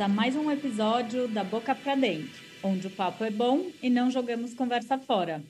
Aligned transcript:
a 0.00 0.06
mais 0.06 0.36
um 0.36 0.48
episódio 0.48 1.26
da 1.26 1.42
Boca 1.42 1.74
para 1.74 1.96
Dentro, 1.96 2.40
onde 2.62 2.86
o 2.86 2.90
papo 2.90 3.24
é 3.24 3.30
bom 3.30 3.66
e 3.82 3.90
não 3.90 4.12
jogamos 4.12 4.54
conversa 4.54 4.96
fora. 4.96 5.42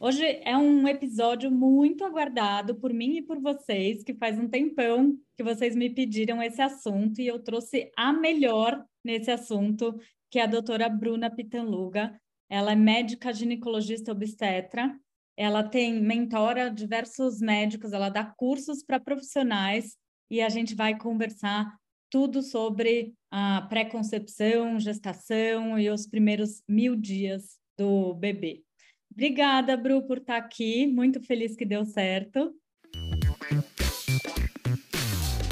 Hoje 0.00 0.24
é 0.44 0.56
um 0.56 0.88
episódio 0.88 1.50
muito 1.50 2.02
aguardado 2.02 2.74
por 2.76 2.90
mim 2.90 3.18
e 3.18 3.22
por 3.22 3.38
vocês, 3.38 4.02
que 4.02 4.14
faz 4.14 4.38
um 4.38 4.48
tempão 4.48 5.14
que 5.36 5.42
vocês 5.42 5.76
me 5.76 5.90
pediram 5.90 6.42
esse 6.42 6.62
assunto 6.62 7.20
e 7.20 7.26
eu 7.26 7.38
trouxe 7.38 7.90
a 7.94 8.14
melhor 8.14 8.82
nesse 9.04 9.30
assunto, 9.30 9.94
que 10.30 10.38
é 10.38 10.44
a 10.44 10.46
doutora 10.46 10.88
Bruna 10.88 11.28
Pitanluga. 11.28 12.18
Ela 12.48 12.72
é 12.72 12.76
médica 12.76 13.30
ginecologista 13.30 14.10
obstetra, 14.10 14.98
ela 15.36 15.62
tem 15.62 16.00
mentora 16.00 16.70
diversos 16.70 17.40
médicos, 17.40 17.92
ela 17.92 18.08
dá 18.08 18.24
cursos 18.24 18.82
para 18.82 18.98
profissionais 18.98 19.98
e 20.30 20.40
a 20.40 20.48
gente 20.48 20.74
vai 20.74 20.96
conversar 20.96 21.76
tudo 22.12 22.42
sobre 22.42 23.14
a 23.30 23.62
pré-concepção, 23.62 24.78
gestação 24.78 25.78
e 25.78 25.88
os 25.88 26.06
primeiros 26.06 26.62
mil 26.68 26.94
dias 26.94 27.58
do 27.76 28.12
bebê. 28.12 28.62
Obrigada, 29.10 29.78
Bru, 29.78 30.06
por 30.06 30.18
estar 30.18 30.36
aqui. 30.36 30.86
Muito 30.86 31.22
feliz 31.22 31.56
que 31.56 31.64
deu 31.64 31.86
certo. 31.86 32.54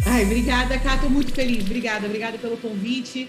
Ai, 0.06 0.24
obrigada, 0.24 0.78
Cá. 0.78 0.96
Estou 0.96 1.08
muito 1.08 1.32
feliz. 1.32 1.64
Obrigada, 1.64 2.06
obrigada 2.06 2.36
pelo 2.36 2.58
convite. 2.58 3.26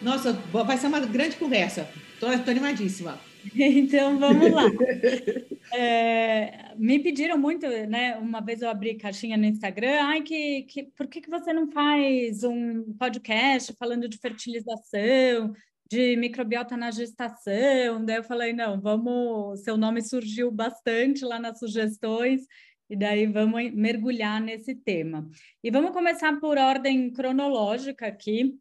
Nossa, 0.00 0.32
vai 0.32 0.78
ser 0.78 0.86
uma 0.86 1.00
grande 1.00 1.36
conversa. 1.36 1.86
Estou 2.14 2.30
animadíssima. 2.30 3.20
Então, 3.54 4.18
vamos 4.18 4.50
lá. 4.50 4.64
É, 5.72 6.74
me 6.76 6.98
pediram 6.98 7.38
muito, 7.38 7.64
né? 7.68 8.16
Uma 8.16 8.40
vez 8.40 8.60
eu 8.60 8.68
abri 8.68 8.96
caixinha 8.96 9.36
no 9.36 9.44
Instagram, 9.44 10.00
ai, 10.02 10.20
que, 10.20 10.62
que, 10.62 10.82
por 10.96 11.06
que, 11.06 11.20
que 11.20 11.30
você 11.30 11.52
não 11.52 11.70
faz 11.70 12.42
um 12.42 12.92
podcast 12.94 13.72
falando 13.78 14.08
de 14.08 14.18
fertilização, 14.18 15.52
de 15.88 16.16
microbiota 16.16 16.76
na 16.76 16.90
gestação? 16.90 18.04
Daí 18.04 18.16
eu 18.16 18.24
falei, 18.24 18.52
não, 18.52 18.80
vamos. 18.80 19.60
Seu 19.60 19.76
nome 19.76 20.02
surgiu 20.02 20.50
bastante 20.50 21.24
lá 21.24 21.38
nas 21.38 21.60
sugestões, 21.60 22.42
e 22.88 22.96
daí 22.96 23.26
vamos 23.26 23.72
mergulhar 23.72 24.40
nesse 24.40 24.74
tema. 24.74 25.30
E 25.62 25.70
vamos 25.70 25.92
começar 25.92 26.40
por 26.40 26.58
ordem 26.58 27.12
cronológica 27.12 28.08
aqui. 28.08 28.58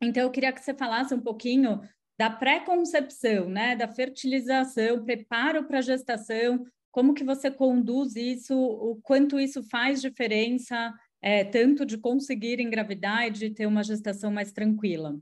Então, 0.00 0.22
eu 0.22 0.30
queria 0.30 0.52
que 0.52 0.60
você 0.60 0.72
falasse 0.72 1.12
um 1.12 1.20
pouquinho 1.20 1.80
da 2.18 2.30
pré-concepção, 2.30 3.48
né, 3.48 3.74
da 3.74 3.88
fertilização, 3.88 5.04
preparo 5.04 5.64
para 5.64 5.78
a 5.78 5.82
gestação, 5.82 6.64
como 6.90 7.14
que 7.14 7.24
você 7.24 7.50
conduz 7.50 8.14
isso, 8.14 8.56
o 8.56 9.00
quanto 9.02 9.40
isso 9.40 9.62
faz 9.64 10.00
diferença, 10.00 10.92
é, 11.20 11.42
tanto 11.42 11.84
de 11.84 11.98
conseguir 11.98 12.60
engravidar 12.60 13.26
e 13.26 13.30
de 13.30 13.50
ter 13.50 13.66
uma 13.66 13.82
gestação 13.82 14.30
mais 14.30 14.52
tranquila? 14.52 15.18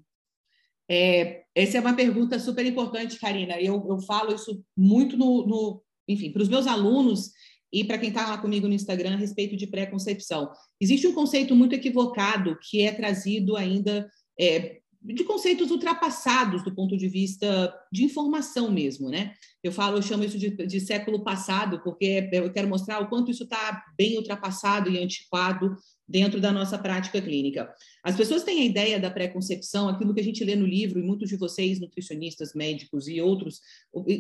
É, 0.87 1.45
essa 1.55 1.79
é 1.79 1.81
uma 1.81 1.95
pergunta 1.97 2.39
super 2.39 2.67
importante, 2.67 3.19
Karina. 3.19 3.59
Eu, 3.59 3.87
eu 3.89 3.99
falo 4.01 4.35
isso 4.35 4.63
muito 4.77 5.17
no, 5.17 5.47
no 5.47 5.83
enfim, 6.07 6.31
para 6.31 6.43
os 6.43 6.49
meus 6.49 6.67
alunos 6.67 7.31
e 7.73 7.83
para 7.85 7.97
quem 7.97 8.11
está 8.11 8.29
lá 8.29 8.37
comigo 8.37 8.69
no 8.69 8.75
Instagram 8.75 9.15
a 9.15 9.17
respeito 9.17 9.57
de 9.57 9.67
pré-concepção. 9.67 10.51
Existe 10.79 11.07
um 11.07 11.15
conceito 11.15 11.57
muito 11.57 11.75
equivocado 11.75 12.59
que 12.61 12.83
é 12.83 12.93
trazido 12.93 13.57
ainda 13.57 14.11
é, 14.39 14.82
de 15.05 15.25
conceitos 15.25 15.71
ultrapassados 15.71 16.63
do 16.63 16.73
ponto 16.73 16.97
de 16.97 17.09
vista 17.09 17.75
de 17.91 18.05
informação 18.05 18.71
mesmo, 18.71 19.09
né? 19.09 19.35
Eu 19.63 19.73
falo, 19.73 19.99
eu 19.99 20.03
chamo 20.03 20.25
isso 20.25 20.39
de, 20.39 20.51
de 20.51 20.81
século 20.81 21.25
passado, 21.25 21.81
porque 21.83 22.29
eu 22.33 22.53
quero 22.53 22.69
mostrar 22.69 23.01
o 23.01 23.09
quanto 23.09 23.31
isso 23.31 23.43
está 23.45 23.85
bem 23.97 24.17
ultrapassado 24.17 24.89
e 24.91 24.99
antiquado 24.99 25.77
dentro 26.07 26.41
da 26.41 26.53
nossa 26.53 26.79
prática 26.79 27.21
clínica. 27.21 27.73
As 28.05 28.15
pessoas 28.17 28.45
têm 28.45 28.61
a 28.61 28.65
ideia 28.65 29.01
da 29.01 29.11
pré-concepção, 29.11 29.89
aquilo 29.89 30.15
que 30.15 30.21
a 30.21 30.25
gente 30.25 30.45
lê 30.45 30.55
no 30.55 30.67
livro, 30.67 31.01
e 31.01 31.03
muitos 31.03 31.29
de 31.29 31.37
vocês, 31.37 31.81
nutricionistas, 31.81 32.55
médicos 32.55 33.09
e 33.09 33.21
outros, 33.21 33.61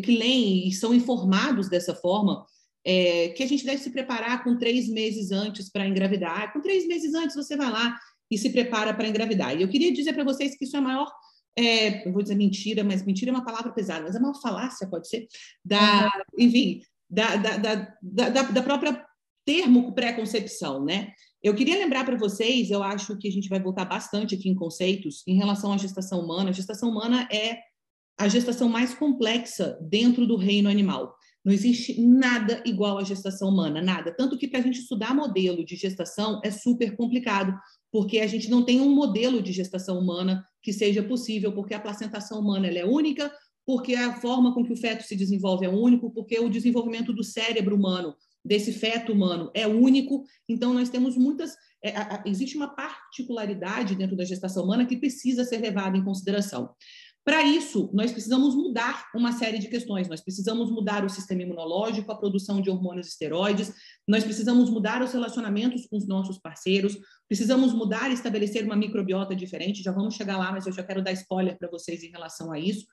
que 0.02 0.16
leem 0.16 0.66
e 0.66 0.72
são 0.72 0.94
informados 0.94 1.68
dessa 1.68 1.94
forma, 1.94 2.44
é, 2.84 3.28
que 3.28 3.42
a 3.42 3.46
gente 3.46 3.64
deve 3.64 3.78
se 3.78 3.90
preparar 3.90 4.42
com 4.42 4.58
três 4.58 4.88
meses 4.88 5.30
antes 5.30 5.70
para 5.70 5.86
engravidar. 5.86 6.52
Com 6.52 6.60
três 6.60 6.86
meses 6.86 7.14
antes, 7.14 7.36
você 7.36 7.56
vai 7.56 7.70
lá 7.70 7.96
e 8.32 8.38
se 8.38 8.48
prepara 8.50 8.94
para 8.94 9.06
engravidar. 9.06 9.54
E 9.54 9.60
eu 9.60 9.68
queria 9.68 9.92
dizer 9.92 10.14
para 10.14 10.24
vocês 10.24 10.56
que 10.56 10.64
isso 10.64 10.74
é 10.74 10.78
a 10.78 10.82
maior, 10.82 11.12
é, 11.56 12.08
eu 12.08 12.12
vou 12.12 12.22
dizer 12.22 12.34
mentira, 12.34 12.82
mas 12.82 13.04
mentira 13.04 13.30
é 13.30 13.34
uma 13.34 13.44
palavra 13.44 13.70
pesada, 13.72 14.04
mas 14.04 14.16
é 14.16 14.18
uma 14.18 14.34
falácia, 14.40 14.88
pode 14.88 15.06
ser, 15.06 15.26
da, 15.62 16.10
enfim, 16.38 16.80
da, 17.10 17.36
da, 17.36 17.56
da, 17.58 17.94
da, 18.02 18.42
da 18.42 18.62
própria 18.62 19.06
termo 19.44 19.94
pré-concepção, 19.94 20.82
né? 20.82 21.12
Eu 21.42 21.54
queria 21.54 21.76
lembrar 21.76 22.04
para 22.04 22.16
vocês, 22.16 22.70
eu 22.70 22.82
acho 22.82 23.18
que 23.18 23.28
a 23.28 23.30
gente 23.30 23.48
vai 23.48 23.60
voltar 23.60 23.84
bastante 23.84 24.34
aqui 24.34 24.48
em 24.48 24.54
conceitos 24.54 25.22
em 25.26 25.36
relação 25.36 25.72
à 25.72 25.76
gestação 25.76 26.20
humana. 26.20 26.50
A 26.50 26.54
gestação 26.54 26.88
humana 26.88 27.28
é 27.30 27.58
a 28.18 28.28
gestação 28.28 28.68
mais 28.68 28.94
complexa 28.94 29.76
dentro 29.82 30.26
do 30.26 30.36
reino 30.36 30.70
animal. 30.70 31.14
Não 31.44 31.52
existe 31.52 32.00
nada 32.00 32.62
igual 32.64 32.98
à 32.98 33.04
gestação 33.04 33.48
humana, 33.48 33.82
nada. 33.82 34.14
Tanto 34.16 34.38
que 34.38 34.46
para 34.46 34.60
a 34.60 34.62
gente 34.62 34.80
estudar 34.80 35.14
modelo 35.14 35.64
de 35.64 35.74
gestação 35.74 36.40
é 36.44 36.50
super 36.50 36.96
complicado, 36.96 37.52
porque 37.90 38.20
a 38.20 38.26
gente 38.26 38.48
não 38.48 38.64
tem 38.64 38.80
um 38.80 38.94
modelo 38.94 39.42
de 39.42 39.52
gestação 39.52 39.98
humana 39.98 40.44
que 40.62 40.72
seja 40.72 41.02
possível, 41.02 41.52
porque 41.52 41.74
a 41.74 41.80
placentação 41.80 42.40
humana 42.40 42.68
é 42.68 42.84
única, 42.84 43.32
porque 43.66 43.94
a 43.94 44.14
forma 44.20 44.54
com 44.54 44.64
que 44.64 44.72
o 44.72 44.76
feto 44.76 45.02
se 45.02 45.16
desenvolve 45.16 45.66
é 45.66 45.68
único, 45.68 46.10
porque 46.10 46.38
o 46.38 46.48
desenvolvimento 46.48 47.12
do 47.12 47.24
cérebro 47.24 47.76
humano, 47.76 48.14
desse 48.44 48.72
feto 48.72 49.12
humano, 49.12 49.50
é 49.54 49.66
único. 49.66 50.24
Então, 50.48 50.72
nós 50.72 50.90
temos 50.90 51.16
muitas. 51.16 51.54
É, 51.82 51.96
a, 51.96 52.22
existe 52.26 52.56
uma 52.56 52.74
particularidade 52.74 53.96
dentro 53.96 54.16
da 54.16 54.24
gestação 54.24 54.64
humana 54.64 54.86
que 54.86 54.96
precisa 54.96 55.44
ser 55.44 55.58
levada 55.58 55.96
em 55.96 56.04
consideração. 56.04 56.70
Para 57.24 57.44
isso, 57.44 57.88
nós 57.92 58.10
precisamos 58.10 58.54
mudar 58.54 59.08
uma 59.14 59.30
série 59.30 59.58
de 59.58 59.68
questões. 59.68 60.08
Nós 60.08 60.20
precisamos 60.20 60.70
mudar 60.70 61.04
o 61.04 61.08
sistema 61.08 61.42
imunológico, 61.42 62.10
a 62.10 62.16
produção 62.16 62.60
de 62.60 62.68
hormônios 62.68 63.08
esteroides, 63.08 63.72
nós 64.08 64.24
precisamos 64.24 64.68
mudar 64.68 65.02
os 65.02 65.12
relacionamentos 65.12 65.86
com 65.86 65.96
os 65.96 66.06
nossos 66.06 66.38
parceiros, 66.38 66.98
precisamos 67.28 67.72
mudar 67.72 68.10
e 68.10 68.14
estabelecer 68.14 68.64
uma 68.64 68.74
microbiota 68.74 69.36
diferente. 69.36 69.84
Já 69.84 69.92
vamos 69.92 70.14
chegar 70.14 70.36
lá, 70.36 70.50
mas 70.50 70.66
eu 70.66 70.72
já 70.72 70.82
quero 70.82 71.02
dar 71.02 71.12
spoiler 71.12 71.56
para 71.56 71.70
vocês 71.70 72.02
em 72.02 72.10
relação 72.10 72.50
a 72.50 72.58
isso. 72.58 72.86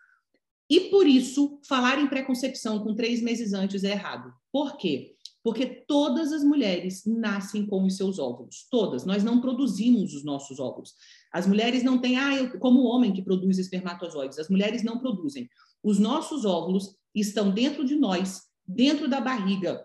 E 0.69 0.81
por 0.91 1.07
isso, 1.07 1.59
falar 1.67 1.97
em 1.97 2.07
pré-concepção 2.07 2.84
com 2.84 2.94
três 2.94 3.23
meses 3.23 3.53
antes 3.53 3.84
é 3.84 3.91
errado. 3.91 4.31
Por 4.51 4.78
quê? 4.78 5.16
Porque 5.49 5.65
todas 5.65 6.31
as 6.31 6.43
mulheres 6.43 7.01
nascem 7.07 7.65
com 7.65 7.83
os 7.83 7.97
seus 7.97 8.19
óvulos, 8.19 8.67
todas. 8.69 9.03
Nós 9.03 9.23
não 9.23 9.41
produzimos 9.41 10.13
os 10.13 10.23
nossos 10.23 10.59
óvulos. 10.59 10.93
As 11.33 11.47
mulheres 11.47 11.81
não 11.81 11.97
têm, 11.97 12.17
ah, 12.17 12.35
eu, 12.35 12.59
como 12.59 12.81
o 12.81 12.85
homem 12.85 13.11
que 13.11 13.23
produz 13.23 13.57
espermatozoides, 13.57 14.37
as 14.37 14.47
mulheres 14.47 14.83
não 14.83 14.99
produzem. 14.99 15.49
Os 15.83 15.97
nossos 15.97 16.45
óvulos 16.45 16.95
estão 17.15 17.49
dentro 17.49 17.83
de 17.83 17.95
nós, 17.95 18.43
dentro 18.63 19.09
da 19.09 19.19
barriga 19.19 19.83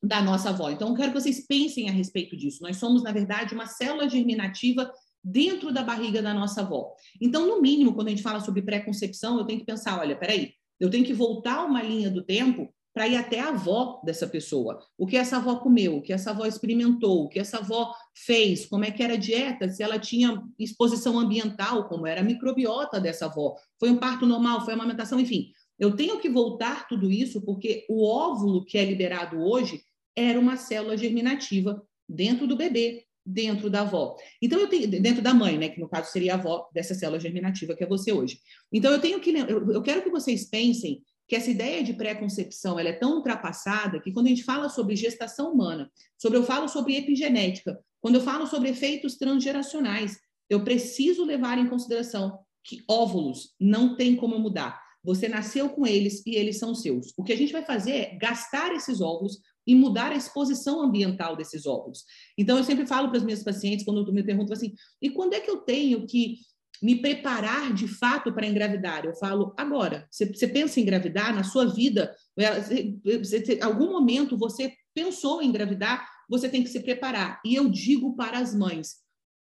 da 0.00 0.22
nossa 0.22 0.50
avó. 0.50 0.70
Então, 0.70 0.90
eu 0.90 0.94
quero 0.94 1.12
que 1.12 1.20
vocês 1.20 1.44
pensem 1.44 1.88
a 1.88 1.92
respeito 1.92 2.36
disso. 2.36 2.62
Nós 2.62 2.76
somos, 2.76 3.02
na 3.02 3.10
verdade, 3.10 3.52
uma 3.52 3.66
célula 3.66 4.08
germinativa 4.08 4.92
dentro 5.24 5.72
da 5.72 5.82
barriga 5.82 6.22
da 6.22 6.32
nossa 6.32 6.60
avó. 6.60 6.94
Então, 7.20 7.48
no 7.48 7.60
mínimo, 7.60 7.94
quando 7.94 8.06
a 8.06 8.10
gente 8.10 8.22
fala 8.22 8.38
sobre 8.38 8.62
pré-concepção, 8.62 9.40
eu 9.40 9.44
tenho 9.44 9.58
que 9.58 9.66
pensar, 9.66 9.98
olha, 9.98 10.16
peraí, 10.16 10.52
eu 10.78 10.88
tenho 10.88 11.04
que 11.04 11.12
voltar 11.12 11.64
uma 11.64 11.82
linha 11.82 12.08
do 12.08 12.22
tempo 12.22 12.72
para 13.00 13.08
ir 13.08 13.16
até 13.16 13.40
a 13.40 13.48
avó 13.48 13.98
dessa 14.04 14.26
pessoa. 14.26 14.78
O 14.98 15.06
que 15.06 15.16
essa 15.16 15.38
avó 15.38 15.56
comeu, 15.56 15.96
o 15.96 16.02
que 16.02 16.12
essa 16.12 16.32
avó 16.32 16.44
experimentou, 16.44 17.24
o 17.24 17.28
que 17.30 17.38
essa 17.38 17.56
avó 17.56 17.94
fez, 18.14 18.66
como 18.66 18.84
é 18.84 18.90
que 18.90 19.02
era 19.02 19.14
a 19.14 19.16
dieta, 19.16 19.70
se 19.70 19.82
ela 19.82 19.98
tinha 19.98 20.42
exposição 20.58 21.18
ambiental, 21.18 21.88
como 21.88 22.06
era 22.06 22.20
a 22.20 22.22
microbiota 22.22 23.00
dessa 23.00 23.24
avó. 23.24 23.56
Foi 23.78 23.88
um 23.88 23.96
parto 23.96 24.26
normal, 24.26 24.66
foi 24.66 24.74
amamentação, 24.74 25.18
enfim. 25.18 25.50
Eu 25.78 25.96
tenho 25.96 26.20
que 26.20 26.28
voltar 26.28 26.86
tudo 26.88 27.10
isso 27.10 27.40
porque 27.40 27.86
o 27.88 28.06
óvulo 28.06 28.66
que 28.66 28.76
é 28.76 28.84
liberado 28.84 29.40
hoje 29.40 29.80
era 30.14 30.38
uma 30.38 30.58
célula 30.58 30.94
germinativa 30.94 31.82
dentro 32.06 32.46
do 32.46 32.54
bebê, 32.54 33.06
dentro 33.24 33.70
da 33.70 33.80
avó. 33.80 34.14
Então 34.42 34.60
eu 34.60 34.68
tenho 34.68 34.86
dentro 34.88 35.22
da 35.22 35.32
mãe, 35.32 35.56
né, 35.56 35.70
que 35.70 35.80
no 35.80 35.88
caso 35.88 36.12
seria 36.12 36.34
a 36.34 36.36
avó 36.36 36.68
dessa 36.74 36.94
célula 36.94 37.18
germinativa 37.18 37.74
que 37.74 37.82
é 37.82 37.86
você 37.86 38.12
hoje. 38.12 38.38
Então 38.70 38.92
eu 38.92 39.00
tenho 39.00 39.20
que 39.20 39.30
eu 39.30 39.80
quero 39.80 40.02
que 40.02 40.10
vocês 40.10 40.44
pensem 40.50 41.02
que 41.30 41.36
essa 41.36 41.48
ideia 41.48 41.80
de 41.80 41.94
pré-concepção 41.94 42.76
ela 42.76 42.88
é 42.88 42.92
tão 42.92 43.14
ultrapassada 43.14 44.00
que 44.00 44.10
quando 44.10 44.26
a 44.26 44.30
gente 44.30 44.42
fala 44.42 44.68
sobre 44.68 44.96
gestação 44.96 45.52
humana, 45.52 45.88
sobre 46.18 46.36
eu 46.36 46.42
falo 46.42 46.66
sobre 46.66 46.96
epigenética, 46.96 47.78
quando 48.00 48.16
eu 48.16 48.20
falo 48.20 48.48
sobre 48.48 48.70
efeitos 48.70 49.14
transgeracionais, 49.14 50.18
eu 50.48 50.64
preciso 50.64 51.24
levar 51.24 51.56
em 51.56 51.68
consideração 51.68 52.36
que 52.64 52.82
óvulos 52.90 53.54
não 53.60 53.94
tem 53.96 54.16
como 54.16 54.40
mudar. 54.40 54.82
Você 55.04 55.28
nasceu 55.28 55.68
com 55.68 55.86
eles 55.86 56.20
e 56.26 56.34
eles 56.34 56.58
são 56.58 56.74
seus. 56.74 57.14
O 57.16 57.22
que 57.22 57.32
a 57.32 57.36
gente 57.36 57.52
vai 57.52 57.64
fazer 57.64 57.92
é 57.92 58.16
gastar 58.16 58.74
esses 58.74 59.00
óvulos 59.00 59.38
e 59.64 59.72
mudar 59.72 60.10
a 60.10 60.16
exposição 60.16 60.82
ambiental 60.82 61.36
desses 61.36 61.64
óvulos. 61.64 62.02
Então, 62.36 62.58
eu 62.58 62.64
sempre 62.64 62.88
falo 62.88 63.08
para 63.08 63.18
as 63.18 63.24
minhas 63.24 63.44
pacientes, 63.44 63.84
quando 63.84 64.12
me 64.12 64.24
perguntam 64.24 64.52
assim, 64.52 64.74
e 65.00 65.10
quando 65.10 65.34
é 65.34 65.40
que 65.40 65.50
eu 65.50 65.58
tenho 65.58 66.04
que 66.08 66.38
me 66.82 66.96
preparar 67.00 67.72
de 67.72 67.86
fato 67.86 68.32
para 68.32 68.46
engravidar. 68.46 69.04
Eu 69.04 69.14
falo 69.14 69.54
agora. 69.56 70.06
Você, 70.10 70.26
você 70.26 70.48
pensa 70.48 70.78
em 70.78 70.82
engravidar 70.82 71.34
na 71.34 71.44
sua 71.44 71.66
vida? 71.66 72.14
Você, 73.18 73.58
algum 73.62 73.90
momento 73.90 74.36
você 74.36 74.72
pensou 74.94 75.42
em 75.42 75.48
engravidar? 75.48 76.08
Você 76.28 76.48
tem 76.48 76.62
que 76.62 76.70
se 76.70 76.80
preparar. 76.80 77.40
E 77.44 77.54
eu 77.54 77.68
digo 77.68 78.16
para 78.16 78.38
as 78.38 78.54
mães: 78.54 78.96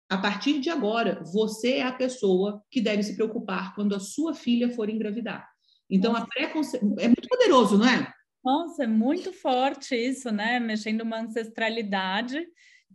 a 0.10 0.18
partir 0.18 0.60
de 0.60 0.70
agora, 0.70 1.24
você 1.24 1.78
é 1.78 1.84
a 1.84 1.92
pessoa 1.92 2.62
que 2.70 2.82
deve 2.82 3.04
se 3.04 3.16
preocupar 3.16 3.74
quando 3.74 3.96
a 3.96 4.00
sua 4.00 4.34
filha 4.34 4.70
for 4.70 4.90
engravidar. 4.90 5.48
Então, 5.90 6.16
a 6.16 6.26
preconcepção 6.26 6.96
é 7.00 7.08
muito 7.08 7.28
poderoso, 7.28 7.78
não 7.78 7.88
é? 7.88 8.12
Nossa, 8.44 8.84
é 8.84 8.88
muito 8.88 9.32
forte 9.32 9.96
isso, 9.96 10.30
né? 10.32 10.60
Mexendo 10.60 11.02
uma 11.02 11.22
ancestralidade. 11.22 12.46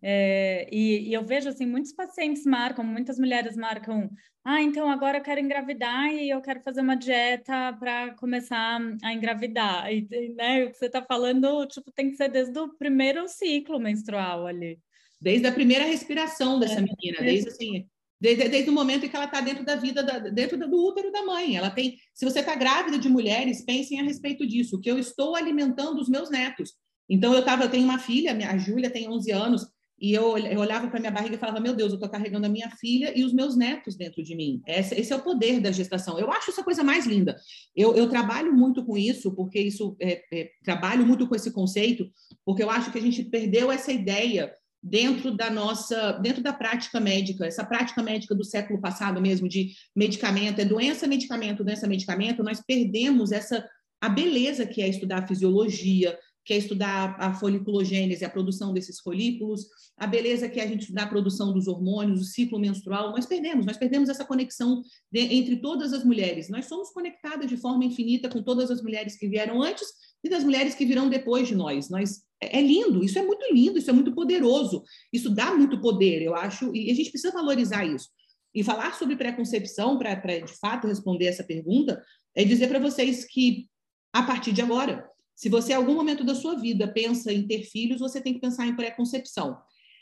É, 0.02 0.68
e, 0.72 1.08
e, 1.08 1.12
eu 1.14 1.24
vejo 1.24 1.48
assim, 1.48 1.66
muitos 1.66 1.92
pacientes 1.92 2.44
marcam, 2.44 2.84
muitas 2.84 3.18
mulheres 3.18 3.56
marcam, 3.56 4.08
ah, 4.44 4.62
então 4.62 4.88
agora 4.88 5.18
eu 5.18 5.22
quero 5.22 5.40
engravidar 5.40 6.12
e 6.12 6.30
eu 6.30 6.40
quero 6.40 6.62
fazer 6.62 6.80
uma 6.80 6.96
dieta 6.96 7.76
para 7.78 8.14
começar 8.14 8.80
a 9.02 9.12
engravidar. 9.12 9.92
E, 9.92 10.06
né, 10.34 10.64
o 10.64 10.70
que 10.70 10.78
você 10.78 10.86
está 10.86 11.02
falando, 11.02 11.66
tipo, 11.66 11.90
tem 11.92 12.10
que 12.10 12.16
ser 12.16 12.28
desde 12.28 12.58
o 12.58 12.74
primeiro 12.76 13.28
ciclo 13.28 13.78
menstrual 13.78 14.46
ali. 14.46 14.78
Desde 15.20 15.46
a 15.46 15.52
primeira 15.52 15.84
respiração 15.84 16.60
dessa 16.60 16.78
é, 16.78 16.82
menina, 16.82 17.18
desde 17.20 17.48
assim, 17.48 17.88
Desde, 18.20 18.48
desde, 18.48 18.68
o 18.68 18.72
momento 18.72 19.06
em 19.06 19.08
que 19.08 19.14
ela 19.14 19.26
está 19.26 19.40
dentro 19.40 19.64
da 19.64 19.76
vida, 19.76 20.02
da, 20.02 20.18
dentro 20.18 20.58
do 20.58 20.84
útero 20.84 21.12
da 21.12 21.24
mãe. 21.24 21.56
Ela 21.56 21.70
tem. 21.70 21.96
Se 22.12 22.24
você 22.24 22.40
está 22.40 22.56
grávida 22.56 22.98
de 22.98 23.08
mulheres, 23.08 23.64
pensem 23.64 24.00
a 24.00 24.02
respeito 24.02 24.44
disso, 24.46 24.80
que 24.80 24.90
eu 24.90 24.98
estou 24.98 25.36
alimentando 25.36 26.00
os 26.00 26.08
meus 26.08 26.28
netos. 26.28 26.72
Então, 27.08 27.32
eu 27.32 27.44
tava, 27.44 27.64
eu 27.64 27.70
tenho 27.70 27.84
uma 27.84 27.98
filha, 27.98 28.36
a 28.50 28.58
Júlia 28.58 28.90
tem 28.90 29.08
11 29.08 29.30
anos, 29.30 29.66
e 30.00 30.12
eu, 30.12 30.38
eu 30.38 30.60
olhava 30.60 30.88
para 30.88 31.00
minha 31.00 31.10
barriga 31.10 31.34
e 31.34 31.38
falava: 31.38 31.60
Meu 31.60 31.74
Deus, 31.74 31.90
eu 31.90 31.96
estou 31.96 32.08
carregando 32.08 32.46
a 32.46 32.48
minha 32.48 32.70
filha 32.70 33.12
e 33.16 33.24
os 33.24 33.32
meus 33.32 33.56
netos 33.56 33.96
dentro 33.96 34.22
de 34.22 34.34
mim. 34.34 34.62
Esse, 34.66 34.94
esse, 34.94 35.12
é 35.12 35.16
o 35.16 35.22
poder 35.22 35.60
da 35.60 35.72
gestação. 35.72 36.18
Eu 36.18 36.30
acho 36.30 36.50
essa 36.50 36.62
coisa 36.62 36.84
mais 36.84 37.06
linda. 37.06 37.36
Eu, 37.74 37.94
eu 37.96 38.08
trabalho 38.08 38.52
muito 38.52 38.84
com 38.84 38.96
isso, 38.96 39.34
porque 39.34 39.60
isso 39.60 39.96
é, 40.00 40.22
é, 40.32 40.50
trabalho 40.62 41.04
muito 41.04 41.26
com 41.26 41.34
esse 41.34 41.50
conceito, 41.50 42.08
porque 42.44 42.62
eu 42.62 42.70
acho 42.70 42.92
que 42.92 42.98
a 42.98 43.02
gente 43.02 43.24
perdeu 43.24 43.72
essa 43.72 43.92
ideia 43.92 44.52
dentro 44.80 45.36
da 45.36 45.50
nossa, 45.50 46.12
dentro 46.12 46.42
da 46.42 46.52
prática 46.52 47.00
médica, 47.00 47.46
essa 47.46 47.64
prática 47.64 48.00
médica 48.00 48.34
do 48.34 48.44
século 48.44 48.80
passado 48.80 49.20
mesmo, 49.20 49.48
de 49.48 49.72
medicamento, 49.94 50.60
é 50.60 50.64
doença, 50.64 51.06
medicamento, 51.08 51.64
doença, 51.64 51.88
medicamento, 51.88 52.44
nós 52.44 52.62
perdemos 52.64 53.32
essa 53.32 53.68
a 54.00 54.08
beleza 54.08 54.64
que 54.64 54.80
é 54.80 54.88
estudar 54.88 55.24
a 55.24 55.26
fisiologia, 55.26 56.16
que 56.48 56.54
é 56.54 56.56
estudar 56.56 57.14
a 57.20 57.34
foliculogênese, 57.34 58.24
a 58.24 58.30
produção 58.30 58.72
desses 58.72 58.98
folículos, 59.00 59.66
a 59.98 60.06
beleza 60.06 60.48
que 60.48 60.58
é 60.58 60.64
a 60.64 60.66
gente 60.66 60.80
estudar 60.80 61.02
a 61.02 61.06
produção 61.06 61.52
dos 61.52 61.68
hormônios, 61.68 62.22
o 62.22 62.24
ciclo 62.24 62.58
menstrual, 62.58 63.10
nós 63.10 63.26
perdemos, 63.26 63.66
nós 63.66 63.76
perdemos 63.76 64.08
essa 64.08 64.24
conexão 64.24 64.82
de, 65.12 65.20
entre 65.20 65.56
todas 65.56 65.92
as 65.92 66.02
mulheres. 66.02 66.48
Nós 66.48 66.64
somos 66.64 66.88
conectadas 66.88 67.50
de 67.50 67.58
forma 67.58 67.84
infinita 67.84 68.30
com 68.30 68.42
todas 68.42 68.70
as 68.70 68.80
mulheres 68.80 69.18
que 69.18 69.28
vieram 69.28 69.60
antes 69.60 69.86
e 70.24 70.30
das 70.30 70.42
mulheres 70.42 70.74
que 70.74 70.86
virão 70.86 71.10
depois 71.10 71.46
de 71.46 71.54
nós. 71.54 71.90
Nós 71.90 72.22
é, 72.42 72.60
é 72.60 72.62
lindo, 72.62 73.04
isso 73.04 73.18
é 73.18 73.22
muito 73.22 73.44
lindo, 73.52 73.78
isso 73.78 73.90
é 73.90 73.92
muito 73.92 74.14
poderoso, 74.14 74.82
isso 75.12 75.28
dá 75.28 75.54
muito 75.54 75.78
poder, 75.82 76.22
eu 76.22 76.34
acho, 76.34 76.74
e 76.74 76.90
a 76.90 76.94
gente 76.94 77.10
precisa 77.10 77.30
valorizar 77.30 77.84
isso. 77.84 78.08
E 78.54 78.64
falar 78.64 78.94
sobre 78.94 79.16
preconcepção, 79.16 79.98
para 79.98 80.14
de 80.14 80.58
fato 80.58 80.86
responder 80.86 81.26
essa 81.26 81.44
pergunta, 81.44 82.02
é 82.34 82.42
dizer 82.42 82.68
para 82.68 82.78
vocês 82.78 83.26
que, 83.26 83.66
a 84.14 84.22
partir 84.22 84.52
de 84.52 84.62
agora, 84.62 85.06
se 85.38 85.48
você, 85.48 85.70
em 85.70 85.76
algum 85.76 85.94
momento 85.94 86.24
da 86.24 86.34
sua 86.34 86.56
vida, 86.56 86.88
pensa 86.88 87.32
em 87.32 87.46
ter 87.46 87.62
filhos, 87.62 88.00
você 88.00 88.20
tem 88.20 88.34
que 88.34 88.40
pensar 88.40 88.66
em 88.66 88.74
preconcepção. 88.74 89.56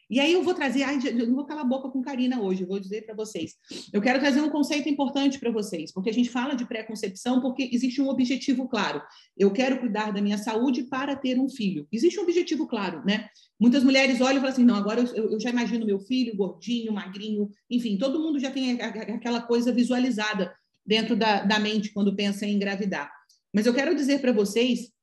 E 0.08 0.18
aí 0.18 0.32
eu 0.32 0.42
vou 0.42 0.54
trazer, 0.54 0.82
ai, 0.82 0.98
eu 1.04 1.26
não 1.26 1.34
vou 1.34 1.44
calar 1.44 1.62
a 1.62 1.68
boca 1.68 1.90
com 1.90 2.00
Karina 2.00 2.40
hoje, 2.40 2.62
eu 2.62 2.66
vou 2.66 2.80
dizer 2.80 3.04
para 3.04 3.14
vocês. 3.14 3.52
Eu 3.92 4.00
quero 4.00 4.18
trazer 4.18 4.40
um 4.40 4.48
conceito 4.48 4.88
importante 4.88 5.38
para 5.38 5.50
vocês, 5.50 5.92
porque 5.92 6.08
a 6.08 6.12
gente 6.12 6.30
fala 6.30 6.54
de 6.54 6.64
pré-concepção 6.64 7.42
porque 7.42 7.68
existe 7.70 8.00
um 8.00 8.08
objetivo 8.08 8.66
claro. 8.66 9.02
Eu 9.36 9.50
quero 9.50 9.78
cuidar 9.78 10.10
da 10.10 10.22
minha 10.22 10.38
saúde 10.38 10.84
para 10.84 11.14
ter 11.14 11.38
um 11.38 11.50
filho. 11.50 11.86
Existe 11.92 12.18
um 12.18 12.22
objetivo 12.22 12.66
claro, 12.66 13.04
né? 13.04 13.28
Muitas 13.60 13.84
mulheres 13.84 14.22
olham 14.22 14.38
e 14.38 14.40
falam 14.40 14.52
assim: 14.52 14.64
não, 14.64 14.76
agora 14.76 15.02
eu, 15.02 15.32
eu 15.32 15.38
já 15.38 15.50
imagino 15.50 15.84
meu 15.84 16.00
filho 16.00 16.34
gordinho, 16.34 16.94
magrinho, 16.94 17.50
enfim, 17.68 17.98
todo 17.98 18.22
mundo 18.22 18.38
já 18.38 18.50
tem 18.50 18.80
aquela 18.80 19.42
coisa 19.42 19.70
visualizada 19.70 20.50
dentro 20.86 21.14
da, 21.14 21.42
da 21.42 21.58
mente 21.58 21.92
quando 21.92 22.16
pensa 22.16 22.46
em 22.46 22.54
engravidar. 22.54 23.12
Mas 23.52 23.66
eu 23.66 23.74
quero 23.74 23.94
dizer 23.94 24.20
para 24.22 24.32
vocês, 24.32 24.95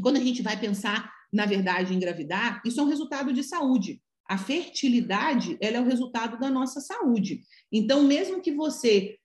quando 0.00 0.16
a 0.16 0.20
gente 0.20 0.42
vai 0.42 0.58
pensar, 0.58 1.10
na 1.32 1.46
verdade, 1.46 1.92
em 1.92 1.96
engravidar, 1.96 2.62
isso 2.64 2.80
é 2.80 2.82
um 2.82 2.88
resultado 2.88 3.32
de 3.32 3.42
saúde. 3.42 4.00
A 4.28 4.38
fertilidade, 4.38 5.56
ela 5.60 5.78
é 5.78 5.80
o 5.80 5.86
resultado 5.86 6.38
da 6.38 6.48
nossa 6.48 6.80
saúde. 6.80 7.40
Então, 7.72 8.04
mesmo 8.04 8.40
que 8.40 8.52
você 8.52 9.16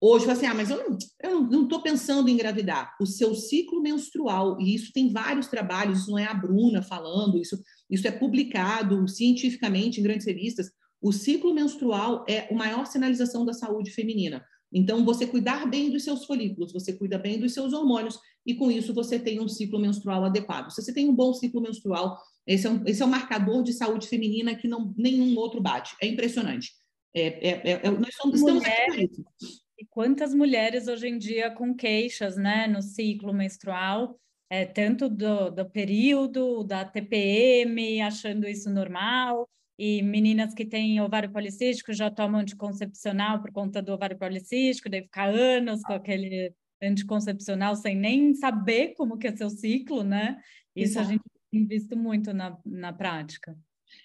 hoje 0.00 0.26
fale 0.26 0.36
assim, 0.36 0.46
ah, 0.46 0.54
mas 0.54 0.68
eu 0.68 0.98
não 1.48 1.62
estou 1.62 1.80
pensando 1.80 2.28
em 2.28 2.32
engravidar. 2.32 2.96
O 3.00 3.06
seu 3.06 3.36
ciclo 3.36 3.80
menstrual, 3.80 4.60
e 4.60 4.74
isso 4.74 4.92
tem 4.92 5.12
vários 5.12 5.46
trabalhos, 5.46 6.00
isso 6.00 6.10
não 6.10 6.18
é 6.18 6.24
a 6.24 6.34
Bruna 6.34 6.82
falando, 6.82 7.38
isso, 7.38 7.56
isso 7.88 8.08
é 8.08 8.10
publicado 8.10 9.06
cientificamente 9.06 10.00
em 10.00 10.02
grandes 10.02 10.26
revistas. 10.26 10.72
O 11.00 11.12
ciclo 11.12 11.54
menstrual 11.54 12.24
é 12.28 12.52
a 12.52 12.54
maior 12.54 12.84
sinalização 12.86 13.44
da 13.44 13.52
saúde 13.52 13.92
feminina. 13.92 14.44
Então, 14.72 15.04
você 15.04 15.26
cuidar 15.26 15.66
bem 15.66 15.90
dos 15.90 16.04
seus 16.04 16.24
folículos, 16.24 16.72
você 16.72 16.92
cuida 16.92 17.18
bem 17.18 17.38
dos 17.38 17.52
seus 17.52 17.72
hormônios, 17.72 18.18
e 18.46 18.54
com 18.54 18.70
isso 18.70 18.94
você 18.94 19.18
tem 19.18 19.40
um 19.40 19.48
ciclo 19.48 19.78
menstrual 19.78 20.24
adequado. 20.24 20.70
Se 20.70 20.82
você 20.82 20.92
tem 20.92 21.08
um 21.08 21.14
bom 21.14 21.32
ciclo 21.34 21.60
menstrual, 21.60 22.18
esse 22.46 22.66
é 22.66 22.70
um, 22.70 22.82
esse 22.86 23.02
é 23.02 23.04
um 23.04 23.10
marcador 23.10 23.62
de 23.62 23.72
saúde 23.72 24.08
feminina 24.08 24.54
que 24.54 24.66
não, 24.66 24.92
nenhum 24.96 25.36
outro 25.36 25.60
bate. 25.60 25.94
É 26.00 26.06
impressionante. 26.06 26.72
É, 27.14 27.48
é, 27.48 27.72
é, 27.72 27.86
é 27.86 27.90
nós 27.90 28.14
somos, 28.14 28.40
estamos 28.40 28.64
aqui 28.64 29.04
isso. 29.04 29.62
E 29.78 29.86
quantas 29.86 30.34
mulheres 30.34 30.88
hoje 30.88 31.08
em 31.08 31.18
dia 31.18 31.50
com 31.50 31.74
queixas 31.74 32.36
né, 32.36 32.66
no 32.66 32.80
ciclo 32.80 33.32
menstrual, 33.32 34.18
é, 34.48 34.64
tanto 34.64 35.08
do, 35.08 35.50
do 35.50 35.68
período, 35.68 36.62
da 36.62 36.84
TPM, 36.84 38.00
achando 38.00 38.46
isso 38.46 38.70
normal, 38.70 39.48
e 39.84 40.00
meninas 40.00 40.54
que 40.54 40.64
têm 40.64 41.00
ovário 41.00 41.32
policístico 41.32 41.92
já 41.92 42.08
tomam 42.08 42.40
anticoncepcional 42.40 43.42
por 43.42 43.50
conta 43.50 43.82
do 43.82 43.92
ovário 43.92 44.16
policístico, 44.16 44.88
daí 44.88 45.02
ficar 45.02 45.28
anos 45.28 45.82
com 45.82 45.92
aquele 45.92 46.54
anticoncepcional 46.80 47.74
sem 47.74 47.96
nem 47.96 48.32
saber 48.32 48.94
como 48.94 49.18
que 49.18 49.26
é 49.26 49.34
seu 49.34 49.50
ciclo, 49.50 50.04
né? 50.04 50.40
Isso 50.76 51.00
Exato. 51.00 51.08
a 51.08 51.10
gente 51.10 51.22
tem 51.50 51.66
visto 51.66 51.96
muito 51.96 52.32
na, 52.32 52.56
na 52.64 52.92
prática. 52.92 53.58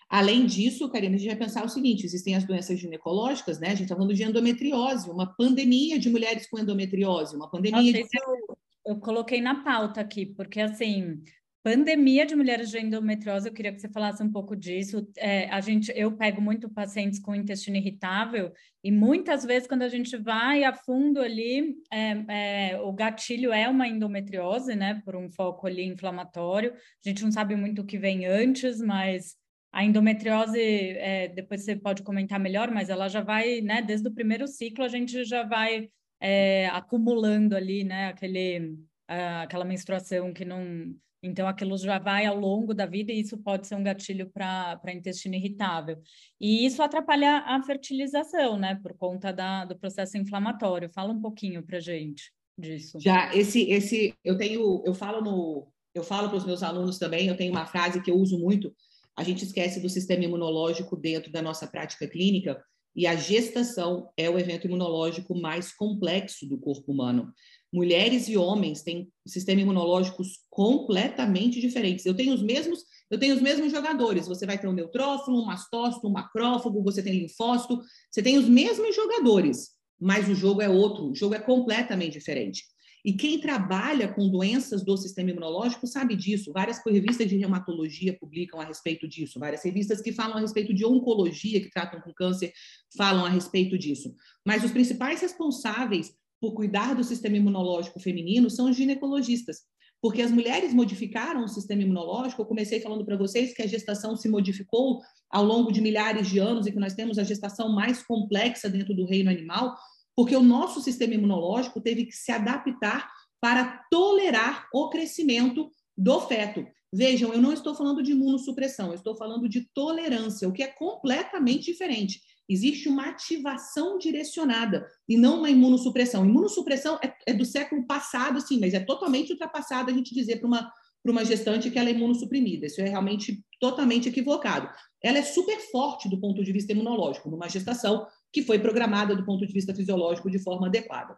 Além 0.09 0.47
disso, 0.47 0.89
Karina, 0.89 1.15
a 1.15 1.19
gente 1.19 1.29
vai 1.29 1.37
pensar 1.37 1.63
o 1.63 1.69
seguinte: 1.69 2.07
existem 2.07 2.33
as 2.33 2.43
doenças 2.43 2.79
ginecológicas, 2.79 3.59
né? 3.59 3.67
A 3.67 3.75
gente 3.75 3.83
está 3.83 3.95
falando 3.95 4.15
de 4.15 4.23
endometriose, 4.23 5.11
uma 5.11 5.27
pandemia 5.35 5.99
de 5.99 6.09
mulheres 6.09 6.49
com 6.49 6.57
endometriose, 6.57 7.35
uma 7.35 7.51
pandemia 7.51 7.93
Nossa, 7.93 8.07
de. 8.09 8.19
Eu, 8.19 8.57
eu 8.93 8.99
coloquei 8.99 9.41
na 9.41 9.63
pauta 9.63 10.01
aqui, 10.01 10.25
porque 10.25 10.59
assim, 10.59 11.21
Pandemia 11.67 12.25
de 12.25 12.33
mulheres 12.33 12.69
de 12.69 12.79
endometriose, 12.79 13.49
eu 13.49 13.53
queria 13.53 13.73
que 13.73 13.81
você 13.81 13.89
falasse 13.89 14.23
um 14.23 14.31
pouco 14.31 14.55
disso. 14.55 15.05
É, 15.17 15.49
a 15.49 15.59
gente, 15.59 15.91
eu 15.93 16.15
pego 16.15 16.41
muito 16.41 16.69
pacientes 16.69 17.19
com 17.19 17.35
intestino 17.35 17.75
irritável 17.75 18.53
e 18.81 18.89
muitas 18.89 19.43
vezes 19.43 19.67
quando 19.67 19.81
a 19.81 19.89
gente 19.89 20.15
vai 20.15 20.63
a 20.63 20.73
fundo 20.73 21.19
ali, 21.19 21.75
é, 21.91 22.69
é, 22.69 22.79
o 22.79 22.93
gatilho 22.93 23.51
é 23.51 23.67
uma 23.67 23.85
endometriose, 23.85 24.77
né? 24.77 25.01
Por 25.03 25.17
um 25.17 25.29
foco 25.29 25.67
ali 25.67 25.83
inflamatório. 25.83 26.73
A 26.73 27.09
gente 27.09 27.21
não 27.21 27.33
sabe 27.33 27.53
muito 27.57 27.81
o 27.81 27.85
que 27.85 27.97
vem 27.97 28.25
antes, 28.25 28.79
mas 28.79 29.35
a 29.69 29.83
endometriose, 29.83 30.61
é, 30.61 31.27
depois 31.27 31.65
você 31.65 31.75
pode 31.75 32.01
comentar 32.01 32.39
melhor, 32.39 32.71
mas 32.71 32.89
ela 32.89 33.09
já 33.09 33.19
vai, 33.19 33.59
né? 33.59 33.81
Desde 33.81 34.07
o 34.07 34.13
primeiro 34.13 34.47
ciclo 34.47 34.85
a 34.85 34.87
gente 34.87 35.25
já 35.25 35.43
vai 35.43 35.89
é, 36.21 36.67
acumulando 36.67 37.57
ali, 37.57 37.83
né? 37.83 38.07
Aquele, 38.07 38.79
aquela 39.05 39.65
menstruação 39.65 40.31
que 40.31 40.45
não 40.45 40.95
então, 41.21 41.47
aquilo 41.47 41.77
já 41.77 41.97
vai 41.97 42.25
ao 42.25 42.37
longo 42.37 42.73
da 42.73 42.85
vida 42.85 43.11
e 43.11 43.19
isso 43.19 43.37
pode 43.37 43.67
ser 43.67 43.75
um 43.75 43.83
gatilho 43.83 44.29
para 44.29 44.93
intestino 44.93 45.35
irritável. 45.35 45.99
E 46.39 46.65
isso 46.65 46.81
atrapalha 46.81 47.39
a 47.39 47.61
fertilização, 47.63 48.57
né? 48.57 48.79
Por 48.81 48.93
conta 48.93 49.33
da, 49.33 49.65
do 49.65 49.77
processo 49.77 50.17
inflamatório. 50.17 50.91
Fala 50.93 51.11
um 51.11 51.21
pouquinho 51.21 51.63
para 51.63 51.79
gente 51.79 52.31
disso. 52.57 52.99
Já, 52.99 53.33
esse, 53.35 53.69
esse, 53.71 54.13
eu 54.23 54.37
tenho, 54.37 54.83
eu 54.85 54.93
falo 54.93 55.21
no, 55.21 55.67
eu 55.93 56.03
falo 56.03 56.29
para 56.29 56.37
os 56.37 56.45
meus 56.45 56.63
alunos 56.63 56.97
também, 56.97 57.27
eu 57.27 57.37
tenho 57.37 57.51
uma 57.51 57.65
frase 57.65 58.01
que 58.01 58.11
eu 58.11 58.15
uso 58.15 58.39
muito, 58.39 58.73
a 59.15 59.23
gente 59.23 59.43
esquece 59.43 59.79
do 59.79 59.89
sistema 59.89 60.23
imunológico 60.23 60.95
dentro 60.95 61.31
da 61.31 61.41
nossa 61.41 61.67
prática 61.67 62.07
clínica, 62.07 62.63
e 62.97 63.07
a 63.07 63.15
gestação 63.15 64.09
é 64.17 64.29
o 64.29 64.37
evento 64.37 64.67
imunológico 64.67 65.39
mais 65.39 65.71
complexo 65.71 66.45
do 66.47 66.57
corpo 66.57 66.91
humano 66.91 67.31
mulheres 67.71 68.27
e 68.27 68.37
homens 68.37 68.81
têm 68.81 69.11
sistemas 69.25 69.63
imunológicos 69.63 70.39
completamente 70.49 71.59
diferentes. 71.59 72.05
Eu 72.05 72.15
tenho 72.15 72.33
os 72.33 72.41
mesmos, 72.41 72.83
eu 73.09 73.19
tenho 73.19 73.35
os 73.35 73.41
mesmos 73.41 73.71
jogadores. 73.71 74.27
Você 74.27 74.45
vai 74.45 74.57
ter 74.57 74.67
um 74.67 74.73
neutrófilo, 74.73 75.41
um 75.41 75.45
mastócito, 75.45 76.07
um 76.07 76.11
macrófago, 76.11 76.83
você 76.83 77.03
tem 77.03 77.19
linfócito, 77.19 77.79
você 78.09 78.23
tem 78.23 78.37
os 78.37 78.47
mesmos 78.47 78.95
jogadores, 78.95 79.69
mas 79.99 80.29
o 80.29 80.35
jogo 80.35 80.61
é 80.61 80.69
outro, 80.69 81.11
o 81.11 81.15
jogo 81.15 81.35
é 81.35 81.39
completamente 81.39 82.13
diferente. 82.13 82.63
E 83.07 83.13
quem 83.13 83.39
trabalha 83.39 84.09
com 84.09 84.27
doenças 84.27 84.83
do 84.83 84.97
sistema 84.97 85.31
imunológico 85.31 85.87
sabe 85.87 86.13
disso. 86.13 86.51
Várias 86.51 86.81
revistas 86.85 87.29
de 87.29 87.37
reumatologia 87.37 88.11
publicam 88.19 88.59
a 88.59 88.65
respeito 88.65 89.07
disso. 89.07 89.39
Várias 89.39 89.63
revistas 89.63 90.01
que 90.01 90.11
falam 90.11 90.35
a 90.35 90.41
respeito 90.41 90.73
de 90.73 90.85
oncologia, 90.85 91.61
que 91.61 91.69
tratam 91.69 92.01
com 92.01 92.13
câncer, 92.13 92.51
falam 92.97 93.23
a 93.23 93.29
respeito 93.29 93.77
disso. 93.77 94.13
Mas 94.45 94.61
os 94.61 94.71
principais 94.71 95.21
responsáveis 95.21 96.13
por 96.41 96.53
cuidar 96.53 96.95
do 96.95 97.03
sistema 97.05 97.37
imunológico 97.37 97.97
feminino 97.97 98.49
são 98.49 98.69
os 98.69 98.75
ginecologistas. 98.75 99.59
porque 100.01 100.21
as 100.21 100.29
mulheres 100.29 100.73
modificaram 100.73 101.45
o 101.45 101.47
sistema 101.47 101.83
imunológico. 101.83 102.41
Eu 102.41 102.45
comecei 102.45 102.81
falando 102.81 103.05
para 103.05 103.17
vocês 103.17 103.53
que 103.53 103.63
a 103.63 103.67
gestação 103.67 104.17
se 104.17 104.27
modificou 104.27 105.01
ao 105.29 105.45
longo 105.45 105.71
de 105.71 105.79
milhares 105.81 106.27
de 106.27 106.39
anos 106.39 106.67
e 106.67 106.71
que 106.73 106.79
nós 106.79 106.93
temos 106.93 107.17
a 107.17 107.23
gestação 107.23 107.73
mais 107.73 108.03
complexa 108.03 108.69
dentro 108.69 108.93
do 108.93 109.05
reino 109.05 109.29
animal, 109.29 109.75
porque 110.17 110.35
o 110.35 110.41
nosso 110.41 110.81
sistema 110.81 111.13
imunológico 111.13 111.79
teve 111.79 112.05
que 112.05 112.11
se 112.11 112.31
adaptar 112.31 113.07
para 113.39 113.85
tolerar 113.91 114.67
o 114.73 114.89
crescimento 114.89 115.69
do 115.95 116.19
feto. 116.21 116.65
Vejam, 116.91 117.31
eu 117.31 117.39
não 117.39 117.53
estou 117.53 117.75
falando 117.75 118.01
de 118.01 118.13
imunossupressão, 118.13 118.87
eu 118.87 118.95
estou 118.95 119.15
falando 119.15 119.47
de 119.47 119.69
tolerância, 119.75 120.49
o 120.49 120.51
que 120.51 120.63
é 120.63 120.67
completamente 120.67 121.65
diferente. 121.65 122.19
Existe 122.49 122.89
uma 122.89 123.09
ativação 123.09 123.99
direcionada 123.99 124.87
e 125.07 125.15
não 125.15 125.37
uma 125.37 125.51
imunossupressão. 125.51 126.25
Imunossupressão 126.25 126.97
é, 127.03 127.13
é 127.27 127.33
do 127.33 127.45
século 127.45 127.85
passado, 127.85 128.41
sim, 128.41 128.59
mas 128.59 128.73
é 128.73 128.79
totalmente 128.79 129.33
ultrapassado 129.33 129.91
a 129.91 129.93
gente 129.93 130.15
dizer 130.15 130.37
para 130.37 130.47
uma, 130.47 130.71
uma 131.05 131.25
gestante 131.25 131.69
que 131.69 131.77
ela 131.77 131.89
é 131.89 131.91
imunossuprimida. 131.91 132.65
Isso 132.65 132.81
é 132.81 132.89
realmente 132.89 133.43
totalmente 133.59 134.09
equivocado. 134.09 134.67
Ela 135.03 135.19
é 135.19 135.23
super 135.23 135.59
forte 135.69 136.09
do 136.09 136.19
ponto 136.19 136.43
de 136.43 136.51
vista 136.51 136.71
imunológico, 136.71 137.29
numa 137.29 137.49
gestação 137.49 138.07
que 138.31 138.43
foi 138.43 138.59
programada 138.59 139.15
do 139.15 139.25
ponto 139.25 139.45
de 139.45 139.53
vista 139.53 139.73
fisiológico 139.73 140.29
de 140.29 140.39
forma 140.39 140.67
adequada. 140.67 141.17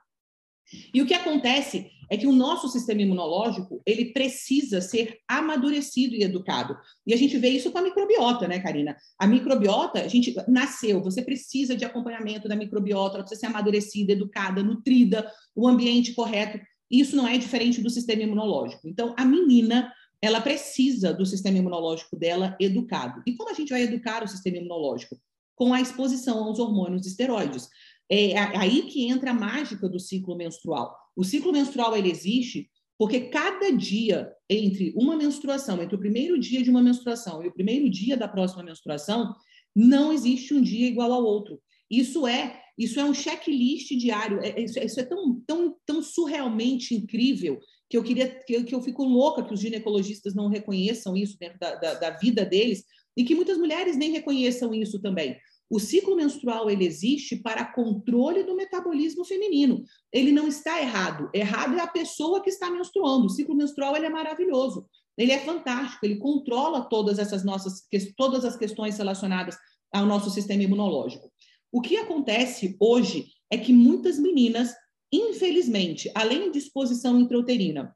E 0.93 1.01
o 1.01 1.05
que 1.05 1.13
acontece 1.13 1.89
é 2.09 2.17
que 2.17 2.27
o 2.27 2.33
nosso 2.33 2.67
sistema 2.69 3.01
imunológico 3.01 3.81
ele 3.85 4.13
precisa 4.13 4.81
ser 4.81 5.17
amadurecido 5.27 6.15
e 6.15 6.23
educado. 6.23 6.77
E 7.05 7.13
a 7.13 7.17
gente 7.17 7.37
vê 7.37 7.49
isso 7.49 7.71
com 7.71 7.77
a 7.77 7.81
microbiota, 7.81 8.47
né, 8.47 8.59
Karina? 8.59 8.95
A 9.17 9.27
microbiota, 9.27 10.01
a 10.01 10.07
gente 10.07 10.33
nasceu, 10.47 11.01
você 11.01 11.21
precisa 11.21 11.75
de 11.75 11.85
acompanhamento 11.85 12.47
da 12.47 12.55
microbiota, 12.55 13.15
ela 13.15 13.23
precisa 13.23 13.41
ser 13.41 13.47
amadurecida, 13.47 14.13
educada, 14.13 14.63
nutrida, 14.63 15.31
o 15.55 15.67
ambiente 15.67 16.13
correto. 16.13 16.59
Isso 16.89 17.15
não 17.15 17.27
é 17.27 17.37
diferente 17.37 17.81
do 17.81 17.89
sistema 17.89 18.23
imunológico. 18.23 18.87
Então, 18.87 19.13
a 19.17 19.23
menina, 19.23 19.93
ela 20.21 20.41
precisa 20.41 21.13
do 21.13 21.25
sistema 21.25 21.57
imunológico 21.57 22.15
dela 22.15 22.55
educado. 22.59 23.21
E 23.25 23.35
como 23.35 23.49
a 23.51 23.53
gente 23.53 23.69
vai 23.69 23.83
educar 23.83 24.23
o 24.23 24.27
sistema 24.27 24.57
imunológico? 24.57 25.15
Com 25.59 25.73
a 25.73 25.81
exposição 25.81 26.43
aos 26.43 26.57
hormônios 26.57 27.05
esteroides. 27.05 27.67
É 28.09 28.39
aí 28.57 28.83
que 28.83 29.05
entra 29.05 29.31
a 29.31 29.33
mágica 29.33 29.89
do 29.89 29.99
ciclo 29.99 30.35
menstrual. 30.35 30.95
O 31.15 31.23
ciclo 31.23 31.51
menstrual 31.51 31.95
ele 31.95 32.09
existe 32.09 32.69
porque 32.97 33.29
cada 33.29 33.71
dia 33.71 34.31
entre 34.49 34.93
uma 34.95 35.15
menstruação, 35.15 35.81
entre 35.81 35.95
o 35.95 35.99
primeiro 35.99 36.39
dia 36.39 36.63
de 36.63 36.69
uma 36.69 36.81
menstruação 36.81 37.43
e 37.43 37.47
o 37.47 37.53
primeiro 37.53 37.89
dia 37.89 38.17
da 38.17 38.27
próxima 38.27 38.63
menstruação, 38.63 39.35
não 39.75 40.11
existe 40.11 40.53
um 40.53 40.61
dia 40.61 40.87
igual 40.87 41.11
ao 41.11 41.23
outro. 41.23 41.61
Isso 41.89 42.25
é 42.25 42.61
isso 42.79 42.97
é 42.97 43.03
um 43.03 43.13
checklist 43.13 43.89
diário. 43.97 44.39
É, 44.39 44.61
isso, 44.61 44.79
é, 44.79 44.85
isso, 44.85 44.99
é 45.01 45.03
tão, 45.03 45.41
tão, 45.45 45.75
tão 45.85 46.01
surrealmente 46.01 46.95
incrível 46.95 47.59
que 47.89 47.97
eu 47.97 48.03
queria 48.03 48.29
que, 48.29 48.63
que 48.63 48.73
eu 48.73 48.81
fico 48.81 49.03
louca 49.03 49.43
que 49.43 49.53
os 49.53 49.59
ginecologistas 49.59 50.33
não 50.33 50.47
reconheçam 50.47 51.13
isso 51.17 51.37
dentro 51.37 51.59
da, 51.59 51.75
da, 51.75 51.93
da 51.95 52.09
vida 52.11 52.45
deles 52.45 52.85
e 53.17 53.25
que 53.25 53.35
muitas 53.35 53.57
mulheres 53.57 53.97
nem 53.97 54.11
reconheçam 54.11 54.73
isso 54.73 55.01
também. 55.01 55.37
O 55.69 55.79
ciclo 55.79 56.15
menstrual 56.15 56.69
ele 56.69 56.85
existe 56.85 57.35
para 57.35 57.63
controle 57.63 58.43
do 58.43 58.55
metabolismo 58.55 59.23
feminino. 59.23 59.83
Ele 60.11 60.31
não 60.31 60.47
está 60.47 60.81
errado. 60.81 61.29
Errado 61.33 61.77
é 61.77 61.81
a 61.81 61.87
pessoa 61.87 62.41
que 62.41 62.49
está 62.49 62.71
menstruando. 62.71 63.27
O 63.27 63.29
ciclo 63.29 63.55
menstrual 63.55 63.95
ele 63.95 64.07
é 64.07 64.09
maravilhoso. 64.09 64.87
Ele 65.15 65.31
é 65.31 65.39
fantástico. 65.39 66.05
Ele 66.05 66.17
controla 66.17 66.89
todas 66.89 67.19
essas 67.19 67.45
nossas 67.45 67.83
todas 68.17 68.43
as 68.43 68.57
questões 68.57 68.97
relacionadas 68.97 69.55
ao 69.93 70.07
nosso 70.07 70.31
sistema 70.31 70.63
imunológico. 70.63 71.31
O 71.71 71.81
que 71.81 71.97
acontece 71.97 72.75
hoje 72.79 73.27
é 73.51 73.57
que 73.57 73.71
muitas 73.71 74.17
meninas, 74.17 74.73
infelizmente, 75.13 76.11
além 76.15 76.51
de 76.51 76.57
exposição 76.57 77.19
intrauterina 77.19 77.95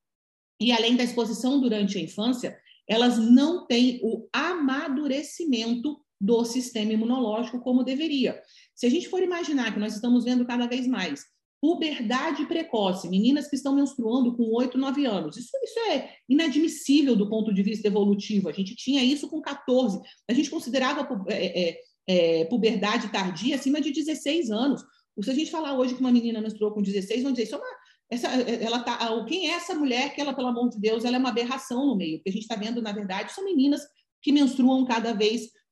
e 0.60 0.72
além 0.72 0.96
da 0.96 1.04
exposição 1.04 1.60
durante 1.60 1.98
a 1.98 2.02
infância, 2.02 2.56
elas 2.88 3.18
não 3.18 3.66
têm 3.66 4.00
o 4.04 4.28
amadurecimento 4.32 6.03
do 6.24 6.46
sistema 6.46 6.94
imunológico 6.94 7.60
como 7.60 7.84
deveria. 7.84 8.42
Se 8.74 8.86
a 8.86 8.90
gente 8.90 9.10
for 9.10 9.22
imaginar 9.22 9.74
que 9.74 9.80
nós 9.80 9.94
estamos 9.94 10.24
vendo 10.24 10.46
cada 10.46 10.66
vez 10.68 10.88
mais 10.88 11.26
puberdade 11.62 12.46
precoce, 12.46 13.10
meninas 13.10 13.50
que 13.50 13.58
estão 13.58 13.76
menstruando 13.76 14.36
com 14.36 14.44
8, 14.56 14.78
9 14.78 15.06
anos, 15.06 15.36
isso, 15.36 15.52
isso 15.62 15.80
é 15.92 16.12
inadmissível 16.30 17.14
do 17.16 17.30
ponto 17.30 17.54
de 17.54 17.62
vista 17.62 17.88
evolutivo. 17.88 18.48
A 18.48 18.54
gente 18.54 18.74
tinha 18.74 19.04
isso 19.04 19.30
com 19.30 19.42
14, 19.42 20.00
a 20.30 20.34
gente 20.34 20.50
considerava 20.50 21.08
é, 21.28 21.62
é, 21.62 21.78
é, 22.08 22.46
puberdade 22.46 23.12
tardia 23.12 23.56
acima 23.56 23.82
de 23.82 23.92
16 23.92 24.50
anos. 24.50 24.82
Se 25.22 25.30
a 25.30 25.34
gente 25.34 25.52
falar 25.52 25.78
hoje 25.78 25.94
que 25.94 26.02
uma 26.02 26.12
menina 26.12 26.42
menstruou 26.42 26.72
com 26.72 26.82
16, 26.82 27.22
vão 27.22 27.34
dizer 27.34 27.44
isso 27.44 27.56
é 27.56 27.58
uma 27.58 27.84
essa, 28.10 28.28
ela 28.28 28.80
tá, 28.80 29.26
quem 29.26 29.50
é 29.50 29.56
essa 29.56 29.74
mulher 29.74 30.14
que 30.14 30.22
ela, 30.22 30.34
pelo 30.34 30.50
amor 30.50 30.70
de 30.70 30.80
Deus, 30.80 31.04
ela 31.04 31.16
é 31.16 31.20
uma 31.20 31.30
aberração 31.30 31.86
no 31.88 31.96
meio? 31.96 32.18
Porque 32.18 32.30
a 32.30 32.34
gente 32.34 32.44
está 32.44 32.56
vendo, 32.56 32.82
na 32.82 32.92
verdade, 32.92 33.34
são 33.34 33.44
meninas 33.44 33.82
que 34.22 34.32
menstruam 34.32 34.86
cada 34.86 35.14
vez 35.14 35.42
mais 35.42 35.63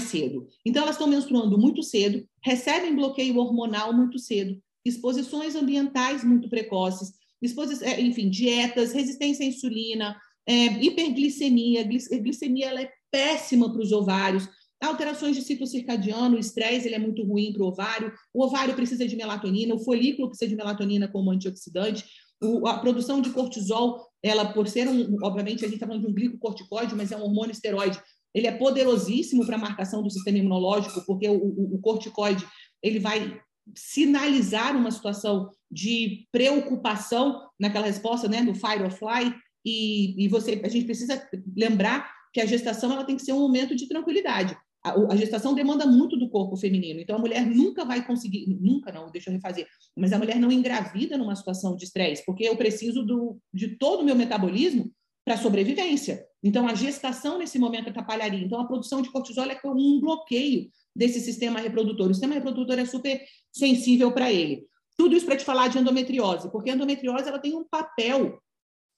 cedo. 0.00 0.48
Então, 0.64 0.82
elas 0.82 0.96
estão 0.96 1.08
menstruando 1.08 1.58
muito 1.58 1.82
cedo, 1.82 2.26
recebem 2.42 2.94
bloqueio 2.94 3.36
hormonal 3.38 3.92
muito 3.92 4.18
cedo, 4.18 4.60
exposições 4.84 5.54
ambientais 5.54 6.24
muito 6.24 6.48
precoces, 6.48 7.12
é, 7.82 8.00
enfim, 8.00 8.28
dietas, 8.28 8.92
resistência 8.92 9.44
à 9.44 9.48
insulina, 9.48 10.16
é, 10.46 10.66
hiperglicemia, 10.82 11.84
glicemia 11.84 12.66
ela 12.66 12.82
é 12.82 12.90
péssima 13.10 13.70
para 13.72 13.82
os 13.82 13.92
ovários, 13.92 14.48
alterações 14.80 15.36
de 15.36 15.42
ciclo 15.42 15.66
circadiano, 15.66 16.36
o 16.36 16.40
estresse 16.40 16.86
ele 16.86 16.94
é 16.94 16.98
muito 16.98 17.22
ruim 17.22 17.52
para 17.52 17.62
o 17.62 17.66
ovário, 17.66 18.12
o 18.32 18.42
ovário 18.44 18.74
precisa 18.74 19.06
de 19.06 19.14
melatonina, 19.14 19.74
o 19.74 19.78
folículo 19.78 20.28
precisa 20.28 20.48
de 20.48 20.56
melatonina 20.56 21.06
como 21.08 21.30
antioxidante, 21.30 22.04
o, 22.42 22.66
a 22.66 22.78
produção 22.78 23.20
de 23.20 23.30
cortisol, 23.30 24.06
ela 24.22 24.52
por 24.52 24.66
ser 24.66 24.88
um, 24.88 25.16
obviamente 25.22 25.64
a 25.64 25.68
gente 25.68 25.74
está 25.74 25.86
falando 25.86 26.02
de 26.02 26.10
um 26.10 26.14
glicocorticoide, 26.14 26.94
mas 26.94 27.12
é 27.12 27.16
um 27.16 27.22
hormônio 27.22 27.52
esteroide, 27.52 28.00
ele 28.34 28.46
é 28.46 28.52
poderosíssimo 28.52 29.44
para 29.44 29.56
a 29.56 29.60
marcação 29.60 30.02
do 30.02 30.10
sistema 30.10 30.38
imunológico, 30.38 31.04
porque 31.06 31.28
o, 31.28 31.36
o, 31.36 31.74
o 31.76 31.78
corticoide 31.80 32.46
ele 32.82 32.98
vai 32.98 33.40
sinalizar 33.74 34.76
uma 34.76 34.90
situação 34.90 35.50
de 35.70 36.26
preocupação 36.32 37.48
naquela 37.58 37.86
resposta 37.86 38.28
né, 38.28 38.42
do 38.42 38.54
fight 38.54 38.82
or 38.82 38.90
fly, 38.90 39.34
e, 39.64 40.24
e 40.24 40.28
você, 40.28 40.60
a 40.64 40.68
gente 40.68 40.86
precisa 40.86 41.28
lembrar 41.56 42.10
que 42.32 42.40
a 42.40 42.46
gestação 42.46 42.92
ela 42.92 43.04
tem 43.04 43.16
que 43.16 43.22
ser 43.22 43.32
um 43.32 43.40
momento 43.40 43.76
de 43.76 43.86
tranquilidade. 43.86 44.56
A, 44.82 44.94
a, 45.12 45.16
gestação 45.16 45.54
demanda 45.54 45.84
muito 45.84 46.16
do 46.16 46.30
corpo 46.30 46.56
feminino, 46.56 47.00
então 47.00 47.16
a 47.16 47.18
mulher 47.18 47.44
nunca 47.44 47.84
vai 47.84 48.06
conseguir, 48.06 48.46
nunca 48.48 48.90
não, 48.90 49.10
deixa 49.10 49.28
eu 49.28 49.34
refazer, 49.34 49.66
mas 49.94 50.10
a 50.12 50.18
mulher 50.18 50.36
não 50.38 50.50
engravida 50.50 51.18
numa 51.18 51.36
situação 51.36 51.76
de 51.76 51.84
estresse, 51.84 52.24
porque 52.24 52.44
eu 52.44 52.56
preciso 52.56 53.04
do, 53.04 53.38
de 53.52 53.76
todo 53.76 54.00
o 54.00 54.04
meu 54.04 54.16
metabolismo 54.16 54.90
para 55.30 55.36
sobrevivência. 55.36 56.26
Então, 56.42 56.66
a 56.66 56.74
gestação 56.74 57.38
nesse 57.38 57.56
momento 57.56 57.88
atrapalharia. 57.88 58.44
Então, 58.44 58.60
a 58.60 58.66
produção 58.66 59.00
de 59.00 59.10
cortisol 59.10 59.44
é 59.44 59.54
como 59.54 59.78
um 59.78 60.00
bloqueio 60.00 60.68
desse 60.94 61.20
sistema 61.20 61.60
reprodutor. 61.60 62.10
O 62.10 62.14
sistema 62.14 62.34
reprodutor 62.34 62.76
é 62.80 62.84
super 62.84 63.24
sensível 63.52 64.10
para 64.10 64.32
ele. 64.32 64.66
Tudo 64.98 65.14
isso 65.14 65.24
para 65.24 65.36
te 65.36 65.44
falar 65.44 65.68
de 65.68 65.78
endometriose, 65.78 66.50
porque 66.50 66.70
a 66.70 66.74
endometriose 66.74 67.28
ela 67.28 67.38
tem 67.38 67.54
um 67.54 67.62
papel, 67.62 68.42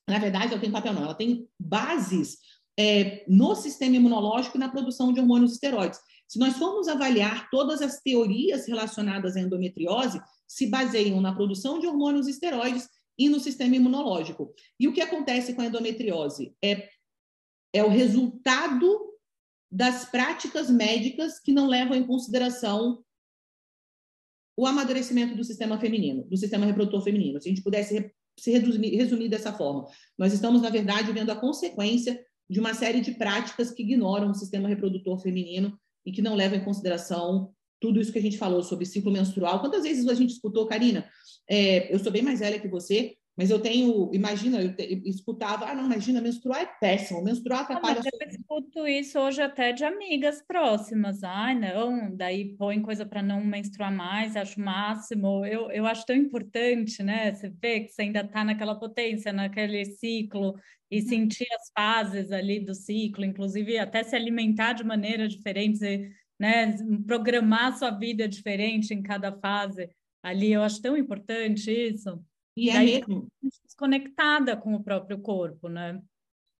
na 0.08 0.18
verdade, 0.18 0.52
ela 0.52 0.60
tem 0.60 0.70
papel 0.70 0.94
não, 0.94 1.02
ela 1.02 1.14
tem 1.14 1.46
bases 1.60 2.38
é, 2.78 3.26
no 3.28 3.54
sistema 3.54 3.96
imunológico 3.96 4.56
e 4.56 4.60
na 4.60 4.70
produção 4.70 5.12
de 5.12 5.20
hormônios 5.20 5.52
esteroides. 5.52 6.00
Se 6.26 6.38
nós 6.38 6.56
formos 6.56 6.88
avaliar 6.88 7.50
todas 7.50 7.82
as 7.82 8.00
teorias 8.00 8.66
relacionadas 8.66 9.36
à 9.36 9.40
endometriose, 9.40 10.18
se 10.48 10.66
baseiam 10.66 11.20
na 11.20 11.34
produção 11.34 11.78
de 11.78 11.86
hormônios 11.86 12.26
esteroides 12.26 12.88
e 13.19 13.28
no 13.28 13.40
sistema 13.40 13.76
imunológico. 13.76 14.54
E 14.78 14.88
o 14.88 14.92
que 14.92 15.00
acontece 15.00 15.54
com 15.54 15.62
a 15.62 15.66
endometriose? 15.66 16.54
É, 16.62 16.88
é 17.73 17.85
o 17.85 17.88
resultado 17.88 19.12
das 19.71 20.04
práticas 20.04 20.71
médicas 20.71 21.38
que 21.40 21.52
não 21.52 21.66
levam 21.66 21.97
em 21.97 22.07
consideração 22.07 23.02
o 24.57 24.66
amadurecimento 24.66 25.35
do 25.35 25.45
sistema 25.45 25.78
feminino, 25.78 26.25
do 26.25 26.37
sistema 26.37 26.66
reprodutor 26.66 27.02
feminino. 27.02 27.40
Se 27.40 27.49
a 27.49 27.52
gente 27.52 27.62
pudesse 27.62 28.12
se 28.38 28.50
resumir, 28.50 28.95
resumir 28.97 29.28
dessa 29.28 29.52
forma, 29.52 29.87
nós 30.19 30.33
estamos, 30.33 30.61
na 30.61 30.69
verdade, 30.69 31.12
vendo 31.12 31.31
a 31.31 31.37
consequência 31.37 32.23
de 32.49 32.61
uma 32.61 32.75
série 32.75 33.00
de 33.00 33.12
práticas 33.12 33.71
que 33.71 33.83
ignoram 33.83 34.31
o 34.31 34.35
sistema 34.35 34.69
reprodutor 34.69 35.19
feminino 35.21 35.78
e 36.04 36.12
que 36.12 36.21
não 36.21 36.35
levam 36.35 36.59
em 36.59 36.64
consideração 36.64 37.54
tudo 37.82 38.00
isso 38.00 38.12
que 38.12 38.18
a 38.18 38.22
gente 38.22 38.38
falou 38.38 38.62
sobre 38.62 38.86
ciclo 38.86 39.10
menstrual. 39.10 39.60
Quantas 39.60 39.82
vezes 39.82 40.06
a 40.06 40.14
gente 40.14 40.30
escutou, 40.30 40.66
Karina? 40.66 41.04
É, 41.50 41.92
eu 41.92 41.98
sou 41.98 42.12
bem 42.12 42.22
mais 42.22 42.38
velha 42.38 42.60
que 42.60 42.68
você, 42.68 43.16
mas 43.36 43.50
eu 43.50 43.58
tenho, 43.58 44.08
imagina, 44.14 44.62
eu, 44.62 44.76
te, 44.76 45.02
escutava, 45.04 45.66
ah, 45.66 45.74
não, 45.74 45.86
imagina, 45.86 46.20
menstruar 46.20 46.62
é 46.62 46.66
péssimo, 46.66 47.24
menstruar 47.24 47.62
atrapalha... 47.62 48.00
Ah, 48.00 48.08
eu 48.20 48.28
escuto 48.28 48.86
isso 48.86 49.18
hoje 49.18 49.42
até 49.42 49.72
de 49.72 49.84
amigas 49.84 50.40
próximas, 50.46 51.24
ai, 51.24 51.58
não, 51.58 52.14
daí 52.14 52.54
põe 52.56 52.80
coisa 52.80 53.04
para 53.04 53.22
não 53.22 53.42
menstruar 53.42 53.92
mais, 53.92 54.36
acho 54.36 54.60
máximo, 54.60 55.44
eu, 55.44 55.70
eu 55.72 55.86
acho 55.86 56.06
tão 56.06 56.14
importante, 56.14 57.02
né, 57.02 57.34
você 57.34 57.48
vê 57.48 57.80
que 57.80 57.88
você 57.88 58.02
ainda 58.02 58.20
está 58.20 58.44
naquela 58.44 58.78
potência, 58.78 59.32
naquele 59.32 59.84
ciclo, 59.86 60.54
e 60.90 61.00
uhum. 61.00 61.08
sentir 61.08 61.46
as 61.54 61.72
fases 61.74 62.30
ali 62.30 62.60
do 62.60 62.74
ciclo, 62.74 63.24
inclusive 63.24 63.78
até 63.78 64.02
se 64.04 64.14
alimentar 64.14 64.74
de 64.74 64.84
maneira 64.84 65.26
diferente, 65.26 66.12
né, 66.42 66.76
programar 67.06 67.78
sua 67.78 67.92
vida 67.92 68.26
diferente 68.26 68.92
em 68.92 69.00
cada 69.00 69.30
fase 69.30 69.88
ali, 70.20 70.52
eu 70.52 70.62
acho 70.62 70.82
tão 70.82 70.96
importante 70.96 71.70
isso. 71.70 72.20
E 72.56 72.68
é 72.68 72.80
mesmo. 72.80 73.28
Desconectada 73.64 74.56
com 74.56 74.75
o 74.75 74.82
próprio 74.82 75.20
corpo, 75.20 75.68
né? 75.68 76.02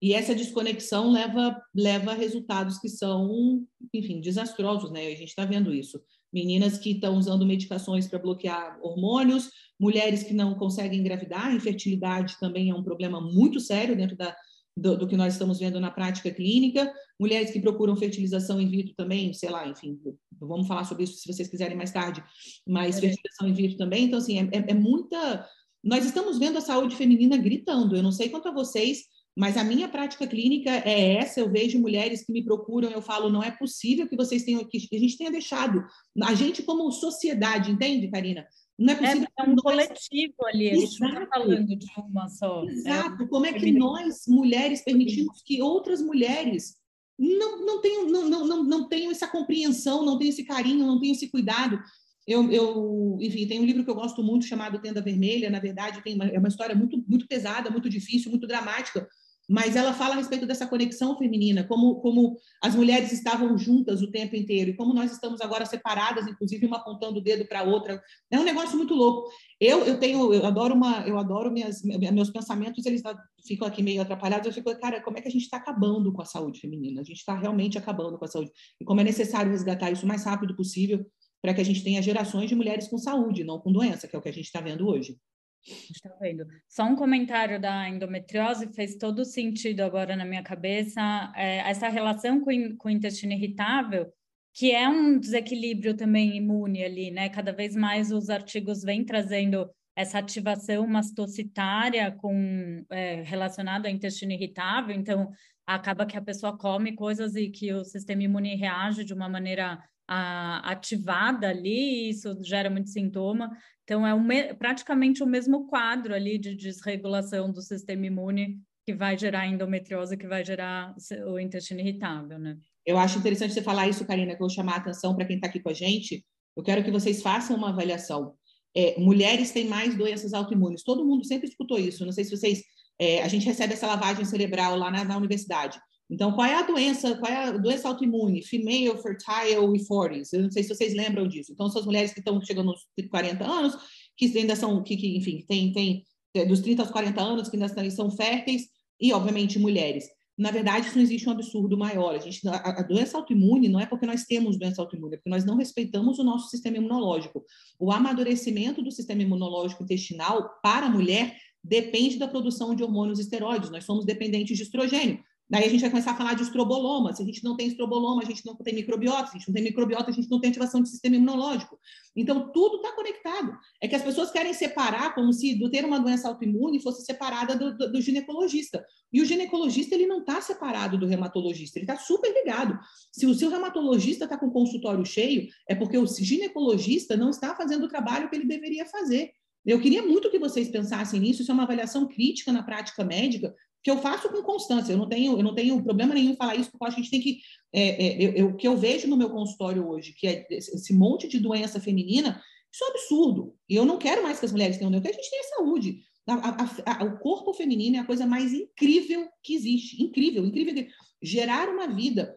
E 0.01 0.15
essa 0.15 0.37
desconexão 0.37 1.11
leva, 1.11 1.61
leva 1.75 2.13
a 2.13 2.15
resultados 2.15 2.79
que 2.79 2.89
são, 2.89 3.67
enfim, 3.93 4.21
desastrosos, 4.21 4.93
né? 4.93 5.09
A 5.09 5.17
gente 5.17 5.31
está 5.31 5.45
vendo 5.45 5.75
isso. 5.75 6.01
Meninas 6.33 6.79
que 6.79 6.93
estão 6.93 7.17
usando 7.17 7.45
medicações 7.45 8.07
para 8.07 8.21
bloquear 8.21 8.79
hormônios, 8.83 9.51
mulheres 9.79 10.23
que 10.23 10.33
não 10.33 10.55
conseguem 10.55 11.01
engravidar, 11.01 11.55
infertilidade 11.55 12.39
também 12.39 12.71
é 12.71 12.75
um 12.75 12.85
problema 12.85 13.21
muito 13.21 13.59
sério 13.59 13.97
dentro 13.97 14.17
da, 14.17 14.35
do, 14.77 14.97
do, 14.97 15.07
que 15.07 15.17
nós 15.17 15.35
estamos 15.35 15.59
vendo 15.59 15.79
na 15.79 15.91
prática 15.91 16.31
clínica, 16.31 16.93
mulheres 17.21 17.51
que 17.51 17.61
procuram 17.61 17.97
fertilização 17.97 18.61
in 18.61 18.69
vitro 18.69 18.95
também, 18.97 19.33
sei 19.33 19.51
lá, 19.51 19.69
enfim, 19.69 19.99
vamos 20.41 20.67
falar 20.67 20.85
sobre 20.85 21.05
isso 21.05 21.19
se 21.19 21.33
vocês 21.33 21.49
quiserem 21.49 21.77
mais 21.77 21.91
tarde, 21.91 22.23
mas 22.67 22.97
é. 22.97 23.01
fertilização 23.01 23.49
in 23.49 23.55
vitro 23.55 23.77
também, 23.77 24.05
então, 24.05 24.19
assim, 24.19 24.39
é, 24.39 24.49
é, 24.53 24.65
é 24.69 24.75
muita. 24.75 25.47
Nós 25.85 26.05
estamos 26.05 26.39
vendo 26.39 26.59
a 26.59 26.63
saúde 26.63 26.97
feminina 26.97 27.37
gritando, 27.37 27.97
eu 27.97 28.03
não 28.03 28.13
sei 28.13 28.29
quanto 28.29 28.49
a 28.49 28.53
vocês, 28.53 29.03
mas 29.37 29.57
a 29.57 29.65
minha 29.65 29.89
prática 29.89 30.27
clínica 30.27 30.71
é 30.71 31.17
essa. 31.17 31.41
Eu 31.41 31.51
vejo 31.51 31.79
mulheres 31.79 32.25
que 32.25 32.33
me 32.33 32.45
procuram, 32.45 32.91
eu 32.91 33.01
falo, 33.01 33.31
não 33.31 33.43
é 33.43 33.51
possível 33.51 34.07
que 34.07 34.17
vocês 34.17 34.45
tenham 34.45 34.65
que 34.65 34.89
a 34.93 34.99
gente 34.99 35.17
tenha 35.17 35.31
deixado 35.31 35.83
a 36.23 36.35
gente 36.35 36.63
como 36.63 36.91
sociedade, 36.93 37.71
entende, 37.71 38.11
Karina? 38.11 38.47
Não 38.79 38.95
é 38.95 38.97
possível. 38.97 39.29
É, 39.39 39.43
é 39.43 39.45
um 39.45 39.55
nós... 39.55 39.63
coletivo 39.63 40.35
ali, 40.47 40.71
a 40.71 40.75
gente 40.75 41.01
não 41.01 41.09
está 41.09 41.27
falando 41.27 41.77
de 41.77 41.87
uma 41.97 42.29
só. 42.29 42.65
É 42.65 42.73
Exato. 42.73 43.23
É 43.23 43.27
Como 43.27 43.47
é 43.47 43.53
que 43.53 43.73
nós, 43.73 44.25
mulheres, 44.27 44.83
permitimos 44.83 45.43
que 45.45 45.63
outras 45.63 46.01
mulheres 46.01 46.77
não, 47.19 47.65
não, 47.65 47.81
tenham, 47.81 48.09
não, 48.09 48.29
não, 48.29 48.47
não, 48.47 48.65
não 48.65 48.89
tenham 48.89 49.13
essa 49.13 49.29
compreensão, 49.29 50.05
não 50.05 50.19
tenham 50.19 50.31
esse 50.31 50.45
carinho, 50.45 50.87
não 50.87 50.99
tenham 50.99 51.15
esse 51.15 51.31
cuidado? 51.31 51.81
Eu, 52.27 52.51
eu, 52.53 53.19
enfim, 53.21 53.47
tem 53.47 53.61
um 53.61 53.65
livro 53.65 53.85
que 53.85 53.91
eu 53.91 53.95
gosto 53.95 54.23
muito 54.23 54.47
chamado 54.47 54.81
Tenda 54.81 55.01
Vermelha. 55.01 55.51
Na 55.51 55.59
verdade, 55.59 56.03
tem 56.03 56.15
uma, 56.15 56.27
é 56.27 56.39
uma 56.39 56.49
história 56.49 56.75
muito, 56.75 57.03
muito 57.09 57.27
pesada, 57.27 57.71
muito 57.71 57.89
difícil, 57.89 58.31
muito 58.31 58.47
dramática, 58.47 59.07
mas 59.49 59.77
ela 59.77 59.93
fala 59.93 60.15
a 60.15 60.17
respeito 60.17 60.47
dessa 60.47 60.67
conexão 60.67 61.17
feminina, 61.19 61.65
como, 61.65 61.97
como 61.97 62.37
as 62.63 62.75
mulheres 62.75 63.13
estavam 63.13 63.57
juntas 63.59 64.03
o 64.03 64.11
tempo 64.11 64.37
inteiro 64.37 64.71
e 64.71 64.77
como 64.77 64.95
nós 64.95 65.13
estamos 65.13 65.41
agora 65.41 65.67
separadas, 65.67 66.27
inclusive 66.27 66.67
uma 66.67 66.77
apontando 66.77 67.19
o 67.19 67.23
dedo 67.23 67.47
para 67.47 67.61
a 67.61 67.65
outra. 67.65 68.03
É 68.31 68.39
um 68.39 68.45
negócio 68.45 68.77
muito 68.77 68.95
louco. 68.95 69.31
Eu, 69.61 69.85
eu 69.85 69.99
tenho, 69.99 70.33
eu 70.33 70.45
adoro 70.47 70.75
uma, 70.75 71.07
eu 71.07 71.19
adoro 71.19 71.51
minhas, 71.51 71.83
meus 71.83 72.31
pensamentos, 72.31 72.85
eles 72.87 73.03
ficam 73.47 73.67
aqui 73.67 73.83
meio 73.83 74.03
atrapalhados. 74.03 74.47
Eu 74.47 74.53
fico, 74.53 74.75
cara, 74.81 75.03
como 75.03 75.19
é 75.19 75.21
que 75.21 75.29
a 75.29 75.31
gente 75.31 75.43
está 75.43 75.57
acabando 75.57 76.13
com 76.13 76.23
a 76.23 76.27
saúde 76.27 76.61
feminina? 76.61 77.01
A 77.01 77.05
gente 77.05 77.19
está 77.19 77.39
realmente 77.39 77.79
acabando 77.79 78.19
com 78.19 78.25
a 78.25 78.29
saúde 78.29 78.51
e 78.81 78.85
como 78.85 79.01
é 79.01 79.05
necessário 79.05 79.51
resgatar 79.51 79.91
isso 79.91 80.05
o 80.05 80.09
mais 80.09 80.25
rápido 80.25 80.57
possível 80.57 81.05
para 81.43 81.53
que 81.53 81.61
a 81.61 81.65
gente 81.65 81.83
tenha 81.83 82.01
gerações 82.01 82.49
de 82.49 82.55
mulheres 82.55 82.87
com 82.87 82.97
saúde, 82.97 83.43
não 83.43 83.59
com 83.59 83.73
doença, 83.73 84.07
que 84.07 84.15
é 84.15 84.19
o 84.19 84.23
que 84.23 84.29
a 84.29 84.33
gente 84.33 84.45
está 84.45 84.61
vendo 84.61 84.87
hoje. 84.87 85.19
Está 85.65 86.11
vendo? 86.21 86.45
Só 86.69 86.85
um 86.85 86.97
comentário 86.97 87.61
da 87.61 87.89
endometriose 87.89 88.73
fez 88.73 88.97
todo 88.97 89.25
sentido 89.25 89.81
agora 89.81 90.17
na 90.17 90.25
minha 90.25 90.43
cabeça. 90.43 91.01
É, 91.37 91.59
essa 91.59 91.89
relação 91.89 92.41
com, 92.41 92.77
com 92.77 92.89
o 92.89 92.91
intestino 92.91 93.33
irritável, 93.33 94.13
que 94.53 94.73
é 94.73 94.89
um 94.89 95.19
desequilíbrio 95.19 95.97
também 95.97 96.37
imune 96.37 96.85
ali, 96.85 97.11
né? 97.11 97.29
Cada 97.29 97.53
vez 97.53 97.77
mais 97.77 98.11
os 98.11 98.29
artigos 98.29 98.83
vêm 98.83 99.05
trazendo 99.05 99.71
essa 99.95 100.19
ativação 100.19 100.87
mastocitária 100.87 102.11
com 102.13 102.85
é, 102.91 103.23
relacionada 103.23 103.89
ao 103.89 103.95
intestino 103.95 104.33
irritável. 104.33 104.95
Então, 104.95 105.31
acaba 105.67 106.07
que 106.07 106.17
a 106.17 106.23
pessoa 106.23 106.57
come 106.57 106.95
coisas 106.95 107.37
e 107.37 107.51
que 107.51 107.73
o 107.73 107.85
sistema 107.85 108.23
imune 108.23 108.57
reage 108.57 109.05
de 109.05 109.15
uma 109.15 109.29
maneira 109.29 109.79
ativada 110.09 111.49
ali, 111.49 112.11
isso 112.11 112.37
gera 112.43 112.69
muito 112.69 112.91
sintoma. 112.91 113.51
Então, 113.85 114.07
é 114.07 114.15
um, 114.15 114.27
praticamente 114.59 115.23
o 115.23 115.27
mesmo 115.27 115.67
quadro 115.67 116.15
ali 116.15 116.39
de 116.39 116.55
desregulação 116.55 117.51
do 117.53 117.63
sistema 117.63 118.07
imune 118.07 118.59
que 118.85 118.95
vai 118.95 119.17
gerar 119.17 119.47
endometriose, 119.47 120.17
que 120.17 120.27
vai 120.27 120.45
gerar 120.45 120.95
o 121.27 121.39
intestino 121.39 121.81
irritável, 121.81 122.39
né? 122.39 122.57
Eu 122.85 122.99
acho 122.99 123.19
interessante 123.19 123.55
você 123.55 123.63
falar 123.63 123.89
isso, 123.89 124.05
Karina, 124.05 124.31
que 124.31 124.43
eu 124.43 124.47
vou 124.47 124.51
chamar 124.51 124.75
a 124.75 124.79
atenção 124.79 125.15
para 125.15 125.25
quem 125.25 125.37
está 125.37 125.47
aqui 125.47 125.61
com 125.61 125.69
a 125.69 125.75
gente. 125.75 126.25
Eu 126.57 126.63
quero 126.63 126.83
que 126.83 126.91
vocês 126.91 127.23
façam 127.23 127.57
uma 127.57 127.69
avaliação. 127.69 128.35
É, 128.75 128.99
mulheres 128.99 129.53
têm 129.53 129.69
mais 129.69 129.97
doenças 129.97 130.35
autoimunes. 130.35 130.83
Todo 130.83 131.07
mundo 131.07 131.25
sempre 131.25 131.49
escutou 131.49 131.79
isso. 131.79 132.05
Não 132.05 132.13
sei 132.13 132.25
se 132.25 132.37
vocês. 132.37 132.63
É, 132.99 133.23
a 133.23 133.29
gente 133.29 133.47
recebe 133.47 133.75
essa 133.75 133.87
lavagem 133.87 134.25
cerebral 134.25 134.77
lá 134.77 134.91
na, 134.91 135.05
na 135.05 135.17
universidade. 135.17 135.79
Então, 136.13 136.31
qual 136.33 136.47
é 136.47 136.55
a 136.55 136.63
doença? 136.63 137.17
Qual 137.17 137.33
é 137.33 137.45
a 137.45 137.53
doença 137.53 137.89
autoimune? 137.89 138.43
Female, 138.43 138.99
fertile 138.99 139.75
e 139.75 139.87
40 139.87 140.37
Eu 140.37 140.43
não 140.43 140.51
sei 140.51 140.63
se 140.63 140.69
vocês 140.69 140.93
lembram 140.93 141.27
disso. 141.27 141.53
Então, 141.53 141.71
são 141.71 141.81
as 141.81 141.87
mulheres 141.87 142.13
que 142.13 142.19
estão 142.19 142.39
chegando 142.43 142.67
nos 142.67 142.83
40 143.11 143.43
anos, 143.43 143.75
que 144.15 144.27
ainda 144.39 144.55
são, 144.55 144.83
que, 144.83 144.95
que 144.95 145.17
enfim, 145.17 145.43
tem, 145.49 145.73
tem 145.73 146.05
é, 146.35 146.45
dos 146.45 146.61
30 146.61 146.83
aos 146.83 146.91
40 146.91 147.19
anos, 147.19 147.49
que 147.49 147.57
ainda 147.57 147.91
são 147.91 148.11
férteis, 148.11 148.65
e, 149.01 149.11
obviamente, 149.11 149.59
mulheres. 149.59 150.05
Na 150.37 150.51
verdade, 150.51 150.87
isso 150.87 150.97
não 150.97 151.03
existe 151.03 151.27
um 151.27 151.33
absurdo 151.33 151.79
maior. 151.79 152.15
A, 152.15 152.19
gente, 152.19 152.47
a, 152.47 152.57
a 152.57 152.83
doença 152.83 153.17
autoimune 153.17 153.71
não 153.71 153.81
é 153.81 153.87
porque 153.87 154.05
nós 154.05 154.25
temos 154.25 154.59
doença 154.59 154.83
autoimune, 154.83 155.15
é 155.15 155.17
porque 155.17 155.31
nós 155.31 155.47
não 155.47 155.57
respeitamos 155.57 156.19
o 156.19 156.25
nosso 156.25 156.51
sistema 156.51 156.77
imunológico. 156.77 157.43
O 157.79 157.91
amadurecimento 157.91 158.83
do 158.83 158.91
sistema 158.91 159.23
imunológico 159.23 159.83
intestinal 159.83 160.61
para 160.63 160.87
a 160.87 160.91
mulher 160.91 161.39
depende 161.65 162.19
da 162.19 162.29
produção 162.29 162.75
de 162.75 162.83
hormônios 162.83 163.19
esteroides. 163.19 163.71
Nós 163.71 163.85
somos 163.85 164.05
dependentes 164.05 164.59
de 164.59 164.63
estrogênio. 164.63 165.19
Daí 165.53 165.67
a 165.67 165.69
gente 165.69 165.83
vai 165.83 165.91
começar 165.91 166.13
a 166.13 166.17
falar 166.17 166.33
de 166.33 166.45
estroboloma. 166.45 167.13
Se 167.13 167.23
a 167.23 167.27
gente 167.27 167.45
não 167.45 167.55
tem 167.55 167.69
estroboloma, 167.69 168.23
a 168.23 168.25
gente 168.25 168.43
não 168.47 168.57
tem 168.57 168.75
microbiota. 168.75 169.27
Se 169.27 169.37
a 169.37 169.39
gente 169.39 169.49
não 169.49 169.55
tem 169.55 169.63
microbiota, 169.63 170.11
a 170.11 170.15
gente 170.15 170.31
não 170.31 170.41
tem 170.41 170.49
ativação 170.49 170.81
do 170.81 170.89
sistema 170.89 171.15
imunológico. 171.15 171.79
Então, 172.17 172.51
tudo 172.51 172.77
está 172.77 172.97
conectado. 172.97 173.53
É 173.79 173.87
que 173.87 173.95
as 173.95 174.01
pessoas 174.01 174.31
querem 174.31 174.55
separar 174.55 175.15
como 175.15 175.31
se 175.31 175.55
do 175.57 175.71
ter 175.71 175.85
uma 175.85 176.01
doença 176.01 176.27
autoimune 176.27 176.81
fosse 176.81 177.05
separada 177.05 177.55
do, 177.55 177.77
do, 177.77 177.93
do 177.93 178.01
ginecologista. 178.01 178.83
E 179.13 179.21
o 179.21 179.27
ginecologista, 179.27 179.95
ele 179.95 180.07
não 180.07 180.21
está 180.21 180.41
separado 180.41 180.97
do 180.97 181.05
reumatologista, 181.07 181.79
ele 181.79 181.85
está 181.85 181.99
super 181.99 182.33
ligado. 182.33 182.79
Se 183.13 183.27
o 183.27 183.35
seu 183.35 183.51
reumatologista 183.51 184.25
está 184.25 184.39
com 184.39 184.47
o 184.47 184.53
consultório 184.53 185.05
cheio, 185.05 185.49
é 185.69 185.75
porque 185.75 185.99
o 185.99 186.07
ginecologista 186.07 187.15
não 187.15 187.29
está 187.29 187.55
fazendo 187.55 187.85
o 187.85 187.89
trabalho 187.89 188.31
que 188.31 188.37
ele 188.37 188.47
deveria 188.47 188.87
fazer. 188.87 189.33
Eu 189.65 189.81
queria 189.81 190.03
muito 190.03 190.31
que 190.31 190.39
vocês 190.39 190.69
pensassem 190.69 191.21
nisso, 191.21 191.43
isso 191.43 191.51
é 191.51 191.55
uma 191.55 191.63
avaliação 191.63 192.09
crítica 192.09 192.53
na 192.53 192.63
prática 192.63 193.05
médica, 193.05 193.55
que 193.83 193.91
eu 193.91 193.99
faço 193.99 194.29
com 194.29 194.43
constância. 194.43 194.93
Eu 194.93 194.99
não 194.99 195.09
tenho, 195.09 195.39
eu 195.39 195.43
não 195.43 195.55
tenho 195.55 195.83
problema 195.83 196.15
nenhum 196.15 196.33
em 196.33 196.37
falar 196.37 196.55
isso, 196.55 196.71
porque 196.71 196.85
eu 196.85 196.89
acho 196.89 196.97
que 196.97 197.01
a 197.01 197.05
gente 197.05 197.11
tem 197.11 197.21
que. 197.21 197.41
É, 197.73 198.07
é, 198.07 198.41
eu, 198.41 198.49
o 198.49 198.57
que 198.57 198.67
eu 198.67 198.77
vejo 198.77 199.09
no 199.09 199.17
meu 199.17 199.31
consultório 199.31 199.87
hoje, 199.87 200.13
que 200.13 200.27
é 200.27 200.47
esse 200.51 200.95
monte 200.95 201.29
de 201.29 201.39
doença 201.39 201.81
feminina, 201.81 202.41
isso 202.73 202.85
é 202.85 202.87
um 202.87 202.91
absurdo. 202.91 203.55
E 203.69 203.75
eu 203.75 203.85
não 203.85 203.99
quero 203.99 204.23
mais 204.23 204.39
que 204.39 204.47
as 204.47 204.53
mulheres 204.53 204.77
tenham 204.77 204.91
doença, 204.91 205.05
que 205.05 205.11
a 205.11 205.15
gente 205.15 205.31
tenha 205.31 205.43
saúde. 205.57 206.01
A, 206.27 206.35
a, 206.35 207.03
a, 207.03 207.05
o 207.05 207.19
corpo 207.19 207.53
feminino 207.53 207.97
é 207.97 207.99
a 208.01 208.07
coisa 208.07 208.25
mais 208.25 208.53
incrível 208.53 209.29
que 209.43 209.55
existe. 209.55 210.03
Incrível, 210.03 210.45
incrível. 210.47 210.87
Gerar 211.21 211.69
uma 211.69 211.89
vida. 211.89 212.35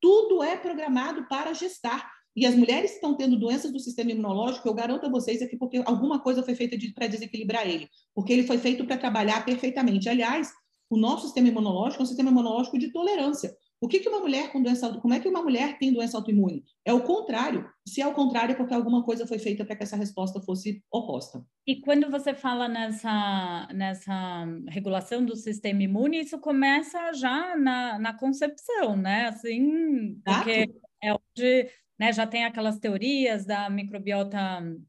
Tudo 0.00 0.42
é 0.42 0.56
programado 0.56 1.26
para 1.28 1.52
gestar. 1.52 2.17
E 2.38 2.46
as 2.46 2.54
mulheres 2.54 2.90
que 2.90 2.96
estão 2.98 3.16
tendo 3.16 3.36
doenças 3.36 3.72
do 3.72 3.80
sistema 3.80 4.12
imunológico, 4.12 4.68
eu 4.68 4.72
garanto 4.72 5.04
a 5.04 5.10
vocês 5.10 5.42
é 5.42 5.46
que 5.48 5.56
porque 5.56 5.82
alguma 5.84 6.20
coisa 6.20 6.40
foi 6.40 6.54
feita 6.54 6.78
de, 6.78 6.92
para 6.92 7.08
desequilibrar 7.08 7.66
ele, 7.66 7.88
porque 8.14 8.32
ele 8.32 8.44
foi 8.44 8.58
feito 8.58 8.86
para 8.86 8.96
trabalhar 8.96 9.44
perfeitamente. 9.44 10.08
Aliás, 10.08 10.52
o 10.88 10.96
nosso 10.96 11.24
sistema 11.24 11.48
imunológico 11.48 12.00
é 12.00 12.04
um 12.04 12.06
sistema 12.06 12.30
imunológico 12.30 12.78
de 12.78 12.92
tolerância. 12.92 13.52
O 13.80 13.88
que, 13.88 13.98
que 13.98 14.08
uma 14.08 14.20
mulher 14.20 14.52
com 14.52 14.62
doença, 14.62 14.88
como 15.00 15.14
é 15.14 15.20
que 15.20 15.28
uma 15.28 15.42
mulher 15.42 15.78
tem 15.78 15.92
doença 15.92 16.16
autoimune? 16.16 16.62
É 16.84 16.92
o 16.92 17.02
contrário. 17.02 17.68
Se 17.86 18.00
é 18.00 18.06
o 18.06 18.14
contrário, 18.14 18.52
é 18.52 18.56
porque 18.56 18.74
alguma 18.74 19.04
coisa 19.04 19.26
foi 19.26 19.40
feita 19.40 19.64
para 19.64 19.74
que 19.74 19.82
essa 19.82 19.96
resposta 19.96 20.40
fosse 20.40 20.80
oposta. 20.92 21.44
E 21.66 21.80
quando 21.80 22.08
você 22.08 22.34
fala 22.34 22.68
nessa, 22.68 23.68
nessa 23.74 24.46
regulação 24.68 25.24
do 25.24 25.34
sistema 25.34 25.82
imune, 25.82 26.20
isso 26.20 26.38
começa 26.38 27.12
já 27.14 27.56
na, 27.56 27.98
na 27.98 28.16
concepção, 28.16 28.96
né? 28.96 29.26
Assim, 29.26 30.20
porque 30.24 30.72
é 31.02 31.12
onde 31.12 31.68
né, 31.98 32.12
já 32.12 32.26
tem 32.26 32.44
aquelas 32.44 32.78
teorias 32.78 33.44
da 33.44 33.68
microbiota 33.68 34.38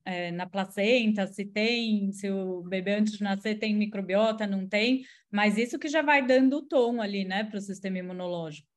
é, 0.06 0.32
na 0.32 0.46
placenta, 0.46 1.26
se 1.26 1.44
tem, 1.44 2.12
se 2.12 2.30
o 2.30 2.62
bebê 2.62 2.96
antes 2.96 3.14
de 3.14 3.24
nascer 3.24 3.58
tem 3.58 3.76
microbiota, 3.76 4.46
não 4.46 4.68
tem, 4.68 5.04
mas 5.32 5.58
isso 5.58 5.80
que 5.80 5.88
já 5.88 6.02
vai 6.02 6.26
dando 6.26 6.58
o 6.58 6.62
tom 6.62 7.02
ali, 7.02 7.26
né, 7.26 7.44
para 7.44 7.58
o 7.58 7.62
sistema 7.62 7.98
imunológico. 7.98 8.68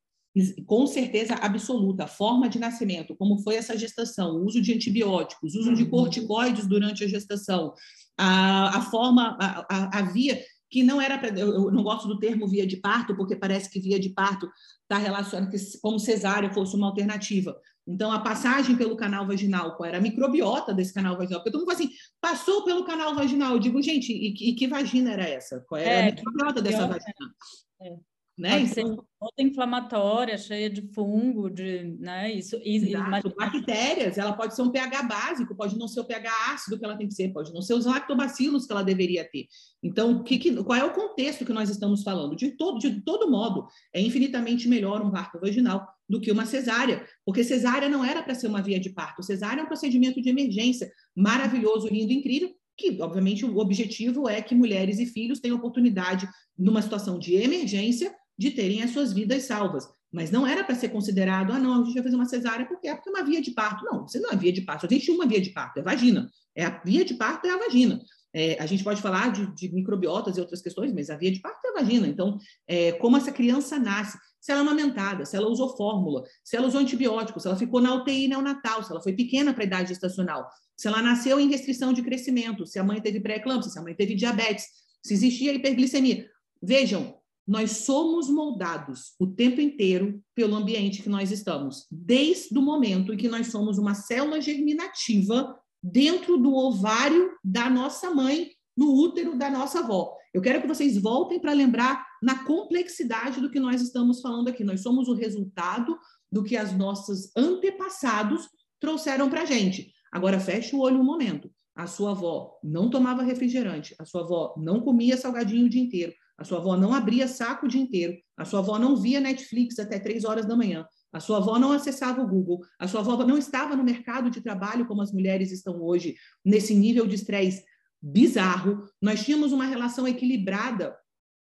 Com 0.64 0.87
certeza 0.87 1.35
absoluta, 1.35 2.05
a 2.05 2.09
forma 2.09 2.49
de 2.49 2.59
nascimento, 2.59 3.14
como 3.16 3.38
foi 3.42 3.57
essa 3.57 3.77
gestação, 3.77 4.37
o 4.37 4.47
uso 4.47 4.62
de 4.62 4.73
antibióticos, 4.73 5.55
uso 5.55 5.75
de 5.75 5.83
uhum. 5.83 5.90
corticoides 5.90 6.66
durante 6.66 7.05
a 7.05 7.09
gestação, 7.09 7.75
a, 8.16 8.79
a 8.79 8.81
forma, 8.81 9.37
a, 9.38 9.66
a, 9.68 9.99
a 9.99 10.03
via 10.03 10.42
que 10.71 10.83
não 10.83 11.03
era 11.03 11.21
eu, 11.38 11.71
não 11.71 11.83
gosto 11.83 12.09
do 12.09 12.18
termo 12.18 12.49
via 12.49 12.66
de 12.66 12.79
parto, 12.79 13.14
porque 13.14 13.37
parece 13.37 13.68
que 13.68 13.79
via 13.79 14.01
de 14.01 14.09
parto 14.09 14.51
está 14.81 14.97
relacionado 14.97 15.51
que, 15.51 15.59
como 15.83 15.99
cesárea 15.99 16.51
fosse 16.51 16.75
uma 16.75 16.87
alternativa. 16.87 17.55
Então, 17.87 18.12
a 18.12 18.21
passagem 18.21 18.77
pelo 18.77 18.97
canal 18.97 19.27
vaginal, 19.27 19.77
qual 19.77 19.88
era 19.88 19.99
a 19.99 20.01
microbiota 20.01 20.73
desse 20.73 20.95
canal 20.95 21.16
vaginal? 21.16 21.40
Porque 21.40 21.51
todo 21.51 21.62
mundo 21.62 21.73
fala 21.73 21.85
assim, 21.85 21.95
passou 22.21 22.64
pelo 22.64 22.85
canal 22.85 23.14
vaginal. 23.14 23.55
Eu 23.55 23.59
digo, 23.59 23.83
gente, 23.83 24.12
e, 24.12 24.51
e 24.51 24.55
que 24.55 24.68
vagina 24.68 25.12
era 25.12 25.29
essa? 25.29 25.61
Qual 25.68 25.81
era 25.81 25.90
é, 25.90 26.03
a 26.03 26.05
microbiota 26.12 26.62
dessa 26.62 26.87
vagina? 26.87 27.35
É. 27.83 27.97
Né? 28.38 28.61
Então... 28.61 28.97
ser, 29.37 29.42
inflamatória, 29.45 30.38
cheia 30.38 30.71
de 30.71 30.83
fungo, 30.95 31.51
de, 31.51 31.85
né? 32.01 32.33
Isso, 32.33 32.57
Exato. 32.64 33.35
Bactérias, 33.37 34.16
ela 34.16 34.33
pode 34.33 34.55
ser 34.55 34.62
um 34.62 34.71
pH 34.71 35.03
básico, 35.03 35.55
pode 35.55 35.79
não 35.79 35.87
ser 35.87 36.01
o 36.01 36.05
pH 36.05 36.53
ácido 36.53 36.79
que 36.79 36.85
ela 36.85 36.97
tem 36.97 37.07
que 37.07 37.14
ser, 37.14 37.33
pode 37.33 37.53
não 37.53 37.61
ser 37.61 37.75
os 37.75 37.85
lactobacilos 37.85 38.66
que 38.66 38.73
ela 38.73 38.83
deveria 38.83 39.29
ter. 39.31 39.47
Então, 39.83 40.25
que, 40.25 40.38
que, 40.38 40.64
qual 40.64 40.79
é 40.79 40.85
o 40.85 40.95
contexto 40.95 41.45
que 41.45 41.53
nós 41.53 41.68
estamos 41.68 42.03
falando? 42.03 42.35
De 42.35 42.53
todo, 42.53 42.79
de 42.79 43.03
todo 43.03 43.31
modo, 43.31 43.66
é 43.92 44.01
infinitamente 44.01 44.66
melhor 44.66 45.03
um 45.03 45.11
parto 45.11 45.38
vaginal 45.38 45.87
do 46.12 46.20
que 46.20 46.31
uma 46.31 46.44
cesárea, 46.44 47.07
porque 47.25 47.42
cesárea 47.42 47.88
não 47.88 48.05
era 48.05 48.22
para 48.22 48.35
ser 48.35 48.46
uma 48.46 48.61
via 48.61 48.79
de 48.79 48.90
parto, 48.90 49.22
cesárea 49.22 49.62
é 49.62 49.64
um 49.64 49.66
procedimento 49.66 50.20
de 50.20 50.29
emergência 50.29 50.92
maravilhoso, 51.16 51.88
lindo, 51.88 52.12
incrível, 52.12 52.51
que, 52.77 53.01
obviamente, 53.01 53.46
o 53.46 53.57
objetivo 53.57 54.29
é 54.29 54.42
que 54.42 54.55
mulheres 54.55 54.98
e 54.98 55.07
filhos 55.07 55.40
tenham 55.40 55.57
oportunidade, 55.57 56.29
numa 56.59 56.83
situação 56.83 57.18
de 57.18 57.35
emergência, 57.35 58.14
de 58.38 58.51
terem 58.51 58.83
as 58.83 58.90
suas 58.90 59.11
vidas 59.11 59.44
salvas. 59.44 59.88
Mas 60.12 60.31
não 60.31 60.46
era 60.46 60.62
para 60.62 60.75
ser 60.75 60.90
considerado, 60.90 61.51
ah, 61.51 61.59
não, 61.59 61.81
a 61.81 61.85
gente 61.85 61.94
vai 61.94 62.03
fazer 62.03 62.16
uma 62.16 62.27
cesárea 62.27 62.66
porque 62.66 62.88
é 62.88 62.94
porque 62.94 63.09
é 63.09 63.12
uma 63.12 63.25
via 63.25 63.40
de 63.40 63.53
parto. 63.53 63.83
Não, 63.87 64.07
você 64.07 64.20
não 64.20 64.33
é 64.33 64.37
via 64.37 64.53
de 64.53 64.61
parto, 64.61 64.83
só 64.83 64.87
existe 64.87 65.11
uma 65.11 65.27
via 65.27 65.40
de 65.40 65.48
parto, 65.51 65.79
é 65.79 65.83
vagina. 65.83 66.31
É 66.55 66.66
a 66.66 66.83
via 66.85 67.07
de 67.07 67.14
parto 67.14 67.46
é 67.46 67.51
a 67.51 67.57
vagina. 67.57 68.03
É, 68.35 68.61
a 68.61 68.66
gente 68.66 68.85
pode 68.85 69.01
falar 69.01 69.33
de, 69.33 69.46
de, 69.55 69.75
microbiotas 69.75 70.37
e 70.37 70.40
outras 70.40 70.61
questões, 70.61 70.92
mas 70.92 71.09
a 71.09 71.16
via 71.16 71.33
de 71.33 71.40
parto 71.40 71.66
é 71.66 71.70
a 71.70 71.83
vagina. 71.83 72.07
Então, 72.07 72.38
é, 72.66 72.92
como 72.92 73.16
essa 73.16 73.33
criança 73.33 73.79
nasce, 73.79 74.18
se 74.42 74.50
ela 74.50 74.61
é 74.61 74.62
amamentada, 74.62 75.24
se 75.24 75.37
ela 75.37 75.48
usou 75.48 75.76
fórmula, 75.76 76.24
se 76.42 76.57
ela 76.57 76.66
usou 76.66 76.81
antibiótico, 76.81 77.38
se 77.38 77.46
ela 77.46 77.57
ficou 77.57 77.81
na 77.81 77.94
UTI 77.94 78.26
neonatal, 78.26 78.83
se 78.83 78.90
ela 78.90 79.00
foi 79.00 79.12
pequena 79.12 79.55
para 79.55 79.62
a 79.62 79.66
idade 79.66 79.90
gestacional, 79.90 80.50
se 80.76 80.88
ela 80.88 81.00
nasceu 81.00 81.38
em 81.38 81.48
restrição 81.48 81.92
de 81.92 82.02
crescimento, 82.02 82.66
se 82.66 82.76
a 82.76 82.83
mãe 82.83 83.00
teve 83.00 83.20
pré-eclâmpsia, 83.20 83.70
se 83.70 83.78
a 83.78 83.83
mãe 83.83 83.94
teve 83.94 84.16
diabetes, 84.16 84.64
se 85.00 85.14
existia 85.14 85.55
hiperglicemia. 85.55 86.28
Vejam, 86.61 87.14
nós 87.46 87.70
somos 87.70 88.28
moldados 88.28 89.14
o 89.16 89.28
tempo 89.28 89.61
inteiro 89.61 90.20
pelo 90.35 90.57
ambiente 90.57 91.02
que 91.02 91.09
nós 91.09 91.31
estamos, 91.31 91.87
desde 91.88 92.59
o 92.59 92.62
momento 92.62 93.14
em 93.14 93.16
que 93.16 93.28
nós 93.28 93.46
somos 93.46 93.78
uma 93.78 93.94
célula 93.94 94.40
germinativa 94.40 95.57
dentro 95.81 96.37
do 96.37 96.52
ovário 96.52 97.31
da 97.44 97.70
nossa 97.70 98.11
mãe, 98.11 98.50
no 98.76 98.92
útero 98.92 99.38
da 99.38 99.48
nossa 99.48 99.81
avó. 99.81 100.16
Eu 100.33 100.40
quero 100.40 100.62
que 100.62 100.68
vocês 100.68 100.97
voltem 100.97 101.38
para 101.38 101.53
lembrar 101.53 102.07
na 102.23 102.45
complexidade 102.45 103.40
do 103.40 103.51
que 103.51 103.61
nós 103.61 103.83
estamos 103.83 104.21
falando 104.21 104.49
aqui. 104.49 104.64
Nós 104.64 104.81
somos 104.81 105.09
o 105.09 105.14
resultado 105.14 105.99
do 106.31 106.42
que 106.42 106.57
as 106.57 106.77
nossos 106.77 107.31
antepassados 107.37 108.49
trouxeram 108.81 109.29
para 109.29 109.42
a 109.42 109.45
gente. 109.45 109.92
Agora, 110.11 110.40
feche 110.40 110.75
o 110.75 110.81
olho 110.81 110.99
um 110.99 111.05
momento. 111.05 111.51
A 111.75 111.87
sua 111.87 112.11
avó 112.11 112.59
não 112.62 112.90
tomava 112.90 113.23
refrigerante, 113.23 113.95
a 113.99 114.05
sua 114.05 114.23
avó 114.23 114.55
não 114.59 114.81
comia 114.81 115.16
salgadinho 115.16 115.66
o 115.66 115.68
dia 115.71 115.83
inteiro, 115.83 116.12
a 116.37 116.45
sua 116.45 116.59
avó 116.59 116.77
não 116.77 116.92
abria 116.92 117.27
saco 117.27 117.64
o 117.64 117.68
dia 117.68 117.81
inteiro, 117.81 118.14
a 118.37 118.45
sua 118.45 118.59
avó 118.59 118.79
não 118.79 118.95
via 118.95 119.21
Netflix 119.21 119.79
até 119.79 119.99
três 119.99 120.25
horas 120.27 120.45
da 120.45 120.55
manhã, 120.55 120.87
a 121.11 121.18
sua 121.18 121.38
avó 121.38 121.59
não 121.59 121.73
acessava 121.73 122.21
o 122.21 122.29
Google, 122.29 122.61
a 122.79 122.87
sua 122.87 123.01
avó 123.01 123.16
não 123.25 123.38
estava 123.38 123.75
no 123.75 123.83
mercado 123.83 124.31
de 124.31 124.42
trabalho 124.42 124.87
como 124.87 125.01
as 125.01 125.12
mulheres 125.12 125.51
estão 125.51 125.81
hoje, 125.81 126.14
nesse 126.45 126.75
nível 126.75 127.07
de 127.07 127.14
estresse 127.14 127.64
bizarro. 128.02 128.84
Nós 129.00 129.24
tínhamos 129.24 129.52
uma 129.52 129.64
relação 129.64 130.08
equilibrada 130.08 130.96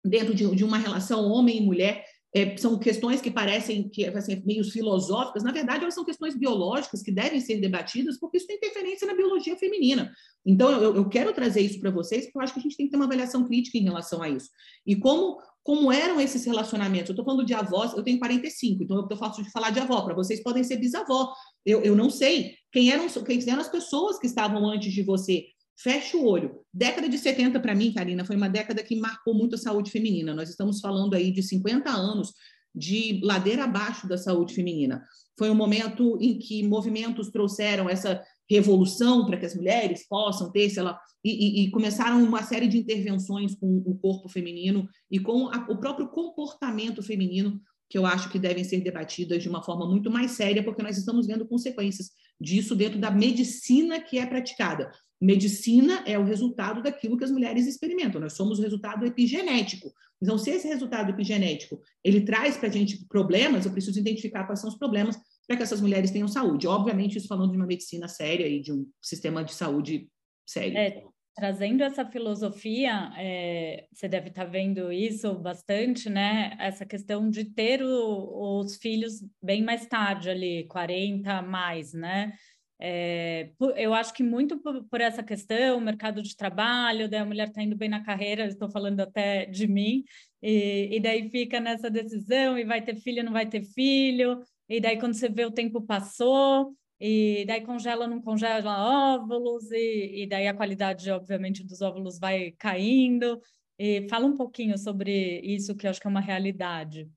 dentro 0.04 0.34
de, 0.34 0.54
de 0.54 0.64
uma 0.64 0.78
relação 0.78 1.26
homem 1.26 1.58
e 1.58 1.60
mulher. 1.60 2.04
É, 2.34 2.56
são 2.58 2.78
questões 2.78 3.22
que 3.22 3.30
parecem 3.30 3.88
que 3.88 4.04
assim, 4.04 4.42
meio 4.44 4.62
filosóficas, 4.62 5.42
na 5.42 5.50
verdade, 5.50 5.82
elas 5.82 5.94
são 5.94 6.04
questões 6.04 6.36
biológicas 6.36 7.02
que 7.02 7.10
devem 7.10 7.40
ser 7.40 7.58
debatidas, 7.58 8.18
porque 8.18 8.36
isso 8.36 8.46
tem 8.46 8.56
interferência 8.56 9.06
na 9.06 9.14
biologia 9.14 9.56
feminina. 9.56 10.12
Então, 10.44 10.70
eu, 10.70 10.94
eu 10.94 11.08
quero 11.08 11.32
trazer 11.32 11.62
isso 11.62 11.80
para 11.80 11.90
vocês, 11.90 12.24
porque 12.24 12.38
eu 12.38 12.42
acho 12.42 12.52
que 12.52 12.60
a 12.60 12.62
gente 12.62 12.76
tem 12.76 12.86
que 12.86 12.92
ter 12.92 12.96
uma 12.96 13.06
avaliação 13.06 13.46
crítica 13.46 13.78
em 13.78 13.84
relação 13.84 14.22
a 14.22 14.28
isso. 14.28 14.50
E 14.86 14.94
como, 14.94 15.38
como 15.62 15.90
eram 15.90 16.20
esses 16.20 16.44
relacionamentos? 16.44 17.08
Eu 17.08 17.14
estou 17.14 17.24
falando 17.24 17.46
de 17.46 17.54
avós, 17.54 17.94
eu 17.94 18.02
tenho 18.02 18.18
45, 18.18 18.82
então 18.82 19.08
eu 19.10 19.16
fácil 19.16 19.42
de 19.42 19.50
falar 19.50 19.70
de 19.70 19.80
avó, 19.80 20.02
para 20.02 20.14
vocês 20.14 20.42
podem 20.42 20.62
ser 20.62 20.76
bisavó. 20.76 21.32
Eu, 21.64 21.80
eu 21.80 21.96
não 21.96 22.10
sei 22.10 22.54
quem 22.70 22.90
eram, 22.90 23.08
quem 23.08 23.42
eram 23.48 23.60
as 23.60 23.70
pessoas 23.70 24.18
que 24.18 24.26
estavam 24.26 24.68
antes 24.68 24.92
de 24.92 25.02
você. 25.02 25.46
Fecha 25.80 26.16
o 26.16 26.26
olho. 26.26 26.60
Década 26.74 27.08
de 27.08 27.16
70, 27.16 27.60
para 27.60 27.74
mim, 27.74 27.92
Karina, 27.92 28.24
foi 28.24 28.34
uma 28.34 28.48
década 28.48 28.82
que 28.82 28.96
marcou 28.96 29.32
muito 29.32 29.54
a 29.54 29.58
saúde 29.58 29.92
feminina. 29.92 30.34
Nós 30.34 30.50
estamos 30.50 30.80
falando 30.80 31.14
aí 31.14 31.30
de 31.30 31.40
50 31.40 31.88
anos 31.88 32.32
de 32.74 33.20
ladeira 33.22 33.64
abaixo 33.64 34.08
da 34.08 34.18
saúde 34.18 34.54
feminina. 34.54 35.04
Foi 35.38 35.48
um 35.50 35.54
momento 35.54 36.18
em 36.20 36.36
que 36.36 36.66
movimentos 36.66 37.30
trouxeram 37.30 37.88
essa 37.88 38.20
revolução 38.50 39.24
para 39.24 39.36
que 39.36 39.46
as 39.46 39.54
mulheres 39.54 40.06
possam 40.08 40.50
ter, 40.50 40.68
sei 40.68 40.82
lá, 40.82 40.98
e, 41.24 41.30
e, 41.30 41.64
e, 41.64 41.70
começaram 41.70 42.22
uma 42.22 42.42
série 42.42 42.66
de 42.66 42.78
intervenções 42.78 43.54
com 43.54 43.82
o 43.84 43.96
corpo 43.98 44.28
feminino 44.28 44.88
e 45.10 45.18
com 45.18 45.48
a, 45.48 45.66
o 45.70 45.78
próprio 45.78 46.08
comportamento 46.08 47.02
feminino, 47.02 47.60
que 47.88 47.98
eu 47.98 48.06
acho 48.06 48.30
que 48.30 48.38
devem 48.38 48.64
ser 48.64 48.80
debatidas 48.80 49.42
de 49.42 49.48
uma 49.48 49.62
forma 49.62 49.86
muito 49.86 50.10
mais 50.10 50.32
séria, 50.32 50.62
porque 50.62 50.82
nós 50.82 50.96
estamos 50.96 51.26
vendo 51.26 51.46
consequências 51.46 52.10
disso 52.40 52.74
dentro 52.74 52.98
da 52.98 53.10
medicina 53.10 54.00
que 54.00 54.18
é 54.18 54.26
praticada. 54.26 54.90
Medicina 55.20 56.04
é 56.06 56.18
o 56.18 56.24
resultado 56.24 56.82
daquilo 56.82 57.16
que 57.16 57.24
as 57.24 57.30
mulheres 57.30 57.66
experimentam. 57.66 58.20
Nós 58.20 58.34
somos 58.34 58.58
o 58.58 58.62
resultado 58.62 59.04
epigenético. 59.04 59.92
Então, 60.22 60.38
se 60.38 60.50
esse 60.50 60.68
resultado 60.68 61.10
epigenético 61.10 61.80
ele 62.04 62.20
traz 62.20 62.56
para 62.56 62.68
a 62.68 62.72
gente 62.72 63.04
problemas, 63.06 63.64
eu 63.64 63.72
preciso 63.72 63.98
identificar 63.98 64.44
quais 64.44 64.60
são 64.60 64.70
os 64.70 64.76
problemas 64.76 65.18
para 65.46 65.56
que 65.56 65.62
essas 65.62 65.80
mulheres 65.80 66.10
tenham 66.10 66.28
saúde. 66.28 66.66
Obviamente, 66.66 67.18
isso 67.18 67.26
falando 67.26 67.50
de 67.50 67.56
uma 67.56 67.66
medicina 67.66 68.06
séria 68.06 68.46
e 68.46 68.60
de 68.60 68.72
um 68.72 68.86
sistema 69.02 69.42
de 69.42 69.54
saúde 69.54 70.08
sério. 70.46 70.76
É, 70.76 71.02
trazendo 71.34 71.82
essa 71.82 72.04
filosofia, 72.04 73.12
é, 73.16 73.86
você 73.92 74.08
deve 74.08 74.28
estar 74.28 74.44
tá 74.44 74.50
vendo 74.50 74.92
isso 74.92 75.32
bastante, 75.34 76.10
né? 76.10 76.56
Essa 76.58 76.84
questão 76.84 77.30
de 77.30 77.44
ter 77.44 77.82
o, 77.82 78.60
os 78.60 78.76
filhos 78.76 79.24
bem 79.42 79.62
mais 79.62 79.86
tarde 79.86 80.28
ali, 80.28 80.66
40 80.68 81.42
mais, 81.42 81.92
né? 81.92 82.32
É, 82.80 83.50
eu 83.76 83.92
acho 83.92 84.14
que 84.14 84.22
muito 84.22 84.58
por, 84.58 85.00
essa 85.00 85.22
questão, 85.22 85.80
mercado 85.80 86.22
de 86.22 86.36
trabalho, 86.36 87.08
daí 87.08 87.20
a 87.20 87.24
mulher 87.24 87.48
está 87.48 87.62
indo 87.62 87.76
bem 87.76 87.88
na 87.88 88.04
carreira, 88.04 88.46
estou 88.46 88.70
falando 88.70 89.00
até 89.00 89.46
de 89.46 89.66
mim, 89.66 90.04
e, 90.40 90.96
e, 90.96 91.00
daí 91.00 91.28
fica 91.28 91.58
nessa 91.58 91.90
decisão, 91.90 92.56
e 92.56 92.64
vai 92.64 92.80
ter 92.80 92.94
filho, 92.94 93.24
não 93.24 93.32
vai 93.32 93.46
ter 93.46 93.64
filho, 93.64 94.40
e 94.68 94.80
daí 94.80 94.98
quando 94.98 95.14
você 95.14 95.28
vê 95.28 95.44
o 95.44 95.50
tempo 95.50 95.80
passou, 95.82 96.72
e 97.00 97.44
daí 97.46 97.62
congela, 97.62 98.06
não 98.06 98.20
congela 98.20 99.14
óvulos, 99.14 99.70
e, 99.72 100.22
e 100.22 100.26
daí 100.26 100.46
a 100.46 100.54
qualidade, 100.54 101.10
obviamente, 101.10 101.64
dos 101.64 101.80
óvulos 101.80 102.18
vai 102.18 102.52
caindo. 102.58 103.40
E 103.78 104.08
fala 104.08 104.26
um 104.26 104.36
pouquinho 104.36 104.76
sobre 104.76 105.40
isso, 105.40 105.76
que 105.76 105.86
eu 105.86 105.90
acho 105.90 106.00
que 106.00 106.08
é 106.08 106.10
uma 106.10 106.20
realidade. 106.20 107.08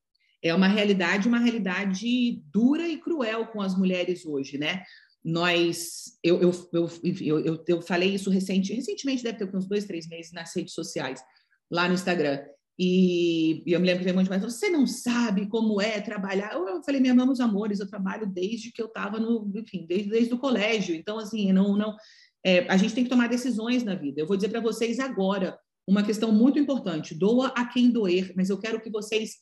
É 0.43 0.53
uma 0.53 0.67
realidade, 0.67 1.27
uma 1.27 1.39
realidade 1.39 2.41
dura 2.51 2.87
e 2.87 2.97
cruel 2.97 3.47
com 3.47 3.61
as 3.61 3.75
mulheres 3.75 4.25
hoje, 4.25 4.57
né? 4.59 4.83
Nós, 5.23 6.17
eu, 6.23 6.41
eu, 6.41 6.51
eu, 6.73 7.39
eu, 7.39 7.63
eu, 7.67 7.81
falei 7.81 8.15
isso 8.15 8.29
recente, 8.29 8.73
recentemente, 8.73 9.23
deve 9.23 9.37
ter 9.37 9.55
uns 9.55 9.67
dois, 9.67 9.85
três 9.85 10.07
meses 10.07 10.31
nas 10.31 10.55
redes 10.55 10.73
sociais, 10.73 11.21
lá 11.69 11.87
no 11.87 11.93
Instagram. 11.93 12.43
E, 12.79 13.61
e 13.65 13.73
eu 13.73 13.79
me 13.79 13.85
lembro 13.85 13.99
que 13.99 14.05
veio 14.05 14.15
um 14.15 14.19
monte 14.19 14.31
de 14.31 14.45
você 14.45 14.69
não 14.69 14.87
sabe 14.87 15.47
como 15.47 15.79
é 15.79 16.01
trabalhar. 16.01 16.53
Eu, 16.53 16.67
eu 16.67 16.83
falei, 16.83 16.99
minha 16.99 17.13
mãe, 17.13 17.27
amores, 17.39 17.79
eu 17.79 17.87
trabalho 17.87 18.25
desde 18.25 18.71
que 18.71 18.81
eu 18.81 18.87
estava 18.87 19.19
no, 19.19 19.51
enfim, 19.55 19.85
desde, 19.87 20.09
desde 20.09 20.33
o 20.33 20.39
colégio. 20.39 20.95
Então, 20.95 21.19
assim, 21.19 21.51
não, 21.51 21.77
não, 21.77 21.95
é, 22.43 22.67
a 22.67 22.77
gente 22.77 22.95
tem 22.95 23.03
que 23.03 23.09
tomar 23.09 23.29
decisões 23.29 23.83
na 23.83 23.93
vida. 23.93 24.19
Eu 24.19 24.27
vou 24.27 24.35
dizer 24.35 24.49
para 24.49 24.59
vocês 24.59 24.99
agora 24.99 25.57
uma 25.87 26.03
questão 26.03 26.31
muito 26.31 26.57
importante: 26.57 27.13
doa 27.13 27.49
a 27.49 27.65
quem 27.65 27.91
doer, 27.91 28.33
mas 28.35 28.49
eu 28.49 28.57
quero 28.57 28.81
que 28.81 28.89
vocês 28.89 29.35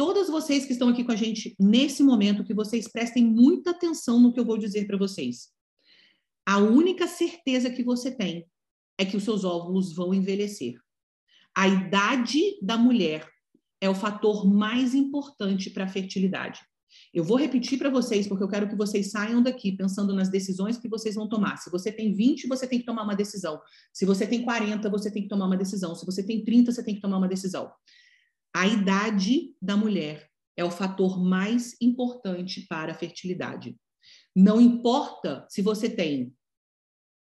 todas 0.00 0.30
vocês 0.30 0.64
que 0.64 0.72
estão 0.72 0.88
aqui 0.88 1.04
com 1.04 1.12
a 1.12 1.16
gente 1.16 1.54
nesse 1.60 2.02
momento, 2.02 2.42
que 2.42 2.54
vocês 2.54 2.88
prestem 2.88 3.22
muita 3.22 3.72
atenção 3.72 4.18
no 4.18 4.32
que 4.32 4.40
eu 4.40 4.46
vou 4.46 4.56
dizer 4.56 4.86
para 4.86 4.96
vocês. 4.96 5.50
A 6.46 6.56
única 6.56 7.06
certeza 7.06 7.68
que 7.68 7.84
você 7.84 8.10
tem 8.10 8.46
é 8.96 9.04
que 9.04 9.14
os 9.14 9.24
seus 9.24 9.44
óvulos 9.44 9.94
vão 9.94 10.14
envelhecer. 10.14 10.80
A 11.54 11.68
idade 11.68 12.40
da 12.62 12.78
mulher 12.78 13.28
é 13.78 13.90
o 13.90 13.94
fator 13.94 14.50
mais 14.50 14.94
importante 14.94 15.68
para 15.68 15.84
a 15.84 15.88
fertilidade. 15.88 16.60
Eu 17.12 17.22
vou 17.22 17.36
repetir 17.36 17.78
para 17.78 17.90
vocês, 17.90 18.26
porque 18.26 18.42
eu 18.42 18.48
quero 18.48 18.70
que 18.70 18.76
vocês 18.76 19.10
saiam 19.10 19.42
daqui 19.42 19.72
pensando 19.72 20.14
nas 20.14 20.30
decisões 20.30 20.78
que 20.78 20.88
vocês 20.88 21.14
vão 21.14 21.28
tomar. 21.28 21.58
Se 21.58 21.70
você 21.70 21.92
tem 21.92 22.14
20, 22.14 22.48
você 22.48 22.66
tem 22.66 22.78
que 22.78 22.86
tomar 22.86 23.02
uma 23.02 23.14
decisão. 23.14 23.60
Se 23.92 24.06
você 24.06 24.26
tem 24.26 24.42
40, 24.42 24.88
você 24.88 25.10
tem 25.10 25.24
que 25.24 25.28
tomar 25.28 25.44
uma 25.44 25.58
decisão. 25.58 25.94
Se 25.94 26.06
você 26.06 26.22
tem 26.22 26.42
30, 26.42 26.72
você 26.72 26.82
tem 26.82 26.94
que 26.94 27.02
tomar 27.02 27.18
uma 27.18 27.28
decisão. 27.28 27.70
A 28.54 28.66
idade 28.66 29.54
da 29.60 29.76
mulher 29.76 30.28
é 30.56 30.64
o 30.64 30.70
fator 30.70 31.22
mais 31.22 31.76
importante 31.80 32.66
para 32.68 32.92
a 32.92 32.94
fertilidade. 32.94 33.76
Não 34.34 34.60
importa 34.60 35.46
se 35.48 35.62
você 35.62 35.88
tem 35.88 36.34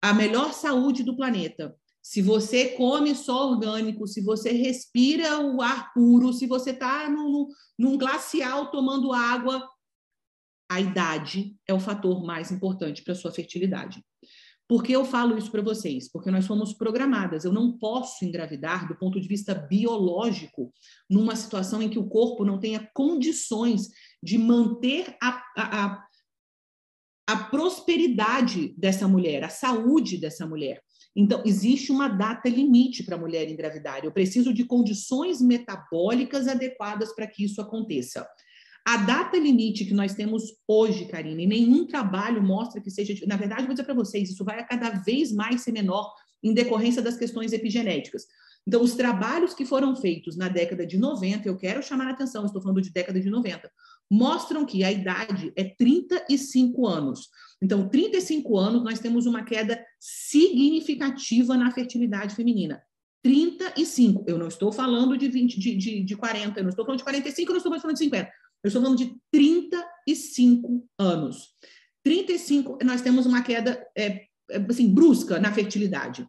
a 0.02 0.14
melhor 0.14 0.52
saúde 0.52 1.02
do 1.02 1.16
planeta, 1.16 1.76
se 2.00 2.22
você 2.22 2.70
come 2.76 3.14
só 3.14 3.50
orgânico, 3.50 4.07
se 4.07 4.22
você 4.22 4.52
respira 4.52 5.40
o 5.40 5.61
ar 5.61 5.92
puro, 5.92 6.33
se 6.33 6.46
você 6.46 6.70
está 6.70 7.11
num 7.11 7.98
glacial 7.98 8.70
tomando 8.70 9.12
água, 9.12 9.68
a 10.70 10.81
idade 10.81 11.57
é 11.66 11.74
o 11.74 11.81
fator 11.81 12.24
mais 12.24 12.50
importante 12.50 13.02
para 13.02 13.12
a 13.12 13.16
sua 13.16 13.33
fertilidade. 13.33 14.02
Por 14.68 14.83
que 14.83 14.92
eu 14.92 15.02
falo 15.02 15.38
isso 15.38 15.50
para 15.50 15.62
vocês? 15.62 16.12
Porque 16.12 16.31
nós 16.31 16.44
somos 16.44 16.74
programadas. 16.74 17.44
Eu 17.44 17.52
não 17.52 17.78
posso 17.78 18.22
engravidar 18.22 18.87
do 18.87 18.94
ponto 18.94 19.18
de 19.18 19.26
vista 19.26 19.54
biológico 19.54 20.70
numa 21.09 21.35
situação 21.35 21.83
em 21.83 21.88
que 21.88 21.98
o 21.98 22.07
corpo 22.07 22.44
não 22.44 22.61
tenha 22.61 22.87
condições 22.92 23.88
de 24.22 24.37
manter 24.37 25.16
a, 25.22 25.42
a, 25.57 26.04
a, 27.26 27.37
prosperidade 27.44 28.74
dessa 28.76 29.09
mulher, 29.09 29.42
a 29.42 29.48
saúde 29.48 30.18
dessa 30.18 30.46
mulher. 30.46 30.83
Então, 31.16 31.42
existe 31.46 31.90
uma 31.90 32.07
data 32.07 32.46
limite 32.46 33.02
para 33.02 33.16
a 33.16 33.18
mulher 33.18 33.48
engravidar. 33.48 34.04
Eu 34.04 34.12
preciso 34.12 34.52
de 34.52 34.64
condições 34.64 35.40
metabólicas 35.40 36.46
adequadas 36.46 37.14
para 37.14 37.26
que 37.26 37.42
isso 37.42 37.62
aconteça. 37.62 38.28
A 38.88 38.96
data 38.96 39.37
limite 39.37 39.85
que 39.85 39.92
nós 39.92 40.14
temos 40.14 40.44
hoje, 40.66 41.05
Karina, 41.05 41.42
e 41.42 41.46
nenhum 41.46 41.85
trabalho 41.87 42.42
mostra 42.42 42.81
que 42.81 42.90
seja. 42.90 43.14
Na 43.27 43.37
verdade, 43.37 43.66
vou 43.66 43.74
dizer 43.74 43.85
para 43.85 43.92
vocês, 43.92 44.31
isso 44.31 44.42
vai 44.42 44.61
a 44.61 44.64
cada 44.64 44.88
vez 44.88 45.31
mais 45.31 45.61
ser 45.61 45.72
menor 45.72 46.11
em 46.42 46.55
decorrência 46.55 47.03
das 47.03 47.18
questões 47.18 47.53
epigenéticas. 47.53 48.24
Então, 48.66 48.83
os 48.83 48.94
trabalhos 48.94 49.53
que 49.53 49.66
foram 49.66 49.94
feitos 49.94 50.38
na 50.38 50.48
década 50.48 50.87
de 50.87 50.96
90, 50.96 51.46
eu 51.46 51.59
quero 51.59 51.83
chamar 51.83 52.07
a 52.07 52.12
atenção, 52.12 52.46
estou 52.46 52.62
falando 52.62 52.81
de 52.81 52.90
década 52.90 53.20
de 53.20 53.29
90, 53.29 53.70
mostram 54.11 54.64
que 54.64 54.83
a 54.83 54.90
idade 54.90 55.53
é 55.55 55.64
35 55.64 56.87
anos. 56.87 57.29
Então, 57.61 57.90
35 57.90 58.57
anos, 58.57 58.83
nós 58.83 59.01
temos 59.01 59.27
uma 59.27 59.44
queda 59.44 59.85
significativa 60.01 61.59
na 61.59 61.70
fertilidade 61.72 62.35
feminina. 62.35 62.83
35. 63.22 64.24
Eu 64.27 64.38
não 64.38 64.48
estou 64.48 64.72
falando 64.72 65.18
de 65.18 65.29
20, 65.29 65.61
de, 65.61 65.77
de, 65.77 66.03
de 66.03 66.16
40, 66.16 66.59
eu 66.59 66.64
não 66.64 66.70
estou 66.70 66.87
falando 66.87 66.98
de 66.98 67.05
45, 67.05 67.51
eu 67.51 67.53
não 67.53 67.59
estou 67.59 67.81
falando 67.81 67.96
de 67.96 68.05
50. 68.05 68.31
Eu 68.62 68.68
estou 68.68 68.82
falando 68.82 68.98
de 68.98 69.16
35 69.30 70.86
anos. 70.98 71.54
35, 72.04 72.78
nós 72.84 73.02
temos 73.02 73.26
uma 73.26 73.42
queda 73.42 73.86
é, 73.96 74.26
é, 74.50 74.66
assim, 74.68 74.92
brusca 74.92 75.38
na 75.38 75.52
fertilidade. 75.52 76.26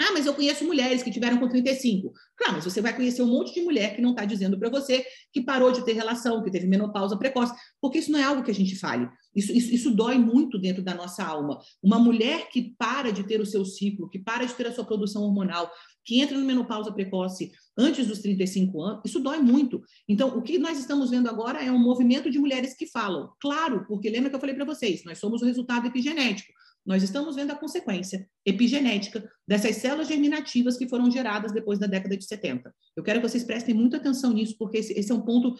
Ah, 0.00 0.12
mas 0.12 0.26
eu 0.26 0.34
conheço 0.34 0.64
mulheres 0.64 1.02
que 1.02 1.10
tiveram 1.10 1.38
com 1.38 1.48
35. 1.48 2.12
Claro, 2.36 2.54
mas 2.54 2.64
você 2.64 2.80
vai 2.80 2.94
conhecer 2.94 3.22
um 3.22 3.28
monte 3.28 3.54
de 3.54 3.62
mulher 3.62 3.94
que 3.94 4.02
não 4.02 4.10
está 4.10 4.24
dizendo 4.24 4.58
para 4.58 4.68
você 4.68 5.04
que 5.32 5.40
parou 5.40 5.70
de 5.70 5.84
ter 5.84 5.92
relação, 5.92 6.42
que 6.42 6.50
teve 6.50 6.66
menopausa 6.66 7.16
precoce, 7.16 7.54
porque 7.80 7.98
isso 7.98 8.10
não 8.10 8.18
é 8.18 8.24
algo 8.24 8.42
que 8.42 8.50
a 8.50 8.54
gente 8.54 8.76
fale. 8.76 9.08
Isso, 9.34 9.52
isso, 9.52 9.74
isso 9.74 9.90
dói 9.90 10.18
muito 10.18 10.58
dentro 10.58 10.82
da 10.82 10.94
nossa 10.94 11.24
alma. 11.24 11.60
Uma 11.82 11.98
mulher 11.98 12.48
que 12.48 12.74
para 12.78 13.10
de 13.10 13.24
ter 13.24 13.40
o 13.40 13.46
seu 13.46 13.64
ciclo, 13.64 14.08
que 14.08 14.18
para 14.18 14.44
de 14.44 14.54
ter 14.54 14.66
a 14.66 14.72
sua 14.72 14.84
produção 14.84 15.22
hormonal, 15.22 15.70
que 16.04 16.20
entra 16.20 16.38
no 16.38 16.44
menopausa 16.44 16.92
precoce 16.92 17.50
antes 17.76 18.06
dos 18.06 18.18
35 18.18 18.82
anos, 18.82 19.02
isso 19.04 19.20
dói 19.20 19.38
muito. 19.38 19.82
Então, 20.08 20.36
o 20.36 20.42
que 20.42 20.58
nós 20.58 20.78
estamos 20.78 21.10
vendo 21.10 21.28
agora 21.28 21.62
é 21.64 21.72
um 21.72 21.78
movimento 21.78 22.30
de 22.30 22.38
mulheres 22.38 22.76
que 22.76 22.86
falam. 22.86 23.32
Claro, 23.40 23.84
porque 23.88 24.10
lembra 24.10 24.30
que 24.30 24.36
eu 24.36 24.40
falei 24.40 24.54
para 24.54 24.64
vocês, 24.64 25.02
nós 25.04 25.18
somos 25.18 25.42
o 25.42 25.46
resultado 25.46 25.86
epigenético. 25.86 26.52
Nós 26.84 27.02
estamos 27.02 27.34
vendo 27.34 27.50
a 27.50 27.56
consequência 27.56 28.28
epigenética 28.44 29.26
dessas 29.48 29.76
células 29.76 30.08
germinativas 30.08 30.76
que 30.76 30.88
foram 30.88 31.10
geradas 31.10 31.52
depois 31.52 31.78
da 31.78 31.86
década 31.86 32.16
de 32.16 32.24
70. 32.24 32.74
Eu 32.96 33.02
quero 33.02 33.20
que 33.20 33.28
vocês 33.28 33.44
prestem 33.44 33.74
muita 33.74 33.96
atenção 33.96 34.32
nisso, 34.32 34.56
porque 34.58 34.78
esse, 34.78 34.92
esse 34.92 35.10
é 35.10 35.14
um 35.14 35.22
ponto. 35.22 35.54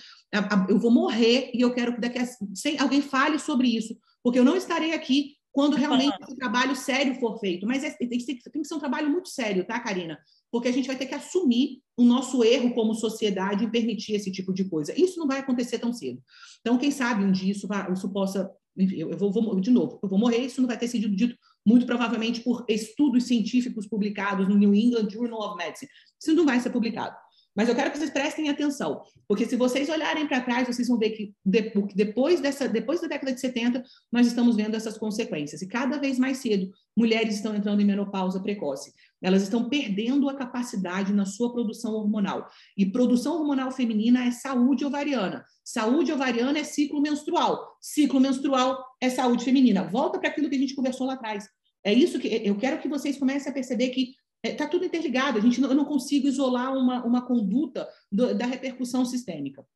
Eu 0.68 0.78
vou 0.78 0.90
morrer 0.90 1.50
e 1.54 1.60
eu 1.60 1.72
quero 1.72 1.94
que 1.94 2.00
daqui 2.00 2.18
a, 2.18 2.26
sem, 2.54 2.78
alguém 2.78 3.00
fale 3.00 3.38
sobre 3.38 3.68
isso, 3.68 3.96
porque 4.22 4.38
eu 4.38 4.44
não 4.44 4.56
estarei 4.56 4.92
aqui 4.92 5.36
quando 5.54 5.76
realmente 5.76 6.16
esse 6.20 6.34
trabalho 6.34 6.74
sério 6.74 7.14
for 7.20 7.38
feito. 7.38 7.64
Mas 7.64 7.84
é, 7.84 7.90
tem, 7.90 8.08
que 8.08 8.20
ser, 8.20 8.34
tem 8.50 8.60
que 8.60 8.66
ser 8.66 8.74
um 8.74 8.80
trabalho 8.80 9.08
muito 9.08 9.28
sério, 9.28 9.64
tá, 9.64 9.78
Karina? 9.78 10.18
Porque 10.50 10.66
a 10.66 10.72
gente 10.72 10.88
vai 10.88 10.96
ter 10.96 11.06
que 11.06 11.14
assumir 11.14 11.80
o 11.96 12.02
nosso 12.02 12.42
erro 12.42 12.74
como 12.74 12.92
sociedade 12.92 13.64
e 13.64 13.70
permitir 13.70 14.14
esse 14.14 14.32
tipo 14.32 14.52
de 14.52 14.64
coisa. 14.64 14.92
Isso 15.00 15.16
não 15.16 15.28
vai 15.28 15.38
acontecer 15.38 15.78
tão 15.78 15.92
cedo. 15.92 16.20
Então, 16.60 16.76
quem 16.76 16.90
sabe 16.90 17.22
um 17.22 17.30
dia 17.30 17.52
isso, 17.52 17.68
isso 17.92 18.12
possa. 18.12 18.50
Enfim, 18.76 18.96
eu 18.96 19.16
vou, 19.16 19.30
vou, 19.30 19.60
de 19.60 19.70
novo, 19.70 19.98
eu 20.02 20.08
vou 20.08 20.18
morrer, 20.18 20.38
isso 20.38 20.60
não 20.60 20.68
vai 20.68 20.78
ter 20.78 20.88
sido 20.88 21.08
dito 21.08 21.36
muito 21.66 21.86
provavelmente 21.86 22.40
por 22.40 22.64
estudos 22.68 23.24
científicos 23.24 23.86
publicados 23.86 24.48
no 24.48 24.56
New 24.56 24.74
England 24.74 25.08
Journal 25.10 25.40
of 25.40 25.56
Medicine. 25.56 25.90
Isso 26.20 26.34
não 26.34 26.44
vai 26.44 26.60
ser 26.60 26.70
publicado. 26.70 27.16
Mas 27.56 27.68
eu 27.68 27.74
quero 27.74 27.90
que 27.92 27.98
vocês 27.98 28.10
prestem 28.10 28.50
atenção, 28.50 29.02
porque 29.28 29.46
se 29.46 29.54
vocês 29.54 29.88
olharem 29.88 30.26
para 30.26 30.40
trás, 30.40 30.66
vocês 30.66 30.88
vão 30.88 30.98
ver 30.98 31.10
que 31.10 31.32
depois, 31.44 32.40
dessa, 32.40 32.68
depois 32.68 33.00
da 33.00 33.06
década 33.06 33.32
de 33.32 33.40
70, 33.40 33.82
nós 34.10 34.26
estamos 34.26 34.56
vendo 34.56 34.74
essas 34.74 34.98
consequências. 34.98 35.62
E 35.62 35.68
cada 35.68 35.96
vez 35.98 36.18
mais 36.18 36.38
cedo, 36.38 36.68
mulheres 36.96 37.36
estão 37.36 37.54
entrando 37.54 37.80
em 37.80 37.84
menopausa 37.84 38.42
precoce. 38.42 38.92
Elas 39.24 39.42
estão 39.42 39.68
perdendo 39.68 40.28
a 40.28 40.34
capacidade 40.34 41.12
na 41.12 41.24
sua 41.24 41.52
produção 41.52 41.94
hormonal. 41.94 42.48
E 42.76 42.84
produção 42.84 43.36
hormonal 43.36 43.70
feminina 43.70 44.24
é 44.24 44.30
saúde 44.30 44.84
ovariana. 44.84 45.44
Saúde 45.64 46.12
ovariana 46.12 46.58
é 46.58 46.64
ciclo 46.64 47.00
menstrual. 47.00 47.76
Ciclo 47.80 48.20
menstrual 48.20 48.84
é 49.00 49.08
saúde 49.08 49.44
feminina. 49.44 49.82
Volta 49.82 50.18
para 50.18 50.28
aquilo 50.28 50.48
que 50.50 50.56
a 50.56 50.58
gente 50.58 50.74
conversou 50.74 51.06
lá 51.06 51.14
atrás. 51.14 51.48
É 51.82 51.92
isso 51.92 52.18
que 52.18 52.28
eu 52.28 52.56
quero 52.56 52.80
que 52.80 52.88
vocês 52.88 53.16
comecem 53.16 53.50
a 53.50 53.54
perceber 53.54 53.88
que 53.88 54.14
Está 54.44 54.64
é, 54.64 54.68
tudo 54.68 54.84
interligado, 54.84 55.38
a 55.38 55.40
gente 55.40 55.58
não, 55.58 55.70
eu 55.70 55.74
não 55.74 55.86
consigo 55.86 56.28
isolar 56.28 56.76
uma, 56.76 57.02
uma 57.02 57.26
conduta 57.26 57.88
do, 58.12 58.34
da 58.34 58.44
repercussão 58.44 59.02
sistêmica. 59.06 59.66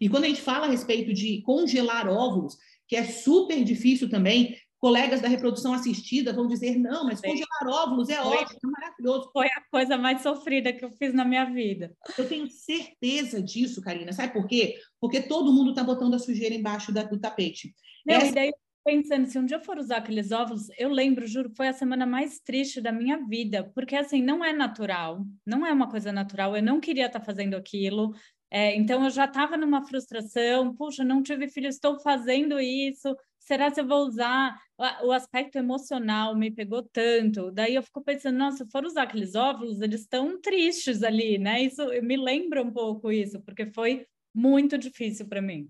E 0.00 0.08
quando 0.08 0.24
a 0.24 0.28
gente 0.28 0.40
fala 0.40 0.66
a 0.66 0.70
respeito 0.70 1.12
de 1.12 1.42
congelar 1.42 2.08
óvulos, 2.08 2.56
que 2.86 2.94
é 2.94 3.04
super 3.04 3.64
difícil 3.64 4.08
também, 4.08 4.56
colegas 4.82 5.20
da 5.20 5.28
reprodução 5.28 5.72
assistida 5.72 6.32
vão 6.32 6.48
dizer: 6.48 6.76
não, 6.76 7.04
mas 7.04 7.20
congelar 7.20 7.68
óvulos 7.68 8.08
é 8.08 8.16
foi, 8.16 8.36
ótimo, 8.38 8.58
é 8.64 8.80
maravilhoso. 8.80 9.30
Foi 9.32 9.46
a 9.46 9.62
coisa 9.70 9.96
mais 9.96 10.22
sofrida 10.22 10.72
que 10.72 10.84
eu 10.84 10.90
fiz 10.90 11.14
na 11.14 11.24
minha 11.24 11.44
vida. 11.44 11.96
Eu 12.18 12.28
tenho 12.28 12.50
certeza 12.50 13.40
disso, 13.40 13.80
Karina. 13.80 14.12
Sabe 14.12 14.32
por 14.32 14.44
quê? 14.48 14.80
Porque 15.00 15.22
todo 15.22 15.52
mundo 15.52 15.70
está 15.70 15.84
botando 15.84 16.14
a 16.14 16.18
sujeira 16.18 16.52
embaixo 16.52 16.92
da, 16.92 17.04
do 17.04 17.20
tapete. 17.20 17.72
Não, 18.04 18.16
Essa... 18.16 18.26
e 18.26 18.32
daí 18.32 18.52
pensando, 18.84 19.28
se 19.28 19.38
um 19.38 19.46
dia 19.46 19.58
eu 19.58 19.64
for 19.64 19.78
usar 19.78 19.98
aqueles 19.98 20.32
óvulos, 20.32 20.68
eu 20.76 20.88
lembro, 20.88 21.24
juro, 21.28 21.52
foi 21.56 21.68
a 21.68 21.72
semana 21.72 22.04
mais 22.04 22.40
triste 22.40 22.80
da 22.80 22.90
minha 22.90 23.24
vida, 23.28 23.70
porque 23.76 23.94
assim, 23.94 24.20
não 24.20 24.44
é 24.44 24.52
natural, 24.52 25.24
não 25.46 25.64
é 25.64 25.72
uma 25.72 25.88
coisa 25.88 26.10
natural, 26.10 26.56
eu 26.56 26.62
não 26.64 26.80
queria 26.80 27.06
estar 27.06 27.20
tá 27.20 27.24
fazendo 27.24 27.54
aquilo, 27.54 28.12
é, 28.50 28.74
então 28.74 29.04
eu 29.04 29.10
já 29.10 29.26
estava 29.26 29.56
numa 29.56 29.86
frustração, 29.86 30.74
puxa, 30.74 31.04
não 31.04 31.22
tive 31.22 31.46
filho, 31.46 31.68
estou 31.68 32.00
fazendo 32.00 32.58
isso, 32.58 33.16
será 33.44 33.70
que 33.70 33.80
eu 33.80 33.86
vou 33.86 34.06
usar? 34.06 34.58
O 35.02 35.12
aspecto 35.12 35.56
emocional 35.56 36.34
me 36.36 36.50
pegou 36.50 36.82
tanto, 36.82 37.50
daí 37.50 37.74
eu 37.74 37.82
fico 37.82 38.02
pensando, 38.02 38.38
nossa, 38.38 38.64
se 38.64 38.70
for 38.70 38.84
usar 38.84 39.02
aqueles 39.02 39.34
óvulos, 39.34 39.80
eles 39.80 40.00
estão 40.00 40.40
tristes 40.40 41.02
ali, 41.02 41.38
né? 41.38 41.62
Isso 41.62 41.86
me 42.02 42.16
lembra 42.16 42.62
um 42.62 42.70
pouco 42.70 43.12
isso, 43.12 43.40
porque 43.42 43.66
foi 43.66 44.06
muito 44.34 44.76
difícil 44.78 45.28
para 45.28 45.42
mim. 45.42 45.68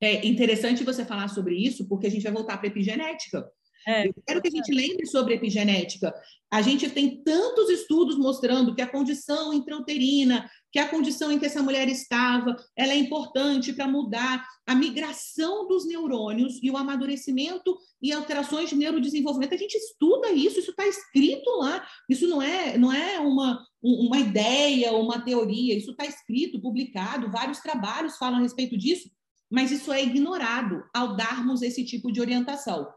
É 0.00 0.26
interessante 0.26 0.84
você 0.84 1.04
falar 1.04 1.28
sobre 1.28 1.56
isso, 1.56 1.88
porque 1.88 2.06
a 2.06 2.10
gente 2.10 2.24
vai 2.24 2.32
voltar 2.32 2.58
para 2.58 2.68
epigenética. 2.68 3.48
É, 3.86 4.06
Eu 4.08 4.14
quero 4.26 4.42
que 4.42 4.48
a 4.48 4.50
gente 4.50 4.72
lembre 4.72 5.06
sobre 5.06 5.34
epigenética. 5.34 6.12
A 6.50 6.62
gente 6.62 6.88
tem 6.90 7.22
tantos 7.22 7.70
estudos 7.70 8.18
mostrando 8.18 8.74
que 8.74 8.82
a 8.82 8.86
condição 8.86 9.52
intrauterina, 9.52 10.48
que 10.72 10.78
a 10.78 10.88
condição 10.88 11.30
em 11.30 11.38
que 11.38 11.44
essa 11.44 11.62
mulher 11.62 11.86
estava, 11.88 12.56
ela 12.74 12.92
é 12.92 12.96
importante 12.96 13.72
para 13.72 13.86
mudar 13.86 14.44
a 14.66 14.74
migração 14.74 15.68
dos 15.68 15.86
neurônios 15.86 16.58
e 16.62 16.70
o 16.70 16.76
amadurecimento 16.76 17.76
e 18.00 18.10
alterações 18.10 18.70
de 18.70 18.76
neurodesenvolvimento. 18.76 19.54
A 19.54 19.58
gente 19.58 19.76
estuda 19.76 20.32
isso, 20.32 20.58
isso 20.58 20.70
está 20.70 20.86
escrito 20.86 21.50
lá. 21.58 21.86
Isso 22.08 22.26
não 22.26 22.40
é, 22.40 22.78
não 22.78 22.90
é 22.90 23.20
uma, 23.20 23.62
uma 23.82 24.18
ideia, 24.18 24.92
uma 24.92 25.20
teoria, 25.20 25.76
isso 25.76 25.90
está 25.90 26.06
escrito, 26.06 26.60
publicado, 26.60 27.30
vários 27.30 27.58
trabalhos 27.60 28.16
falam 28.16 28.38
a 28.38 28.42
respeito 28.42 28.76
disso 28.78 29.10
mas 29.52 29.70
isso 29.70 29.92
é 29.92 30.02
ignorado 30.02 30.82
ao 30.94 31.14
darmos 31.14 31.60
esse 31.60 31.84
tipo 31.84 32.10
de 32.10 32.22
orientação. 32.22 32.88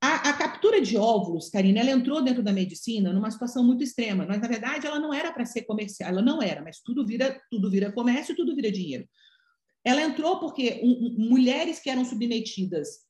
A, 0.00 0.30
a, 0.30 0.32
captura 0.34 0.80
de 0.80 0.96
óvulos, 0.96 1.48
Karina, 1.48 1.80
ela 1.80 1.90
entrou 1.90 2.22
dentro 2.22 2.42
da 2.42 2.52
medicina 2.52 3.12
numa 3.12 3.30
situação 3.30 3.64
muito 3.64 3.82
extrema, 3.82 4.24
mas 4.26 4.40
na 4.40 4.46
verdade 4.46 4.86
ela 4.86 5.00
não 5.00 5.12
era 5.12 5.32
para 5.32 5.44
ser 5.44 5.62
comercial, 5.62 6.10
ela 6.10 6.22
não 6.22 6.42
era, 6.42 6.62
mas 6.62 6.80
tudo 6.80 7.04
vira, 7.06 7.40
tudo 7.50 7.70
vira 7.70 7.90
comércio, 7.90 8.36
tudo 8.36 8.54
vira 8.54 8.70
dinheiro. 8.70 9.08
Ela 9.82 10.02
entrou 10.02 10.38
porque 10.38 10.80
um, 10.82 10.90
um, 10.90 11.28
mulheres 11.30 11.78
que 11.80 11.90
eram 11.90 12.04
submetidas 12.04 13.04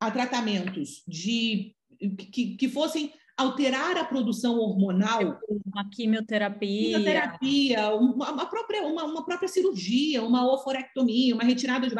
a 0.00 0.10
tratamentos 0.10 1.02
de 1.06 1.74
que, 2.32 2.56
que 2.56 2.68
fossem 2.68 3.12
alterar 3.36 3.96
a 3.96 4.04
produção 4.04 4.58
hormonal. 4.58 5.38
Uma 5.66 5.88
quimioterapia. 5.88 6.98
Quimioterapia, 6.98 7.94
uma, 7.94 8.32
uma 8.32 8.46
própria, 8.46 8.86
uma, 8.86 9.04
uma, 9.04 9.24
própria 9.24 9.48
cirurgia, 9.48 10.22
uma 10.22 10.50
oforectomia, 10.52 11.34
uma 11.34 11.44
retirada 11.44 11.88
de. 11.88 11.94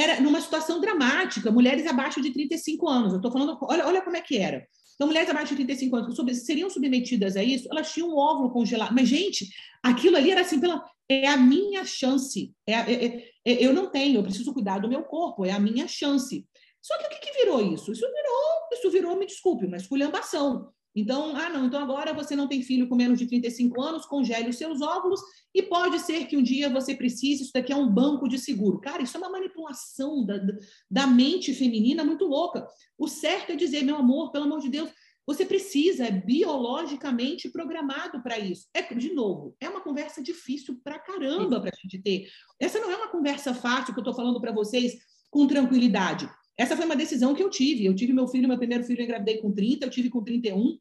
Era 0.00 0.18
numa 0.18 0.40
situação 0.40 0.80
dramática, 0.80 1.50
mulheres 1.50 1.86
abaixo 1.86 2.22
de 2.22 2.30
35 2.30 2.88
anos. 2.88 3.12
Eu 3.12 3.18
estou 3.18 3.30
falando, 3.30 3.58
olha, 3.60 3.86
olha 3.86 4.00
como 4.00 4.16
é 4.16 4.22
que 4.22 4.38
era. 4.38 4.66
Então, 4.94 5.06
mulheres 5.06 5.28
abaixo 5.28 5.54
de 5.54 5.56
35 5.56 5.96
anos 5.96 6.18
que 6.18 6.34
seriam 6.34 6.70
submetidas 6.70 7.36
a 7.36 7.42
isso, 7.42 7.68
elas 7.70 7.92
tinham 7.92 8.08
um 8.08 8.16
óvulo 8.16 8.50
congelado. 8.50 8.94
Mas, 8.94 9.08
gente, 9.08 9.46
aquilo 9.82 10.16
ali 10.16 10.30
era 10.30 10.40
assim, 10.40 10.58
pela, 10.58 10.82
é 11.06 11.28
a 11.28 11.36
minha 11.36 11.84
chance. 11.84 12.50
É, 12.66 12.72
é, 12.72 13.04
é, 13.04 13.32
é 13.44 13.66
eu 13.66 13.74
não 13.74 13.90
tenho, 13.90 14.16
eu 14.18 14.22
preciso 14.22 14.54
cuidar 14.54 14.78
do 14.78 14.88
meu 14.88 15.02
corpo, 15.02 15.44
é 15.44 15.50
a 15.50 15.60
minha 15.60 15.86
chance. 15.86 16.46
Só 16.80 16.96
que 16.96 17.04
o 17.04 17.08
que, 17.10 17.18
que 17.18 17.38
virou 17.38 17.60
isso? 17.60 17.92
Isso 17.92 18.06
virou, 18.06 18.68
isso 18.72 18.90
virou, 18.90 19.18
me 19.18 19.26
desculpe, 19.26 19.66
uma 19.66 19.76
esculhambação. 19.76 20.72
Então, 20.94 21.36
ah, 21.36 21.48
não, 21.48 21.66
então 21.66 21.80
agora 21.80 22.12
você 22.12 22.34
não 22.34 22.48
tem 22.48 22.62
filho 22.62 22.88
com 22.88 22.96
menos 22.96 23.18
de 23.18 23.26
35 23.26 23.80
anos, 23.80 24.06
congele 24.06 24.50
os 24.50 24.56
seus 24.56 24.80
óvulos 24.80 25.20
e 25.54 25.62
pode 25.62 25.98
ser 26.00 26.26
que 26.26 26.36
um 26.36 26.42
dia 26.42 26.68
você 26.68 26.94
precise, 26.94 27.44
isso 27.44 27.52
daqui 27.54 27.72
é 27.72 27.76
um 27.76 27.88
banco 27.88 28.28
de 28.28 28.38
seguro. 28.38 28.80
Cara, 28.80 29.02
isso 29.02 29.16
é 29.16 29.20
uma 29.20 29.30
manipulação 29.30 30.24
da, 30.24 30.40
da 30.90 31.06
mente 31.06 31.54
feminina 31.54 32.04
muito 32.04 32.24
louca. 32.26 32.66
O 32.98 33.06
certo 33.06 33.52
é 33.52 33.56
dizer, 33.56 33.84
meu 33.84 33.96
amor, 33.96 34.32
pelo 34.32 34.44
amor 34.44 34.60
de 34.60 34.68
Deus, 34.68 34.90
você 35.26 35.46
precisa, 35.46 36.06
é 36.06 36.10
biologicamente 36.10 37.48
programado 37.50 38.20
para 38.20 38.36
isso. 38.38 38.66
É, 38.74 38.82
de 38.82 39.12
novo, 39.12 39.54
é 39.60 39.68
uma 39.68 39.80
conversa 39.80 40.20
difícil 40.20 40.80
para 40.82 40.98
caramba 40.98 41.60
para 41.60 41.70
a 41.70 41.80
gente 41.80 42.02
ter. 42.02 42.28
Essa 42.58 42.80
não 42.80 42.90
é 42.90 42.96
uma 42.96 43.08
conversa 43.08 43.54
fácil 43.54 43.94
que 43.94 44.00
eu 44.00 44.02
estou 44.02 44.14
falando 44.14 44.40
para 44.40 44.50
vocês 44.50 44.94
com 45.30 45.46
tranquilidade. 45.46 46.28
Essa 46.56 46.76
foi 46.76 46.84
uma 46.84 46.96
decisão 46.96 47.34
que 47.34 47.42
eu 47.42 47.48
tive. 47.48 47.86
Eu 47.86 47.94
tive 47.94 48.12
meu 48.12 48.28
filho, 48.28 48.46
meu 48.46 48.58
primeiro 48.58 48.84
filho, 48.84 49.00
eu 49.00 49.04
engravidei 49.04 49.38
com 49.38 49.50
30, 49.52 49.86
eu 49.86 49.90
tive 49.90 50.10
com 50.10 50.22
31. 50.22 50.78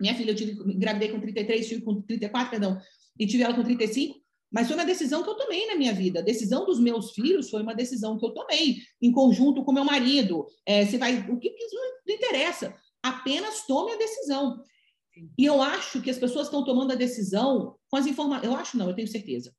Minha 0.00 0.14
filha, 0.14 0.32
eu 0.32 0.34
tive, 0.34 0.52
engravidei 0.72 1.10
com 1.10 1.20
33, 1.20 1.68
tive 1.68 1.82
com 1.82 2.02
34, 2.02 2.50
perdão, 2.50 2.80
e 3.18 3.26
tive 3.26 3.44
ela 3.44 3.54
com 3.54 3.62
35. 3.62 4.20
Mas 4.50 4.66
foi 4.66 4.76
uma 4.76 4.84
decisão 4.84 5.22
que 5.22 5.30
eu 5.30 5.36
tomei 5.36 5.66
na 5.68 5.76
minha 5.76 5.94
vida. 5.94 6.20
A 6.20 6.22
decisão 6.22 6.66
dos 6.66 6.78
meus 6.78 7.12
filhos 7.12 7.48
foi 7.48 7.62
uma 7.62 7.74
decisão 7.74 8.18
que 8.18 8.26
eu 8.26 8.30
tomei 8.30 8.78
em 9.00 9.12
conjunto 9.12 9.64
com 9.64 9.72
meu 9.72 9.84
marido. 9.84 10.46
É, 10.66 10.84
você 10.84 10.98
vai, 10.98 11.18
o 11.30 11.38
que, 11.38 11.50
que 11.50 11.66
não 11.74 12.14
interessa? 12.14 12.74
Apenas 13.02 13.64
tome 13.66 13.92
a 13.92 13.96
decisão. 13.96 14.62
E 15.38 15.44
eu 15.44 15.62
acho 15.62 16.02
que 16.02 16.10
as 16.10 16.18
pessoas 16.18 16.48
estão 16.48 16.64
tomando 16.64 16.92
a 16.92 16.96
decisão 16.96 17.76
com 17.88 17.96
as 17.96 18.06
informações. 18.06 18.44
Eu 18.44 18.56
acho 18.56 18.76
não, 18.76 18.88
eu 18.88 18.94
tenho 18.94 19.08
certeza. 19.08 19.54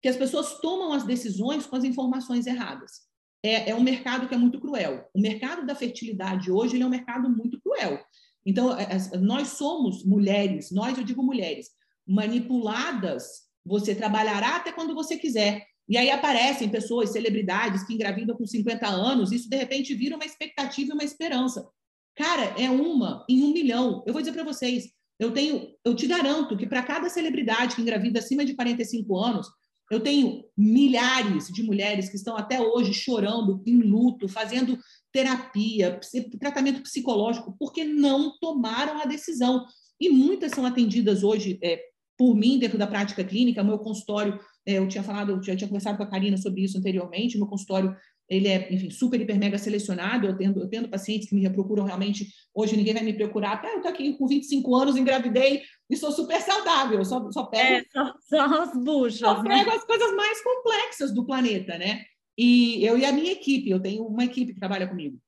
Que 0.00 0.08
as 0.08 0.16
pessoas 0.16 0.60
tomam 0.60 0.92
as 0.92 1.04
decisões 1.04 1.66
com 1.66 1.76
as 1.76 1.84
informações 1.84 2.46
erradas 2.46 3.11
é, 3.42 3.70
é 3.70 3.74
um 3.74 3.82
mercado 3.82 4.28
que 4.28 4.34
é 4.34 4.38
muito 4.38 4.60
cruel. 4.60 5.08
O 5.12 5.20
mercado 5.20 5.66
da 5.66 5.74
fertilidade 5.74 6.50
hoje 6.50 6.76
ele 6.76 6.84
é 6.84 6.86
um 6.86 6.90
mercado 6.90 7.28
muito 7.28 7.60
cruel. 7.60 8.00
Então, 8.44 8.76
é, 8.76 8.84
é, 8.84 9.16
nós 9.18 9.48
somos 9.48 10.04
mulheres, 10.04 10.70
nós, 10.70 10.96
eu 10.96 11.04
digo 11.04 11.22
mulheres, 11.22 11.70
manipuladas. 12.06 13.42
Você 13.64 13.94
trabalhará 13.94 14.56
até 14.56 14.72
quando 14.72 14.94
você 14.94 15.16
quiser. 15.16 15.64
E 15.88 15.96
aí 15.96 16.10
aparecem 16.10 16.68
pessoas, 16.68 17.10
celebridades 17.10 17.84
que 17.84 17.94
engravidam 17.94 18.36
com 18.36 18.46
50 18.46 18.86
anos, 18.86 19.32
isso 19.32 19.48
de 19.48 19.56
repente 19.56 19.94
vira 19.94 20.16
uma 20.16 20.24
expectativa 20.24 20.90
e 20.90 20.94
uma 20.94 21.04
esperança. 21.04 21.68
Cara, 22.14 22.54
é 22.60 22.70
uma 22.70 23.24
em 23.28 23.42
um 23.42 23.52
milhão. 23.52 24.02
Eu 24.06 24.12
vou 24.12 24.22
dizer 24.22 24.32
para 24.32 24.44
vocês, 24.44 24.90
eu 25.18 25.32
tenho, 25.32 25.68
eu 25.84 25.94
te 25.94 26.06
garanto 26.06 26.56
que 26.56 26.66
para 26.66 26.82
cada 26.82 27.08
celebridade 27.08 27.74
que 27.74 27.82
engravida 27.82 28.18
acima 28.18 28.44
de 28.44 28.54
45 28.54 29.16
anos, 29.18 29.48
eu 29.92 30.00
tenho 30.00 30.42
milhares 30.56 31.48
de 31.48 31.62
mulheres 31.62 32.08
que 32.08 32.16
estão 32.16 32.34
até 32.34 32.58
hoje 32.58 32.94
chorando, 32.94 33.62
em 33.66 33.76
luto, 33.76 34.26
fazendo 34.26 34.78
terapia, 35.12 36.00
tratamento 36.40 36.82
psicológico, 36.82 37.54
porque 37.58 37.84
não 37.84 38.38
tomaram 38.38 39.02
a 39.02 39.04
decisão. 39.04 39.66
E 40.00 40.08
muitas 40.08 40.52
são 40.52 40.64
atendidas 40.64 41.22
hoje 41.22 41.58
é, 41.62 41.78
por 42.16 42.34
mim 42.34 42.58
dentro 42.58 42.78
da 42.78 42.86
prática 42.86 43.22
clínica. 43.22 43.62
Meu 43.62 43.78
consultório, 43.78 44.40
é, 44.64 44.78
eu 44.78 44.88
tinha 44.88 45.04
falado, 45.04 45.32
eu 45.32 45.40
tinha 45.40 45.68
conversado 45.68 45.98
com 45.98 46.04
a 46.04 46.10
Karina 46.10 46.38
sobre 46.38 46.62
isso 46.62 46.78
anteriormente. 46.78 47.36
Meu 47.36 47.46
consultório 47.46 47.94
ele 48.32 48.48
é, 48.48 48.72
enfim, 48.72 48.90
super, 48.90 49.20
hiper, 49.20 49.38
mega 49.38 49.58
selecionado. 49.58 50.26
Eu 50.26 50.36
tendo, 50.36 50.60
eu 50.60 50.68
tendo 50.68 50.88
pacientes 50.88 51.28
que 51.28 51.34
me 51.34 51.48
procuram 51.50 51.84
realmente. 51.84 52.28
Hoje 52.54 52.74
ninguém 52.76 52.94
vai 52.94 53.02
me 53.02 53.12
procurar. 53.12 53.60
Ah, 53.62 53.68
eu 53.72 53.76
estou 53.76 53.90
aqui 53.90 54.14
com 54.14 54.26
25 54.26 54.74
anos, 54.74 54.96
engravidei 54.96 55.62
e 55.90 55.96
sou 55.96 56.10
super 56.10 56.40
saudável. 56.40 57.04
Só, 57.04 57.30
só 57.30 57.44
pego. 57.44 57.74
É, 57.74 57.84
só, 57.92 58.14
só 58.22 58.62
as 58.62 58.72
buchas. 58.72 59.18
Só 59.18 59.42
né? 59.42 59.58
pego 59.58 59.76
as 59.76 59.84
coisas 59.84 60.16
mais 60.16 60.42
complexas 60.42 61.12
do 61.12 61.26
planeta, 61.26 61.76
né? 61.76 62.04
E 62.38 62.82
eu 62.82 62.96
e 62.96 63.04
a 63.04 63.12
minha 63.12 63.32
equipe, 63.32 63.68
eu 63.68 63.80
tenho 63.80 64.06
uma 64.06 64.24
equipe 64.24 64.54
que 64.54 64.60
trabalha 64.60 64.88
comigo. 64.88 65.18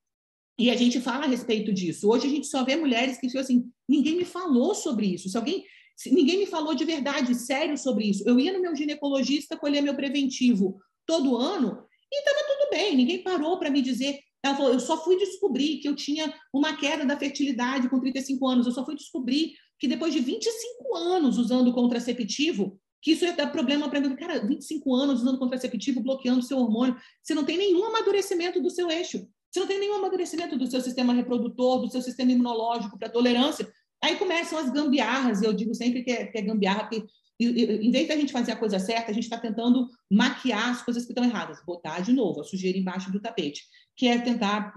E 0.57 0.71
a 0.71 0.75
gente 0.75 0.99
fala 0.99 1.25
a 1.25 1.27
respeito 1.27 1.71
disso. 1.71 2.09
Hoje 2.09 2.25
a 2.25 2.29
gente 2.29 2.47
só 2.47 2.63
vê 2.63 2.75
mulheres 2.75 3.19
que 3.19 3.37
assim, 3.37 3.69
ninguém 3.87 4.17
me 4.17 4.25
falou 4.25 4.73
sobre 4.73 5.05
isso. 5.13 5.29
Se 5.29 5.37
alguém, 5.37 5.63
ninguém 6.07 6.39
me 6.39 6.47
falou 6.47 6.73
de 6.73 6.85
verdade, 6.85 7.35
sério 7.35 7.77
sobre 7.77 8.09
isso. 8.09 8.27
Eu 8.27 8.39
ia 8.39 8.51
no 8.51 8.61
meu 8.61 8.75
ginecologista 8.75 9.55
colher 9.55 9.83
meu 9.83 9.95
preventivo 9.95 10.79
todo 11.05 11.37
ano 11.37 11.85
e 12.11 12.19
estava 12.19 12.47
tudo 12.47 12.54
bem, 12.69 12.95
ninguém 12.95 13.23
parou 13.23 13.57
para 13.59 13.69
me 13.69 13.81
dizer. 13.81 14.19
Ela 14.43 14.55
falou: 14.55 14.73
eu 14.73 14.79
só 14.79 15.03
fui 15.03 15.17
descobrir 15.17 15.77
que 15.77 15.87
eu 15.87 15.95
tinha 15.95 16.33
uma 16.53 16.77
queda 16.77 17.05
da 17.05 17.17
fertilidade 17.17 17.89
com 17.89 17.99
35 17.99 18.47
anos, 18.47 18.65
eu 18.65 18.71
só 18.71 18.85
fui 18.85 18.95
descobrir 18.95 19.53
que 19.79 19.87
depois 19.87 20.13
de 20.13 20.19
25 20.19 20.95
anos 20.95 21.37
usando 21.37 21.73
contraceptivo, 21.73 22.79
que 23.01 23.11
isso 23.11 23.25
ia 23.25 23.33
dar 23.33 23.51
problema 23.51 23.89
para 23.89 23.99
mim. 23.99 24.15
Cara, 24.15 24.45
25 24.45 24.93
anos 24.93 25.21
usando 25.21 25.37
contraceptivo, 25.37 26.01
bloqueando 26.01 26.41
seu 26.41 26.57
hormônio, 26.57 26.95
você 27.21 27.33
não 27.33 27.43
tem 27.43 27.57
nenhum 27.57 27.83
amadurecimento 27.85 28.61
do 28.61 28.69
seu 28.69 28.89
eixo, 28.89 29.27
você 29.51 29.59
não 29.59 29.67
tem 29.67 29.79
nenhum 29.79 29.95
amadurecimento 29.95 30.57
do 30.57 30.67
seu 30.67 30.81
sistema 30.81 31.13
reprodutor, 31.13 31.81
do 31.81 31.91
seu 31.91 32.01
sistema 32.01 32.31
imunológico 32.31 32.97
para 32.97 33.09
tolerância. 33.09 33.71
Aí 34.03 34.17
começam 34.17 34.59
as 34.59 34.69
gambiarras, 34.69 35.41
eu 35.41 35.53
digo 35.53 35.73
sempre 35.73 36.03
que 36.03 36.11
é, 36.11 36.25
que 36.25 36.37
é 36.37 36.41
gambiarra, 36.41 36.83
porque 36.87 37.05
em 37.39 37.91
vez 37.91 38.07
da 38.07 38.15
gente 38.15 38.31
fazer 38.31 38.53
a 38.53 38.55
coisa 38.55 38.79
certa, 38.79 39.11
a 39.11 39.13
gente 39.13 39.23
está 39.23 39.37
tentando 39.37 39.89
maquiar 40.09 40.69
as 40.69 40.81
coisas 40.81 41.05
que 41.05 41.11
estão 41.11 41.23
erradas, 41.23 41.63
botar 41.65 41.99
de 41.99 42.13
novo 42.13 42.41
a 42.41 42.43
sujeira 42.43 42.77
embaixo 42.77 43.11
do 43.11 43.19
tapete, 43.19 43.63
que 43.95 44.07
é 44.07 44.17
tentar 44.17 44.73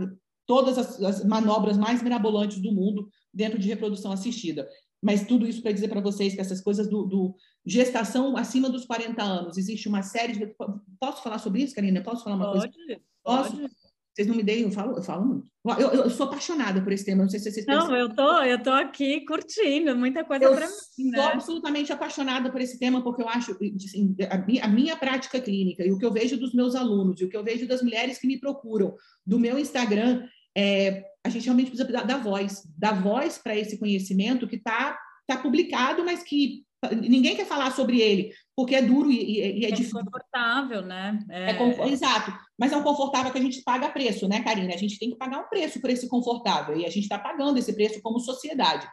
todas 0.46 0.78
as, 0.78 1.02
as 1.02 1.24
manobras 1.24 1.76
mais 1.76 2.02
mirabolantes 2.02 2.58
do 2.60 2.72
mundo 2.72 3.08
dentro 3.32 3.58
de 3.58 3.68
reprodução 3.68 4.10
assistida. 4.10 4.68
Mas 5.00 5.26
tudo 5.26 5.46
isso 5.46 5.62
para 5.62 5.72
dizer 5.72 5.88
para 5.88 6.00
vocês 6.00 6.34
que 6.34 6.40
essas 6.40 6.60
coisas 6.60 6.88
do, 6.88 7.04
do, 7.04 7.36
gestação 7.64 8.36
acima 8.36 8.68
dos 8.68 8.84
40 8.84 9.22
anos, 9.22 9.56
existe 9.56 9.88
uma 9.88 10.02
série 10.02 10.32
de. 10.32 10.54
Posso 10.98 11.22
falar 11.22 11.38
sobre 11.38 11.62
isso, 11.62 11.74
Karina? 11.74 12.02
Posso 12.02 12.24
falar 12.24 12.36
uma 12.36 12.52
pode, 12.52 12.72
coisa? 12.72 13.00
Posso? 13.22 13.56
Pode. 13.56 13.70
Vocês 14.18 14.26
não 14.26 14.34
me 14.34 14.42
deem, 14.42 14.62
eu 14.62 14.72
falo, 14.72 14.96
eu 14.96 15.02
falo 15.04 15.24
muito. 15.24 15.48
Eu, 15.64 15.92
eu, 15.92 16.02
eu, 16.02 16.10
sou 16.10 16.26
apaixonada 16.26 16.82
por 16.82 16.92
esse 16.92 17.04
tema, 17.04 17.22
não 17.22 17.30
sei 17.30 17.38
se 17.38 17.52
vocês 17.52 17.64
Não, 17.64 17.94
eu 17.94 18.12
tô, 18.12 18.42
eu 18.42 18.60
tô 18.60 18.70
aqui 18.70 19.24
curtindo, 19.24 19.94
muita 19.94 20.24
coisa 20.24 20.50
para 20.50 20.66
mim. 20.66 20.72
Eu 20.98 21.10
né? 21.12 21.18
sou 21.18 21.26
absolutamente 21.28 21.92
apaixonada 21.92 22.50
por 22.50 22.60
esse 22.60 22.80
tema, 22.80 23.00
porque 23.04 23.22
eu 23.22 23.28
acho 23.28 23.52
assim, 23.52 24.16
a, 24.28 24.38
minha, 24.38 24.64
a 24.64 24.66
minha 24.66 24.96
prática 24.96 25.40
clínica 25.40 25.84
e 25.84 25.92
o 25.92 25.98
que 25.98 26.04
eu 26.04 26.12
vejo 26.12 26.36
dos 26.36 26.52
meus 26.52 26.74
alunos 26.74 27.20
e 27.20 27.26
o 27.26 27.28
que 27.28 27.36
eu 27.36 27.44
vejo 27.44 27.68
das 27.68 27.80
mulheres 27.80 28.18
que 28.18 28.26
me 28.26 28.40
procuram 28.40 28.96
do 29.24 29.38
meu 29.38 29.56
Instagram, 29.56 30.26
é, 30.56 31.04
a 31.24 31.28
gente 31.28 31.44
realmente 31.44 31.70
precisa 31.70 31.88
dar, 31.88 32.04
dar 32.04 32.20
voz, 32.20 32.64
dar 32.76 33.00
voz 33.00 33.38
para 33.38 33.56
esse 33.56 33.78
conhecimento 33.78 34.48
que 34.48 34.56
está 34.56 34.98
tá 35.28 35.36
publicado, 35.36 36.04
mas 36.04 36.24
que 36.24 36.64
ninguém 36.92 37.34
quer 37.34 37.46
falar 37.46 37.70
sobre 37.72 38.00
ele, 38.00 38.32
porque 38.54 38.74
é 38.74 38.82
duro 38.82 39.10
e, 39.10 39.38
e 39.38 39.64
é, 39.64 39.68
é 39.68 39.70
difícil. 39.72 39.98
confortável, 40.04 40.82
né? 40.82 41.18
É... 41.28 41.50
É 41.50 41.88
Exato, 41.88 42.32
mas 42.58 42.72
é 42.72 42.76
um 42.76 42.82
confortável 42.82 43.32
que 43.32 43.38
a 43.38 43.42
gente 43.42 43.62
paga 43.62 43.90
preço, 43.90 44.28
né, 44.28 44.42
Karina? 44.42 44.74
A 44.74 44.78
gente 44.78 44.98
tem 44.98 45.10
que 45.10 45.16
pagar 45.16 45.40
um 45.40 45.48
preço 45.48 45.80
por 45.80 45.90
esse 45.90 46.08
confortável, 46.08 46.76
e 46.76 46.86
a 46.86 46.90
gente 46.90 47.04
está 47.04 47.18
pagando 47.18 47.58
esse 47.58 47.72
preço 47.72 48.00
como 48.02 48.20
sociedade. 48.20 48.88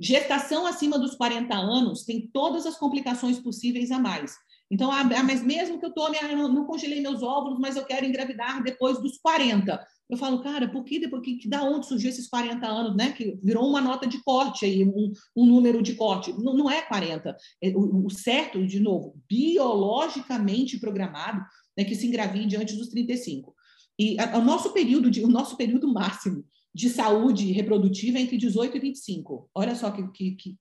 Gestação 0.00 0.64
acima 0.64 0.98
dos 0.98 1.16
40 1.16 1.52
anos 1.54 2.04
tem 2.04 2.28
todas 2.32 2.66
as 2.66 2.76
complicações 2.76 3.38
possíveis 3.40 3.90
a 3.90 3.98
mais. 3.98 4.36
Então, 4.70 4.92
ah, 4.92 5.02
mas 5.24 5.42
mesmo 5.42 5.78
que 5.80 5.86
eu 5.86 5.92
tome, 5.92 6.16
ah, 6.18 6.28
não 6.28 6.66
congelei 6.66 7.00
meus 7.00 7.22
óvulos, 7.22 7.58
mas 7.58 7.74
eu 7.74 7.84
quero 7.84 8.06
engravidar 8.06 8.62
depois 8.62 9.00
dos 9.00 9.18
40. 9.18 9.84
Eu 10.08 10.16
falo, 10.16 10.42
cara, 10.42 10.68
por 10.68 10.84
que 10.84 10.98
depois 10.98 11.22
que, 11.22 11.48
da 11.48 11.62
onde 11.62 11.86
surgiu 11.86 12.08
esses 12.08 12.28
40 12.28 12.66
anos, 12.66 12.96
né? 12.96 13.12
Que 13.12 13.38
virou 13.42 13.68
uma 13.68 13.80
nota 13.80 14.06
de 14.06 14.22
corte 14.22 14.64
aí, 14.64 14.84
um, 14.84 15.12
um 15.36 15.46
número 15.46 15.82
de 15.82 15.94
corte. 15.94 16.32
Não, 16.32 16.54
não 16.54 16.70
é 16.70 16.80
40. 16.82 17.36
É, 17.62 17.68
o, 17.70 18.06
o, 18.06 18.10
certo, 18.10 18.66
de 18.66 18.80
novo, 18.80 19.14
biologicamente 19.28 20.78
programado, 20.78 21.44
né, 21.76 21.84
que 21.84 21.94
se 21.94 22.06
engravide 22.06 22.56
antes 22.56 22.76
dos 22.76 22.88
35. 22.88 23.54
E 23.98 24.18
a, 24.18 24.38
o 24.38 24.44
nosso 24.44 24.72
período 24.72 25.10
de, 25.10 25.22
o 25.22 25.28
nosso 25.28 25.56
período 25.56 25.92
máximo 25.92 26.44
de 26.74 26.88
saúde 26.88 27.52
reprodutiva 27.52 28.18
é 28.18 28.22
entre 28.22 28.38
18 28.38 28.76
e 28.76 28.80
25. 28.80 29.50
Olha 29.54 29.74
só 29.74 29.90
que, 29.90 30.06
que, 30.12 30.30
que 30.36 30.56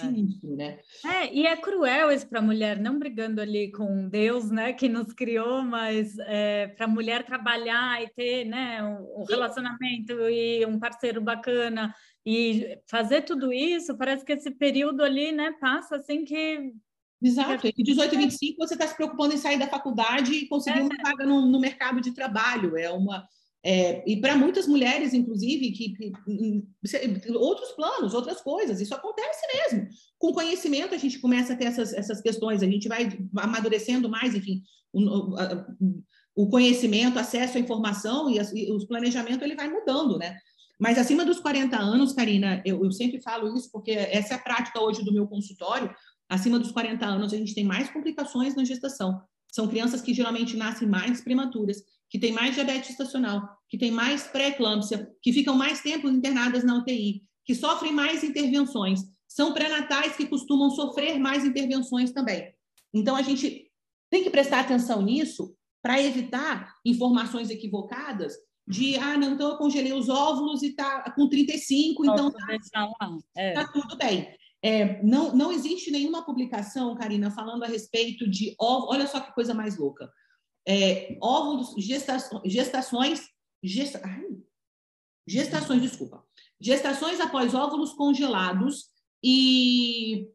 sinistro, 0.00 0.56
né? 0.56 0.78
É, 1.04 1.32
e 1.32 1.46
é 1.46 1.56
cruel 1.56 2.10
isso 2.10 2.28
para 2.28 2.38
a 2.38 2.42
mulher, 2.42 2.78
não 2.78 2.98
brigando 2.98 3.40
ali 3.40 3.70
com 3.70 4.08
Deus, 4.08 4.50
né, 4.50 4.72
que 4.72 4.88
nos 4.88 5.12
criou, 5.12 5.62
mas 5.62 6.18
é, 6.20 6.68
para 6.68 6.86
a 6.86 6.88
mulher 6.88 7.24
trabalhar 7.24 8.02
e 8.02 8.08
ter, 8.08 8.44
né, 8.44 8.82
um, 8.82 9.22
um 9.22 9.24
relacionamento 9.24 10.12
e 10.28 10.64
um 10.66 10.78
parceiro 10.78 11.20
bacana 11.20 11.94
e 12.24 12.78
fazer 12.88 13.22
tudo 13.22 13.52
isso, 13.52 13.96
parece 13.96 14.24
que 14.24 14.32
esse 14.32 14.50
período 14.50 15.02
ali, 15.02 15.32
né, 15.32 15.52
passa 15.60 15.96
assim 15.96 16.24
que 16.24 16.72
Exato, 17.22 17.66
e 17.66 17.82
18 17.82 18.14
e 18.14 18.18
25 18.18 18.66
você 18.66 18.74
está 18.74 18.86
se 18.86 18.96
preocupando 18.96 19.34
em 19.34 19.36
sair 19.36 19.58
da 19.58 19.68
faculdade 19.68 20.32
e 20.32 20.48
conseguir 20.48 20.78
é. 20.78 20.82
uma 20.82 20.96
vaga 21.02 21.26
no, 21.26 21.44
no 21.46 21.60
mercado 21.60 22.00
de 22.00 22.12
trabalho. 22.12 22.78
É 22.78 22.90
uma, 22.90 23.26
é, 23.62 24.02
e 24.10 24.18
para 24.20 24.36
muitas 24.36 24.66
mulheres, 24.66 25.12
inclusive, 25.12 25.72
que, 25.72 25.90
que, 25.94 26.12
outros 27.32 27.72
planos, 27.72 28.14
outras 28.14 28.40
coisas, 28.40 28.80
isso 28.80 28.94
acontece 28.94 29.40
mesmo. 29.54 29.88
Com 30.18 30.32
conhecimento, 30.32 30.94
a 30.94 30.98
gente 30.98 31.18
começa 31.18 31.52
a 31.52 31.56
ter 31.56 31.66
essas, 31.66 31.92
essas 31.92 32.20
questões, 32.22 32.62
a 32.62 32.66
gente 32.66 32.88
vai 32.88 33.08
amadurecendo 33.36 34.08
mais, 34.08 34.34
enfim, 34.34 34.62
o, 34.92 35.34
o 36.34 36.48
conhecimento, 36.48 37.18
acesso 37.18 37.58
à 37.58 37.60
informação 37.60 38.30
e, 38.30 38.38
a, 38.38 38.42
e 38.54 38.86
planejamento 38.86 39.44
ele 39.44 39.54
vai 39.54 39.68
mudando, 39.68 40.16
né? 40.18 40.38
Mas 40.78 40.96
acima 40.96 41.26
dos 41.26 41.38
40 41.38 41.76
anos, 41.76 42.14
Karina, 42.14 42.62
eu, 42.64 42.82
eu 42.82 42.90
sempre 42.90 43.20
falo 43.20 43.54
isso 43.54 43.70
porque 43.70 43.90
essa 43.90 44.32
é 44.32 44.36
a 44.38 44.40
prática 44.40 44.80
hoje 44.80 45.04
do 45.04 45.12
meu 45.12 45.28
consultório. 45.28 45.94
Acima 46.26 46.58
dos 46.58 46.72
40 46.72 47.04
anos, 47.04 47.34
a 47.34 47.36
gente 47.36 47.54
tem 47.54 47.64
mais 47.64 47.90
complicações 47.90 48.54
na 48.54 48.64
gestação. 48.64 49.20
São 49.52 49.68
crianças 49.68 50.00
que 50.00 50.14
geralmente 50.14 50.56
nascem 50.56 50.88
mais 50.88 51.20
prematuras 51.20 51.82
que 52.10 52.18
tem 52.18 52.32
mais 52.32 52.54
diabetes 52.54 52.90
estacional, 52.90 53.48
que 53.68 53.78
tem 53.78 53.92
mais 53.92 54.26
pré-eclâmpsia, 54.26 55.08
que 55.22 55.32
ficam 55.32 55.56
mais 55.56 55.80
tempo 55.80 56.08
internadas 56.08 56.64
na 56.64 56.76
UTI, 56.76 57.22
que 57.44 57.54
sofrem 57.54 57.92
mais 57.92 58.24
intervenções. 58.24 59.00
São 59.28 59.54
pré-natais 59.54 60.16
que 60.16 60.26
costumam 60.26 60.70
sofrer 60.70 61.18
mais 61.20 61.44
intervenções 61.44 62.10
também. 62.12 62.52
Então, 62.92 63.14
a 63.14 63.22
gente 63.22 63.70
tem 64.10 64.24
que 64.24 64.30
prestar 64.30 64.60
atenção 64.60 65.00
nisso 65.00 65.54
para 65.80 66.02
evitar 66.02 66.74
informações 66.84 67.48
equivocadas 67.48 68.34
de, 68.66 68.96
ah, 68.96 69.16
não, 69.16 69.32
então 69.32 69.50
eu 69.50 69.56
congelei 69.56 69.92
os 69.92 70.08
óvulos 70.08 70.62
e 70.62 70.68
está 70.68 71.10
com 71.12 71.28
35, 71.28 72.04
então 72.04 72.30
tá, 72.30 73.18
é. 73.36 73.52
tá 73.52 73.66
tudo 73.72 73.96
bem. 73.96 74.28
É, 74.62 75.02
não, 75.02 75.34
não 75.34 75.50
existe 75.50 75.90
nenhuma 75.90 76.24
publicação, 76.24 76.94
Karina, 76.94 77.30
falando 77.30 77.64
a 77.64 77.66
respeito 77.66 78.28
de 78.28 78.54
óvulos. 78.60 78.94
Olha 78.94 79.06
só 79.06 79.20
que 79.20 79.32
coisa 79.32 79.54
mais 79.54 79.78
louca. 79.78 80.10
É, 80.66 81.16
óvulos, 81.20 81.74
gestações, 81.78 82.52
gestações, 82.52 83.28
gesta, 83.62 84.00
ai, 84.04 84.26
gestações, 85.26 85.82
desculpa. 85.82 86.24
Gestações 86.60 87.20
após 87.20 87.54
óvulos 87.54 87.92
congelados 87.92 88.86
e, 89.22 90.28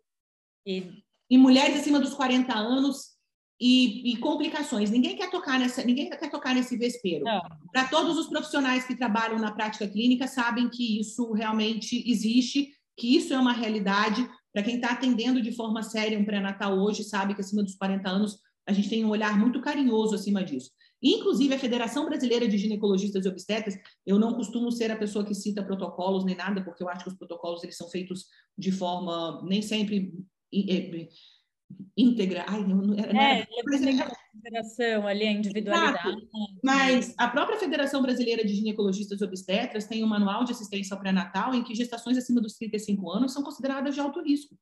e, 0.66 1.04
e 1.30 1.38
mulheres 1.38 1.80
acima 1.80 2.00
dos 2.00 2.14
40 2.14 2.54
anos 2.54 3.16
e, 3.60 4.12
e, 4.12 4.18
complicações. 4.18 4.90
Ninguém 4.90 5.16
quer 5.16 5.30
tocar 5.30 5.60
nessa, 5.60 5.84
ninguém 5.84 6.10
quer 6.10 6.30
tocar 6.30 6.54
nesse 6.56 6.76
vespeiro. 6.76 7.26
Para 7.72 7.88
todos 7.88 8.18
os 8.18 8.28
profissionais 8.28 8.86
que 8.86 8.96
trabalham 8.96 9.40
na 9.40 9.52
prática 9.52 9.88
clínica 9.88 10.28
sabem 10.28 10.70
que 10.70 11.00
isso 11.00 11.32
realmente 11.32 12.04
existe 12.10 12.76
que 12.98 13.16
isso 13.16 13.34
é 13.34 13.40
uma 13.40 13.54
realidade. 13.54 14.28
Para 14.54 14.64
quem 14.64 14.76
está 14.76 14.92
atendendo 14.92 15.42
de 15.42 15.52
forma 15.52 15.84
séria 15.84 16.18
um 16.18 16.26
pré-natal 16.26 16.78
hoje, 16.78 17.04
sabe 17.04 17.36
que 17.36 17.42
acima 17.42 17.64
dos 17.64 17.76
40 17.76 18.10
anos 18.10 18.40
a 18.68 18.74
gente 18.74 18.90
tem 18.90 19.06
um 19.06 19.10
olhar 19.10 19.38
muito 19.38 19.62
carinhoso 19.62 20.16
acima 20.16 20.44
disso. 20.44 20.72
Inclusive, 21.02 21.54
a 21.54 21.60
Federação 21.60 22.06
Brasileira 22.06 22.48
de 22.48 22.58
Ginecologistas 22.58 23.26
e 23.26 23.30
Obstetras, 23.30 23.78
eu 24.06 24.18
não 24.18 24.34
costumo 24.34 24.72
ser 24.72 24.90
a 24.92 24.98
pessoa 24.98 25.26
que 25.26 25.36
cita 25.36 25.64
protocolos 25.64 26.26
nem 26.26 26.36
nada, 26.36 26.64
porque 26.64 26.82
eu 26.82 26.90
acho 26.90 27.04
que 27.04 27.10
os 27.10 27.18
protocolos 27.18 27.64
eles 27.64 27.78
são 27.78 27.90
feitos 27.90 28.26
de 28.58 28.72
forma 28.72 29.44
nem 29.48 29.62
sempre 29.62 30.14
íntegra. 31.98 32.46
Ai, 32.48 32.62
não, 32.62 32.78
não, 32.78 32.96
não 32.96 33.22
é, 33.22 33.40
era, 33.40 33.48
consideração 34.32 35.08
ali 35.08 35.28
a 35.28 35.32
individualidade. 35.32 36.08
Exato. 36.08 36.28
Mas 36.64 37.14
a 37.18 37.28
própria 37.28 37.60
Federação 37.60 38.02
Brasileira 38.02 38.46
de 38.46 38.54
Ginecologistas 38.54 39.20
e 39.20 39.24
Obstetras 39.24 39.86
tem 39.86 40.04
um 40.04 40.08
manual 40.08 40.44
de 40.44 40.52
assistência 40.52 40.94
ao 40.94 41.00
pré-natal 41.00 41.54
em 41.54 41.64
que 41.64 41.76
gestações 41.76 42.18
acima 42.18 42.42
dos 42.42 42.54
35 42.54 43.10
anos 43.12 43.34
são 43.34 43.44
consideradas 43.44 43.94
de 43.94 44.02
alto 44.02 44.22
risco. 44.22 44.58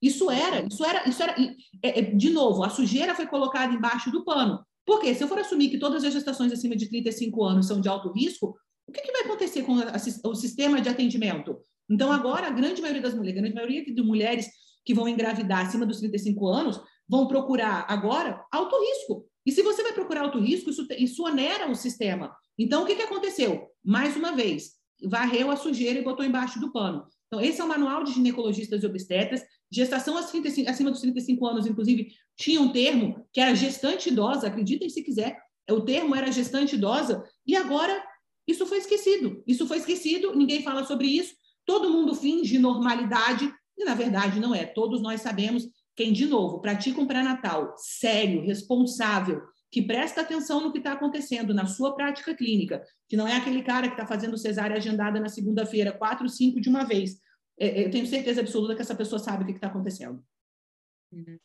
Isso 0.00 0.30
era, 0.30 0.66
isso 0.66 0.84
era, 0.84 1.08
isso 1.08 1.22
era. 1.22 1.34
É, 1.82 2.00
é, 2.00 2.02
de 2.02 2.30
novo, 2.30 2.62
a 2.62 2.68
sujeira 2.68 3.14
foi 3.14 3.26
colocada 3.26 3.72
embaixo 3.72 4.10
do 4.10 4.24
pano. 4.24 4.60
Porque 4.84 5.14
se 5.14 5.24
eu 5.24 5.28
for 5.28 5.38
assumir 5.38 5.68
que 5.68 5.78
todas 5.78 6.04
as 6.04 6.12
gestações 6.12 6.52
acima 6.52 6.76
de 6.76 6.88
35 6.88 7.44
anos 7.44 7.66
são 7.66 7.80
de 7.80 7.88
alto 7.88 8.12
risco, 8.12 8.56
o 8.86 8.92
que, 8.92 9.00
que 9.00 9.12
vai 9.12 9.22
acontecer 9.22 9.62
com 9.62 9.78
a, 9.78 9.84
a, 9.84 10.28
o 10.28 10.34
sistema 10.34 10.80
de 10.80 10.88
atendimento? 10.88 11.58
Então, 11.90 12.12
agora, 12.12 12.46
a 12.46 12.50
grande 12.50 12.80
maioria 12.80 13.02
das 13.02 13.14
mulheres, 13.14 13.38
a 13.38 13.40
grande 13.40 13.54
maioria 13.54 13.84
de 13.84 14.02
mulheres 14.02 14.46
que 14.84 14.94
vão 14.94 15.08
engravidar 15.08 15.66
acima 15.66 15.84
dos 15.84 15.98
35 15.98 16.46
anos 16.46 16.80
vão 17.08 17.26
procurar 17.26 17.84
agora 17.88 18.44
alto 18.52 18.76
risco. 18.78 19.26
E 19.44 19.52
se 19.52 19.62
você 19.62 19.82
vai 19.82 19.92
procurar 19.92 20.22
alto 20.22 20.38
risco, 20.38 20.70
isso, 20.70 20.86
isso 20.98 21.24
onera 21.24 21.70
o 21.70 21.74
sistema. 21.74 22.34
Então, 22.58 22.82
o 22.82 22.86
que, 22.86 22.96
que 22.96 23.02
aconteceu? 23.02 23.66
Mais 23.84 24.16
uma 24.16 24.32
vez, 24.32 24.72
varreu 25.04 25.50
a 25.50 25.56
sujeira 25.56 25.98
e 25.98 26.04
botou 26.04 26.24
embaixo 26.24 26.58
do 26.58 26.72
pano. 26.72 27.06
Então, 27.26 27.40
esse 27.40 27.60
é 27.60 27.64
o 27.64 27.68
manual 27.68 28.04
de 28.04 28.12
ginecologistas 28.12 28.82
e 28.82 28.86
obstetras. 28.86 29.42
Gestação 29.70 30.14
35, 30.22 30.70
acima 30.70 30.90
dos 30.90 31.00
35 31.00 31.46
anos, 31.46 31.66
inclusive, 31.66 32.08
tinha 32.36 32.60
um 32.60 32.70
termo 32.70 33.26
que 33.32 33.40
era 33.40 33.54
gestante 33.54 34.10
idosa, 34.10 34.46
acreditem 34.46 34.88
se 34.88 35.02
quiser, 35.02 35.38
o 35.70 35.80
termo 35.80 36.14
era 36.14 36.30
gestante 36.30 36.76
idosa, 36.76 37.24
e 37.46 37.56
agora 37.56 38.00
isso 38.46 38.64
foi 38.66 38.78
esquecido. 38.78 39.42
Isso 39.46 39.66
foi 39.66 39.78
esquecido, 39.78 40.34
ninguém 40.34 40.62
fala 40.62 40.84
sobre 40.84 41.08
isso, 41.08 41.34
todo 41.64 41.90
mundo 41.90 42.14
finge 42.14 42.58
normalidade, 42.58 43.52
e 43.76 43.84
na 43.84 43.94
verdade 43.94 44.38
não 44.38 44.54
é. 44.54 44.64
Todos 44.64 45.02
nós 45.02 45.20
sabemos 45.20 45.68
quem, 45.96 46.12
de 46.12 46.26
novo, 46.26 46.60
pratica 46.60 47.00
um 47.00 47.06
pré-natal 47.06 47.74
sério, 47.76 48.44
responsável, 48.44 49.42
que 49.70 49.82
presta 49.82 50.20
atenção 50.20 50.60
no 50.60 50.70
que 50.70 50.78
está 50.78 50.92
acontecendo 50.92 51.52
na 51.52 51.66
sua 51.66 51.94
prática 51.94 52.34
clínica, 52.34 52.82
que 53.08 53.16
não 53.16 53.26
é 53.26 53.36
aquele 53.36 53.62
cara 53.62 53.88
que 53.88 53.94
está 53.94 54.06
fazendo 54.06 54.38
cesárea 54.38 54.76
agendada 54.76 55.18
na 55.18 55.28
segunda-feira, 55.28 55.92
quatro, 55.92 56.28
cinco 56.28 56.60
de 56.60 56.68
uma 56.68 56.84
vez. 56.84 57.18
É, 57.58 57.66
é, 57.66 57.86
eu 57.86 57.90
tenho 57.90 58.06
certeza 58.06 58.40
absoluta 58.40 58.74
que 58.74 58.82
essa 58.82 58.94
pessoa 58.94 59.18
sabe 59.18 59.44
o 59.44 59.46
que 59.46 59.52
está 59.52 59.68
acontecendo. 59.68 60.22
Uhum. 61.12 61.38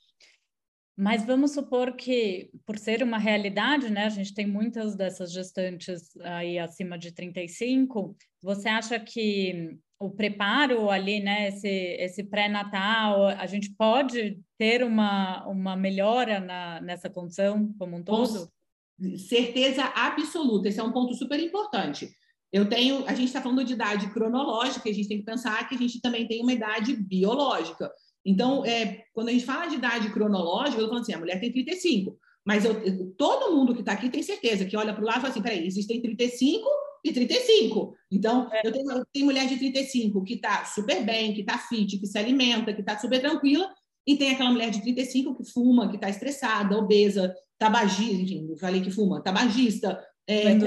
Mas 0.98 1.26
vamos 1.26 1.52
supor 1.52 1.96
que, 1.96 2.52
por 2.66 2.78
ser 2.78 3.02
uma 3.02 3.18
realidade, 3.18 3.90
né, 3.90 4.06
a 4.06 4.10
gente 4.10 4.34
tem 4.34 4.46
muitas 4.46 4.96
dessas 4.96 5.32
gestantes 5.32 6.16
aí 6.20 6.60
acima 6.60 6.98
de 6.98 7.12
35, 7.12 8.16
você 8.42 8.70
acha 8.70 9.00
que 9.00 9.78
o 9.98 10.12
preparo 10.12 10.90
ali, 10.90 11.20
né, 11.20 11.48
esse, 11.48 11.68
esse 11.68 12.24
pré-natal, 12.24 13.28
a 13.28 13.46
gente 13.46 13.74
pode 13.76 14.40
ter 14.58 14.84
uma, 14.84 15.48
uma 15.48 15.76
melhora 15.76 16.40
na, 16.40 16.82
nessa 16.82 17.10
condição 17.10 17.74
como 17.80 17.98
um 17.98 18.04
todo? 18.04 18.52
Com 19.00 19.18
certeza 19.18 19.86
absoluta, 19.96 20.68
esse 20.68 20.80
é 20.80 20.84
um 20.84 20.92
ponto 20.92 21.14
super 21.14 21.40
importante. 21.40 22.12
Eu 22.52 22.68
tenho, 22.68 23.06
a 23.08 23.14
gente 23.14 23.28
está 23.28 23.42
falando 23.42 23.64
de 23.64 23.74
idade 23.74 24.12
cronológica, 24.12 24.90
a 24.90 24.94
gente 24.94 25.08
tem 25.08 25.20
que 25.20 25.26
pensar 25.26 25.68
que 25.68 25.76
a 25.76 25.78
gente 25.78 26.02
também 26.02 26.28
tem 26.28 26.42
uma 26.42 26.52
idade 26.52 26.96
biológica. 26.96 27.90
Então, 28.26 28.66
é, 28.66 29.04
quando 29.14 29.30
a 29.30 29.32
gente 29.32 29.46
fala 29.46 29.68
de 29.68 29.76
idade 29.76 30.12
cronológica, 30.12 30.78
eu 30.78 30.86
estou 30.86 30.90
falando 30.90 31.04
assim, 31.04 31.14
a 31.14 31.20
mulher 31.20 31.40
tem 31.40 31.52
35, 31.52 32.18
mas 32.46 32.66
eu, 32.66 33.14
todo 33.18 33.56
mundo 33.56 33.74
que 33.74 33.80
está 33.80 33.94
aqui 33.94 34.10
tem 34.10 34.22
certeza 34.22 34.66
que 34.66 34.76
olha 34.76 34.94
para 34.94 35.04
o 35.04 35.06
lado 35.06 35.20
e 35.20 35.22
fala 35.22 35.32
assim, 35.32 35.42
peraí, 35.42 35.66
existem 35.66 36.02
35 36.02 36.68
e 37.04 37.12
35. 37.12 37.96
Então, 38.12 38.50
é. 38.52 38.62
eu, 38.66 38.72
tenho, 38.72 38.92
eu 38.92 39.06
tenho 39.14 39.26
mulher 39.26 39.48
de 39.48 39.58
35 39.58 40.24
que 40.24 40.34
está 40.36 40.66
super 40.66 41.04
bem, 41.06 41.34
que 41.34 41.42
está 41.42 41.58
fit, 41.58 41.98
que 41.98 42.08
se 42.08 42.18
alimenta, 42.18 42.74
que 42.74 42.82
está 42.82 42.98
super 42.98 43.20
tranquila, 43.20 43.70
e 44.06 44.18
tem 44.18 44.32
aquela 44.32 44.52
mulher 44.52 44.72
de 44.72 44.82
35 44.82 45.36
que 45.36 45.52
fuma, 45.52 45.90
que 45.90 45.96
está 45.96 46.10
estressada, 46.10 46.78
obesa, 46.78 47.34
tabagista, 47.58 48.22
enfim, 48.22 48.56
falei 48.60 48.82
que 48.82 48.92
fuma, 48.92 49.22
tabagista. 49.22 50.04
É, 50.28 50.58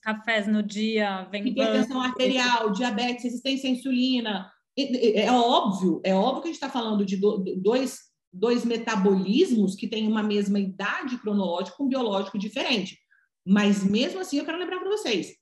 cafés 0.00 0.46
no 0.46 0.62
dia, 0.62 1.24
vem 1.30 1.46
hipertensão 1.48 2.00
arterial, 2.00 2.70
diabetes, 2.70 3.24
resistência 3.24 3.68
à 3.68 3.72
insulina. 3.72 4.50
É, 4.78 5.22
é 5.22 5.32
óbvio, 5.32 6.00
é 6.04 6.14
óbvio 6.14 6.42
que 6.42 6.48
a 6.48 6.52
gente 6.52 6.62
está 6.62 6.70
falando 6.70 7.04
de 7.04 7.16
dois, 7.56 7.98
dois 8.32 8.64
metabolismos 8.64 9.74
que 9.74 9.88
têm 9.88 10.08
uma 10.08 10.22
mesma 10.22 10.58
idade 10.58 11.18
cronológica, 11.18 11.82
um 11.82 11.88
biológico 11.88 12.38
diferente. 12.38 12.98
Mas 13.46 13.84
mesmo 13.84 14.20
assim, 14.20 14.38
eu 14.38 14.44
quero 14.44 14.58
lembrar 14.58 14.78
para 14.78 14.88
vocês, 14.88 15.34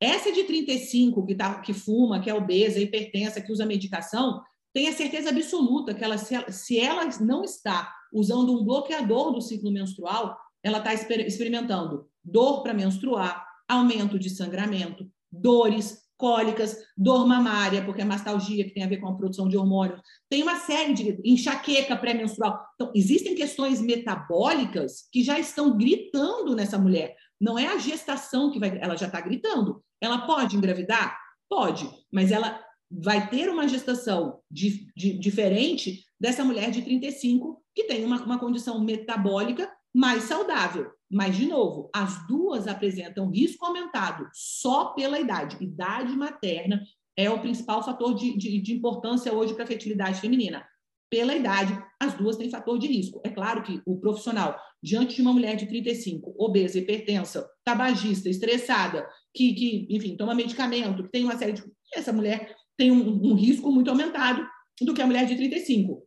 essa 0.00 0.32
de 0.32 0.44
35, 0.44 1.24
que, 1.24 1.34
tá, 1.34 1.60
que 1.60 1.72
fuma, 1.72 2.20
que 2.20 2.28
é 2.28 2.34
obesa, 2.34 2.80
hipertensa, 2.80 3.40
que 3.40 3.52
usa 3.52 3.64
medicação, 3.64 4.42
tenha 4.74 4.92
certeza 4.92 5.30
absoluta 5.30 5.94
que 5.94 6.02
ela, 6.04 6.18
se, 6.18 6.34
ela, 6.34 6.50
se 6.50 6.78
ela 6.78 7.08
não 7.20 7.44
está 7.44 7.94
usando 8.12 8.52
um 8.52 8.64
bloqueador 8.64 9.32
do 9.32 9.40
ciclo 9.40 9.70
menstrual, 9.70 10.36
ela 10.62 10.78
está 10.78 10.92
exper 10.92 11.20
experimentando 11.20 12.08
dor 12.24 12.62
para 12.62 12.74
menstruar, 12.74 13.44
aumento 13.68 14.18
de 14.18 14.30
sangramento, 14.30 15.08
dores, 15.30 16.04
cólicas, 16.16 16.78
dor 16.96 17.26
mamária, 17.26 17.84
porque 17.84 18.00
é 18.00 18.04
mastalgia, 18.04 18.64
que 18.64 18.72
tem 18.72 18.84
a 18.84 18.88
ver 18.88 18.98
com 18.98 19.08
a 19.08 19.14
produção 19.14 19.48
de 19.48 19.56
hormônios, 19.56 20.00
tem 20.30 20.42
uma 20.42 20.56
série 20.56 20.94
de 20.94 21.20
enxaqueca 21.24 21.96
pré-menstrual. 21.96 22.64
Então, 22.74 22.92
existem 22.94 23.34
questões 23.34 23.80
metabólicas 23.80 25.08
que 25.12 25.22
já 25.22 25.38
estão 25.38 25.76
gritando 25.76 26.54
nessa 26.54 26.78
mulher. 26.78 27.16
Não 27.40 27.58
é 27.58 27.66
a 27.66 27.78
gestação 27.78 28.50
que 28.50 28.58
vai, 28.58 28.78
ela 28.80 28.96
já 28.96 29.06
está 29.06 29.20
gritando. 29.20 29.82
Ela 30.00 30.26
pode 30.26 30.56
engravidar? 30.56 31.18
Pode, 31.48 31.88
mas 32.12 32.30
ela 32.30 32.60
vai 32.90 33.28
ter 33.28 33.48
uma 33.48 33.66
gestação 33.66 34.38
de, 34.50 34.86
de, 34.96 35.18
diferente 35.18 36.04
dessa 36.18 36.44
mulher 36.44 36.70
de 36.70 36.82
35 36.82 37.62
que 37.74 37.84
tem 37.84 38.04
uma, 38.04 38.22
uma 38.22 38.38
condição 38.38 38.80
metabólica 38.80 39.70
mais 39.92 40.24
saudável. 40.24 40.90
Mas, 41.14 41.36
de 41.36 41.46
novo, 41.46 41.88
as 41.94 42.26
duas 42.26 42.66
apresentam 42.66 43.30
risco 43.30 43.64
aumentado 43.64 44.28
só 44.32 44.86
pela 44.86 45.20
idade. 45.20 45.56
Idade 45.62 46.16
materna 46.16 46.82
é 47.16 47.30
o 47.30 47.40
principal 47.40 47.84
fator 47.84 48.14
de, 48.14 48.36
de, 48.36 48.60
de 48.60 48.72
importância 48.72 49.32
hoje 49.32 49.54
para 49.54 49.62
a 49.62 49.68
fertilidade 49.68 50.20
feminina 50.20 50.66
pela 51.14 51.32
idade, 51.32 51.80
as 52.00 52.14
duas 52.14 52.36
têm 52.36 52.50
fator 52.50 52.76
de 52.76 52.88
risco. 52.88 53.22
É 53.24 53.30
claro 53.30 53.62
que 53.62 53.80
o 53.86 54.00
profissional, 54.00 54.58
diante 54.82 55.14
de 55.14 55.22
uma 55.22 55.32
mulher 55.32 55.54
de 55.54 55.64
35, 55.64 56.34
obesa, 56.36 56.76
hipertensa, 56.76 57.48
tabagista, 57.64 58.28
estressada, 58.28 59.08
que, 59.32 59.54
que 59.54 59.86
enfim, 59.90 60.16
toma 60.16 60.34
medicamento, 60.34 61.04
que 61.04 61.10
tem 61.10 61.22
uma 61.22 61.38
série 61.38 61.52
de. 61.52 61.62
Essa 61.94 62.12
mulher 62.12 62.56
tem 62.76 62.90
um, 62.90 63.30
um 63.30 63.34
risco 63.34 63.70
muito 63.70 63.90
aumentado 63.90 64.44
do 64.82 64.92
que 64.92 65.00
a 65.00 65.06
mulher 65.06 65.24
de 65.24 65.36
35. 65.36 66.04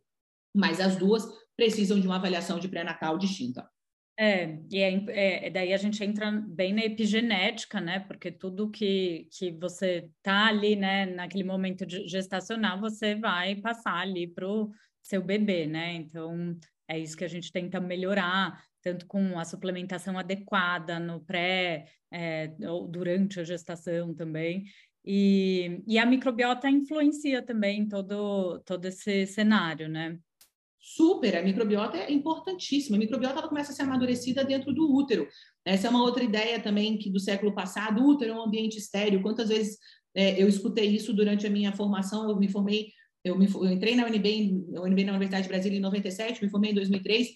Mas 0.54 0.78
as 0.78 0.96
duas 0.96 1.26
precisam 1.56 1.98
de 1.98 2.06
uma 2.06 2.16
avaliação 2.16 2.58
de 2.58 2.68
pré-natal 2.68 3.16
distinta. 3.16 3.66
É, 4.20 4.58
e 4.72 4.80
é, 4.80 5.46
é, 5.46 5.50
daí 5.50 5.72
a 5.72 5.76
gente 5.76 6.02
entra 6.02 6.28
bem 6.32 6.72
na 6.72 6.82
epigenética, 6.84 7.80
né? 7.80 8.00
Porque 8.00 8.32
tudo 8.32 8.68
que, 8.68 9.28
que 9.30 9.52
você 9.52 10.10
tá 10.24 10.46
ali, 10.48 10.74
né, 10.74 11.06
naquele 11.06 11.44
momento 11.44 11.84
gestacional, 11.88 12.80
você 12.80 13.14
vai 13.14 13.54
passar 13.54 13.94
ali 13.94 14.26
pro 14.26 14.72
seu 15.00 15.22
bebê, 15.22 15.68
né? 15.68 15.94
Então, 15.94 16.58
é 16.88 16.98
isso 16.98 17.16
que 17.16 17.24
a 17.24 17.28
gente 17.28 17.52
tenta 17.52 17.78
melhorar, 17.78 18.60
tanto 18.82 19.06
com 19.06 19.38
a 19.38 19.44
suplementação 19.44 20.18
adequada 20.18 20.98
no 20.98 21.20
pré, 21.20 21.86
é, 22.10 22.50
ou 22.68 22.88
durante 22.88 23.38
a 23.38 23.44
gestação 23.44 24.12
também. 24.12 24.64
E, 25.04 25.80
e 25.86 25.96
a 25.96 26.04
microbiota 26.04 26.68
influencia 26.68 27.40
também 27.40 27.86
todo, 27.86 28.58
todo 28.66 28.84
esse 28.86 29.26
cenário, 29.28 29.88
né? 29.88 30.18
Super, 30.94 31.36
a 31.36 31.42
microbiota 31.42 31.98
é 31.98 32.10
importantíssima. 32.10 32.96
A 32.96 32.98
microbiota 32.98 33.38
ela 33.38 33.48
começa 33.48 33.72
a 33.72 33.74
ser 33.74 33.82
amadurecida 33.82 34.42
dentro 34.42 34.72
do 34.72 34.90
útero. 34.90 35.28
Essa 35.64 35.86
é 35.86 35.90
uma 35.90 36.02
outra 36.02 36.24
ideia 36.24 36.58
também 36.58 36.96
que 36.96 37.10
do 37.10 37.20
século 37.20 37.54
passado, 37.54 38.00
o 38.00 38.08
útero 38.08 38.32
é 38.32 38.34
um 38.34 38.42
ambiente 38.42 38.78
estéreo. 38.78 39.20
Quantas 39.20 39.50
vezes 39.50 39.78
é, 40.14 40.42
eu 40.42 40.48
escutei 40.48 40.86
isso 40.86 41.12
durante 41.12 41.46
a 41.46 41.50
minha 41.50 41.72
formação? 41.72 42.28
Eu 42.28 42.36
me 42.36 42.48
formei, 42.48 42.88
eu, 43.22 43.38
me, 43.38 43.46
eu 43.46 43.70
entrei 43.70 43.94
na 43.94 44.06
UNB, 44.06 44.64
UNB 44.80 45.04
na 45.04 45.12
Universidade 45.12 45.42
de 45.42 45.48
Brasília 45.48 45.78
em 45.78 45.82
97, 45.82 46.42
me 46.42 46.50
formei 46.50 46.70
em 46.70 46.74
2003. 46.74 47.28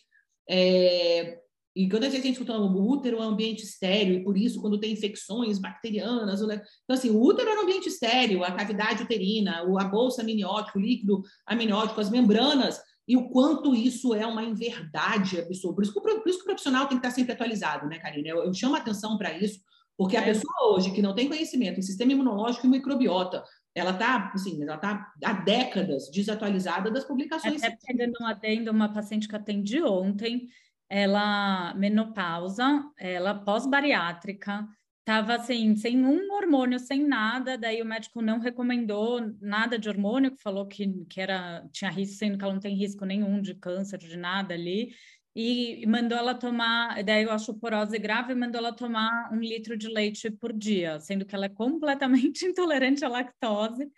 É, 0.49 1.39
e 1.75 1.89
quando 1.89 2.05
a 2.05 2.11
gente 2.11 2.29
escuta 2.29 2.57
o 2.57 2.91
útero 2.91 3.19
é 3.19 3.21
um 3.21 3.31
ambiente 3.31 3.65
estéreo, 3.65 4.15
e 4.15 4.25
por 4.25 4.37
isso, 4.37 4.61
quando 4.61 4.79
tem 4.79 4.93
infecções 4.93 5.59
bacterianas, 5.59 6.41
então, 6.43 6.61
assim, 6.91 7.11
o 7.11 7.21
útero 7.21 7.49
é 7.49 7.59
um 7.59 7.63
ambiente 7.63 7.89
estéreo, 7.89 8.45
a 8.45 8.53
cavidade 8.53 9.03
uterina, 9.03 9.63
a 9.63 9.85
bolsa 9.85 10.21
amniótica, 10.21 10.79
o 10.79 10.83
líquido 10.83 11.23
amniótico, 11.47 12.01
as 12.01 12.11
membranas, 12.11 12.79
e 13.07 13.17
o 13.17 13.29
quanto 13.29 13.75
isso 13.75 14.15
é 14.15 14.27
uma 14.27 14.43
inverdade 14.43 15.41
absurda. 15.41 15.75
Por 15.75 15.83
isso, 15.85 15.93
que, 15.93 16.01
por 16.01 16.29
isso 16.29 16.39
que 16.39 16.45
o 16.45 16.47
profissional 16.47 16.87
tem 16.87 16.99
que 16.99 17.07
estar 17.07 17.15
sempre 17.15 17.33
atualizado, 17.33 17.89
né, 17.89 17.99
Karina? 17.99 18.29
Eu, 18.29 18.45
eu 18.45 18.55
chamo 18.55 18.77
a 18.77 18.79
atenção 18.79 19.19
para 19.19 19.37
isso, 19.37 19.61
porque 19.97 20.17
a 20.17 20.21
é. 20.21 20.25
pessoa 20.25 20.75
hoje 20.75 20.93
que 20.93 21.03
não 21.03 21.15
tem 21.15 21.29
conhecimento 21.29 21.81
em 21.81 21.83
sistema 21.83 22.13
imunológico 22.13 22.67
e 22.67 22.71
microbiota, 22.71 23.43
ela 23.75 23.91
está, 23.91 24.31
assim, 24.35 24.63
ela 24.63 24.77
está 24.77 25.13
há 25.25 25.33
décadas 25.33 26.11
desatualizada 26.11 26.91
das 26.91 27.05
publicações. 27.05 27.63
Até 27.63 27.77
pegando 27.87 28.13
um 28.21 28.27
adendo, 28.27 28.71
uma 28.71 28.93
paciente 28.93 29.27
que 29.27 29.35
atendi 29.35 29.83
ontem, 29.83 30.47
ela 30.89 31.73
menopausa, 31.75 32.85
ela 32.99 33.35
pós-bariátrica, 33.35 34.69
estava 35.03 35.35
assim, 35.35 35.75
sem 35.77 36.05
um 36.05 36.33
hormônio, 36.33 36.79
sem 36.79 37.05
nada, 37.05 37.59
daí 37.59 37.83
o 37.83 37.85
médico 37.85 38.23
não 38.23 38.39
recomendou 38.39 39.21
nada 39.41 39.77
de 39.79 39.89
hormônio, 39.89 40.31
que 40.31 40.43
falou 40.43 40.67
que, 40.67 40.89
que 41.11 41.21
era, 41.21 41.69
tinha 41.73 41.91
risco, 41.91 42.17
sendo 42.17 42.39
que 42.39 42.45
ela 42.45 42.53
não 42.55 42.61
tem 42.61 42.77
risco 42.77 43.05
nenhum 43.05 43.41
de 43.41 43.55
câncer, 43.55 43.99
de 43.99 44.17
nada 44.17 44.55
ali, 44.55 44.95
e 45.35 45.85
mandou 45.87 46.17
ela 46.17 46.35
tomar, 46.35 47.03
daí 47.03 47.25
eu 47.25 47.33
acho 47.33 47.55
porose 47.55 47.99
grave, 47.99 48.35
mandou 48.35 48.61
ela 48.61 48.73
tomar 48.73 49.31
um 49.33 49.41
litro 49.41 49.77
de 49.77 49.89
leite 49.89 50.31
por 50.31 50.53
dia, 50.53 51.01
sendo 51.01 51.27
que 51.27 51.35
ela 51.35 51.47
é 51.47 51.49
completamente 51.49 52.45
intolerante 52.47 53.05
à 53.05 53.09
lactose, 53.09 53.91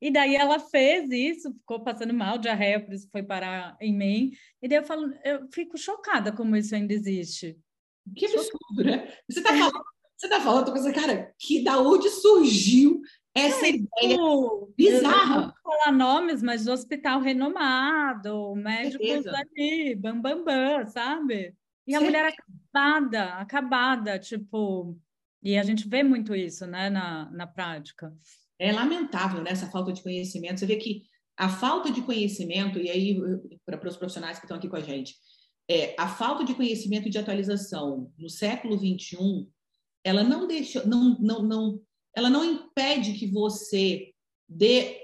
e 0.00 0.10
daí 0.10 0.36
ela 0.36 0.58
fez 0.58 1.10
isso, 1.10 1.52
ficou 1.54 1.82
passando 1.82 2.14
mal, 2.14 2.38
diarreia, 2.38 2.82
por 2.82 2.94
isso 2.94 3.08
foi 3.10 3.22
parar 3.22 3.76
em 3.80 3.96
mim. 3.96 4.32
E 4.60 4.68
daí 4.68 4.78
eu 4.78 4.84
falo, 4.84 5.10
eu 5.24 5.48
fico 5.50 5.78
chocada 5.78 6.30
como 6.32 6.54
isso 6.54 6.74
ainda 6.74 6.92
existe. 6.92 7.58
Que 8.14 8.26
absurdo, 8.26 8.84
né? 8.84 9.10
Você 9.28 9.40
está 9.40 9.50
falando, 9.56 9.84
você 10.16 10.28
tá 10.28 10.40
falando, 10.40 10.66
tô 10.66 10.72
pensando, 10.72 10.94
cara, 10.94 11.34
que 11.38 11.62
da 11.62 11.78
onde 11.78 12.08
surgiu 12.08 13.00
essa 13.34 13.66
é, 13.66 13.70
ideia 13.70 14.16
tipo, 14.16 14.72
bizarra? 14.76 15.36
não 15.36 15.42
vou 15.42 15.54
falar 15.62 15.92
nomes, 15.92 16.42
mas 16.42 16.66
hospital 16.66 17.20
renomado, 17.20 18.54
médicos 18.56 19.26
ali, 19.26 19.94
bam, 19.94 20.20
bam, 20.20 20.42
bam, 20.42 20.86
sabe? 20.86 21.54
E 21.86 21.94
a 21.94 22.00
mulher 22.00 22.32
acabada, 22.32 23.34
acabada, 23.34 24.18
tipo... 24.18 24.98
E 25.42 25.56
a 25.56 25.62
gente 25.62 25.86
vê 25.86 26.02
muito 26.02 26.34
isso, 26.34 26.66
né, 26.66 26.90
na, 26.90 27.30
na 27.30 27.46
prática. 27.46 28.12
É 28.58 28.72
lamentável 28.72 29.42
né, 29.42 29.50
essa 29.50 29.70
falta 29.70 29.92
de 29.92 30.02
conhecimento. 30.02 30.58
Você 30.58 30.66
vê 30.66 30.76
que 30.76 31.02
a 31.36 31.48
falta 31.48 31.90
de 31.90 32.00
conhecimento, 32.00 32.78
e 32.78 32.88
aí 32.88 33.20
para 33.64 33.86
os 33.86 33.96
profissionais 33.96 34.38
que 34.38 34.46
estão 34.46 34.56
aqui 34.56 34.68
com 34.68 34.76
a 34.76 34.80
gente, 34.80 35.14
é, 35.68 35.94
a 35.98 36.08
falta 36.08 36.44
de 36.44 36.54
conhecimento 36.54 37.06
e 37.06 37.10
de 37.10 37.18
atualização 37.18 38.10
no 38.18 38.30
século 38.30 38.78
XXI, 38.78 39.46
ela 40.06 40.22
não 40.22 40.46
deixa, 40.46 40.84
não, 40.86 41.16
não, 41.18 41.42
não, 41.42 41.82
ela 42.14 42.30
não 42.30 42.44
impede 42.44 43.14
que 43.14 43.26
você 43.26 44.12
dê 44.48 45.00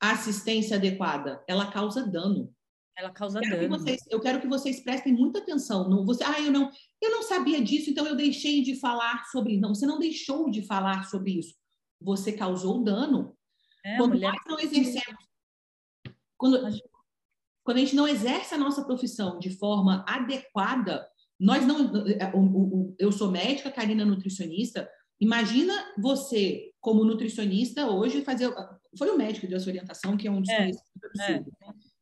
assistência 0.00 0.76
adequada, 0.76 1.42
ela 1.48 1.70
causa 1.70 2.06
dano. 2.06 2.54
Ela 2.96 3.10
causa 3.10 3.40
dano. 3.40 3.68
Vocês, 3.78 4.02
eu 4.10 4.20
quero 4.20 4.40
que 4.40 4.48
vocês 4.48 4.80
prestem 4.80 5.12
muita 5.12 5.38
atenção. 5.38 5.88
Não, 5.88 6.04
você, 6.04 6.24
ah, 6.24 6.40
eu 6.40 6.50
não, 6.50 6.70
eu 7.00 7.10
não 7.10 7.22
sabia 7.22 7.62
disso, 7.62 7.90
então 7.90 8.06
eu 8.06 8.16
deixei 8.16 8.62
de 8.62 8.74
falar 8.74 9.24
sobre. 9.26 9.56
Não, 9.56 9.74
você 9.74 9.86
não 9.86 9.98
deixou 9.98 10.50
de 10.50 10.62
falar 10.62 11.04
sobre 11.04 11.38
isso 11.38 11.54
você 12.00 12.32
causou 12.32 12.82
dano. 12.82 13.36
É, 13.84 13.96
quando 13.96 14.12
mulher... 14.12 14.32
nós 14.32 14.42
não 14.46 14.60
exercemos, 14.60 15.24
quando, 16.36 16.60
quando 17.64 17.76
a 17.76 17.80
gente 17.80 17.96
não 17.96 18.08
exerce 18.08 18.54
a 18.54 18.58
nossa 18.58 18.84
profissão 18.84 19.38
de 19.38 19.50
forma 19.50 20.04
adequada, 20.06 21.08
nós 21.38 21.64
não. 21.66 21.94
É, 22.06 22.32
eu 22.98 23.12
sou 23.12 23.30
médica, 23.30 23.70
Karina 23.70 24.04
nutricionista. 24.04 24.88
Imagina 25.20 25.74
você, 25.98 26.70
como 26.80 27.04
nutricionista, 27.04 27.88
hoje 27.88 28.22
fazer. 28.22 28.52
Foi 28.96 29.10
o 29.10 29.16
médico 29.16 29.46
deu 29.46 29.56
essa 29.56 29.68
orientação, 29.68 30.16
que 30.16 30.26
é 30.26 30.30
um 30.30 30.40
dos 30.40 30.50
é, 30.50 30.70
é. 31.20 31.44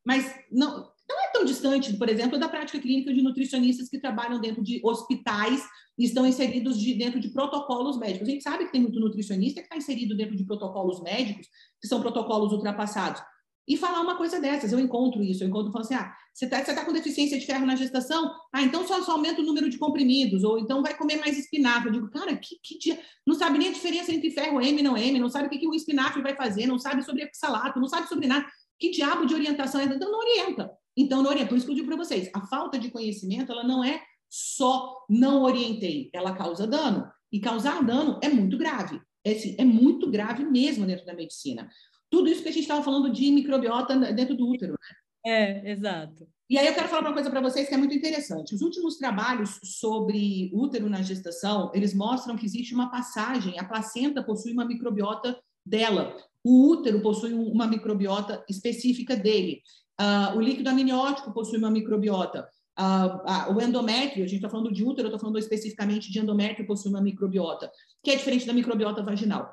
Mas 0.04 0.32
não, 0.50 0.88
não 1.08 1.20
é 1.24 1.32
tão 1.32 1.44
distante, 1.44 1.92
por 1.94 2.08
exemplo, 2.08 2.38
da 2.38 2.48
prática 2.48 2.78
clínica 2.78 3.12
de 3.12 3.22
nutricionistas 3.22 3.88
que 3.88 3.98
trabalham 3.98 4.40
dentro 4.40 4.62
de 4.62 4.80
hospitais 4.84 5.62
e 5.98 6.04
estão 6.04 6.26
inseridos 6.26 6.78
de, 6.78 6.94
dentro 6.94 7.18
de 7.18 7.30
protocolos 7.30 7.98
médicos. 7.98 8.28
A 8.28 8.30
gente 8.30 8.42
sabe 8.42 8.66
que 8.66 8.72
tem 8.72 8.82
muito 8.82 9.00
nutricionista 9.00 9.60
que 9.60 9.66
está 9.66 9.76
inserido 9.76 10.16
dentro 10.16 10.36
de 10.36 10.44
protocolos 10.44 11.02
médicos, 11.02 11.48
que 11.80 11.88
são 11.88 12.00
protocolos 12.00 12.52
ultrapassados. 12.52 13.20
E 13.68 13.76
falar 13.76 14.00
uma 14.00 14.16
coisa 14.16 14.40
dessas, 14.40 14.72
eu 14.72 14.78
encontro 14.78 15.22
isso, 15.22 15.42
eu 15.42 15.48
encontro 15.48 15.72
falando 15.72 15.86
assim, 15.86 15.94
ah, 15.94 16.14
você 16.32 16.44
está 16.44 16.62
tá 16.62 16.84
com 16.84 16.92
deficiência 16.92 17.38
de 17.38 17.46
ferro 17.46 17.66
na 17.66 17.74
gestação? 17.74 18.32
Ah, 18.52 18.62
então 18.62 18.86
só, 18.86 19.02
só, 19.02 19.12
aumenta 19.12 19.40
o 19.40 19.44
número 19.44 19.68
de 19.68 19.78
comprimidos, 19.78 20.44
ou 20.44 20.58
então 20.58 20.82
vai 20.82 20.96
comer 20.96 21.16
mais 21.16 21.38
espinafre. 21.38 21.88
Eu 21.88 21.92
digo, 21.92 22.10
cara, 22.10 22.36
que, 22.36 22.56
que 22.62 22.78
dia... 22.78 23.00
não 23.26 23.34
sabe 23.34 23.58
nem 23.58 23.68
a 23.68 23.72
diferença 23.72 24.12
entre 24.12 24.30
ferro 24.30 24.60
M 24.60 24.78
e 24.78 24.82
não 24.82 24.96
M, 24.96 25.18
não 25.18 25.28
sabe 25.28 25.46
o 25.46 25.50
que, 25.50 25.58
que 25.58 25.66
o 25.66 25.74
espinafre 25.74 26.22
vai 26.22 26.36
fazer, 26.36 26.66
não 26.66 26.78
sabe 26.78 27.02
sobre 27.02 27.24
oxalato, 27.24 27.80
não 27.80 27.88
sabe 27.88 28.08
sobre 28.08 28.26
nada. 28.26 28.46
Que 28.78 28.90
diabo 28.90 29.26
de 29.26 29.34
orientação 29.34 29.80
é? 29.80 29.84
Então 29.84 30.12
não 30.12 30.18
orienta. 30.18 30.70
Então 30.96 31.22
não 31.22 31.30
orienta. 31.30 31.48
Por 31.48 31.56
isso 31.56 31.66
que 31.66 31.72
eu 31.72 31.76
digo 31.76 31.88
para 31.88 31.96
vocês, 31.96 32.30
a 32.34 32.46
falta 32.46 32.78
de 32.78 32.90
conhecimento, 32.90 33.50
ela 33.50 33.64
não 33.64 33.82
é 33.82 34.02
só 34.28 35.04
não 35.08 35.42
orientei, 35.42 36.10
ela 36.12 36.36
causa 36.36 36.66
dano. 36.66 37.10
E 37.32 37.40
causar 37.40 37.82
dano 37.82 38.20
é 38.22 38.28
muito 38.28 38.56
grave. 38.56 39.00
É, 39.24 39.32
assim, 39.32 39.56
é 39.58 39.64
muito 39.64 40.10
grave 40.10 40.44
mesmo 40.44 40.86
dentro 40.86 41.04
da 41.04 41.14
medicina. 41.14 41.68
Tudo 42.16 42.30
isso 42.30 42.42
que 42.42 42.48
a 42.48 42.52
gente 42.52 42.62
estava 42.62 42.82
falando 42.82 43.12
de 43.12 43.30
microbiota 43.30 43.94
dentro 44.14 44.34
do 44.34 44.48
útero. 44.48 44.72
Né? 44.72 44.78
É, 45.26 45.72
exato. 45.72 46.26
E 46.48 46.56
aí 46.56 46.66
eu 46.66 46.72
quero 46.72 46.88
falar 46.88 47.02
uma 47.02 47.12
coisa 47.12 47.28
para 47.28 47.42
vocês 47.42 47.68
que 47.68 47.74
é 47.74 47.76
muito 47.76 47.94
interessante. 47.94 48.54
Os 48.54 48.62
últimos 48.62 48.96
trabalhos 48.96 49.60
sobre 49.62 50.50
útero 50.54 50.88
na 50.88 51.02
gestação, 51.02 51.70
eles 51.74 51.92
mostram 51.92 52.34
que 52.34 52.46
existe 52.46 52.72
uma 52.72 52.90
passagem, 52.90 53.58
a 53.58 53.64
placenta 53.64 54.22
possui 54.22 54.54
uma 54.54 54.64
microbiota 54.64 55.38
dela, 55.62 56.16
o 56.42 56.70
útero 56.70 57.02
possui 57.02 57.34
uma 57.34 57.66
microbiota 57.66 58.42
específica 58.48 59.14
dele, 59.14 59.60
uh, 60.00 60.38
o 60.38 60.40
líquido 60.40 60.70
amniótico 60.70 61.34
possui 61.34 61.58
uma 61.58 61.70
microbiota, 61.70 62.48
Uh, 62.78 63.50
uh, 63.50 63.56
o 63.56 63.62
endométrio, 63.62 64.22
a 64.22 64.28
gente 64.28 64.36
está 64.36 64.50
falando 64.50 64.70
de 64.70 64.84
útero, 64.84 65.08
eu 65.08 65.14
estou 65.14 65.18
falando 65.18 65.38
especificamente 65.38 66.12
de 66.12 66.18
endométrio 66.18 66.66
possui 66.66 66.90
uma 66.90 67.00
microbiota, 67.00 67.72
que 68.02 68.10
é 68.10 68.16
diferente 68.16 68.46
da 68.46 68.52
microbiota 68.52 69.02
vaginal. 69.02 69.50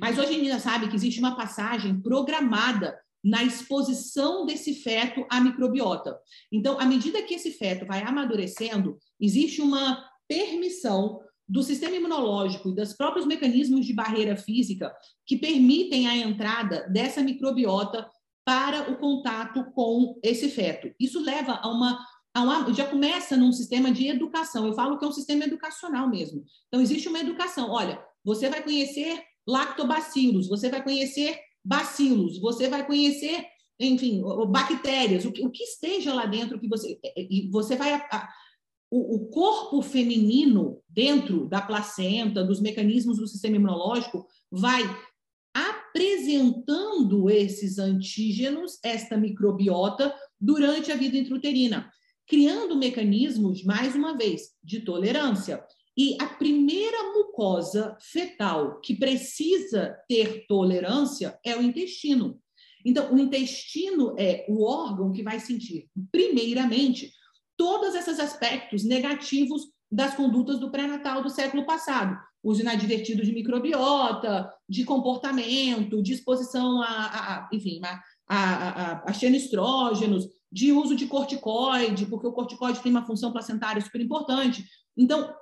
Mas 0.00 0.18
hoje 0.18 0.34
em 0.34 0.42
dia 0.42 0.58
sabe 0.58 0.88
que 0.88 0.96
existe 0.96 1.18
uma 1.18 1.36
passagem 1.36 2.00
programada 2.00 2.96
na 3.24 3.42
exposição 3.42 4.46
desse 4.46 4.74
feto 4.74 5.26
à 5.28 5.40
microbiota. 5.40 6.16
Então, 6.52 6.78
à 6.78 6.84
medida 6.84 7.22
que 7.22 7.34
esse 7.34 7.50
feto 7.50 7.84
vai 7.84 8.02
amadurecendo, 8.02 8.98
existe 9.20 9.60
uma 9.60 10.04
permissão 10.28 11.20
do 11.48 11.62
sistema 11.62 11.96
imunológico 11.96 12.68
e 12.68 12.74
dos 12.74 12.92
próprios 12.92 13.26
mecanismos 13.26 13.86
de 13.86 13.92
barreira 13.92 14.36
física 14.36 14.92
que 15.24 15.36
permitem 15.36 16.06
a 16.08 16.16
entrada 16.16 16.88
dessa 16.88 17.22
microbiota 17.22 18.08
para 18.44 18.90
o 18.90 18.96
contato 18.96 19.64
com 19.72 20.18
esse 20.22 20.48
feto. 20.48 20.94
Isso 20.98 21.20
leva 21.20 21.54
a 21.54 21.68
uma 21.68 21.98
já 22.74 22.86
começa 22.86 23.34
num 23.34 23.50
sistema 23.50 23.90
de 23.90 24.08
educação. 24.08 24.66
Eu 24.66 24.74
falo 24.74 24.98
que 24.98 25.04
é 25.04 25.08
um 25.08 25.12
sistema 25.12 25.44
educacional 25.44 26.08
mesmo. 26.08 26.44
Então, 26.68 26.82
existe 26.82 27.08
uma 27.08 27.18
educação. 27.18 27.70
Olha, 27.70 27.98
você 28.22 28.50
vai 28.50 28.62
conhecer 28.62 29.22
lactobacilos, 29.46 30.48
você 30.48 30.68
vai 30.68 30.82
conhecer 30.82 31.38
bacilos, 31.64 32.38
você 32.38 32.68
vai 32.68 32.86
conhecer, 32.86 33.44
enfim, 33.78 34.22
bactérias, 34.48 35.24
o 35.24 35.32
que, 35.32 35.44
o 35.44 35.50
que 35.50 35.64
esteja 35.64 36.14
lá 36.14 36.26
dentro 36.26 36.60
que 36.60 36.68
você. 36.68 36.98
E 37.16 37.48
você 37.50 37.76
vai. 37.76 37.94
A, 37.94 38.28
o, 38.88 39.16
o 39.16 39.26
corpo 39.30 39.82
feminino, 39.82 40.80
dentro 40.88 41.48
da 41.48 41.60
placenta, 41.60 42.44
dos 42.44 42.60
mecanismos 42.60 43.18
do 43.18 43.26
sistema 43.26 43.56
imunológico, 43.56 44.26
vai 44.50 44.82
apresentando 45.52 47.28
esses 47.28 47.78
antígenos, 47.78 48.78
esta 48.84 49.16
microbiota, 49.16 50.14
durante 50.40 50.92
a 50.92 50.96
vida 50.96 51.16
intrauterina 51.16 51.90
criando 52.26 52.76
mecanismos, 52.76 53.62
mais 53.62 53.94
uma 53.94 54.16
vez, 54.16 54.50
de 54.62 54.80
tolerância. 54.80 55.64
E 55.96 56.16
a 56.20 56.26
primeira 56.26 57.14
mucosa 57.14 57.96
fetal 58.00 58.80
que 58.80 58.94
precisa 58.94 59.96
ter 60.08 60.46
tolerância 60.46 61.38
é 61.44 61.56
o 61.56 61.62
intestino. 61.62 62.38
Então, 62.84 63.12
o 63.12 63.18
intestino 63.18 64.14
é 64.18 64.44
o 64.48 64.62
órgão 64.62 65.10
que 65.10 65.22
vai 65.22 65.40
sentir, 65.40 65.88
primeiramente, 66.12 67.10
todos 67.56 67.94
esses 67.94 68.20
aspectos 68.20 68.84
negativos 68.84 69.62
das 69.90 70.14
condutas 70.14 70.60
do 70.60 70.70
pré-natal 70.70 71.22
do 71.22 71.30
século 71.30 71.64
passado. 71.64 72.16
Uso 72.42 72.60
inadvertido 72.60 73.24
de 73.24 73.32
microbiota, 73.32 74.52
de 74.68 74.84
comportamento, 74.84 76.02
de 76.02 76.12
exposição 76.12 76.82
a, 76.82 76.86
a 76.86 77.48
enfim, 77.52 77.80
a, 77.82 78.00
a, 78.28 78.68
a, 78.68 79.10
a 79.10 79.12
xenestrógenos, 79.12 80.28
de 80.52 80.72
uso 80.72 80.94
de 80.94 81.06
corticoide, 81.06 82.06
porque 82.06 82.26
o 82.26 82.32
corticoide 82.32 82.80
tem 82.80 82.92
uma 82.92 83.06
função 83.06 83.32
placentária 83.32 83.82
super 83.82 84.00
importante. 84.00 84.64
Então, 84.96 85.34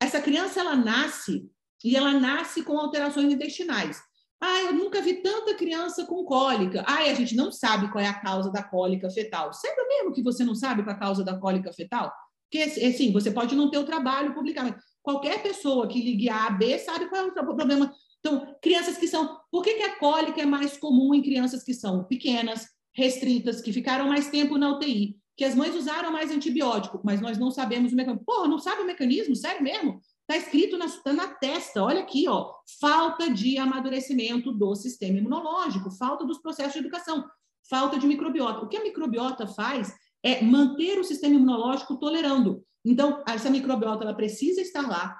essa 0.00 0.20
criança 0.20 0.60
ela 0.60 0.76
nasce 0.76 1.50
e 1.84 1.96
ela 1.96 2.12
nasce 2.12 2.62
com 2.62 2.78
alterações 2.78 3.32
intestinais. 3.32 4.00
Ah, 4.40 4.62
eu 4.62 4.74
nunca 4.74 5.00
vi 5.00 5.22
tanta 5.22 5.54
criança 5.54 6.04
com 6.04 6.24
cólica. 6.24 6.84
Ah, 6.86 6.98
a 6.98 7.14
gente 7.14 7.34
não 7.34 7.50
sabe 7.50 7.90
qual 7.90 8.04
é 8.04 8.08
a 8.08 8.20
causa 8.20 8.50
da 8.50 8.62
cólica 8.62 9.08
fetal. 9.10 9.52
Sério 9.52 9.88
mesmo 9.88 10.12
que 10.12 10.22
você 10.22 10.44
não 10.44 10.54
sabe 10.54 10.82
qual 10.82 10.94
é 10.94 10.96
a 10.96 11.00
causa 11.00 11.24
da 11.24 11.38
cólica 11.38 11.72
fetal? 11.72 12.12
Porque, 12.50 12.62
assim, 12.62 13.12
você 13.12 13.30
pode 13.30 13.56
não 13.56 13.70
ter 13.70 13.78
o 13.78 13.84
trabalho 13.84 14.34
publicamente. 14.34 14.78
Qualquer 15.02 15.42
pessoa 15.42 15.88
que 15.88 16.00
ligue 16.00 16.28
A 16.28 16.46
a 16.46 16.50
B 16.50 16.78
sabe 16.78 17.08
qual 17.08 17.22
é 17.22 17.24
o 17.26 17.32
problema. 17.32 17.92
Então, 18.20 18.54
crianças 18.62 18.98
que 18.98 19.08
são... 19.08 19.38
Por 19.50 19.64
que, 19.64 19.74
que 19.74 19.82
a 19.82 19.98
cólica 19.98 20.42
é 20.42 20.46
mais 20.46 20.76
comum 20.76 21.14
em 21.14 21.22
crianças 21.22 21.64
que 21.64 21.72
são 21.72 22.04
pequenas, 22.04 22.66
restritas, 22.94 23.60
que 23.60 23.72
ficaram 23.72 24.06
mais 24.08 24.28
tempo 24.28 24.58
na 24.58 24.76
UTI? 24.76 25.16
Que 25.36 25.44
as 25.44 25.54
mães 25.54 25.74
usaram 25.74 26.10
mais 26.10 26.30
antibiótico, 26.30 27.00
mas 27.04 27.20
nós 27.20 27.36
não 27.36 27.50
sabemos 27.50 27.92
o 27.92 27.96
mecanismo. 27.96 28.24
Porra, 28.24 28.48
não 28.48 28.58
sabe 28.58 28.82
o 28.82 28.86
mecanismo? 28.86 29.36
Sério 29.36 29.62
mesmo? 29.62 30.00
Está 30.28 30.36
escrito 30.36 30.76
na, 30.76 30.88
tá 30.88 31.12
na 31.12 31.28
testa, 31.28 31.84
olha 31.84 32.00
aqui, 32.00 32.28
ó, 32.28 32.52
falta 32.80 33.30
de 33.30 33.58
amadurecimento 33.58 34.50
do 34.52 34.74
sistema 34.74 35.18
imunológico, 35.18 35.90
falta 35.92 36.24
dos 36.24 36.38
processos 36.38 36.72
de 36.72 36.80
educação, 36.80 37.24
falta 37.70 37.96
de 37.96 38.06
microbiota. 38.08 38.64
O 38.64 38.68
que 38.68 38.76
a 38.76 38.82
microbiota 38.82 39.46
faz 39.46 39.94
é 40.24 40.42
manter 40.42 40.98
o 40.98 41.04
sistema 41.04 41.36
imunológico 41.36 41.96
tolerando. 41.96 42.64
Então, 42.84 43.22
essa 43.28 43.48
microbiota 43.48 44.02
ela 44.02 44.14
precisa 44.14 44.60
estar 44.60 44.88
lá. 44.88 45.16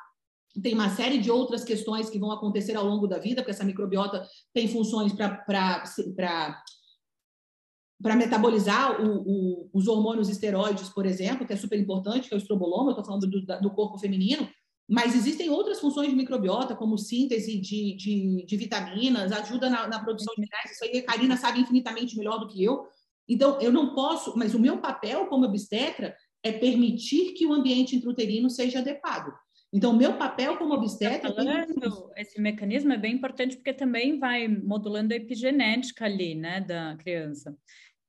Tem 0.60 0.74
uma 0.74 0.90
série 0.90 1.18
de 1.18 1.30
outras 1.30 1.62
questões 1.62 2.10
que 2.10 2.18
vão 2.18 2.32
acontecer 2.32 2.76
ao 2.76 2.84
longo 2.84 3.06
da 3.06 3.18
vida, 3.18 3.42
porque 3.42 3.52
essa 3.52 3.64
microbiota 3.64 4.26
tem 4.52 4.66
funções 4.66 5.12
para 5.12 6.62
para 8.02 8.16
metabolizar 8.16 9.00
o, 9.00 9.22
o, 9.26 9.70
os 9.72 9.88
hormônios 9.88 10.28
esteroides, 10.28 10.88
por 10.88 11.06
exemplo, 11.06 11.46
que 11.46 11.52
é 11.52 11.56
super 11.56 11.78
importante, 11.78 12.28
que 12.28 12.34
é 12.34 12.36
o 12.36 12.38
estroboloma, 12.38 12.90
estou 12.90 13.04
falando 13.04 13.26
do, 13.26 13.40
do 13.60 13.70
corpo 13.70 13.98
feminino, 13.98 14.48
mas 14.88 15.16
existem 15.16 15.50
outras 15.50 15.80
funções 15.80 16.10
de 16.10 16.14
microbiota, 16.14 16.76
como 16.76 16.96
síntese 16.96 17.58
de, 17.60 17.96
de, 17.96 18.44
de 18.46 18.56
vitaminas, 18.56 19.32
ajuda 19.32 19.68
na, 19.68 19.88
na, 19.88 19.98
produção 19.98 20.32
de 20.34 20.42
minerais. 20.42 20.70
Isso 20.70 20.84
aí 20.84 20.98
a 20.98 21.04
Karina 21.04 21.36
sabe 21.36 21.60
infinitamente 21.60 22.16
melhor 22.16 22.38
do 22.38 22.46
que 22.46 22.62
eu. 22.62 22.86
Então, 23.28 23.60
eu 23.60 23.72
não 23.72 23.94
posso, 23.94 24.36
mas 24.38 24.54
o 24.54 24.60
meu 24.60 24.78
papel 24.78 25.26
como 25.26 25.44
obstetra 25.44 26.14
é 26.42 26.52
permitir 26.52 27.32
que 27.32 27.44
o 27.44 27.52
ambiente 27.52 27.96
intrauterino 27.96 28.48
seja 28.48 28.78
adequado. 28.78 29.32
Então, 29.76 29.92
meu 29.92 30.14
papel 30.14 30.56
como 30.56 30.72
obstetra. 30.72 31.28
Tá 31.28 31.34
falando, 31.34 32.10
esse 32.16 32.40
mecanismo 32.40 32.94
é 32.94 32.96
bem 32.96 33.12
importante 33.12 33.56
porque 33.56 33.74
também 33.74 34.18
vai 34.18 34.48
modulando 34.48 35.12
a 35.12 35.16
epigenética 35.18 36.06
ali, 36.06 36.34
né, 36.34 36.62
da 36.62 36.96
criança. 36.96 37.54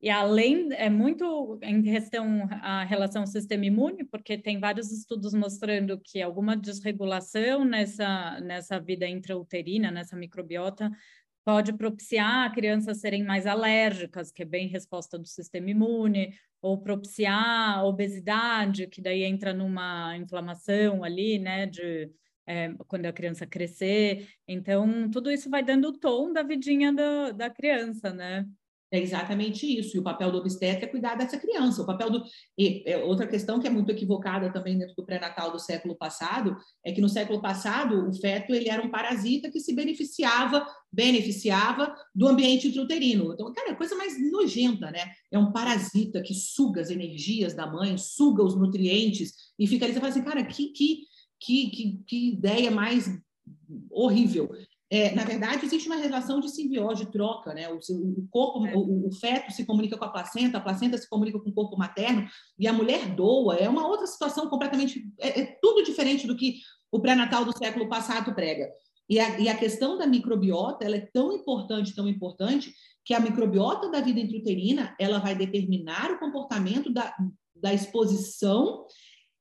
E 0.01 0.09
além, 0.09 0.69
é 0.71 0.89
muito 0.89 1.59
em 1.61 1.81
questão 1.81 2.47
a 2.61 2.85
relação 2.85 3.23
ao 3.23 3.27
sistema 3.27 3.65
imune, 3.65 4.05
porque 4.05 4.37
tem 4.37 4.59
vários 4.61 4.93
estudos 4.93 5.33
mostrando 5.33 5.99
que 5.99 6.21
alguma 6.21 6.55
desregulação 6.55 7.65
nessa, 7.65 8.39
nessa 8.39 8.79
vida 8.79 9.05
intrauterina, 9.05 9.91
nessa 9.91 10.15
microbiota, 10.15 10.89
pode 11.47 11.71
propiciar 11.71 12.53
crianças 12.53 12.99
serem 12.99 13.23
mais 13.23 13.47
alérgicas, 13.47 14.33
que 14.33 14.41
é 14.41 14.45
bem 14.45 14.67
resposta 14.67 15.17
do 15.17 15.25
sistema 15.25 15.69
imune, 15.69 16.37
ou 16.61 16.81
propiciar 16.81 17.85
obesidade, 17.85 18.85
que 18.87 19.01
daí 19.01 19.23
entra 19.23 19.53
numa 19.53 20.17
inflamação 20.17 21.05
ali, 21.05 21.39
né, 21.39 21.65
de 21.65 22.11
é, 22.45 22.73
quando 22.85 23.05
a 23.05 23.13
criança 23.13 23.47
crescer. 23.47 24.27
Então, 24.45 25.09
tudo 25.09 25.31
isso 25.31 25.49
vai 25.49 25.63
dando 25.63 25.87
o 25.87 25.97
tom 25.97 26.33
da 26.33 26.43
vidinha 26.43 26.91
do, 26.91 27.31
da 27.31 27.49
criança, 27.49 28.11
né? 28.11 28.45
É 28.89 28.99
exatamente 28.99 29.65
isso. 29.65 29.97
E 29.97 29.99
o 29.99 30.03
papel 30.03 30.31
do 30.31 30.37
obstetra 30.37 30.85
é 30.85 30.89
cuidar 30.89 31.15
dessa 31.15 31.37
criança. 31.37 31.81
O 31.81 31.85
papel 31.85 32.09
do. 32.09 32.23
E, 32.57 32.83
é, 32.85 32.97
outra 32.97 33.27
questão 33.27 33.59
que 33.59 33.67
é 33.67 33.69
muito 33.69 33.91
equivocada 33.91 34.51
também 34.51 34.77
dentro 34.77 34.95
do 34.95 35.05
pré-natal 35.05 35.51
do 35.51 35.59
século 35.59 35.95
passado 35.95 36.55
é 36.85 36.93
que 36.93 37.01
no 37.01 37.09
século 37.09 37.41
passado 37.41 38.07
o 38.07 38.13
feto 38.13 38.53
ele 38.53 38.69
era 38.69 38.81
um 38.81 38.89
parasita 38.89 39.51
que 39.51 39.59
se 39.59 39.75
beneficiava, 39.75 40.65
beneficiava 40.91 41.93
do 42.15 42.27
ambiente 42.27 42.69
intrauterino. 42.69 43.33
Então, 43.33 43.51
cara, 43.53 43.71
é 43.71 43.75
coisa 43.75 43.95
mais 43.95 44.15
nojenta, 44.31 44.89
né? 44.89 45.11
É 45.29 45.37
um 45.37 45.51
parasita 45.51 46.21
que 46.21 46.33
suga 46.33 46.79
as 46.79 46.89
energias 46.89 47.53
da 47.53 47.67
mãe, 47.67 47.97
suga 47.97 48.41
os 48.41 48.55
nutrientes 48.55 49.33
e 49.59 49.67
fica 49.67 49.83
ali. 49.83 49.93
Você 49.93 49.99
fala 49.99 50.11
assim, 50.11 50.23
cara, 50.23 50.43
que, 50.45 50.69
que, 50.69 50.99
que, 51.39 51.69
que, 51.71 52.03
que 52.07 52.29
ideia 52.29 52.71
mais 52.71 53.09
horrível. 53.91 54.49
É, 54.89 55.13
na 55.13 55.25
verdade, 55.25 55.65
existe 55.65 55.87
uma 55.87 55.97
relação 55.97 56.39
de 56.39 56.49
simbiose, 56.49 57.05
de 57.05 57.11
troca, 57.11 57.53
né? 57.53 57.69
O, 57.69 57.77
o 57.77 58.27
corpo, 58.31 58.65
é. 58.65 58.73
o, 58.73 59.07
o, 59.07 59.11
feto 59.11 59.51
se 59.51 59.65
comunica 59.65 59.97
com 59.97 60.05
a 60.05 60.09
placenta, 60.09 60.57
a 60.57 60.61
placenta 60.61 60.97
se 60.97 61.09
comunica 61.09 61.37
com 61.39 61.49
o 61.49 61.53
corpo 61.53 61.77
materno 61.77 62.25
e 62.57 62.67
a 62.67 62.73
mulher 62.73 63.13
doa. 63.13 63.55
É 63.55 63.67
uma 63.67 63.85
outra 63.85 64.07
situação 64.07 64.49
completamente, 64.49 65.05
é, 65.19 65.41
é 65.41 65.57
tudo 65.61 65.83
diferente 65.83 66.25
do 66.25 66.37
que 66.37 66.59
o 66.89 67.01
pré-natal 67.01 67.43
do 67.43 67.57
século 67.57 67.89
passado 67.89 68.33
prega. 68.33 68.69
E 69.09 69.19
a, 69.19 69.39
e 69.39 69.49
a, 69.49 69.57
questão 69.57 69.97
da 69.97 70.07
microbiota, 70.07 70.85
ela 70.85 70.95
é 70.95 71.09
tão 71.13 71.33
importante, 71.33 71.95
tão 71.95 72.07
importante, 72.07 72.73
que 73.03 73.13
a 73.13 73.19
microbiota 73.19 73.89
da 73.89 74.01
vida 74.01 74.19
intrauterina, 74.19 74.95
ela 74.99 75.19
vai 75.19 75.35
determinar 75.35 76.11
o 76.11 76.19
comportamento 76.19 76.91
da, 76.91 77.13
da 77.55 77.73
exposição 77.73 78.85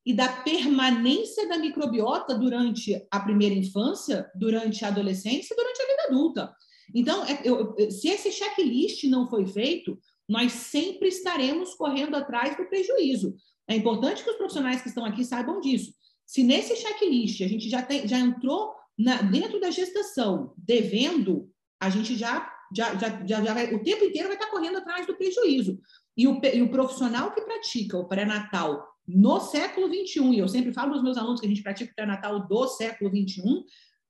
e 0.06 0.14
da 0.14 0.28
permanência 0.28 1.48
da 1.48 1.58
microbiota 1.58 2.38
durante 2.38 3.04
a 3.10 3.18
primeira 3.18 3.56
infância, 3.56 4.30
durante 4.36 4.84
a 4.84 4.88
adolescência 4.88 5.52
e 5.52 5.56
durante 5.56 5.82
a 5.82 5.86
vida 5.86 6.02
adulta. 6.04 6.54
Então, 6.94 7.24
é, 7.24 7.40
eu, 7.42 7.74
se 7.90 8.08
esse 8.08 8.30
checklist 8.30 9.02
não 9.04 9.28
foi 9.28 9.44
feito, 9.46 9.98
nós 10.28 10.52
sempre 10.52 11.08
estaremos 11.08 11.74
correndo 11.74 12.14
atrás 12.14 12.56
do 12.56 12.66
prejuízo. 12.66 13.34
É 13.68 13.74
importante 13.74 14.22
que 14.22 14.30
os 14.30 14.36
profissionais 14.36 14.80
que 14.80 14.88
estão 14.88 15.04
aqui 15.04 15.24
saibam 15.24 15.60
disso. 15.60 15.92
Se 16.24 16.44
nesse 16.44 16.76
checklist 16.76 17.42
a 17.42 17.48
gente 17.48 17.68
já, 17.68 17.82
tem, 17.82 18.06
já 18.06 18.18
entrou 18.18 18.74
na, 18.96 19.22
dentro 19.22 19.58
da 19.58 19.70
gestação 19.70 20.54
devendo, 20.56 21.50
a 21.80 21.90
gente 21.90 22.14
já, 22.16 22.48
já, 22.72 22.94
já, 22.96 23.26
já, 23.26 23.44
já 23.44 23.54
vai, 23.54 23.74
o 23.74 23.82
tempo 23.82 24.04
inteiro 24.04 24.28
vai 24.28 24.36
estar 24.36 24.50
correndo 24.50 24.78
atrás 24.78 25.04
do 25.04 25.16
prejuízo. 25.16 25.80
E 26.16 26.28
o, 26.28 26.40
e 26.44 26.62
o 26.62 26.70
profissional 26.70 27.32
que 27.32 27.40
pratica 27.40 27.98
o 27.98 28.06
pré-natal 28.06 28.95
no 29.06 29.40
século 29.40 29.88
21, 29.88 30.34
e 30.34 30.38
eu 30.38 30.48
sempre 30.48 30.72
falo 30.72 30.90
para 30.90 30.98
os 30.98 31.04
meus 31.04 31.16
alunos 31.16 31.40
que 31.40 31.46
a 31.46 31.48
gente 31.48 31.62
pratica 31.62 31.90
o 31.90 31.94
pré-natal 31.94 32.46
do 32.46 32.68
século 32.68 33.10
21, 33.10 33.64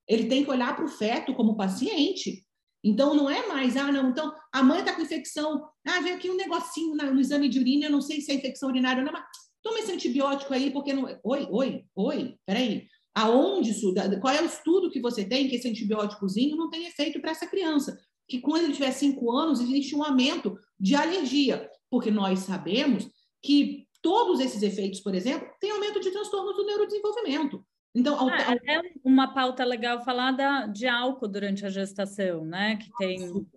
ele 0.08 0.26
tem 0.26 0.44
que 0.44 0.50
olhar 0.50 0.74
para 0.74 0.84
o 0.84 0.88
feto 0.88 1.34
como 1.34 1.56
paciente. 1.56 2.44
Então, 2.82 3.14
não 3.14 3.28
é 3.28 3.46
mais, 3.48 3.76
ah, 3.76 3.90
não, 3.90 4.10
então 4.10 4.32
a 4.52 4.62
mãe 4.62 4.78
está 4.78 4.94
com 4.94 5.02
infecção, 5.02 5.64
ah, 5.86 6.00
vem 6.00 6.12
aqui 6.12 6.30
um 6.30 6.36
negocinho 6.36 6.94
no 6.94 7.20
exame 7.20 7.48
de 7.48 7.58
urina, 7.58 7.86
eu 7.86 7.90
não 7.90 8.00
sei 8.00 8.20
se 8.20 8.30
é 8.30 8.34
infecção 8.34 8.68
urinária 8.68 9.00
ou 9.00 9.04
não, 9.04 9.12
mas 9.12 9.24
toma 9.62 9.80
esse 9.80 9.90
antibiótico 9.90 10.54
aí, 10.54 10.70
porque 10.70 10.92
não. 10.92 11.04
Oi, 11.24 11.48
oi, 11.50 11.84
oi, 11.94 12.36
peraí. 12.46 12.86
Aonde 13.12 13.70
isso? 13.70 13.92
Qual 14.20 14.32
é 14.32 14.42
o 14.42 14.46
estudo 14.46 14.90
que 14.90 15.00
você 15.00 15.24
tem 15.24 15.48
que 15.48 15.56
esse 15.56 15.68
antibióticozinho 15.68 16.56
não 16.56 16.70
tem 16.70 16.86
efeito 16.86 17.20
para 17.20 17.32
essa 17.32 17.46
criança? 17.46 17.98
Que 18.28 18.40
quando 18.40 18.64
ele 18.64 18.74
tiver 18.74 18.92
cinco 18.92 19.32
anos, 19.32 19.58
existe 19.58 19.96
um 19.96 20.04
aumento 20.04 20.56
de 20.78 20.94
alergia, 20.94 21.68
porque 21.90 22.10
nós 22.10 22.40
sabemos 22.40 23.08
que 23.42 23.85
todos 24.06 24.38
esses 24.38 24.62
efeitos, 24.62 25.00
por 25.00 25.16
exemplo, 25.16 25.48
têm 25.60 25.72
aumento 25.72 25.98
de 25.98 26.12
transtornos 26.12 26.54
do 26.54 26.64
neurodesenvolvimento. 26.64 27.66
Então, 27.92 28.16
ah, 28.28 28.54
é 28.64 28.80
uma 29.02 29.34
pauta 29.34 29.64
legal 29.64 30.04
falar 30.04 30.30
da, 30.30 30.66
de 30.68 30.86
álcool 30.86 31.26
durante 31.26 31.66
a 31.66 31.70
gestação, 31.70 32.44
né? 32.44 32.76
Que 32.76 32.88
tem, 32.98 33.48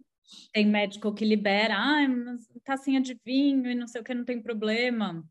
tem 0.51 0.65
médico 0.65 1.13
que 1.13 1.23
libera, 1.23 1.75
ah, 1.77 2.07
mas 2.07 2.47
tacinha 2.63 2.99
de 2.99 3.15
vinho 3.23 3.69
e 3.69 3.75
não 3.75 3.85
sei 3.85 4.01
o 4.01 4.03
que, 4.03 4.11
não 4.11 4.25
tem 4.25 4.41
problema. 4.41 5.23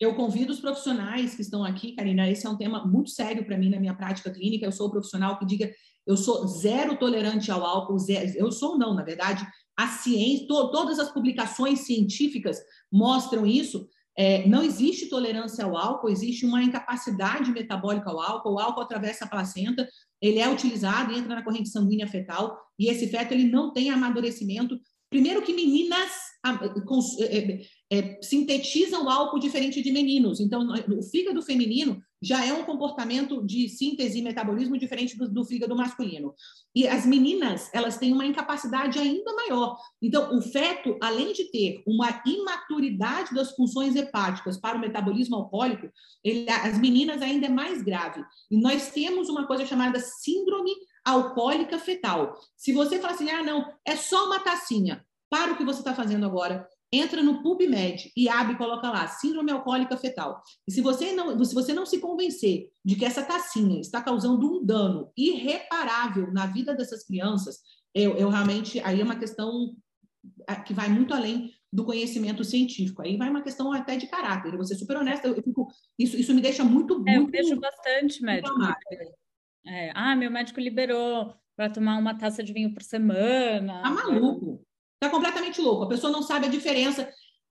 Eu 0.00 0.16
convido 0.16 0.52
os 0.52 0.58
profissionais 0.58 1.36
que 1.36 1.42
estão 1.42 1.62
aqui, 1.62 1.92
Karina, 1.94 2.28
esse 2.28 2.44
é 2.44 2.50
um 2.50 2.56
tema 2.56 2.84
muito 2.84 3.10
sério 3.10 3.46
para 3.46 3.56
mim 3.56 3.70
na 3.70 3.78
minha 3.78 3.94
prática 3.94 4.32
clínica. 4.32 4.66
Eu 4.66 4.72
sou 4.72 4.88
o 4.88 4.90
profissional 4.90 5.38
que 5.38 5.46
diga, 5.46 5.72
eu 6.04 6.16
sou 6.16 6.44
zero 6.48 6.98
tolerante 6.98 7.52
ao 7.52 7.64
álcool, 7.64 8.00
zero, 8.00 8.32
eu 8.36 8.50
sou 8.50 8.76
não, 8.76 8.94
na 8.94 9.04
verdade, 9.04 9.46
a 9.76 9.86
ciência, 9.86 10.48
to, 10.48 10.72
todas 10.72 10.98
as 10.98 11.12
publicações 11.12 11.80
científicas 11.80 12.58
mostram 12.90 13.46
isso. 13.46 13.88
É, 14.18 14.48
não 14.48 14.62
existe 14.62 15.08
tolerância 15.08 15.64
ao 15.64 15.76
álcool, 15.76 16.08
existe 16.08 16.46
uma 16.46 16.62
incapacidade 16.62 17.50
metabólica 17.52 18.10
ao 18.10 18.20
álcool. 18.20 18.54
O 18.54 18.58
álcool 18.58 18.80
atravessa 18.80 19.24
a 19.24 19.28
placenta, 19.28 19.86
ele 20.20 20.38
é 20.38 20.48
utilizado, 20.48 21.12
entra 21.12 21.34
na 21.34 21.44
corrente 21.44 21.68
sanguínea 21.68 22.06
fetal, 22.06 22.58
e 22.78 22.88
esse 22.88 23.08
feto 23.08 23.32
ele 23.32 23.50
não 23.50 23.72
tem 23.72 23.90
amadurecimento 23.90 24.78
Primeiro 25.08 25.42
que 25.42 25.54
meninas 25.54 26.10
sintetizam 28.22 29.04
o 29.04 29.08
álcool 29.08 29.38
diferente 29.38 29.82
de 29.82 29.92
meninos. 29.92 30.40
Então, 30.40 30.66
o 30.88 31.02
fígado 31.02 31.40
feminino 31.42 32.02
já 32.20 32.44
é 32.44 32.52
um 32.52 32.64
comportamento 32.64 33.44
de 33.44 33.68
síntese 33.68 34.18
e 34.18 34.22
metabolismo 34.22 34.76
diferente 34.78 35.16
do, 35.16 35.28
do, 35.28 35.44
fígado 35.44 35.76
masculino. 35.76 36.34
E 36.74 36.88
as 36.88 37.06
meninas, 37.06 37.70
elas 37.72 37.98
têm 37.98 38.12
uma 38.12 38.24
incapacidade 38.24 38.98
ainda 38.98 39.32
maior. 39.34 39.76
Então, 40.02 40.36
o 40.36 40.42
feto, 40.42 40.96
além 41.00 41.32
de 41.32 41.44
ter 41.50 41.82
uma 41.86 42.22
imaturidade 42.26 43.34
das 43.34 43.54
funções 43.54 43.94
hepáticas 43.94 44.56
para 44.56 44.76
o 44.76 44.80
metabolismo 44.80 45.36
alcoólico, 45.36 45.88
ele, 46.24 46.50
as 46.50 46.78
meninas 46.78 47.22
ainda 47.22 47.46
é 47.46 47.50
mais 47.50 47.82
grave. 47.82 48.24
E 48.50 48.56
nós 48.56 48.90
temos 48.90 49.28
uma 49.28 49.46
coisa 49.46 49.66
chamada 49.66 50.00
síndrome 50.00 50.72
alcoólica 51.04 51.78
fetal. 51.78 52.36
Se 52.56 52.72
você 52.72 52.98
falar 52.98 53.14
assim, 53.14 53.30
ah, 53.30 53.42
não, 53.42 53.72
é 53.84 53.94
só 53.94 54.26
uma 54.26 54.40
tacinha, 54.40 55.05
para 55.30 55.52
o 55.52 55.56
que 55.56 55.64
você 55.64 55.80
está 55.80 55.94
fazendo 55.94 56.24
agora, 56.26 56.68
entra 56.92 57.22
no 57.22 57.42
PubMed 57.42 58.12
e 58.16 58.28
abre 58.28 58.54
e 58.54 58.58
coloca 58.58 58.88
lá, 58.90 59.08
síndrome 59.08 59.50
alcoólica 59.50 59.96
fetal. 59.96 60.42
E 60.66 60.72
se 60.72 60.80
você 60.80 61.12
não, 61.12 61.44
se 61.44 61.54
você 61.54 61.74
não 61.74 61.84
se 61.84 61.98
convencer 61.98 62.70
de 62.84 62.96
que 62.96 63.04
essa 63.04 63.24
tacinha 63.24 63.80
está 63.80 64.00
causando 64.00 64.46
um 64.46 64.64
dano 64.64 65.10
irreparável 65.16 66.32
na 66.32 66.46
vida 66.46 66.74
dessas 66.74 67.04
crianças, 67.04 67.58
eu, 67.94 68.16
eu 68.16 68.28
realmente, 68.28 68.80
aí 68.80 69.00
é 69.00 69.04
uma 69.04 69.16
questão 69.16 69.74
que 70.64 70.74
vai 70.74 70.88
muito 70.88 71.14
além 71.14 71.52
do 71.72 71.84
conhecimento 71.84 72.44
científico. 72.44 73.02
Aí 73.02 73.16
vai 73.16 73.28
uma 73.28 73.42
questão 73.42 73.72
até 73.72 73.96
de 73.96 74.06
caráter. 74.06 74.50
Eu 74.50 74.56
vou 74.56 74.64
ser 74.64 74.76
super 74.76 74.96
honesta, 74.96 75.28
eu 75.28 75.42
fico, 75.42 75.68
isso, 75.98 76.16
isso 76.16 76.34
me 76.34 76.40
deixa 76.40 76.64
muito, 76.64 77.02
é, 77.06 77.18
muito... 77.18 77.34
Eu 77.34 77.44
vejo 77.44 77.60
bastante 77.60 78.22
médico. 78.22 78.54
É, 79.66 79.90
ah, 79.94 80.14
meu 80.14 80.30
médico 80.30 80.60
liberou 80.60 81.34
para 81.56 81.70
tomar 81.70 81.98
uma 81.98 82.16
taça 82.16 82.42
de 82.42 82.52
vinho 82.52 82.72
por 82.72 82.82
semana. 82.82 83.82
Tá 83.82 83.90
maluco. 83.90 84.65
Está 84.96 85.14
completamente 85.14 85.60
louco. 85.60 85.84
A 85.84 85.88
pessoa 85.88 86.12
não 86.12 86.22
sabe 86.22 86.46
a 86.46 86.50
diferença. 86.50 87.08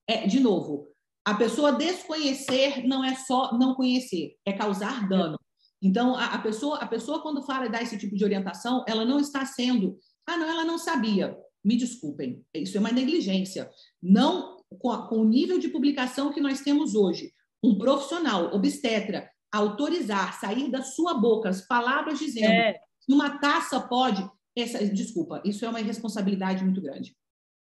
É, 0.08 0.26
de 0.26 0.40
novo, 0.40 0.88
a 1.24 1.34
pessoa 1.34 1.72
desconhecer 1.72 2.86
não 2.86 3.04
é 3.04 3.14
só 3.16 3.56
não 3.58 3.74
conhecer, 3.74 4.36
é 4.44 4.52
causar 4.52 5.08
dano. 5.08 5.38
Então, 5.82 6.14
a, 6.14 6.26
a, 6.26 6.38
pessoa, 6.38 6.78
a 6.78 6.86
pessoa, 6.86 7.20
quando 7.20 7.42
fala 7.42 7.66
e 7.66 7.70
dá 7.70 7.82
esse 7.82 7.98
tipo 7.98 8.16
de 8.16 8.24
orientação, 8.24 8.84
ela 8.88 9.04
não 9.04 9.18
está 9.18 9.44
sendo. 9.44 9.98
Ah, 10.26 10.36
não, 10.36 10.48
ela 10.48 10.64
não 10.64 10.78
sabia. 10.78 11.36
Me 11.64 11.76
desculpem, 11.76 12.44
isso 12.54 12.76
é 12.76 12.80
uma 12.80 12.92
negligência. 12.92 13.68
Não 14.00 14.56
com, 14.78 14.90
a, 14.90 15.08
com 15.08 15.18
o 15.18 15.24
nível 15.24 15.58
de 15.58 15.68
publicação 15.68 16.32
que 16.32 16.40
nós 16.40 16.60
temos 16.60 16.94
hoje. 16.94 17.32
Um 17.62 17.76
profissional 17.76 18.54
obstetra 18.54 19.28
autorizar 19.52 20.38
sair 20.38 20.70
da 20.70 20.82
sua 20.82 21.14
boca 21.14 21.48
as 21.48 21.66
palavras 21.66 22.18
dizendo 22.18 22.52
é. 22.52 22.74
que 23.00 23.12
uma 23.12 23.38
taça 23.38 23.80
pode. 23.80 24.28
Essa, 24.56 24.86
desculpa, 24.86 25.42
isso 25.44 25.64
é 25.64 25.68
uma 25.68 25.80
irresponsabilidade 25.80 26.64
muito 26.64 26.80
grande. 26.80 27.16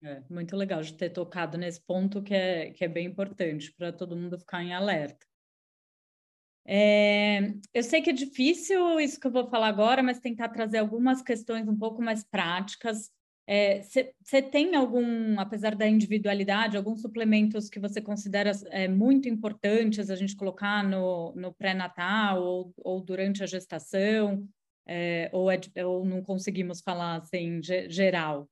É, 0.03 0.23
muito 0.29 0.55
legal 0.55 0.81
de 0.81 0.93
ter 0.93 1.11
tocado 1.11 1.57
nesse 1.57 1.79
ponto 1.81 2.23
que 2.23 2.33
é, 2.33 2.71
que 2.71 2.83
é 2.83 2.87
bem 2.87 3.05
importante 3.05 3.71
para 3.73 3.93
todo 3.93 4.15
mundo 4.15 4.37
ficar 4.39 4.63
em 4.63 4.73
alerta. 4.73 5.25
É, 6.65 7.53
eu 7.73 7.83
sei 7.83 8.01
que 8.01 8.09
é 8.09 8.13
difícil 8.13 8.99
isso 8.99 9.19
que 9.19 9.27
eu 9.27 9.31
vou 9.31 9.49
falar 9.49 9.67
agora, 9.67 10.01
mas 10.01 10.19
tentar 10.19 10.49
trazer 10.49 10.79
algumas 10.79 11.21
questões 11.21 11.67
um 11.67 11.77
pouco 11.77 12.01
mais 12.01 12.23
práticas. 12.23 13.11
Você 13.83 14.37
é, 14.37 14.41
tem 14.41 14.75
algum, 14.75 15.39
apesar 15.39 15.75
da 15.75 15.87
individualidade, 15.87 16.77
alguns 16.77 17.01
suplementos 17.01 17.69
que 17.69 17.79
você 17.79 17.99
considera 18.01 18.51
é, 18.69 18.87
muito 18.87 19.27
importantes 19.27 20.09
a 20.09 20.15
gente 20.15 20.35
colocar 20.35 20.83
no, 20.83 21.33
no 21.35 21.53
pré-natal 21.53 22.41
ou, 22.41 22.73
ou, 22.77 23.01
durante 23.01 23.43
a 23.43 23.47
gestação? 23.47 24.47
É, 24.87 25.29
ou, 25.33 25.51
é, 25.51 25.59
ou 25.85 26.05
não 26.05 26.23
conseguimos 26.23 26.81
falar 26.81 27.17
assim, 27.17 27.61
geral? 27.89 28.47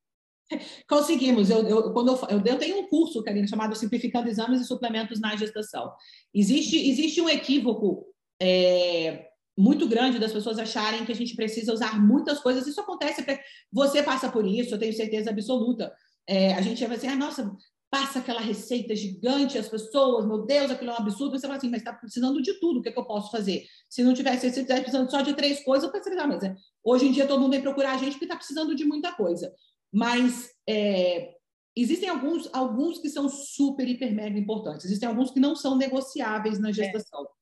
Conseguimos. 0.87 1.49
Eu, 1.49 1.67
eu, 1.67 1.93
quando 1.93 2.09
eu, 2.09 2.39
eu, 2.45 2.57
tenho 2.57 2.79
um 2.79 2.87
curso, 2.87 3.23
Karina, 3.23 3.47
chamado 3.47 3.75
Simplificando 3.75 4.29
Exames 4.29 4.61
e 4.61 4.65
Suplementos 4.65 5.19
na 5.19 5.35
Gestação. 5.35 5.91
Existe, 6.33 6.89
existe 6.89 7.21
um 7.21 7.29
equívoco 7.29 8.05
é, 8.41 9.27
muito 9.57 9.87
grande 9.87 10.19
das 10.19 10.31
pessoas 10.31 10.57
acharem 10.57 11.05
que 11.05 11.11
a 11.11 11.15
gente 11.15 11.35
precisa 11.35 11.73
usar 11.73 11.99
muitas 12.01 12.39
coisas. 12.39 12.65
Isso 12.65 12.81
acontece, 12.81 13.25
você 13.71 14.01
passa 14.01 14.29
por 14.29 14.45
isso, 14.45 14.73
eu 14.73 14.79
tenho 14.79 14.93
certeza 14.93 15.29
absoluta. 15.29 15.93
É, 16.27 16.53
a 16.53 16.61
gente 16.61 16.83
vai 16.85 16.95
assim, 16.95 17.07
ah, 17.07 17.15
nossa, 17.15 17.51
passa 17.89 18.19
aquela 18.19 18.39
receita 18.39 18.95
gigante, 18.95 19.57
as 19.57 19.67
pessoas, 19.67 20.25
meu 20.25 20.45
Deus, 20.45 20.69
aquilo 20.69 20.91
é 20.91 20.93
um 20.93 20.97
absurdo. 20.97 21.37
Você 21.37 21.47
fala 21.47 21.57
assim, 21.57 21.69
mas 21.69 21.81
está 21.81 21.91
precisando 21.91 22.41
de 22.41 22.53
tudo, 22.59 22.79
o 22.79 22.81
que, 22.83 22.89
é 22.89 22.91
que 22.91 22.99
eu 22.99 23.05
posso 23.05 23.31
fazer? 23.31 23.65
Se 23.89 24.03
não 24.03 24.13
tivesse, 24.13 24.41
se 24.41 24.47
estivesse 24.47 24.81
precisando 24.81 25.09
só 25.09 25.21
de 25.21 25.33
três 25.33 25.63
coisas, 25.63 25.85
eu 25.85 25.91
pensaria, 25.91 26.21
ah, 26.21 26.27
mas 26.27 26.43
é, 26.43 26.55
hoje 26.83 27.07
em 27.07 27.11
dia 27.11 27.27
todo 27.27 27.39
mundo 27.39 27.51
vem 27.51 27.61
procurar 27.61 27.93
a 27.93 27.97
gente 27.97 28.11
porque 28.11 28.25
está 28.25 28.35
precisando 28.35 28.75
de 28.75 28.85
muita 28.85 29.11
coisa. 29.11 29.51
Mas 29.91 30.49
é, 30.67 31.33
existem 31.75 32.09
alguns, 32.09 32.49
alguns 32.53 32.99
que 32.99 33.09
são 33.09 33.29
super, 33.29 33.87
hiper, 33.87 34.13
mega 34.13 34.37
importantes. 34.37 34.85
Existem 34.85 35.07
alguns 35.07 35.31
que 35.31 35.39
não 35.39 35.55
são 35.55 35.77
negociáveis 35.77 36.59
na 36.59 36.71
gestação. 36.71 37.23
É. 37.23 37.39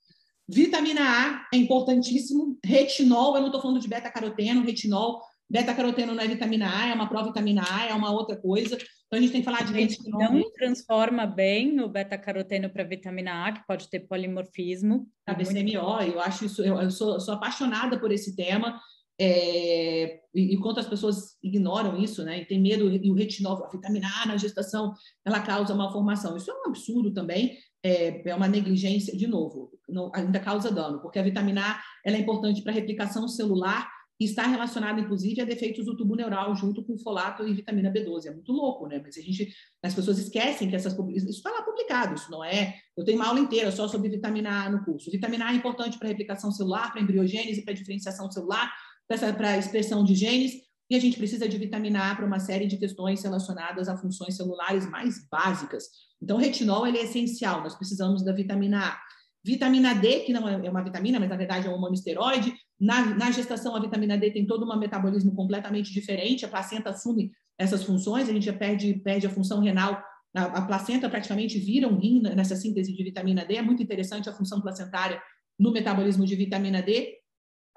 Vitamina 0.49 1.01
A 1.01 1.47
é 1.53 1.57
importantíssimo. 1.57 2.57
Retinol, 2.63 3.35
eu 3.35 3.41
não 3.41 3.47
estou 3.47 3.61
falando 3.61 3.81
de 3.81 3.87
beta-caroteno, 3.87 4.63
retinol. 4.63 5.21
Beta-caroteno 5.49 6.13
não 6.13 6.23
é 6.23 6.27
vitamina 6.27 6.69
A, 6.69 6.89
é 6.89 6.93
uma 6.93 7.07
provitamina 7.07 7.63
A, 7.69 7.85
é 7.87 7.93
uma 7.93 8.11
outra 8.11 8.35
coisa. 8.35 8.75
Então 8.75 9.17
a 9.17 9.21
gente 9.21 9.31
tem 9.31 9.41
que 9.41 9.45
falar 9.45 9.63
de 9.63 9.73
retinol. 9.73 10.33
Não 10.33 10.51
transforma 10.51 11.25
bem 11.25 11.79
o 11.79 11.87
beta-caroteno 11.87 12.69
para 12.69 12.83
vitamina 12.83 13.45
A, 13.45 13.51
que 13.53 13.65
pode 13.65 13.89
ter 13.89 14.01
polimorfismo. 14.01 15.07
A 15.25 15.33
BCMO, 15.33 16.01
eu 16.01 16.19
acho 16.19 16.45
isso, 16.45 16.61
eu, 16.61 16.81
eu 16.81 16.91
sou, 16.91 17.19
sou 17.19 17.33
apaixonada 17.33 17.97
por 17.97 18.11
esse 18.11 18.35
tema. 18.35 18.79
É, 19.19 20.19
e, 20.33 20.53
e 20.53 20.57
pessoas 20.87 21.35
ignoram 21.41 21.97
isso, 21.97 22.23
né? 22.23 22.41
E 22.41 22.45
tem 22.45 22.61
medo, 22.61 22.89
e 22.89 23.09
o 23.09 23.15
retinol, 23.15 23.63
a 23.63 23.69
vitamina 23.69 24.07
A 24.21 24.27
na 24.27 24.37
gestação, 24.37 24.93
ela 25.25 25.39
causa 25.39 25.73
malformação. 25.73 26.37
Isso 26.37 26.51
é 26.51 26.53
um 26.53 26.69
absurdo 26.69 27.11
também, 27.11 27.57
é, 27.83 28.29
é 28.29 28.35
uma 28.35 28.47
negligência, 28.47 29.15
de 29.17 29.27
novo, 29.27 29.71
não, 29.87 30.11
ainda 30.13 30.39
causa 30.39 30.71
dano, 30.71 30.99
porque 31.01 31.17
a 31.17 31.23
vitamina 31.23 31.61
A 31.61 31.81
ela 32.05 32.17
é 32.17 32.19
importante 32.19 32.61
para 32.61 32.71
a 32.71 32.75
replicação 32.75 33.27
celular 33.27 33.89
e 34.19 34.25
está 34.25 34.47
relacionada, 34.47 34.99
inclusive, 34.99 35.41
a 35.41 35.45
defeitos 35.45 35.85
do 35.85 35.95
tubo 35.95 36.15
neural 36.15 36.55
junto 36.55 36.83
com 36.83 36.97
folato 36.97 37.47
e 37.47 37.53
vitamina 37.53 37.91
B12. 37.91 38.25
É 38.25 38.31
muito 38.31 38.51
louco, 38.51 38.87
né? 38.87 38.99
Mas 39.03 39.15
a 39.15 39.21
gente, 39.21 39.53
as 39.83 39.93
pessoas 39.93 40.17
esquecem 40.17 40.67
que 40.67 40.75
essas 40.75 40.93
isso 40.93 41.29
está 41.29 41.51
lá 41.51 41.61
publicado, 41.61 42.15
isso 42.15 42.31
não 42.31 42.43
é. 42.43 42.75
Eu 42.97 43.03
tenho 43.05 43.19
uma 43.19 43.27
aula 43.27 43.39
inteira 43.39 43.71
só 43.71 43.87
sobre 43.87 44.09
vitamina 44.09 44.65
A 44.65 44.69
no 44.71 44.83
curso. 44.83 45.11
Vitamina 45.11 45.45
A 45.45 45.53
é 45.53 45.55
importante 45.55 45.99
para 45.99 46.07
a 46.07 46.09
replicação 46.09 46.51
celular, 46.51 46.91
para 46.91 46.99
a 46.99 47.03
embriogênese, 47.03 47.63
para 47.63 47.73
a 47.73 47.77
diferenciação 47.77 48.29
celular, 48.31 48.73
para 49.07 49.51
a 49.51 49.57
expressão 49.57 50.03
de 50.03 50.15
genes, 50.15 50.53
e 50.89 50.95
a 50.95 50.99
gente 50.99 51.17
precisa 51.17 51.47
de 51.47 51.57
vitamina 51.57 52.11
A 52.11 52.15
para 52.15 52.25
uma 52.25 52.39
série 52.39 52.65
de 52.65 52.77
questões 52.77 53.21
relacionadas 53.21 53.89
a 53.89 53.97
funções 53.97 54.35
celulares 54.35 54.89
mais 54.89 55.27
básicas. 55.29 55.83
Então, 56.21 56.37
retinol 56.37 56.87
ele 56.87 56.97
é 56.97 57.03
essencial, 57.03 57.61
nós 57.61 57.75
precisamos 57.75 58.23
da 58.23 58.31
vitamina 58.31 58.79
A. 58.79 58.99
Vitamina 59.43 59.93
D, 59.93 60.21
que 60.21 60.33
não 60.33 60.47
é 60.47 60.69
uma 60.69 60.83
vitamina, 60.83 61.19
mas 61.19 61.29
na 61.29 61.37
verdade 61.37 61.67
é 61.67 61.69
um 61.69 61.73
hormonesteroide. 61.73 62.53
Na, 62.79 63.15
na 63.15 63.31
gestação, 63.31 63.75
a 63.75 63.79
vitamina 63.79 64.17
D 64.17 64.31
tem 64.31 64.45
todo 64.45 64.65
um 64.65 64.77
metabolismo 64.77 65.33
completamente 65.33 65.93
diferente, 65.93 66.45
a 66.45 66.49
placenta 66.49 66.89
assume 66.89 67.31
essas 67.57 67.83
funções, 67.83 68.29
a 68.29 68.33
gente 68.33 68.45
já 68.45 68.53
perde, 68.53 68.93
perde 68.95 69.25
a 69.25 69.29
função 69.29 69.61
renal, 69.61 70.03
a 70.33 70.61
placenta 70.61 71.09
praticamente 71.09 71.57
vira 71.57 71.87
um 71.87 71.97
rim 71.97 72.21
nessa 72.21 72.55
síntese 72.55 72.93
de 72.93 73.03
vitamina 73.03 73.45
D. 73.45 73.55
É 73.55 73.61
muito 73.61 73.81
interessante 73.81 74.29
a 74.29 74.33
função 74.33 74.61
placentária 74.61 75.21
no 75.57 75.71
metabolismo 75.71 76.25
de 76.25 76.35
vitamina 76.35 76.81
D. 76.81 77.16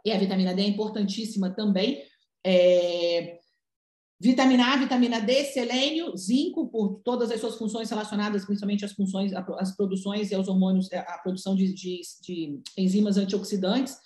E 0.04 0.12
a 0.12 0.18
vitamina 0.18 0.54
D 0.54 0.62
é 0.62 0.66
importantíssima 0.66 1.50
também. 1.50 2.02
É... 2.44 3.38
Vitamina 4.22 4.74
A, 4.74 4.76
vitamina 4.76 5.18
D, 5.18 5.44
selênio, 5.44 6.14
zinco, 6.14 6.68
por 6.68 7.00
todas 7.02 7.30
as 7.30 7.40
suas 7.40 7.56
funções 7.56 7.88
relacionadas, 7.88 8.44
principalmente 8.44 8.84
às 8.84 8.92
funções, 8.92 9.32
às 9.32 9.74
produções 9.74 10.30
e 10.30 10.34
aos 10.34 10.46
hormônios, 10.46 10.92
a 10.92 11.18
produção 11.22 11.56
de, 11.56 11.72
de, 11.72 12.02
de 12.22 12.60
enzimas 12.76 13.16
antioxidantes. 13.16 13.96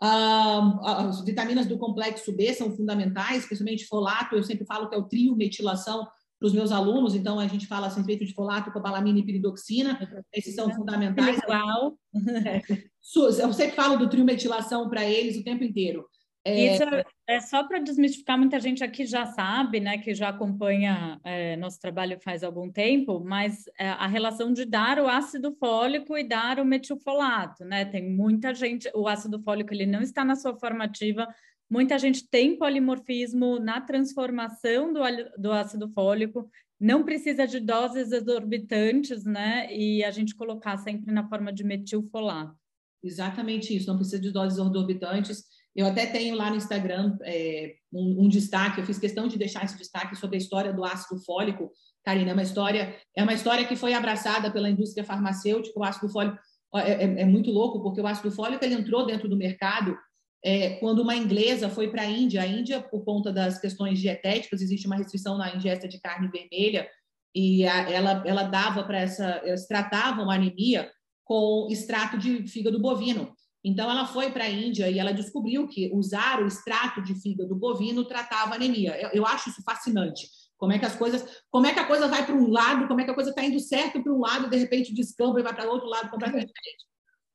Ah, 0.00 1.08
as 1.08 1.24
vitaminas 1.24 1.66
do 1.66 1.78
complexo 1.78 2.32
B 2.32 2.54
são 2.54 2.70
fundamentais, 2.76 3.46
principalmente 3.46 3.86
folato. 3.86 4.36
Eu 4.36 4.44
sempre 4.44 4.64
falo 4.66 4.88
que 4.88 4.94
é 4.94 4.98
o 4.98 5.08
trio 5.08 5.34
metilação 5.34 6.06
para 6.38 6.46
os 6.46 6.52
meus 6.52 6.70
alunos, 6.70 7.14
então 7.14 7.40
a 7.40 7.46
gente 7.46 7.66
fala 7.66 7.86
a 7.86 7.90
respeito 7.90 8.24
de 8.24 8.34
folato, 8.34 8.70
cobalamina 8.70 9.18
e 9.18 9.24
piridoxina, 9.24 9.98
esses 10.32 10.54
são 10.54 10.70
fundamentais. 10.74 11.38
Igual. 11.38 11.98
É, 12.44 12.60
eu 13.14 13.52
sempre 13.52 13.76
falo 13.76 13.96
do 13.96 14.08
trio 14.08 14.24
metilação 14.24 14.88
para 14.88 15.04
eles 15.04 15.36
o 15.36 15.44
tempo 15.44 15.62
inteiro. 15.62 16.06
É... 16.44 16.74
Isso 16.74 16.82
é 17.26 17.40
só 17.40 17.64
para 17.64 17.80
desmistificar, 17.80 18.38
muita 18.38 18.60
gente 18.60 18.84
aqui 18.84 19.04
já 19.04 19.26
sabe, 19.26 19.80
né, 19.80 19.98
que 19.98 20.14
já 20.14 20.28
acompanha 20.28 21.20
é, 21.24 21.56
nosso 21.56 21.80
trabalho 21.80 22.20
faz 22.22 22.44
algum 22.44 22.70
tempo, 22.70 23.18
mas 23.18 23.64
é, 23.76 23.88
a 23.88 24.06
relação 24.06 24.52
de 24.52 24.64
dar 24.64 25.00
o 25.00 25.08
ácido 25.08 25.56
fólico 25.58 26.16
e 26.16 26.22
dar 26.22 26.60
o 26.60 26.64
metilfolato, 26.64 27.64
né? 27.64 27.84
Tem 27.84 28.08
muita 28.08 28.54
gente, 28.54 28.88
o 28.94 29.08
ácido 29.08 29.42
fólico 29.42 29.74
ele 29.74 29.86
não 29.86 30.00
está 30.00 30.24
na 30.24 30.36
sua 30.36 30.56
formativa, 30.56 31.26
muita 31.68 31.98
gente 31.98 32.28
tem 32.28 32.56
polimorfismo 32.56 33.58
na 33.58 33.80
transformação 33.80 34.92
do, 34.92 35.00
do 35.36 35.50
ácido 35.50 35.88
fólico, 35.88 36.48
não 36.78 37.02
precisa 37.02 37.44
de 37.44 37.58
doses 37.58 38.12
exorbitantes, 38.12 39.24
né? 39.24 39.66
E 39.74 40.04
a 40.04 40.12
gente 40.12 40.32
colocar 40.34 40.76
sempre 40.76 41.12
na 41.12 41.28
forma 41.28 41.52
de 41.52 41.64
metilfolato. 41.64 42.65
Exatamente 43.06 43.74
isso, 43.74 43.86
não 43.86 43.96
precisa 43.96 44.20
de 44.20 44.30
doses 44.30 44.58
exorbitantes 44.58 45.44
Eu 45.74 45.86
até 45.86 46.06
tenho 46.06 46.34
lá 46.34 46.50
no 46.50 46.56
Instagram 46.56 47.16
é, 47.22 47.74
um, 47.92 48.24
um, 48.24 48.28
destaque, 48.28 48.80
eu 48.80 48.86
fiz 48.86 48.98
questão 48.98 49.28
de 49.28 49.38
deixar 49.38 49.64
esse 49.64 49.78
destaque 49.78 50.16
sobre 50.16 50.36
a 50.36 50.38
história 50.38 50.72
do 50.72 50.84
ácido 50.84 51.20
fólico. 51.24 51.70
Karina, 52.04 52.30
é 52.30 52.32
uma 52.32 52.42
história, 52.42 52.96
é 53.16 53.22
uma 53.22 53.34
história 53.34 53.64
que 53.64 53.76
foi 53.76 53.92
abraçada 53.94 54.50
pela 54.50 54.70
indústria 54.70 55.04
farmacêutica. 55.04 55.78
O 55.78 55.84
ácido 55.84 56.08
fólico 56.08 56.38
é, 56.74 57.04
é, 57.04 57.20
é 57.22 57.24
muito 57.24 57.50
louco, 57.50 57.82
porque 57.82 58.00
o 58.00 58.06
ácido 58.06 58.30
fólico 58.30 58.64
ele 58.64 58.74
entrou 58.74 59.06
dentro 59.06 59.28
do 59.28 59.36
mercado 59.36 59.96
é, 60.44 60.76
quando 60.76 61.00
uma 61.00 61.16
inglesa 61.16 61.68
foi 61.68 61.90
para 61.90 62.02
a 62.02 62.06
Índia. 62.06 62.42
A 62.42 62.46
Índia, 62.46 62.80
por 62.80 63.04
conta 63.04 63.32
das 63.32 63.60
questões 63.60 63.98
dietéticas, 63.98 64.60
existe 64.60 64.86
uma 64.86 64.96
restrição 64.96 65.36
na 65.36 65.54
ingesta 65.54 65.88
de 65.88 66.00
carne 66.00 66.28
vermelha 66.28 66.88
e 67.34 67.66
a, 67.66 67.90
ela, 67.90 68.22
ela 68.24 68.44
dava 68.44 68.82
para 68.84 68.98
essa, 68.98 69.42
eles 69.44 69.66
tratavam 69.66 70.30
anemia 70.30 70.90
com 71.26 71.66
extrato 71.68 72.16
de 72.16 72.46
fígado 72.46 72.80
bovino. 72.80 73.34
Então, 73.64 73.90
ela 73.90 74.06
foi 74.06 74.30
para 74.30 74.44
a 74.44 74.48
Índia 74.48 74.88
e 74.88 74.98
ela 74.98 75.12
descobriu 75.12 75.66
que 75.66 75.90
usar 75.92 76.40
o 76.40 76.46
extrato 76.46 77.02
de 77.02 77.20
fígado 77.20 77.54
bovino 77.56 78.04
tratava 78.04 78.54
anemia. 78.54 78.96
Eu, 79.00 79.10
eu, 79.10 79.26
acho 79.26 79.50
isso 79.50 79.60
fascinante. 79.64 80.28
Como 80.56 80.72
é 80.72 80.78
que 80.78 80.86
as 80.86 80.94
coisas, 80.94 81.42
como 81.50 81.66
é 81.66 81.74
que 81.74 81.80
a 81.80 81.86
coisa 81.86 82.06
vai 82.06 82.24
para 82.24 82.34
um 82.34 82.48
lado, 82.48 82.86
como 82.86 83.00
é 83.00 83.04
que 83.04 83.10
a 83.10 83.14
coisa 83.14 83.30
está 83.30 83.44
indo 83.44 83.58
certo 83.58 84.00
para 84.00 84.12
um 84.12 84.20
lado 84.20 84.48
de 84.48 84.56
repente 84.56 84.94
descamba 84.94 85.40
e 85.40 85.42
vai 85.42 85.52
para 85.52 85.68
outro 85.68 85.88
lado 85.88 86.08
completamente 86.08 86.46
diferente. 86.46 86.84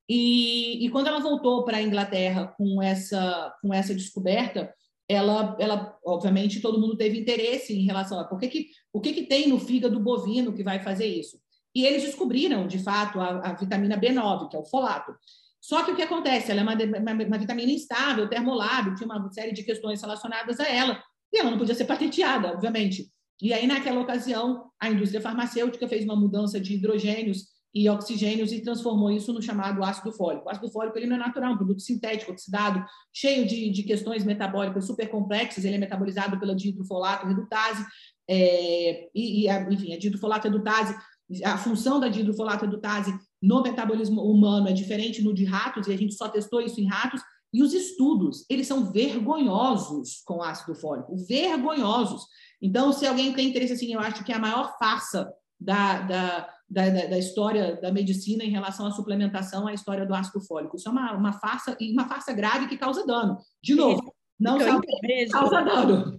E, 0.07 0.85
e 0.85 0.89
quando 0.89 1.07
ela 1.07 1.19
voltou 1.19 1.65
para 1.65 1.77
a 1.77 1.81
Inglaterra 1.81 2.47
com 2.57 2.81
essa, 2.81 3.53
com 3.61 3.73
essa 3.73 3.93
descoberta, 3.93 4.73
ela, 5.09 5.57
ela, 5.59 5.97
obviamente, 6.05 6.61
todo 6.61 6.79
mundo 6.79 6.95
teve 6.95 7.19
interesse 7.19 7.73
em 7.73 7.83
relação 7.83 8.17
a 8.17 8.23
por 8.23 8.39
que 8.39 8.47
que, 8.47 8.69
o 8.93 9.01
que, 9.01 9.11
que 9.11 9.23
tem 9.23 9.49
no 9.49 9.59
fígado 9.59 9.99
bovino 9.99 10.53
que 10.53 10.63
vai 10.63 10.79
fazer 10.79 11.07
isso. 11.07 11.37
E 11.73 11.85
eles 11.85 12.03
descobriram, 12.03 12.67
de 12.67 12.79
fato, 12.79 13.19
a, 13.19 13.49
a 13.49 13.53
vitamina 13.53 13.97
B9, 13.97 14.49
que 14.49 14.55
é 14.55 14.59
o 14.59 14.65
folato. 14.65 15.13
Só 15.59 15.83
que 15.83 15.91
o 15.91 15.95
que 15.95 16.01
acontece? 16.01 16.51
Ela 16.51 16.61
é 16.61 16.63
uma, 16.63 16.73
uma, 16.73 17.25
uma, 17.25 17.37
vitamina 17.37 17.71
instável, 17.71 18.27
termolábil, 18.27 18.95
tinha 18.95 19.07
uma 19.07 19.31
série 19.31 19.51
de 19.51 19.63
questões 19.63 20.01
relacionadas 20.01 20.59
a 20.59 20.67
ela, 20.67 21.01
e 21.31 21.39
ela 21.39 21.51
não 21.51 21.57
podia 21.57 21.75
ser 21.75 21.85
patenteada, 21.85 22.49
obviamente. 22.49 23.09
E 23.41 23.53
aí, 23.53 23.67
naquela 23.67 24.01
ocasião, 24.01 24.69
a 24.79 24.89
indústria 24.89 25.21
farmacêutica 25.21 25.87
fez 25.87 26.03
uma 26.03 26.15
mudança 26.15 26.59
de 26.59 26.73
hidrogênios 26.73 27.45
e 27.73 27.89
oxigênios 27.89 28.51
e 28.51 28.61
transformou 28.61 29.11
isso 29.11 29.31
no 29.31 29.41
chamado 29.41 29.83
ácido 29.83 30.11
fólico. 30.11 30.45
O 30.45 30.49
ácido 30.49 30.69
fólico 30.69 30.97
ele 30.97 31.07
não 31.07 31.15
é 31.15 31.19
natural, 31.19 31.51
é 31.51 31.53
um 31.53 31.57
produto 31.57 31.81
sintético, 31.81 32.31
oxidado, 32.31 32.83
cheio 33.13 33.47
de, 33.47 33.69
de 33.69 33.83
questões 33.83 34.25
metabólicas 34.25 34.85
super 34.85 35.07
complexas, 35.09 35.63
ele 35.63 35.75
é 35.75 35.79
metabolizado 35.79 36.39
pela 36.39 36.55
dihidrofolato 36.55 37.27
redutase, 37.27 37.85
é, 38.29 39.09
e, 39.15 39.47
e, 39.47 39.49
enfim, 39.73 39.93
a 39.93 39.97
dihidrofolato 39.97 40.47
redutase 40.47 40.95
a 41.43 41.57
função 41.57 41.99
da 41.99 42.07
dihidrofolato 42.07 42.65
redutase 42.65 43.13
no 43.41 43.61
metabolismo 43.61 44.21
humano 44.21 44.67
é 44.67 44.73
diferente 44.73 45.21
no 45.21 45.33
de 45.33 45.45
ratos, 45.45 45.87
e 45.87 45.93
a 45.93 45.97
gente 45.97 46.13
só 46.13 46.27
testou 46.27 46.61
isso 46.61 46.79
em 46.79 46.87
ratos, 46.87 47.21
e 47.53 47.61
os 47.61 47.73
estudos, 47.73 48.45
eles 48.49 48.65
são 48.65 48.91
vergonhosos 48.91 50.21
com 50.25 50.41
ácido 50.41 50.73
fólico, 50.73 51.15
vergonhosos. 51.27 52.23
Então, 52.61 52.93
se 52.93 53.05
alguém 53.05 53.33
tem 53.33 53.49
interesse, 53.49 53.73
assim, 53.73 53.93
eu 53.93 53.99
acho 53.99 54.23
que 54.23 54.31
é 54.31 54.35
a 54.35 54.39
maior 54.39 54.77
farsa 54.77 55.29
da, 55.59 56.01
da, 56.01 56.49
da, 56.69 56.89
da, 56.89 57.17
história 57.19 57.79
da 57.81 57.91
medicina 57.91 58.43
em 58.43 58.49
relação 58.49 58.87
à 58.87 58.91
suplementação, 58.91 59.67
a 59.67 59.73
história 59.73 60.05
do 60.05 60.15
ácido 60.15 60.39
fólico. 60.41 60.77
Isso 60.77 60.87
é 60.87 60.91
uma, 60.91 61.11
uma 61.13 61.33
farsa, 61.33 61.75
e 61.79 61.91
uma 61.91 62.07
farsa 62.07 62.31
grave 62.31 62.67
que 62.67 62.77
causa 62.77 63.05
dano. 63.05 63.37
De 63.61 63.75
novo, 63.75 64.13
não 64.39 64.59
sabe, 64.59 64.87
causa 65.29 65.61
dano. 65.61 66.17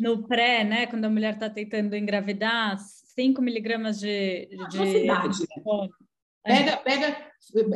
No 0.00 0.26
pré, 0.26 0.64
né, 0.64 0.86
quando 0.86 1.04
a 1.04 1.10
mulher 1.10 1.34
está 1.34 1.48
tentando 1.48 1.94
engravidar, 1.94 2.76
5 3.14 3.42
miligramas 3.42 4.00
de, 4.00 4.48
de... 4.70 4.78
Velocidade? 4.78 5.38
Pega, 6.44 6.76
pega, 6.78 7.16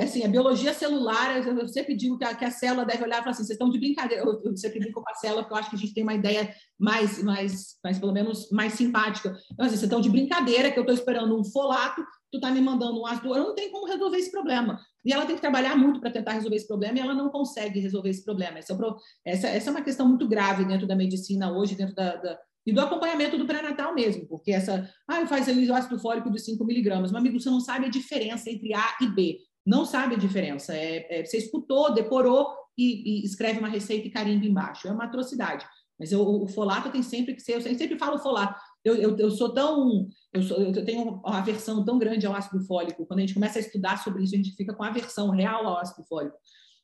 assim, 0.03 0.25
a 0.25 0.29
biologia 0.29 0.75
celular, 0.75 1.47
eu 1.47 1.69
sempre 1.69 1.95
digo 1.95 2.19
que 2.19 2.25
a, 2.25 2.35
que 2.35 2.45
a 2.45 2.51
célula 2.51 2.85
deve 2.85 3.05
olhar 3.05 3.19
e 3.19 3.21
falar 3.21 3.31
assim, 3.31 3.45
vocês 3.45 3.51
estão 3.51 3.71
de 3.71 3.79
brincadeira, 3.79 4.25
eu, 4.25 4.43
eu 4.45 4.57
sempre 4.57 4.81
brinco 4.81 5.01
com 5.01 5.09
a 5.09 5.15
célula, 5.15 5.43
porque 5.43 5.55
eu 5.55 5.59
acho 5.59 5.71
que 5.71 5.77
a 5.77 5.79
gente 5.79 5.95
tem 5.95 6.03
uma 6.03 6.15
ideia 6.15 6.53
mais, 6.77 7.23
mais, 7.23 7.77
mais 7.83 7.97
pelo 7.97 8.13
menos, 8.13 8.51
mais 8.51 8.73
simpática. 8.73 9.29
Então, 9.53 9.67
assim, 9.67 9.77
vocês 9.77 9.85
estão 9.85 10.01
de 10.01 10.11
brincadeira, 10.11 10.73
que 10.73 10.79
eu 10.79 10.83
estou 10.83 10.95
esperando 10.95 11.39
um 11.39 11.45
folato, 11.45 12.05
tu 12.33 12.39
está 12.39 12.51
me 12.51 12.61
mandando 12.61 13.01
um 13.01 13.07
ácido, 13.07 13.37
eu 13.37 13.45
não 13.45 13.55
tenho 13.55 13.71
como 13.71 13.87
resolver 13.87 14.17
esse 14.17 14.33
problema. 14.33 14.81
E 15.05 15.13
ela 15.13 15.27
tem 15.27 15.37
que 15.37 15.41
trabalhar 15.41 15.77
muito 15.77 16.01
para 16.01 16.11
tentar 16.11 16.33
resolver 16.33 16.57
esse 16.57 16.67
problema, 16.67 16.99
e 16.99 17.01
ela 17.01 17.15
não 17.15 17.31
consegue 17.31 17.79
resolver 17.79 18.11
esse 18.11 18.25
problema. 18.25 18.59
Essa 18.59 18.73
é, 18.73 19.31
essa, 19.33 19.47
essa 19.47 19.71
é 19.71 19.73
uma 19.73 19.83
questão 19.83 20.09
muito 20.09 20.27
grave 20.27 20.65
dentro 20.65 20.89
da 20.89 20.97
medicina 20.97 21.53
hoje, 21.53 21.77
dentro 21.77 21.95
da, 21.95 22.17
da 22.17 22.37
e 22.67 22.73
do 22.73 22.81
acompanhamento 22.81 23.39
do 23.39 23.47
pré-natal 23.47 23.95
mesmo, 23.95 24.27
porque 24.27 24.51
essa, 24.51 24.91
ah, 25.07 25.27
faz 25.27 25.49
ali 25.49 25.71
o 25.71 25.75
ácido 25.75 26.01
fólico 26.01 26.31
de 26.31 26.41
5 26.41 26.65
miligramas. 26.65 27.13
Meu 27.13 27.21
amigo, 27.21 27.39
você 27.39 27.49
não 27.49 27.61
sabe 27.61 27.87
a 27.87 27.91
diferença 27.91 28.51
entre 28.51 28.75
A 28.75 28.97
e 29.01 29.07
B. 29.07 29.39
Não 29.65 29.85
sabe 29.85 30.17
a 30.17 30.19
diferença. 30.19 30.75
É, 30.75 31.21
é 31.21 31.25
você 31.25 31.39
escutou, 31.39 31.95
decorou 31.95 32.49
e, 32.77 33.23
e, 33.23 33.25
escreve 33.25 33.61
uma 33.61 33.69
receita 33.69 34.09
e 34.09 34.11
carimba 34.11 34.45
embaixo. 34.45 34.89
É 34.89 34.93
uma 34.93 35.05
atrocidade. 35.05 35.65
Mas 35.99 36.13
eu, 36.13 36.21
o 36.21 36.47
folato 36.47 36.91
tem 36.91 37.03
sempre 37.03 37.35
que 37.35 37.41
ser, 37.41 37.55
eu 37.55 37.61
sempre 37.61 37.99
falo 37.99 38.19
folato. 38.19 38.61
Eu, 38.85 38.97
eu, 38.97 39.17
eu 39.17 39.31
sou 39.31 39.55
tão, 39.55 40.09
eu, 40.33 40.43
sou, 40.43 40.59
eu 40.59 40.85
tenho 40.85 41.03
uma 41.03 41.39
aversão 41.39 41.85
tão 41.85 41.99
grande 41.99 42.27
ao 42.27 42.35
ácido 42.35 42.65
fólico. 42.67 43.07
Quando 43.07 43.21
a 43.21 43.23
gente 43.23 43.35
começa 43.35 43.59
a 43.59 43.63
estudar 43.63 44.03
sobre 44.03 44.25
isso, 44.25 44.35
a 44.35 44.39
gente 44.39 44.55
fica 44.57 44.75
com 44.75 44.83
aversão 44.83 45.31
real 45.31 45.67
ao 45.67 45.79
ácido 45.79 46.05
fólico. 46.07 46.37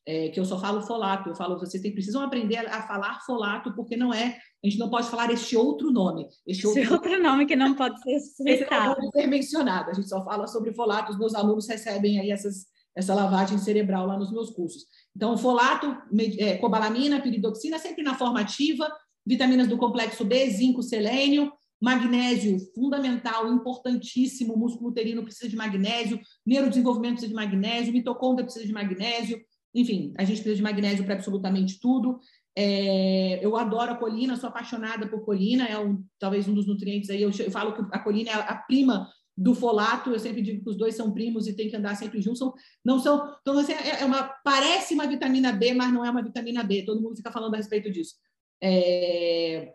É, 0.05 0.30
que 0.30 0.40
eu 0.40 0.44
só 0.44 0.59
falo 0.59 0.82
folato. 0.82 1.28
Eu 1.28 1.34
falo, 1.36 1.59
vocês 1.59 1.82
tem, 1.82 1.92
precisam 1.92 2.22
aprender 2.22 2.59
a 2.59 2.82
falar 2.82 3.20
folato, 3.24 3.72
porque 3.74 3.96
não 3.96 4.12
é 4.12 4.38
a 4.64 4.68
gente 4.68 4.78
não 4.78 4.88
pode 4.88 5.09
falar 5.09 5.30
este 5.32 5.57
outro 5.57 5.90
nome. 5.90 6.28
Este 6.46 6.66
outro, 6.66 6.82
Esse 6.82 6.92
outro 6.92 7.20
nome 7.20 7.46
que 7.46 7.57
não 7.57 7.74
pode 7.74 8.00
ser 8.00 8.20
citado. 8.61 8.88
Não 8.90 8.94
pode 8.94 9.11
ser 9.11 9.26
mencionado. 9.26 9.90
A 9.90 9.94
gente 9.94 10.09
só 10.09 10.24
fala 10.24 10.46
sobre 10.46 10.72
folato, 10.72 11.11
os 11.11 11.18
meus 11.18 11.34
alunos 11.34 11.66
recebem 11.66 12.20
aí 12.20 12.30
essas, 12.30 12.66
essa 12.94 13.12
lavagem 13.12 13.59
cerebral 13.59 14.07
lá 14.07 14.16
nos 14.16 14.30
meus 14.30 14.50
cursos. 14.50 14.84
Então, 15.16 15.36
folato, 15.36 15.96
é, 16.38 16.59
cobalamina, 16.59 17.20
piridoxina, 17.20 17.76
sempre 17.78 18.05
na 18.05 18.14
forma 18.14 18.40
ativa, 18.40 18.88
vitaminas 19.26 19.66
do 19.66 19.76
complexo 19.76 20.24
B, 20.24 20.48
zinco, 20.48 20.80
selênio, 20.80 21.53
magnésio, 21.80 22.59
fundamental, 22.72 23.53
importantíssimo, 23.53 24.55
o 24.55 24.59
músculo 24.59 24.90
uterino 24.90 25.24
precisa 25.24 25.48
de 25.48 25.57
magnésio, 25.57 26.20
neurodesenvolvimento 26.46 27.14
precisa 27.14 27.30
de 27.30 27.34
magnésio, 27.34 27.92
mitocôndria 27.92 28.44
precisa 28.44 28.64
de 28.64 28.72
magnésio, 28.72 29.40
enfim, 29.75 30.12
a 30.18 30.25
gente 30.25 30.37
precisa 30.37 30.57
de 30.57 30.62
magnésio 30.62 31.05
para 31.05 31.14
absolutamente 31.14 31.81
tudo. 31.81 32.20
É, 32.57 33.45
eu 33.45 33.57
adoro 33.57 33.93
a 33.93 33.97
colina, 33.97 34.37
sou 34.37 34.49
apaixonada 34.49 35.09
por 35.09 35.25
colina, 35.25 35.66
é 35.66 35.79
um, 35.79 36.05
talvez 36.18 36.47
um 36.47 36.55
dos 36.55 36.66
nutrientes 36.66 37.09
aí. 37.09 37.23
Eu, 37.23 37.31
eu, 37.31 37.51
falo 37.51 37.73
que 37.73 37.81
a 37.91 37.99
colina 37.99 38.31
é 38.31 38.35
a 38.35 38.57
prima 38.57 39.09
do 39.37 39.55
folato, 39.55 40.11
eu 40.11 40.18
sempre 40.20 40.43
digo 40.43 40.62
que 40.62 40.68
os 40.68 40.77
dois 40.77 40.95
são 40.95 41.12
primos 41.12 41.49
e 41.49 41.57
tem 41.57 41.68
que 41.68 41.77
andar 41.77 41.95
sempre 41.95 42.20
juntos. 42.20 42.41
Não 42.85 42.99
são, 42.99 43.35
então 43.41 43.59
assim, 43.59 43.73
é, 43.73 44.03
é 44.03 44.05
uma 44.05 44.25
parece 44.45 44.93
uma 44.93 45.07
vitamina 45.07 45.53
B, 45.53 45.73
mas 45.73 45.93
não 45.93 46.05
é 46.05 46.11
uma 46.11 46.23
vitamina 46.23 46.62
B. 46.62 46.85
Todo 46.85 47.01
mundo 47.01 47.16
fica 47.16 47.33
falando 47.33 47.55
a 47.55 47.57
respeito 47.57 47.91
disso. 47.91 48.16
É, 48.62 49.73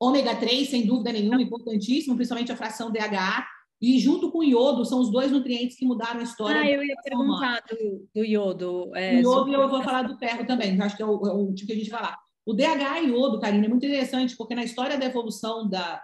ômega 0.00 0.34
3, 0.34 0.68
sem 0.68 0.84
dúvida 0.84 1.12
nenhuma, 1.12 1.40
importantíssimo, 1.40 2.16
principalmente 2.16 2.50
a 2.50 2.56
fração 2.56 2.90
DHA. 2.90 3.46
E 3.82 3.98
junto 3.98 4.30
com 4.30 4.38
o 4.38 4.44
iodo, 4.44 4.84
são 4.84 5.00
os 5.00 5.10
dois 5.10 5.32
nutrientes 5.32 5.76
que 5.76 5.84
mudaram 5.84 6.20
a 6.20 6.22
história. 6.22 6.60
Ah, 6.60 6.70
eu 6.70 6.84
ia 6.84 6.94
perguntar 7.02 7.64
do, 7.68 8.08
do, 8.14 8.24
iodo. 8.24 8.94
É, 8.94 9.16
o 9.16 9.20
iodo 9.22 9.50
e 9.50 9.54
eu 9.54 9.68
vou 9.68 9.82
falar 9.82 10.02
do 10.02 10.16
ferro 10.16 10.46
também, 10.46 10.80
acho 10.80 10.96
que 10.96 11.02
é 11.02 11.06
o, 11.06 11.26
é 11.26 11.32
o 11.32 11.52
tipo 11.52 11.66
que 11.66 11.72
a 11.72 11.76
gente 11.76 11.90
vai 11.90 12.00
falar. 12.00 12.18
O 12.46 12.54
DHA 12.54 13.00
e 13.00 13.08
iodo, 13.08 13.40
Karina, 13.40 13.66
é 13.66 13.68
muito 13.68 13.84
interessante, 13.84 14.36
porque 14.36 14.54
na 14.54 14.62
história 14.62 14.96
da 14.96 15.04
evolução 15.04 15.68
da, 15.68 16.00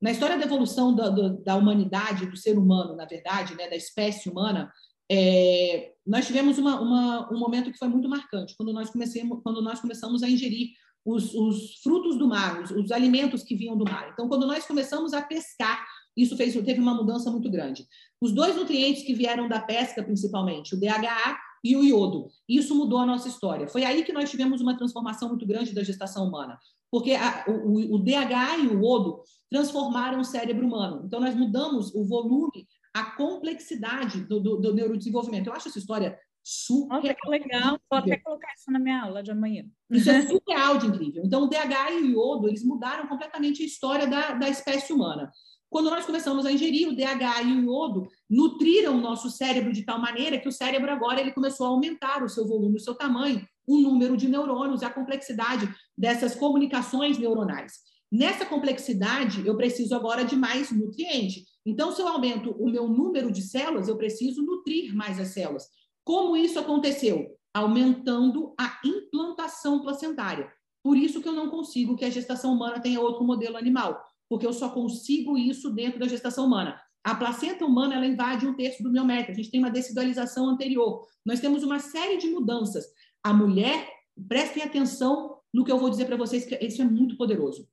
na 0.00 0.12
história 0.12 0.38
da 0.38 0.44
evolução 0.44 0.94
da, 0.94 1.08
da, 1.08 1.56
humanidade, 1.56 2.26
do 2.26 2.36
ser 2.36 2.56
humano, 2.56 2.94
na 2.94 3.06
verdade, 3.06 3.56
né, 3.56 3.68
da 3.68 3.76
espécie 3.76 4.28
humana, 4.28 4.72
é, 5.10 5.94
nós 6.06 6.28
tivemos 6.28 6.58
uma, 6.58 6.80
uma, 6.80 7.32
um 7.32 7.38
momento 7.38 7.72
que 7.72 7.78
foi 7.78 7.88
muito 7.88 8.08
marcante, 8.08 8.54
quando 8.56 8.72
nós, 8.72 8.88
comecemos, 8.90 9.40
quando 9.42 9.60
nós 9.60 9.80
começamos 9.80 10.22
a 10.22 10.28
ingerir 10.28 10.68
os, 11.04 11.34
os 11.34 11.80
frutos 11.82 12.18
do 12.18 12.28
mar, 12.28 12.62
os, 12.62 12.70
os 12.70 12.92
alimentos 12.92 13.42
que 13.42 13.56
vinham 13.56 13.76
do 13.76 13.84
mar. 13.84 14.10
Então, 14.12 14.28
quando 14.28 14.46
nós 14.46 14.66
começamos 14.66 15.12
a 15.12 15.22
pescar 15.22 15.84
isso 16.16 16.36
fez, 16.36 16.54
teve 16.54 16.80
uma 16.80 16.94
mudança 16.94 17.30
muito 17.30 17.50
grande. 17.50 17.86
Os 18.20 18.32
dois 18.32 18.56
nutrientes 18.56 19.02
que 19.02 19.14
vieram 19.14 19.48
da 19.48 19.60
pesca, 19.60 20.02
principalmente, 20.02 20.74
o 20.74 20.80
DHA 20.80 21.38
e 21.62 21.76
o 21.76 21.84
iodo. 21.84 22.28
Isso 22.48 22.74
mudou 22.74 22.98
a 22.98 23.06
nossa 23.06 23.28
história. 23.28 23.68
Foi 23.68 23.84
aí 23.84 24.04
que 24.04 24.12
nós 24.12 24.30
tivemos 24.30 24.60
uma 24.60 24.76
transformação 24.76 25.28
muito 25.28 25.46
grande 25.46 25.74
da 25.74 25.82
gestação 25.82 26.26
humana, 26.26 26.58
porque 26.90 27.12
a, 27.12 27.44
o, 27.48 27.96
o, 27.96 27.98
DHA 27.98 28.58
e 28.58 28.68
o 28.68 28.80
iodo 28.80 29.22
transformaram 29.50 30.20
o 30.20 30.24
cérebro 30.24 30.66
humano. 30.66 31.02
Então, 31.04 31.20
nós 31.20 31.34
mudamos 31.34 31.94
o 31.94 32.04
volume, 32.04 32.66
a 32.94 33.04
complexidade 33.16 34.20
do, 34.22 34.40
do, 34.40 34.56
do 34.56 34.74
neurodesenvolvimento. 34.74 35.48
Eu 35.48 35.52
acho 35.52 35.68
essa 35.68 35.78
história 35.78 36.18
super 36.42 36.94
Nossa, 36.94 37.14
que 37.14 37.28
legal. 37.28 37.78
Vou 37.90 37.98
até 37.98 38.16
colocar 38.18 38.54
isso 38.56 38.70
na 38.70 38.78
minha 38.78 39.02
aula 39.02 39.22
de 39.22 39.32
amanhã. 39.32 39.64
Isso 39.90 40.08
é 40.08 40.22
surreal 40.26 40.78
de 40.78 40.86
incrível. 40.86 41.22
Então, 41.24 41.42
o 41.42 41.48
DHA 41.48 41.90
e 41.90 42.02
o 42.02 42.10
iodo, 42.12 42.48
eles 42.48 42.64
mudaram 42.64 43.08
completamente 43.08 43.62
a 43.62 43.66
história 43.66 44.06
da, 44.06 44.32
da 44.32 44.48
espécie 44.48 44.92
humana. 44.92 45.30
Quando 45.68 45.90
nós 45.90 46.06
começamos 46.06 46.46
a 46.46 46.52
ingerir 46.52 46.88
o 46.88 46.94
DH 46.94 47.42
e 47.44 47.52
o 47.52 47.64
iodo, 47.64 48.08
nutriram 48.30 48.96
o 48.96 49.00
nosso 49.00 49.28
cérebro 49.30 49.72
de 49.72 49.84
tal 49.84 50.00
maneira 50.00 50.38
que 50.38 50.48
o 50.48 50.52
cérebro 50.52 50.90
agora 50.90 51.20
ele 51.20 51.32
começou 51.32 51.66
a 51.66 51.70
aumentar 51.70 52.22
o 52.22 52.28
seu 52.28 52.46
volume, 52.46 52.76
o 52.76 52.80
seu 52.80 52.94
tamanho, 52.94 53.46
o 53.66 53.80
número 53.80 54.16
de 54.16 54.28
neurônios, 54.28 54.82
a 54.82 54.90
complexidade 54.90 55.68
dessas 55.98 56.34
comunicações 56.34 57.18
neuronais. 57.18 57.74
Nessa 58.10 58.46
complexidade, 58.46 59.44
eu 59.44 59.56
preciso 59.56 59.94
agora 59.94 60.24
de 60.24 60.36
mais 60.36 60.70
nutriente. 60.70 61.44
Então, 61.64 61.90
se 61.90 62.00
eu 62.00 62.06
aumento 62.06 62.52
o 62.52 62.70
meu 62.70 62.88
número 62.88 63.32
de 63.32 63.42
células, 63.42 63.88
eu 63.88 63.96
preciso 63.96 64.42
nutrir 64.42 64.94
mais 64.94 65.18
as 65.18 65.28
células. 65.28 65.68
Como 66.04 66.36
isso 66.36 66.58
aconteceu? 66.60 67.26
Aumentando 67.52 68.54
a 68.56 68.78
implantação 68.84 69.82
placentária. 69.82 70.48
Por 70.84 70.96
isso 70.96 71.20
que 71.20 71.28
eu 71.28 71.32
não 71.32 71.50
consigo 71.50 71.96
que 71.96 72.04
a 72.04 72.10
gestação 72.10 72.52
humana 72.52 72.78
tenha 72.78 73.00
outro 73.00 73.24
modelo 73.24 73.56
animal, 73.56 74.00
porque 74.28 74.46
eu 74.46 74.52
só 74.52 74.68
consigo 74.68 75.36
isso 75.38 75.70
dentro 75.70 75.98
da 75.98 76.08
gestação 76.08 76.46
humana. 76.46 76.80
A 77.04 77.14
placenta 77.14 77.64
humana 77.64 77.94
ela 77.94 78.06
invade 78.06 78.46
um 78.46 78.54
terço 78.54 78.82
do 78.82 78.90
miométrio. 78.90 79.32
A 79.32 79.36
gente 79.36 79.50
tem 79.50 79.60
uma 79.60 79.70
decidualização 79.70 80.48
anterior. 80.48 81.06
Nós 81.24 81.38
temos 81.38 81.62
uma 81.62 81.78
série 81.78 82.16
de 82.16 82.28
mudanças. 82.28 82.84
A 83.22 83.32
mulher, 83.32 83.88
prestem 84.28 84.62
atenção 84.62 85.36
no 85.54 85.64
que 85.64 85.70
eu 85.70 85.78
vou 85.78 85.88
dizer 85.88 86.06
para 86.06 86.16
vocês, 86.16 86.44
que 86.44 86.56
isso 86.56 86.82
é 86.82 86.84
muito 86.84 87.16
poderoso. 87.16 87.68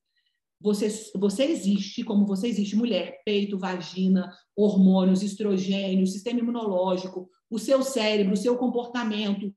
Você, 0.62 0.88
você 1.16 1.43
existe, 1.45 2.04
como 2.04 2.26
você 2.26 2.47
existe, 2.47 2.76
mulher, 2.76 3.22
peito, 3.26 3.58
vagina, 3.58 4.32
hormônios, 4.56 5.22
estrogênio, 5.22 6.08
sistema 6.08 6.39
imunológico, 6.39 7.30
o 7.49 7.60
seu 7.60 7.84
cérebro, 7.84 8.34
o 8.34 8.38
seu 8.38 8.58
comportamento. 8.58 9.54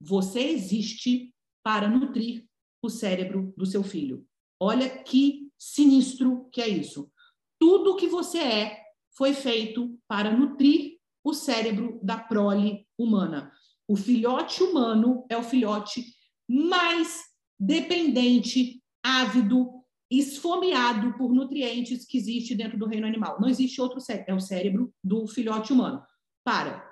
Você 0.00 0.40
existe 0.40 1.32
para 1.62 1.88
nutrir 1.88 2.44
o 2.82 2.88
cérebro 2.88 3.52
do 3.56 3.66
seu 3.66 3.82
filho. 3.82 4.26
Olha 4.60 4.88
que 4.88 5.47
sinistro 5.58 6.48
que 6.52 6.60
é 6.60 6.68
isso. 6.68 7.10
Tudo 7.58 7.96
que 7.96 8.06
você 8.06 8.38
é 8.38 8.82
foi 9.16 9.34
feito 9.34 9.98
para 10.06 10.30
nutrir 10.30 10.98
o 11.24 11.34
cérebro 11.34 11.98
da 12.02 12.16
prole 12.16 12.86
humana. 12.96 13.52
O 13.86 13.96
filhote 13.96 14.62
humano 14.62 15.24
é 15.28 15.36
o 15.36 15.42
filhote 15.42 16.04
mais 16.48 17.22
dependente, 17.58 18.82
ávido, 19.02 19.78
esfomeado 20.10 21.16
por 21.18 21.34
nutrientes 21.34 22.06
que 22.06 22.16
existe 22.16 22.54
dentro 22.54 22.78
do 22.78 22.86
reino 22.86 23.06
animal. 23.06 23.40
Não 23.40 23.48
existe 23.48 23.80
outro 23.80 24.00
cérebro, 24.00 24.30
é 24.30 24.34
o 24.34 24.40
cérebro 24.40 24.94
do 25.02 25.26
filhote 25.26 25.72
humano. 25.72 26.02
Para, 26.44 26.88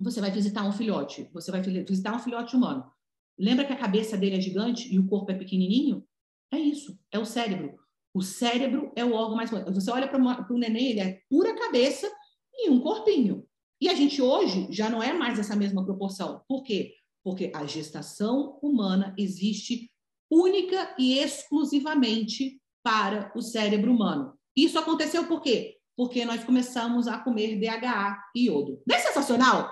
você 0.00 0.20
vai 0.20 0.30
visitar 0.30 0.64
um 0.64 0.72
filhote, 0.72 1.28
você 1.32 1.50
vai 1.50 1.60
visitar 1.60 2.14
um 2.14 2.18
filhote 2.18 2.56
humano. 2.56 2.90
Lembra 3.38 3.64
que 3.64 3.72
a 3.72 3.78
cabeça 3.78 4.16
dele 4.16 4.36
é 4.36 4.40
gigante 4.40 4.92
e 4.92 4.98
o 4.98 5.06
corpo 5.06 5.30
é 5.30 5.34
pequenininho? 5.34 6.04
É 6.50 6.58
isso, 6.58 6.98
é 7.12 7.18
o 7.18 7.24
cérebro. 7.24 7.78
O 8.16 8.22
cérebro 8.22 8.90
é 8.96 9.04
o 9.04 9.12
órgão 9.12 9.36
mais. 9.36 9.50
Você 9.50 9.90
olha 9.90 10.08
para 10.08 10.18
o 10.50 10.56
neném, 10.56 10.86
ele 10.92 11.00
é 11.00 11.20
pura 11.28 11.54
cabeça 11.54 12.10
e 12.54 12.70
um 12.70 12.80
corpinho. 12.80 13.46
E 13.78 13.90
a 13.90 13.94
gente 13.94 14.22
hoje 14.22 14.68
já 14.70 14.88
não 14.88 15.02
é 15.02 15.12
mais 15.12 15.38
essa 15.38 15.54
mesma 15.54 15.84
proporção. 15.84 16.40
Por 16.48 16.62
quê? 16.62 16.94
Porque 17.22 17.52
a 17.54 17.66
gestação 17.66 18.58
humana 18.62 19.14
existe 19.18 19.90
única 20.30 20.96
e 20.98 21.18
exclusivamente 21.18 22.58
para 22.82 23.30
o 23.36 23.42
cérebro 23.42 23.92
humano. 23.92 24.32
Isso 24.56 24.78
aconteceu 24.78 25.26
por 25.26 25.42
quê? 25.42 25.76
Porque 25.94 26.24
nós 26.24 26.42
começamos 26.42 27.06
a 27.06 27.18
comer 27.18 27.60
DHA 27.60 28.16
e 28.34 28.46
iodo. 28.46 28.82
Não 28.86 28.96
é 28.96 28.98
sensacional? 28.98 29.70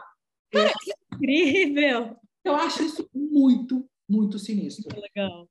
Cara, 0.53 0.69
é 0.69 1.15
incrível! 1.15 2.15
Eu 2.45 2.57
acho 2.57 2.83
isso 2.83 3.09
muito, 3.15 3.89
muito 4.07 4.39
sinistro. 4.39 4.85
Muito 4.93 5.03
legal. 5.03 5.49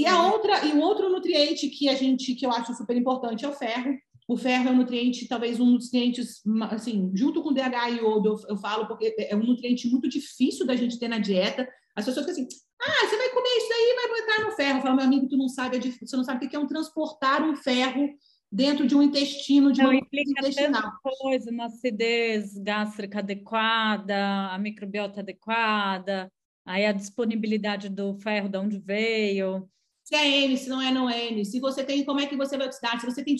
E 0.00 0.06
a 0.06 0.32
outra, 0.32 0.64
e 0.64 0.72
um 0.72 0.80
outro 0.80 1.08
nutriente 1.10 1.68
que 1.68 1.88
a 1.88 1.94
gente 1.94 2.34
que 2.34 2.46
eu 2.46 2.50
acho 2.50 2.74
super 2.74 2.96
importante 2.96 3.44
é 3.44 3.48
o 3.48 3.52
ferro. 3.52 3.96
O 4.28 4.36
ferro 4.36 4.68
é 4.68 4.72
um 4.72 4.76
nutriente, 4.76 5.26
talvez 5.26 5.58
um 5.58 5.74
dos 5.74 5.86
nutrientes, 5.86 6.40
assim, 6.70 7.10
junto 7.14 7.42
com 7.42 7.52
DHA 7.52 7.90
e 7.90 7.96
iodo, 7.96 8.28
eu, 8.28 8.50
eu 8.50 8.56
falo, 8.56 8.86
porque 8.86 9.14
é 9.18 9.34
um 9.34 9.42
nutriente 9.42 9.88
muito 9.88 10.08
difícil 10.08 10.64
da 10.64 10.76
gente 10.76 10.98
ter 10.98 11.08
na 11.08 11.18
dieta. 11.18 11.68
As 11.96 12.04
pessoas 12.04 12.26
ficam 12.26 12.44
assim, 12.44 12.56
ah, 12.80 13.06
você 13.06 13.16
vai 13.16 13.28
comer 13.30 13.56
isso 13.56 13.68
daí, 13.68 13.96
vai 13.96 14.20
botar 14.20 14.44
no 14.44 14.56
ferro. 14.56 14.78
Eu 14.78 14.82
falo, 14.82 14.96
meu 14.96 15.04
amigo, 15.04 15.28
tu 15.28 15.36
não 15.36 15.48
sabe, 15.48 15.76
é 15.76 15.80
você 15.80 16.16
não 16.16 16.24
sabe 16.24 16.46
o 16.46 16.48
que 16.48 16.56
é 16.56 16.58
um 16.58 16.66
transportar 16.66 17.42
um 17.42 17.56
ferro 17.56 18.08
dentro 18.50 18.86
de 18.86 18.96
um 18.96 19.02
intestino, 19.02 19.72
de 19.72 19.80
uma 19.80 19.94
implica 19.94 20.30
intestinal. 20.30 20.92
coisa, 21.02 21.50
uma 21.50 21.66
acidez 21.66 22.56
gástrica 22.58 23.20
adequada, 23.20 24.48
a 24.48 24.58
microbiota 24.58 25.20
adequada, 25.20 26.32
aí 26.64 26.84
a 26.84 26.92
disponibilidade 26.92 27.88
do 27.88 28.14
ferro, 28.14 28.48
de 28.48 28.58
onde 28.58 28.78
veio, 28.78 29.68
se 30.10 30.16
é 30.16 30.44
N, 30.44 30.56
se 30.56 30.68
não 30.68 30.82
é 30.82 30.90
não 30.90 31.08
é 31.08 31.28
N, 31.30 31.44
se 31.44 31.60
você 31.60 31.84
tem, 31.84 32.04
como 32.04 32.18
é 32.18 32.26
que 32.26 32.36
você 32.36 32.58
vai 32.58 32.66
oxidar, 32.66 32.98
se 32.98 33.06
você 33.06 33.22
tem 33.22 33.36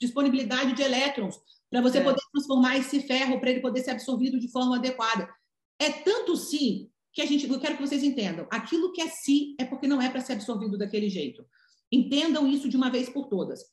disponibilidade 0.00 0.72
de 0.72 0.82
elétrons 0.82 1.34
para 1.68 1.82
você 1.82 1.98
é. 1.98 2.04
poder 2.04 2.20
transformar 2.32 2.76
esse 2.76 3.00
ferro 3.00 3.40
para 3.40 3.50
ele 3.50 3.60
poder 3.60 3.82
ser 3.82 3.90
absorvido 3.90 4.38
de 4.38 4.48
forma 4.48 4.76
adequada. 4.76 5.28
É 5.76 5.90
tanto 5.90 6.36
sim 6.36 6.88
que 7.12 7.20
a 7.20 7.26
gente, 7.26 7.50
eu 7.50 7.58
quero 7.58 7.76
que 7.76 7.84
vocês 7.84 8.04
entendam, 8.04 8.46
aquilo 8.48 8.92
que 8.92 9.02
é 9.02 9.08
si 9.08 9.56
é 9.58 9.64
porque 9.64 9.88
não 9.88 10.00
é 10.00 10.08
para 10.08 10.20
ser 10.20 10.34
absorvido 10.34 10.78
daquele 10.78 11.08
jeito. 11.08 11.44
Entendam 11.90 12.46
isso 12.46 12.68
de 12.68 12.76
uma 12.76 12.90
vez 12.90 13.08
por 13.08 13.26
todas. 13.26 13.64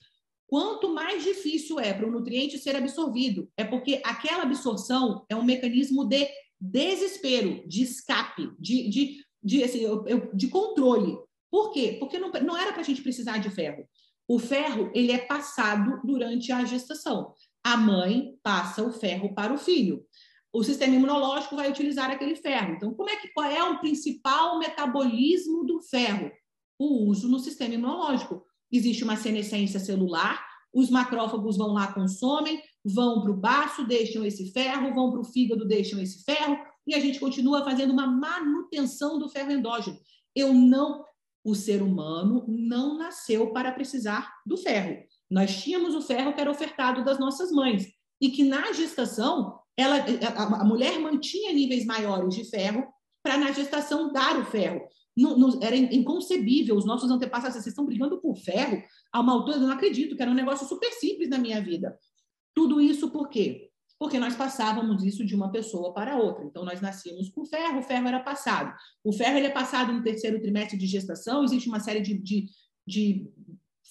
Quanto 0.47 0.91
mais 0.91 1.23
difícil 1.23 1.79
é 1.79 1.93
para 1.93 2.07
o 2.07 2.11
nutriente 2.11 2.57
ser 2.57 2.75
absorvido, 2.75 3.47
é 3.55 3.63
porque 3.63 4.01
aquela 4.03 4.43
absorção 4.43 5.25
é 5.29 5.35
um 5.35 5.43
mecanismo 5.43 6.05
de 6.05 6.27
desespero, 6.59 7.63
de 7.67 7.83
escape, 7.83 8.51
de, 8.59 8.89
de, 8.89 9.25
de, 9.43 9.63
assim, 9.63 9.85
de 10.33 10.47
controle. 10.47 11.17
Por 11.51 11.71
quê? 11.71 11.97
Porque 11.99 12.17
não, 12.17 12.31
não 12.31 12.57
era 12.57 12.71
para 12.71 12.81
a 12.81 12.85
gente 12.85 13.01
precisar 13.03 13.37
de 13.37 13.49
ferro. 13.49 13.85
O 14.27 14.39
ferro 14.39 14.89
ele 14.95 15.11
é 15.11 15.17
passado 15.17 15.99
durante 16.05 16.51
a 16.51 16.63
gestação. 16.63 17.33
A 17.63 17.75
mãe 17.75 18.33
passa 18.41 18.81
o 18.81 18.91
ferro 18.91 19.35
para 19.35 19.53
o 19.53 19.57
filho. 19.57 20.05
O 20.53 20.63
sistema 20.63 20.95
imunológico 20.95 21.55
vai 21.55 21.69
utilizar 21.69 22.09
aquele 22.09 22.35
ferro. 22.35 22.73
Então, 22.73 22.93
como 22.93 23.09
é 23.09 23.17
que 23.17 23.29
qual 23.33 23.49
é 23.49 23.63
o 23.63 23.79
principal 23.79 24.57
metabolismo 24.57 25.65
do 25.65 25.81
ferro? 25.81 26.31
O 26.79 27.09
uso 27.09 27.29
no 27.29 27.39
sistema 27.39 27.73
imunológico. 27.73 28.43
Existe 28.71 29.03
uma 29.03 29.17
senescência 29.17 29.79
celular, 29.79 30.41
os 30.73 30.89
macrófagos 30.89 31.57
vão 31.57 31.73
lá, 31.73 31.91
consomem, 31.91 32.61
vão 32.83 33.21
para 33.21 33.31
o 33.31 33.37
baço, 33.37 33.85
deixam 33.85 34.25
esse 34.25 34.51
ferro, 34.51 34.93
vão 34.93 35.11
para 35.11 35.19
o 35.19 35.25
fígado, 35.25 35.67
deixam 35.67 36.01
esse 36.01 36.23
ferro, 36.23 36.57
e 36.87 36.95
a 36.95 36.99
gente 36.99 37.19
continua 37.19 37.63
fazendo 37.63 37.91
uma 37.91 38.07
manutenção 38.07 39.19
do 39.19 39.29
ferro 39.29 39.51
endógeno. 39.51 39.97
Eu 40.33 40.53
não 40.53 41.03
o 41.43 41.55
ser 41.55 41.81
humano 41.81 42.45
não 42.47 42.97
nasceu 42.97 43.51
para 43.51 43.71
precisar 43.71 44.31
do 44.45 44.57
ferro. 44.57 44.97
Nós 45.29 45.61
tínhamos 45.63 45.95
o 45.95 46.01
ferro 46.01 46.33
que 46.33 46.41
era 46.41 46.51
ofertado 46.51 47.03
das 47.03 47.19
nossas 47.19 47.51
mães 47.51 47.87
e 48.19 48.29
que 48.29 48.43
na 48.43 48.71
gestação 48.73 49.59
ela, 49.75 49.95
a, 50.35 50.63
mulher 50.63 50.99
mantinha 50.99 51.53
níveis 51.53 51.85
maiores 51.85 52.35
de 52.35 52.43
ferro 52.43 52.85
para 53.23 53.37
na 53.37 53.51
gestação 53.51 54.11
dar 54.11 54.37
o 54.39 54.45
ferro. 54.45 54.81
Era 55.61 55.75
inconcebível. 55.75 56.75
Os 56.75 56.85
nossos 56.85 57.09
antepassados, 57.09 57.55
vocês 57.55 57.67
estão 57.67 57.85
brigando 57.85 58.19
por 58.21 58.35
ferro 58.35 58.81
a 59.11 59.19
uma 59.19 59.33
altura, 59.33 59.57
eu 59.57 59.61
não 59.61 59.71
acredito, 59.71 60.15
que 60.15 60.21
era 60.21 60.31
um 60.31 60.35
negócio 60.35 60.67
super 60.67 60.91
simples 60.93 61.29
na 61.29 61.37
minha 61.37 61.61
vida. 61.61 61.97
Tudo 62.53 62.79
isso 62.79 63.09
por 63.09 63.29
quê? 63.29 63.70
Porque 64.01 64.17
nós 64.17 64.35
passávamos 64.35 65.03
isso 65.03 65.23
de 65.23 65.35
uma 65.35 65.51
pessoa 65.51 65.93
para 65.93 66.17
outra. 66.17 66.43
Então, 66.43 66.65
nós 66.65 66.81
nascíamos 66.81 67.29
com 67.29 67.45
ferro, 67.45 67.81
o 67.81 67.83
ferro 67.83 68.07
era 68.07 68.19
passado. 68.19 68.73
O 69.03 69.13
ferro 69.13 69.37
ele 69.37 69.45
é 69.45 69.51
passado 69.51 69.93
no 69.93 70.01
terceiro 70.01 70.41
trimestre 70.41 70.75
de 70.75 70.87
gestação, 70.87 71.43
existe 71.43 71.69
uma 71.69 71.79
série 71.79 72.01
de, 72.01 72.17
de, 72.17 72.49
de 72.83 73.29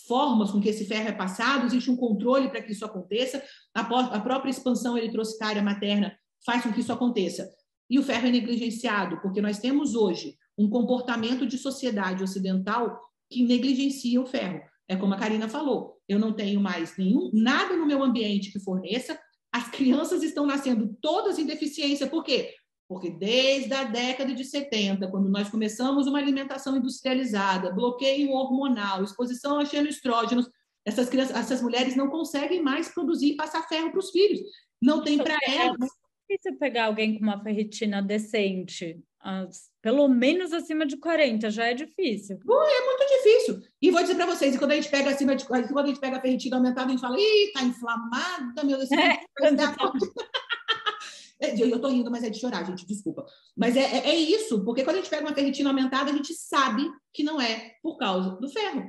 formas 0.09 0.51
com 0.51 0.61
que 0.61 0.69
esse 0.69 0.85
ferro 0.85 1.11
é 1.11 1.13
passado, 1.13 1.65
existe 1.65 1.93
um 1.93 1.97
controle 1.97 2.49
para 2.49 2.61
que 2.61 2.73
isso 2.73 2.85
aconteça, 2.85 3.41
a, 3.73 3.83
a 3.83 4.21
própria 4.21 4.51
expansão 4.51 4.99
eritrocitária 4.99 5.63
materna 5.63 6.13
faz 6.45 6.65
com 6.65 6.73
que 6.73 6.81
isso 6.81 6.93
aconteça. 6.93 7.49
E 7.89 7.97
o 7.97 8.03
ferro 8.03 8.27
é 8.27 8.33
negligenciado, 8.33 9.21
porque 9.21 9.41
nós 9.41 9.61
temos 9.61 9.95
hoje 9.95 10.35
um 10.59 10.69
comportamento 10.69 11.47
de 11.47 11.57
sociedade 11.57 12.25
ocidental 12.25 12.99
que 13.31 13.45
negligencia 13.45 14.21
o 14.21 14.27
ferro. 14.27 14.61
É 14.89 14.97
como 14.97 15.15
a 15.15 15.17
Karina 15.17 15.49
falou, 15.49 16.01
eu 16.09 16.19
não 16.19 16.33
tenho 16.33 16.61
mais 16.61 16.99
nenhum 16.99 17.31
nada 17.33 17.77
no 17.77 17.87
meu 17.87 18.03
ambiente 18.03 18.51
que 18.51 18.59
forneça 18.59 19.17
as 19.61 19.69
crianças 19.69 20.23
estão 20.23 20.47
nascendo 20.47 20.97
todas 21.03 21.39
em 21.39 21.45
deficiência. 21.45 22.07
Por 22.07 22.25
quê? 22.25 22.55
Porque 22.89 23.11
desde 23.11 23.73
a 23.75 23.85
década 23.85 24.35
de 24.35 24.45
70, 24.45 25.09
quando 25.11 25.29
nós 25.29 25.49
começamos 25.49 26.07
uma 26.07 26.19
alimentação 26.19 26.77
industrializada, 26.77 27.73
bloqueio 27.73 28.31
hormonal, 28.31 29.05
exposição 29.05 29.59
a 29.59 29.65
xenoestrógenos, 29.65 30.49
essas 30.85 31.09
crianças, 31.11 31.37
essas 31.37 31.63
mulheres 31.63 31.95
não 31.95 32.09
conseguem 32.09 32.63
mais 32.63 32.89
produzir 32.89 33.33
e 33.33 33.37
passar 33.37 33.69
ferro 33.69 33.91
para 33.91 34.01
os 34.01 34.11
filhos. 34.11 34.41
Não 34.81 35.03
tem 35.05 35.19
para 35.19 35.35
é 35.35 35.57
elas. 35.57 35.77
É 35.79 36.35
difícil 36.35 36.59
pegar 36.59 36.87
alguém 36.87 37.19
com 37.19 37.25
uma 37.25 37.43
ferritina 37.43 38.03
decente 38.03 38.99
as, 39.21 39.70
pelo 39.83 40.07
menos 40.09 40.53
acima 40.53 40.85
de 40.85 40.99
40, 40.99 41.51
já 41.51 41.67
é 41.67 41.75
difícil. 41.75 42.37
é 42.37 42.85
muito 42.85 43.07
difícil. 43.09 43.63
E 43.81 43.91
vou 43.91 44.03
dizer 44.03 44.15
para 44.15 44.27
vocês, 44.27 44.59
quando 44.59 44.73
a 44.73 44.75
gente 44.75 44.91
pega 44.91 45.11
acima 45.11 45.35
de 45.35 45.47
quando 45.47 45.79
a 45.79 45.87
gente 45.87 46.01
pega 46.01 46.19
a 46.19 46.21
ferritina 46.21 46.57
aumentada, 46.57 46.89
a 46.89 46.91
gente 46.91 47.01
fala, 47.01 47.17
ih, 47.19 47.51
tá 47.53 47.63
inflamada, 47.63 48.63
meu 48.63 48.77
Deus. 48.77 48.93
É, 48.93 49.21
é 51.41 51.63
eu 51.63 51.75
estou 51.75 51.91
rindo, 51.91 52.11
mas 52.11 52.23
é 52.23 52.31
de 52.31 52.39
chorar, 52.39 52.65
gente, 52.67 52.87
desculpa. 52.87 53.25
Mas 53.57 53.75
é, 53.75 53.81
é, 53.81 54.11
é, 54.11 54.15
isso, 54.15 54.63
porque 54.65 54.85
quando 54.85 54.97
a 54.97 54.99
gente 54.99 55.11
pega 55.11 55.27
uma 55.27 55.35
ferritina 55.35 55.71
aumentada, 55.71 56.11
a 56.11 56.15
gente 56.15 56.35
sabe 56.35 56.87
que 57.13 57.23
não 57.23 57.41
é 57.41 57.77
por 57.83 57.97
causa 57.97 58.33
do 58.33 58.51
ferro. 58.51 58.81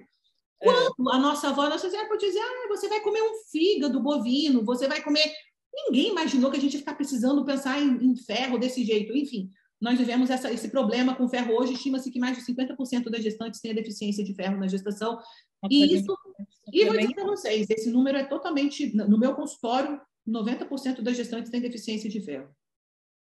É. 0.62 0.66
Quando 0.66 1.10
a 1.10 1.18
nossa 1.18 1.50
avó, 1.50 1.62
a 1.62 1.70
nossa 1.70 1.88
avó 1.88 2.08
pode 2.08 2.26
dizer, 2.26 2.40
ah, 2.40 2.68
você 2.68 2.90
vai 2.90 3.00
comer 3.00 3.22
um 3.22 3.36
fígado 3.50 4.02
bovino, 4.02 4.66
você 4.66 4.90
vai 4.90 5.02
comer. 5.02 5.32
Ninguém 5.74 6.10
imaginou 6.10 6.52
que 6.52 6.58
a 6.58 6.60
gente 6.60 6.74
ia 6.74 6.80
ficar 6.80 6.96
precisando 6.96 7.46
pensar 7.46 7.82
em, 7.82 8.06
em 8.06 8.16
ferro 8.18 8.58
desse 8.58 8.84
jeito. 8.84 9.16
Enfim, 9.16 9.50
nós 9.82 9.98
vivemos 9.98 10.30
essa, 10.30 10.52
esse 10.54 10.70
problema 10.70 11.16
com 11.16 11.28
ferro 11.28 11.56
hoje. 11.56 11.74
Estima-se 11.74 12.12
que 12.12 12.20
mais 12.20 12.38
de 12.38 12.46
50% 12.46 13.10
das 13.10 13.24
gestantes 13.24 13.60
têm 13.60 13.74
deficiência 13.74 14.24
de 14.24 14.34
ferro 14.34 14.58
na 14.58 14.68
gestação. 14.68 15.18
E 15.70 15.96
isso, 15.96 16.16
e 16.72 16.86
vou 16.86 16.98
dizer 16.98 17.16
para 17.16 17.26
vocês, 17.26 17.68
esse 17.70 17.90
número 17.90 18.18
é 18.18 18.24
totalmente, 18.24 18.96
no 18.96 19.18
meu 19.18 19.34
consultório, 19.34 20.00
90% 20.28 21.02
das 21.02 21.18
gestantes 21.18 21.50
têm 21.50 21.60
deficiência 21.60 22.10
de 22.10 22.22
ferro. 22.22 22.50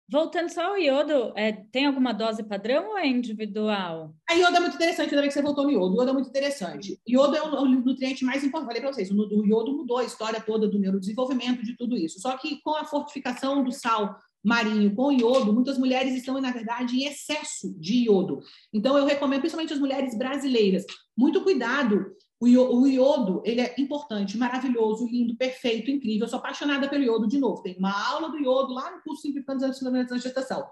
Voltando 0.07 0.49
só 0.49 0.61
ao 0.67 0.77
iodo, 0.77 1.33
é, 1.35 1.51
tem 1.51 1.87
alguma 1.87 2.13
dose 2.13 2.43
padrão 2.43 2.89
ou 2.89 2.97
é 2.97 3.07
individual? 3.07 4.13
A 4.29 4.35
iodo 4.35 4.55
é 4.55 4.59
muito 4.59 4.75
interessante, 4.75 5.09
ainda 5.09 5.21
bem 5.21 5.29
que 5.29 5.33
você 5.33 5.41
voltou 5.41 5.63
no 5.63 5.71
iodo. 5.71 5.95
O 5.95 5.97
iodo 5.97 6.11
é 6.11 6.13
muito 6.13 6.29
interessante. 6.29 7.01
Iodo 7.07 7.35
é 7.35 7.41
o, 7.41 7.63
o 7.63 7.65
nutriente 7.65 8.23
mais 8.23 8.43
importante. 8.43 8.67
Falei 8.67 8.81
para 8.81 8.93
vocês, 8.93 9.09
o, 9.09 9.15
o 9.15 9.45
iodo 9.47 9.75
mudou 9.75 9.97
a 9.97 10.03
história 10.03 10.39
toda 10.39 10.67
do 10.67 10.77
neurodesenvolvimento, 10.77 11.63
de 11.63 11.75
tudo 11.75 11.97
isso. 11.97 12.21
Só 12.21 12.37
que 12.37 12.61
com 12.61 12.75
a 12.75 12.85
fortificação 12.85 13.63
do 13.63 13.71
sal 13.71 14.15
marinho 14.45 14.93
com 14.93 15.11
iodo, 15.11 15.51
muitas 15.51 15.77
mulheres 15.77 16.13
estão, 16.13 16.39
na 16.39 16.51
verdade, 16.51 16.95
em 16.95 17.07
excesso 17.07 17.73
de 17.79 18.05
iodo. 18.05 18.41
Então, 18.71 18.95
eu 18.95 19.05
recomendo, 19.05 19.39
principalmente 19.39 19.73
as 19.73 19.79
mulheres 19.79 20.15
brasileiras, 20.15 20.85
muito 21.17 21.41
cuidado. 21.41 22.05
O 22.39 22.47
iodo, 22.85 23.41
ele 23.43 23.61
é 23.61 23.73
importante, 23.79 24.37
maravilhoso, 24.37 25.07
lindo, 25.07 25.35
perfeito, 25.35 25.89
incrível. 25.89 26.25
Eu 26.25 26.29
sou 26.29 26.37
apaixonada 26.37 26.87
pelo 26.87 27.03
iodo 27.03 27.27
de 27.27 27.39
novo. 27.39 27.63
Tem 27.63 27.75
uma 27.77 27.91
aula 28.11 28.29
do 28.29 28.37
iodo 28.37 28.71
lá 28.73 28.95
no 28.95 29.01
curso 29.01 29.23
Simplificando 29.23 29.65
os 29.65 29.79
Fundamentos 29.79 30.11
da 30.11 30.17
Gestação. 30.17 30.63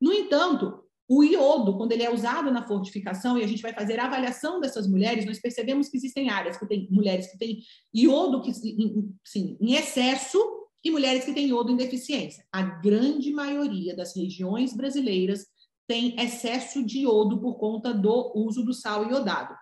No 0.00 0.12
entanto, 0.12 0.84
o 1.06 1.22
iodo, 1.22 1.76
quando 1.76 1.92
ele 1.92 2.04
é 2.04 2.12
usado 2.12 2.50
na 2.50 2.66
fortificação, 2.66 3.36
e 3.36 3.44
a 3.44 3.46
gente 3.46 3.60
vai 3.60 3.74
fazer 3.74 3.98
a 3.98 4.06
avaliação 4.06 4.58
dessas 4.58 4.88
mulheres, 4.88 5.26
nós 5.26 5.38
percebemos 5.38 5.88
que 5.88 5.96
existem 5.98 6.30
áreas 6.30 6.56
que 6.56 6.66
tem 6.66 6.88
mulheres 6.90 7.30
que 7.30 7.36
têm 7.36 7.58
iodo 7.94 8.40
que, 8.40 8.52
sim, 8.54 9.58
em 9.60 9.74
excesso 9.74 10.38
e 10.84 10.90
mulheres 10.90 11.24
que 11.24 11.32
têm 11.32 11.48
iodo 11.48 11.72
em 11.72 11.76
deficiência. 11.76 12.44
A 12.52 12.62
grande 12.62 13.32
maioria 13.32 13.94
das 13.96 14.14
regiões 14.16 14.74
brasileiras 14.74 15.46
tem 15.86 16.14
excesso 16.20 16.84
de 16.84 17.00
iodo 17.00 17.40
por 17.40 17.56
conta 17.56 17.92
do 17.92 18.32
uso 18.34 18.62
do 18.64 18.74
sal 18.74 19.08
iodado. 19.10 19.54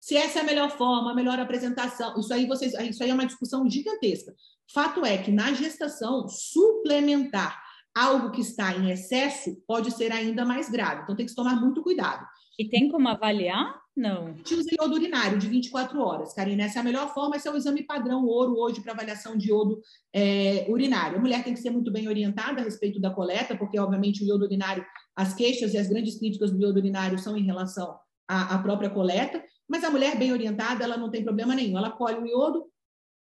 Se 0.00 0.16
essa 0.16 0.38
é 0.38 0.42
a 0.42 0.44
melhor 0.44 0.70
forma, 0.70 1.10
a 1.10 1.14
melhor 1.14 1.40
apresentação, 1.40 2.18
isso 2.18 2.32
aí 2.32 2.46
vocês, 2.46 2.74
isso 2.74 3.02
aí 3.02 3.10
é 3.10 3.14
uma 3.14 3.26
discussão 3.26 3.68
gigantesca. 3.68 4.34
Fato 4.72 5.04
é 5.04 5.18
que 5.18 5.32
na 5.32 5.52
gestação 5.52 6.28
suplementar 6.28 7.60
algo 7.96 8.30
que 8.30 8.40
está 8.40 8.76
em 8.76 8.90
excesso 8.90 9.56
pode 9.66 9.90
ser 9.92 10.12
ainda 10.12 10.44
mais 10.44 10.68
grave. 10.68 11.02
Então 11.02 11.16
tem 11.16 11.26
que 11.26 11.34
tomar 11.34 11.56
muito 11.60 11.82
cuidado. 11.82 12.26
E 12.58 12.68
tem 12.68 12.88
como 12.88 13.08
avaliar? 13.08 13.83
Não. 13.96 14.34
Usa 14.50 14.70
iodo 14.76 14.94
urinário 14.94 15.38
de 15.38 15.46
24 15.46 16.00
horas, 16.00 16.34
Karina. 16.34 16.64
Essa 16.64 16.78
é 16.78 16.82
a 16.82 16.84
melhor 16.84 17.14
forma, 17.14 17.36
esse 17.36 17.46
é 17.46 17.50
o 17.50 17.56
exame 17.56 17.84
padrão 17.84 18.24
ouro 18.24 18.58
hoje 18.58 18.80
para 18.80 18.92
avaliação 18.92 19.36
de 19.36 19.50
iodo 19.50 19.80
é, 20.12 20.66
urinário. 20.68 21.18
A 21.18 21.20
mulher 21.20 21.44
tem 21.44 21.54
que 21.54 21.60
ser 21.60 21.70
muito 21.70 21.92
bem 21.92 22.08
orientada 22.08 22.60
a 22.60 22.64
respeito 22.64 23.00
da 23.00 23.10
coleta, 23.10 23.56
porque, 23.56 23.78
obviamente, 23.78 24.24
o 24.24 24.26
iodo 24.26 24.44
urinário, 24.44 24.84
as 25.14 25.32
queixas 25.32 25.74
e 25.74 25.78
as 25.78 25.86
grandes 25.86 26.18
críticas 26.18 26.50
do 26.50 26.60
iodo 26.60 26.80
urinário 26.80 27.18
são 27.20 27.36
em 27.36 27.44
relação 27.44 27.96
à, 28.26 28.56
à 28.56 28.58
própria 28.58 28.90
coleta, 28.90 29.44
mas 29.68 29.84
a 29.84 29.90
mulher 29.90 30.18
bem 30.18 30.32
orientada, 30.32 30.82
ela 30.82 30.96
não 30.96 31.08
tem 31.08 31.22
problema 31.22 31.54
nenhum. 31.54 31.78
Ela 31.78 31.92
colhe 31.92 32.18
o 32.18 32.26
iodo, 32.26 32.64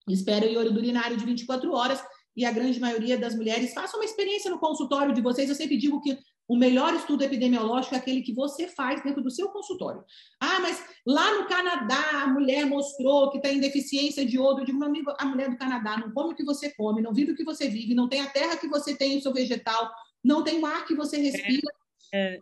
espera 0.09 0.47
o 0.47 0.49
iodo 0.49 0.76
urinário 0.76 1.15
de 1.15 1.26
24 1.26 1.71
horas, 1.71 2.03
e 2.36 2.45
a 2.45 2.51
grande 2.51 2.80
maioria 2.80 3.15
das 3.15 3.36
mulheres 3.36 3.76
faça 3.76 3.95
uma 3.95 4.05
experiência 4.05 4.49
no 4.49 4.59
consultório 4.59 5.13
de 5.13 5.21
vocês. 5.21 5.47
Eu 5.49 5.55
sempre 5.55 5.78
digo 5.78 6.01
que 6.01 6.17
o 6.48 6.58
melhor 6.58 6.94
estudo 6.94 7.24
epidemiológico 7.24 7.96
é 7.96 7.98
aquele 7.98 8.22
que 8.22 8.34
você 8.34 8.68
faz 8.68 9.02
dentro 9.04 9.24
do 9.24 9.32
seu 9.32 9.50
consultório. 9.50 10.04
Ah, 10.39 10.60
mas 10.60 10.84
lá 11.06 11.39
no 11.39 11.48
Canadá 11.48 12.24
a 12.24 12.28
mulher 12.28 12.66
mostrou 12.66 13.30
que 13.32 13.41
tem 13.41 13.60
deficiência 13.60 14.26
de 14.26 14.36
iodo. 14.36 14.62
Eu 14.62 14.66
digo, 14.66 14.78
meu 14.78 14.89
amigo, 14.89 15.14
a 15.18 15.26
mulher 15.26 15.50
do 15.50 15.58
Canadá 15.58 15.98
não 15.98 16.12
come 16.12 16.34
o 16.34 16.36
que 16.36 16.44
você 16.44 16.74
come, 16.74 17.02
não 17.02 17.14
vive 17.14 17.32
o 17.32 17.36
que 17.36 17.46
você 17.46 17.70
vive, 17.70 17.96
não 17.96 18.10
tem 18.10 18.22
a 18.22 18.30
terra 18.30 18.58
que 18.58 18.68
você 18.68 18.96
tem, 18.96 19.18
o 19.18 19.22
seu 19.22 19.34
vegetal, 19.34 19.89
não 20.24 20.44
tem 20.44 20.60
o 20.60 20.66
ar 20.66 20.86
que 20.86 20.96
você 20.96 21.18
respira. 21.18 21.72
É, 22.14 22.36
é. 22.36 22.39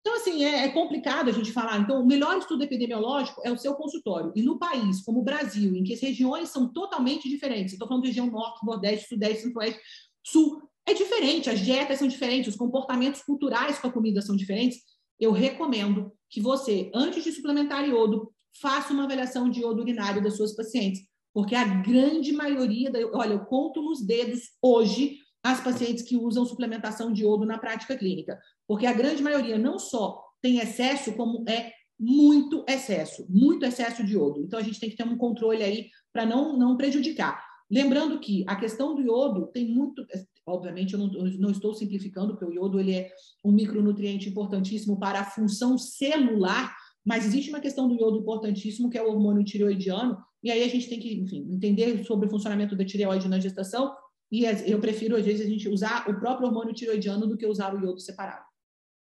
Então, 0.00 0.14
assim, 0.16 0.44
é, 0.44 0.64
é, 0.64 0.68
complicado 0.70 1.28
a 1.28 1.32
gente 1.32 1.52
falar. 1.52 1.78
Então, 1.78 2.00
o 2.00 2.06
melhor 2.06 2.38
estudo 2.38 2.64
epidemiológico 2.64 3.42
é 3.44 3.52
o 3.52 3.58
seu 3.58 3.74
consultório. 3.74 4.32
E 4.34 4.42
no 4.42 4.58
país, 4.58 5.02
como 5.02 5.20
o 5.20 5.24
Brasil, 5.24 5.76
em 5.76 5.84
que 5.84 5.92
as 5.92 6.00
regiões 6.00 6.48
são 6.48 6.72
totalmente 6.72 7.28
diferentes, 7.28 7.74
estou 7.74 7.86
falando 7.86 8.04
de 8.04 8.08
região 8.08 8.26
norte, 8.26 8.64
nordeste, 8.64 9.08
sudeste, 9.08 9.42
centro-oeste, 9.42 9.80
sul, 10.24 10.69
é 10.86 10.94
diferente, 10.94 11.50
as 11.50 11.60
dietas 11.60 11.98
são 11.98 12.08
diferentes, 12.08 12.52
os 12.52 12.58
comportamentos 12.58 13.22
culturais 13.22 13.78
com 13.78 13.88
a 13.88 13.92
comida 13.92 14.22
são 14.22 14.34
diferentes. 14.34 14.78
Eu 15.18 15.32
recomendo 15.32 16.12
que 16.28 16.40
você, 16.40 16.90
antes 16.94 17.22
de 17.22 17.32
suplementar 17.32 17.88
iodo, 17.88 18.32
faça 18.60 18.92
uma 18.92 19.04
avaliação 19.04 19.48
de 19.48 19.60
iodo 19.60 19.82
urinário 19.82 20.22
das 20.22 20.36
suas 20.36 20.54
pacientes, 20.54 21.02
porque 21.32 21.54
a 21.54 21.64
grande 21.64 22.32
maioria, 22.32 22.90
da, 22.90 22.98
olha, 23.12 23.34
eu 23.34 23.44
conto 23.44 23.82
nos 23.82 24.04
dedos 24.04 24.40
hoje 24.60 25.18
as 25.42 25.60
pacientes 25.60 26.02
que 26.02 26.16
usam 26.16 26.44
suplementação 26.44 27.12
de 27.12 27.22
iodo 27.22 27.46
na 27.46 27.58
prática 27.58 27.96
clínica, 27.96 28.38
porque 28.66 28.86
a 28.86 28.92
grande 28.92 29.22
maioria 29.22 29.58
não 29.58 29.78
só 29.78 30.22
tem 30.42 30.58
excesso, 30.58 31.12
como 31.12 31.44
é 31.48 31.72
muito 31.98 32.64
excesso, 32.66 33.26
muito 33.28 33.64
excesso 33.64 34.04
de 34.04 34.14
iodo. 34.14 34.42
Então 34.42 34.58
a 34.58 34.62
gente 34.62 34.80
tem 34.80 34.90
que 34.90 34.96
ter 34.96 35.04
um 35.04 35.18
controle 35.18 35.62
aí 35.62 35.90
para 36.12 36.24
não, 36.24 36.56
não 36.56 36.76
prejudicar. 36.76 37.44
Lembrando 37.70 38.18
que 38.18 38.44
a 38.48 38.56
questão 38.56 38.94
do 38.94 39.02
iodo 39.02 39.46
tem 39.48 39.68
muito, 39.68 40.04
obviamente 40.46 40.94
eu 40.94 40.98
não, 40.98 41.12
eu 41.14 41.38
não, 41.38 41.50
estou 41.50 41.74
simplificando, 41.74 42.32
porque 42.36 42.44
o 42.44 42.52
iodo 42.52 42.80
ele 42.80 42.94
é 42.94 43.12
um 43.44 43.52
micronutriente 43.52 44.28
importantíssimo 44.28 44.98
para 44.98 45.20
a 45.20 45.24
função 45.24 45.78
celular, 45.78 46.74
mas 47.04 47.24
existe 47.24 47.50
uma 47.50 47.60
questão 47.60 47.88
do 47.88 47.94
iodo 47.94 48.18
importantíssimo, 48.18 48.90
que 48.90 48.98
é 48.98 49.02
o 49.02 49.10
hormônio 49.10 49.44
tireoidiano, 49.44 50.18
e 50.42 50.50
aí 50.50 50.62
a 50.62 50.68
gente 50.68 50.88
tem 50.88 50.98
que, 50.98 51.14
enfim, 51.14 51.46
entender 51.50 52.04
sobre 52.04 52.26
o 52.26 52.30
funcionamento 52.30 52.76
da 52.76 52.84
tireoide 52.84 53.28
na 53.28 53.38
gestação, 53.38 53.94
e 54.30 54.44
eu 54.44 54.80
prefiro, 54.80 55.16
às 55.16 55.26
vezes, 55.26 55.44
a 55.44 55.50
gente 55.50 55.68
usar 55.68 56.08
o 56.08 56.20
próprio 56.20 56.46
hormônio 56.46 56.72
tireoidiano 56.72 57.26
do 57.26 57.36
que 57.36 57.46
usar 57.46 57.74
o 57.74 57.80
iodo 57.84 58.00
separado. 58.00 58.44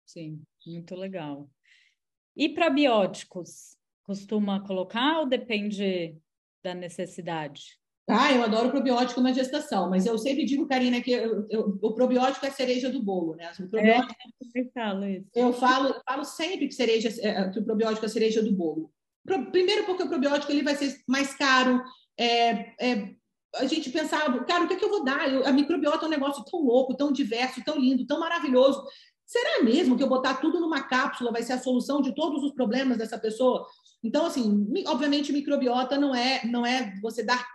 Sim, 0.06 0.42
muito 0.68 0.96
legal. 0.96 1.50
E 2.36 2.50
probióticos? 2.50 3.76
Costuma 4.04 4.64
colocar 4.64 5.20
ou 5.20 5.28
depende 5.28 6.16
da 6.64 6.76
necessidade? 6.76 7.80
Ah, 8.08 8.32
eu 8.32 8.44
adoro 8.44 8.70
probiótico 8.70 9.20
na 9.20 9.34
gestação, 9.34 9.90
mas 9.90 10.06
eu 10.06 10.16
sempre 10.18 10.46
digo, 10.46 10.68
Karina, 10.68 11.02
que 11.02 11.12
eu, 11.12 11.48
eu, 11.50 11.80
o 11.82 11.94
probiótico 11.94 12.46
é 12.46 12.50
a 12.50 12.52
cereja 12.52 12.90
do 12.90 13.02
bolo, 13.02 13.36
né? 13.36 13.52
O 13.60 13.68
probiótico, 13.68 14.14
é, 14.56 14.60
eu 14.60 14.72
falo 14.72 15.06
isso. 15.06 15.30
Eu 15.34 15.54
falo, 15.54 16.02
falo 16.08 16.24
sempre 16.24 16.68
que, 16.68 16.76
cereja, 16.76 17.10
é, 17.22 17.50
que 17.50 17.60
o 17.60 17.66
probiótico 17.66 18.06
é 18.06 18.08
a 18.08 18.12
cereja 18.12 18.44
do 18.44 18.54
bolo. 18.54 18.92
Primeiro 19.52 19.86
porque 19.86 20.04
o 20.04 20.08
probiótico 20.08 20.52
ele 20.52 20.62
vai 20.62 20.76
ser 20.76 20.96
mais 21.08 21.34
caro, 21.34 21.82
é, 22.16 22.76
é, 22.80 23.16
a 23.56 23.66
gente 23.66 23.90
pensava, 23.90 24.44
cara, 24.44 24.66
o 24.66 24.68
que, 24.68 24.76
é 24.76 24.78
que 24.78 24.86
eu 24.86 24.90
vou 24.90 25.04
dar? 25.04 25.32
Eu, 25.32 25.46
a 25.46 25.52
microbiota 25.52 26.06
é 26.06 26.08
um 26.08 26.12
negócio 26.12 26.44
tão 26.46 26.62
louco, 26.62 26.96
tão 26.96 27.12
diverso, 27.12 27.64
tão 27.64 27.80
lindo, 27.80 28.06
tão 28.06 28.20
maravilhoso. 28.20 28.84
Será 29.26 29.64
mesmo 29.64 29.98
que 29.98 30.04
eu 30.04 30.10
botar 30.10 30.36
tudo 30.36 30.60
numa 30.60 30.84
cápsula 30.84 31.32
vai 31.32 31.42
ser 31.42 31.54
a 31.54 31.62
solução 31.62 32.02
de 32.02 32.14
todos 32.14 32.44
os 32.44 32.54
problemas 32.54 32.98
dessa 32.98 33.18
pessoa? 33.18 33.66
Então, 34.04 34.26
assim, 34.26 34.68
obviamente, 34.86 35.34
microbiota 35.34 35.98
não 35.98 36.14
é, 36.14 36.46
não 36.46 36.66
é 36.66 36.94
você 37.02 37.24
dar. 37.24 37.46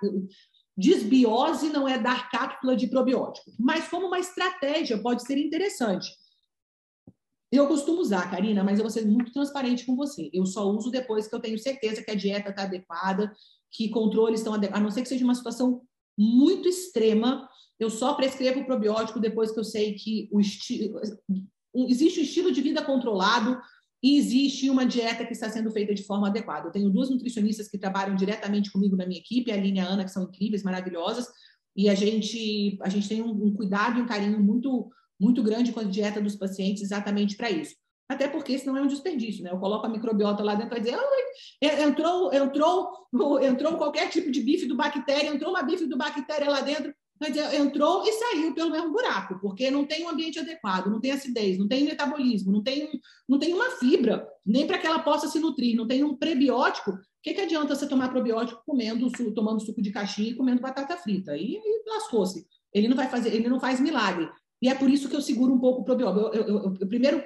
Desbiose 0.76 1.68
não 1.68 1.86
é 1.86 1.98
dar 1.98 2.30
cápsula 2.30 2.74
de 2.74 2.88
probiótico, 2.88 3.52
mas 3.58 3.88
como 3.88 4.06
uma 4.06 4.18
estratégia 4.18 4.98
pode 4.98 5.22
ser 5.22 5.38
interessante. 5.38 6.10
Eu 7.52 7.66
costumo 7.66 8.00
usar, 8.00 8.30
Karina, 8.30 8.62
mas 8.62 8.78
eu 8.78 8.84
vou 8.84 8.90
ser 8.90 9.04
muito 9.04 9.32
transparente 9.32 9.84
com 9.84 9.96
você. 9.96 10.30
Eu 10.32 10.46
só 10.46 10.68
uso 10.70 10.90
depois 10.90 11.26
que 11.26 11.34
eu 11.34 11.40
tenho 11.40 11.58
certeza 11.58 12.02
que 12.02 12.10
a 12.10 12.14
dieta 12.14 12.50
está 12.50 12.62
adequada, 12.62 13.32
que 13.70 13.88
controles 13.90 14.40
estão 14.40 14.54
adequados, 14.54 14.80
a 14.80 14.84
não 14.84 14.90
ser 14.90 15.02
que 15.02 15.08
seja 15.08 15.24
uma 15.24 15.34
situação 15.34 15.82
muito 16.16 16.68
extrema. 16.68 17.48
Eu 17.78 17.90
só 17.90 18.14
prescrevo 18.14 18.64
probiótico 18.64 19.18
depois 19.18 19.50
que 19.50 19.58
eu 19.58 19.64
sei 19.64 19.94
que 19.94 20.28
o 20.32 20.40
estilo, 20.40 21.00
existe 21.74 22.20
um 22.20 22.22
estilo 22.22 22.52
de 22.52 22.60
vida 22.60 22.82
controlado, 22.82 23.60
e 24.02 24.16
existe 24.16 24.70
uma 24.70 24.86
dieta 24.86 25.26
que 25.26 25.32
está 25.32 25.50
sendo 25.50 25.70
feita 25.70 25.94
de 25.94 26.02
forma 26.02 26.28
adequada. 26.28 26.68
Eu 26.68 26.72
tenho 26.72 26.88
duas 26.88 27.10
nutricionistas 27.10 27.68
que 27.68 27.78
trabalham 27.78 28.16
diretamente 28.16 28.70
comigo 28.70 28.96
na 28.96 29.06
minha 29.06 29.20
equipe, 29.20 29.50
a 29.50 29.54
Aline 29.54 29.78
e 29.78 29.80
a 29.80 29.86
Ana, 29.86 30.04
que 30.04 30.10
são 30.10 30.24
incríveis, 30.24 30.62
maravilhosas, 30.62 31.26
e 31.76 31.88
a 31.88 31.94
gente, 31.94 32.78
a 32.82 32.88
gente 32.88 33.08
tem 33.08 33.22
um, 33.22 33.30
um 33.30 33.54
cuidado 33.54 33.98
e 33.98 34.02
um 34.02 34.06
carinho 34.06 34.42
muito, 34.42 34.90
muito 35.20 35.42
grande 35.42 35.72
com 35.72 35.80
a 35.80 35.84
dieta 35.84 36.20
dos 36.20 36.34
pacientes 36.34 36.82
exatamente 36.82 37.36
para 37.36 37.50
isso. 37.50 37.74
Até 38.08 38.26
porque 38.26 38.58
senão 38.58 38.76
é 38.76 38.82
um 38.82 38.88
desperdício, 38.88 39.44
né? 39.44 39.52
Eu 39.52 39.58
coloco 39.58 39.86
a 39.86 39.88
microbiota 39.88 40.42
lá 40.42 40.56
dentro 40.56 40.76
e 40.76 40.80
dizer, 40.80 40.98
entrou, 41.62 42.34
entrou, 42.34 43.08
entrou 43.40 43.76
qualquer 43.76 44.10
tipo 44.10 44.32
de 44.32 44.42
bife 44.42 44.66
do 44.66 44.76
bactéria, 44.76 45.28
entrou 45.28 45.50
uma 45.50 45.62
bife 45.62 45.86
do 45.86 45.96
bactéria 45.96 46.50
lá 46.50 46.60
dentro, 46.60 46.92
entrou 47.28 48.02
e 48.06 48.12
saiu 48.12 48.54
pelo 48.54 48.70
mesmo 48.70 48.92
buraco, 48.92 49.38
porque 49.40 49.70
não 49.70 49.84
tem 49.84 50.04
um 50.04 50.08
ambiente 50.08 50.38
adequado, 50.38 50.88
não 50.88 51.00
tem 51.00 51.12
acidez, 51.12 51.58
não 51.58 51.68
tem 51.68 51.84
metabolismo, 51.84 52.50
não 52.50 52.62
tem, 52.62 52.88
não 53.28 53.38
tem 53.38 53.52
uma 53.52 53.70
fibra, 53.72 54.26
nem 54.44 54.66
para 54.66 54.78
que 54.78 54.86
ela 54.86 55.00
possa 55.00 55.28
se 55.28 55.38
nutrir, 55.38 55.76
não 55.76 55.86
tem 55.86 56.02
um 56.02 56.16
prebiótico. 56.16 56.92
O 56.92 56.98
que, 57.22 57.34
que 57.34 57.40
adianta 57.42 57.74
você 57.74 57.86
tomar 57.86 58.08
probiótico 58.08 58.62
comendo, 58.64 59.10
tomando 59.34 59.60
suco 59.60 59.82
de 59.82 59.90
caixinha 59.90 60.30
e 60.30 60.34
comendo 60.34 60.62
batata 60.62 60.96
frita? 60.96 61.36
E, 61.36 61.56
e 61.56 61.90
lascou-se. 61.90 62.46
Ele 62.72 62.88
não 62.88 62.96
vai 62.96 63.08
fazer, 63.08 63.34
ele 63.34 63.48
não 63.48 63.60
faz 63.60 63.80
milagre. 63.80 64.28
E 64.62 64.68
é 64.68 64.74
por 64.74 64.88
isso 64.88 65.08
que 65.08 65.16
eu 65.16 65.20
seguro 65.20 65.52
um 65.52 65.58
pouco 65.58 65.82
o 65.82 65.84
probiótico. 65.84 66.34
Eu, 66.34 66.42
eu, 66.42 66.48
eu, 66.48 66.76
eu 66.80 66.88
primeiro 66.88 67.22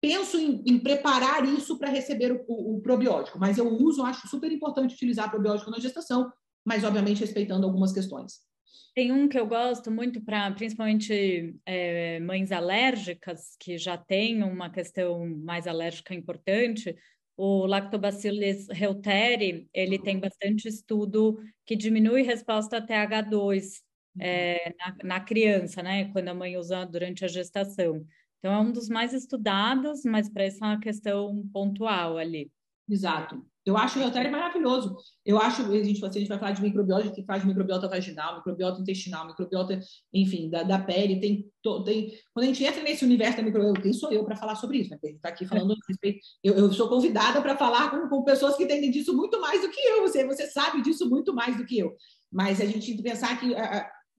penso 0.00 0.38
em, 0.38 0.62
em, 0.66 0.78
preparar 0.78 1.44
isso 1.44 1.78
para 1.78 1.90
receber 1.90 2.32
o, 2.32 2.44
o, 2.46 2.76
o, 2.76 2.80
probiótico, 2.80 3.38
mas 3.38 3.58
eu 3.58 3.68
uso, 3.68 4.04
acho 4.04 4.28
super 4.28 4.52
importante 4.52 4.94
utilizar 4.94 5.30
probiótico 5.30 5.70
na 5.70 5.80
gestação, 5.80 6.30
mas 6.64 6.84
obviamente 6.84 7.20
respeitando 7.20 7.66
algumas 7.66 7.92
questões. 7.92 8.45
Tem 8.94 9.12
um 9.12 9.28
que 9.28 9.38
eu 9.38 9.46
gosto 9.46 9.90
muito 9.90 10.22
para, 10.22 10.50
principalmente 10.52 11.54
é, 11.66 12.18
mães 12.20 12.50
alérgicas, 12.50 13.56
que 13.60 13.76
já 13.76 13.96
têm 13.96 14.42
uma 14.42 14.70
questão 14.70 15.26
mais 15.44 15.66
alérgica 15.66 16.14
importante. 16.14 16.96
O 17.36 17.66
Lactobacillus 17.66 18.68
reuteri, 18.70 19.68
ele 19.74 19.98
tem 19.98 20.18
bastante 20.18 20.68
estudo 20.68 21.38
que 21.66 21.76
diminui 21.76 22.22
resposta 22.22 22.78
a 22.78 22.86
TH2 22.86 23.82
é, 24.18 24.74
na, 24.78 24.96
na, 25.04 25.20
criança, 25.20 25.82
né? 25.82 26.10
Quando 26.12 26.28
a 26.28 26.34
mãe 26.34 26.56
usa 26.56 26.84
durante 26.86 27.24
a 27.24 27.28
gestação. 27.28 28.06
Então, 28.38 28.52
é 28.52 28.58
um 28.58 28.72
dos 28.72 28.88
mais 28.88 29.12
estudados, 29.12 30.04
mas 30.04 30.28
para 30.28 30.44
essa 30.44 30.78
questão 30.78 31.46
pontual 31.52 32.16
ali. 32.16 32.50
Exato. 32.88 33.44
Eu 33.64 33.76
acho 33.76 33.98
o 33.98 34.02
Reutério 34.02 34.30
maravilhoso. 34.30 34.96
Eu 35.24 35.38
acho, 35.38 35.62
a 35.62 35.82
gente, 35.82 36.04
a 36.04 36.08
gente 36.08 36.28
vai 36.28 36.38
falar 36.38 36.52
de 36.52 36.62
microbiota, 36.62 37.10
que 37.10 37.24
faz 37.24 37.44
microbiota 37.44 37.88
vaginal, 37.88 38.36
microbiota 38.36 38.80
intestinal, 38.80 39.26
microbiota, 39.26 39.80
enfim, 40.14 40.48
da, 40.48 40.62
da 40.62 40.78
pele. 40.78 41.18
Tem, 41.18 41.44
tem, 41.84 42.12
quando 42.32 42.44
a 42.44 42.46
gente 42.46 42.62
entra 42.62 42.80
nesse 42.80 43.04
universo 43.04 43.38
da 43.38 43.42
microbiota, 43.42 43.80
quem 43.80 43.92
sou 43.92 44.12
eu 44.12 44.24
para 44.24 44.36
falar 44.36 44.54
sobre 44.54 44.78
isso? 44.78 44.90
Né? 44.90 44.98
A 45.02 45.06
gente 45.08 45.16
está 45.16 45.30
aqui 45.30 45.44
falando 45.44 45.72
a 45.72 45.76
respeito. 45.88 46.20
Eu, 46.44 46.54
eu 46.54 46.72
sou 46.72 46.88
convidada 46.88 47.42
para 47.42 47.56
falar 47.56 47.90
com, 47.90 48.08
com, 48.08 48.22
pessoas 48.22 48.56
que 48.56 48.62
entendem 48.62 48.92
disso 48.92 49.16
muito 49.16 49.40
mais 49.40 49.60
do 49.60 49.68
que 49.68 49.80
eu. 49.80 50.02
Você, 50.02 50.24
você 50.24 50.46
sabe 50.46 50.80
disso 50.80 51.10
muito 51.10 51.34
mais 51.34 51.56
do 51.56 51.66
que 51.66 51.76
eu. 51.76 51.96
Mas 52.30 52.60
a 52.60 52.66
gente 52.66 53.02
pensar 53.02 53.40
que, 53.40 53.52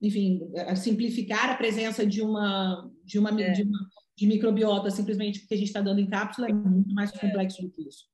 enfim, 0.02 0.40
simplificar 0.76 1.48
a 1.48 1.56
presença 1.56 2.04
de 2.04 2.20
uma, 2.20 2.86
de 3.02 3.18
uma, 3.18 3.30
é. 3.40 3.52
de 3.52 3.62
uma 3.62 3.78
de 4.18 4.26
microbiota 4.26 4.90
simplesmente 4.90 5.38
porque 5.40 5.54
a 5.54 5.56
gente 5.56 5.68
está 5.68 5.80
dando 5.80 6.00
em 6.00 6.08
cápsula 6.08 6.48
é 6.48 6.52
muito 6.52 6.92
mais 6.92 7.14
é. 7.14 7.18
complexo 7.18 7.62
do 7.62 7.70
que 7.70 7.88
isso. 7.88 8.04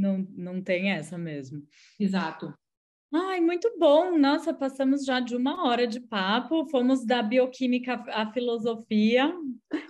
Não, 0.00 0.26
não 0.30 0.62
tem 0.62 0.90
essa 0.90 1.18
mesmo. 1.18 1.62
Exato. 1.98 2.54
Ai, 3.12 3.40
muito 3.40 3.70
bom. 3.78 4.16
Nossa, 4.16 4.54
passamos 4.54 5.04
já 5.04 5.20
de 5.20 5.36
uma 5.36 5.66
hora 5.66 5.86
de 5.86 6.00
papo. 6.00 6.64
Fomos 6.70 7.04
da 7.04 7.22
bioquímica 7.22 8.02
à 8.08 8.32
filosofia, 8.32 9.30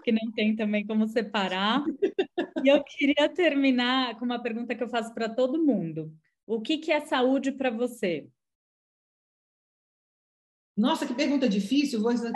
que 0.02 0.10
não 0.10 0.32
tem 0.32 0.56
também 0.56 0.84
como 0.84 1.06
separar. 1.06 1.84
e 2.64 2.68
eu 2.68 2.82
queria 2.82 3.28
terminar 3.28 4.18
com 4.18 4.24
uma 4.24 4.42
pergunta 4.42 4.74
que 4.74 4.82
eu 4.82 4.88
faço 4.88 5.14
para 5.14 5.28
todo 5.28 5.64
mundo. 5.64 6.12
O 6.44 6.60
que, 6.60 6.78
que 6.78 6.90
é 6.90 7.00
saúde 7.00 7.52
para 7.52 7.70
você? 7.70 8.26
Nossa, 10.76 11.06
que 11.06 11.14
pergunta 11.14 11.48
difícil. 11.48 12.02
Vou 12.02 12.12
dizer, 12.12 12.32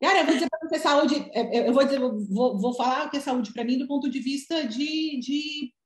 Cara, 0.00 0.20
eu 0.20 0.24
vou 0.26 0.34
dizer 0.34 0.48
para 0.48 0.68
você 0.68 0.78
saúde. 0.78 1.16
É, 1.32 1.58
é, 1.58 1.68
eu 1.68 1.72
vou 1.74 1.84
dizer, 1.84 1.98
vou, 1.98 2.58
vou 2.58 2.72
falar 2.72 3.06
o 3.06 3.10
que 3.10 3.18
é 3.18 3.20
saúde 3.20 3.52
para 3.52 3.64
mim 3.64 3.76
do 3.76 3.86
ponto 3.86 4.08
de 4.08 4.20
vista 4.20 4.66
de, 4.66 5.18
de 5.18 5.72
é, 5.72 5.83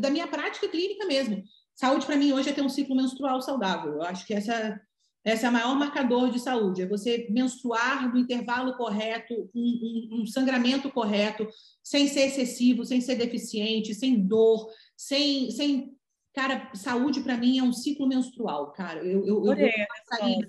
da 0.00 0.10
minha 0.10 0.26
prática 0.26 0.68
clínica 0.68 1.06
mesmo. 1.06 1.42
Saúde 1.74 2.06
para 2.06 2.16
mim 2.16 2.32
hoje 2.32 2.50
é 2.50 2.52
ter 2.52 2.62
um 2.62 2.68
ciclo 2.68 2.96
menstrual 2.96 3.40
saudável. 3.42 3.94
Eu 3.94 4.02
acho 4.02 4.26
que 4.26 4.34
essa, 4.34 4.80
essa 5.24 5.46
é 5.46 5.50
o 5.50 5.52
maior 5.52 5.76
marcador 5.76 6.30
de 6.30 6.40
saúde. 6.40 6.82
É 6.82 6.86
você 6.86 7.26
menstruar 7.30 8.10
no 8.10 8.18
intervalo 8.18 8.76
correto, 8.76 9.34
um, 9.54 9.60
um, 9.60 10.22
um 10.22 10.26
sangramento 10.26 10.90
correto, 10.90 11.46
sem 11.82 12.08
ser 12.08 12.28
excessivo, 12.28 12.84
sem 12.84 13.00
ser 13.00 13.16
deficiente, 13.16 13.94
sem 13.94 14.26
dor, 14.26 14.68
sem, 14.96 15.50
sem 15.50 15.96
cara, 16.34 16.70
saúde 16.74 17.20
para 17.20 17.36
mim 17.36 17.58
é 17.58 17.62
um 17.62 17.72
ciclo 17.72 18.06
menstrual, 18.06 18.72
cara. 18.72 19.04
Eu, 19.04 19.26
eu, 19.26 19.44
eu, 19.46 19.54
eu, 19.54 20.46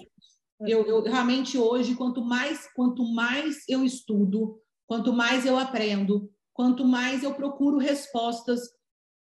eu, 0.68 0.86
eu, 0.86 1.04
realmente 1.04 1.58
hoje, 1.58 1.96
quanto 1.96 2.22
mais, 2.24 2.72
quanto 2.74 3.04
mais 3.04 3.64
eu 3.68 3.84
estudo, 3.84 4.62
quanto 4.86 5.14
mais 5.14 5.46
eu 5.46 5.58
aprendo, 5.58 6.32
quanto 6.54 6.86
mais 6.86 7.24
eu 7.24 7.34
procuro 7.34 7.78
respostas 7.78 8.77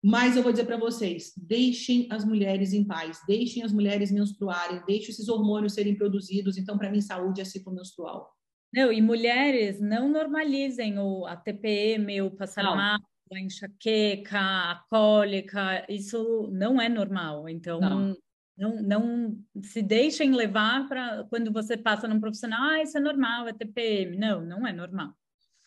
mas 0.04 0.36
eu 0.36 0.42
vou 0.42 0.52
dizer 0.52 0.66
para 0.66 0.78
vocês: 0.78 1.32
deixem 1.38 2.08
as 2.10 2.26
mulheres 2.26 2.74
em 2.74 2.84
paz, 2.84 3.20
deixem 3.28 3.64
as 3.64 3.72
mulheres 3.72 4.12
menstruarem, 4.12 4.82
deixem 4.88 5.10
esses 5.10 5.30
hormônios 5.30 5.74
serem 5.74 5.96
produzidos. 5.96 6.58
Então, 6.58 6.78
para 6.78 6.90
mim, 6.90 7.02
saúde 7.02 7.42
é 7.42 7.46
ciclo 7.46 7.74
menstrual. 7.74 8.34
Não, 8.74 8.92
e 8.92 9.02
mulheres 9.02 9.80
não 9.80 10.10
normalizem 10.10 10.98
o, 10.98 11.26
a 11.26 11.36
TPM, 11.36 12.22
o 12.22 12.32
passar 12.32 12.64
não. 12.64 12.76
mal, 12.76 13.00
a 13.32 13.40
enxaqueca, 13.40 14.40
a 14.40 14.84
cólica, 14.90 15.86
isso 15.88 16.50
não 16.52 16.82
é 16.82 16.90
normal. 16.90 17.48
Então, 17.48 17.80
não, 17.80 18.18
não, 18.58 18.82
não 18.82 19.38
se 19.62 19.82
deixem 19.82 20.34
levar 20.34 20.88
para 20.88 21.26
quando 21.26 21.52
você 21.52 21.78
passa 21.78 22.08
num 22.08 22.20
profissional, 22.20 22.62
ah, 22.62 22.82
isso 22.82 22.98
é 22.98 23.02
normal, 23.02 23.48
é 23.48 23.54
TPM. 23.54 24.18
Não, 24.18 24.42
não 24.42 24.66
é 24.66 24.74
normal 24.74 25.14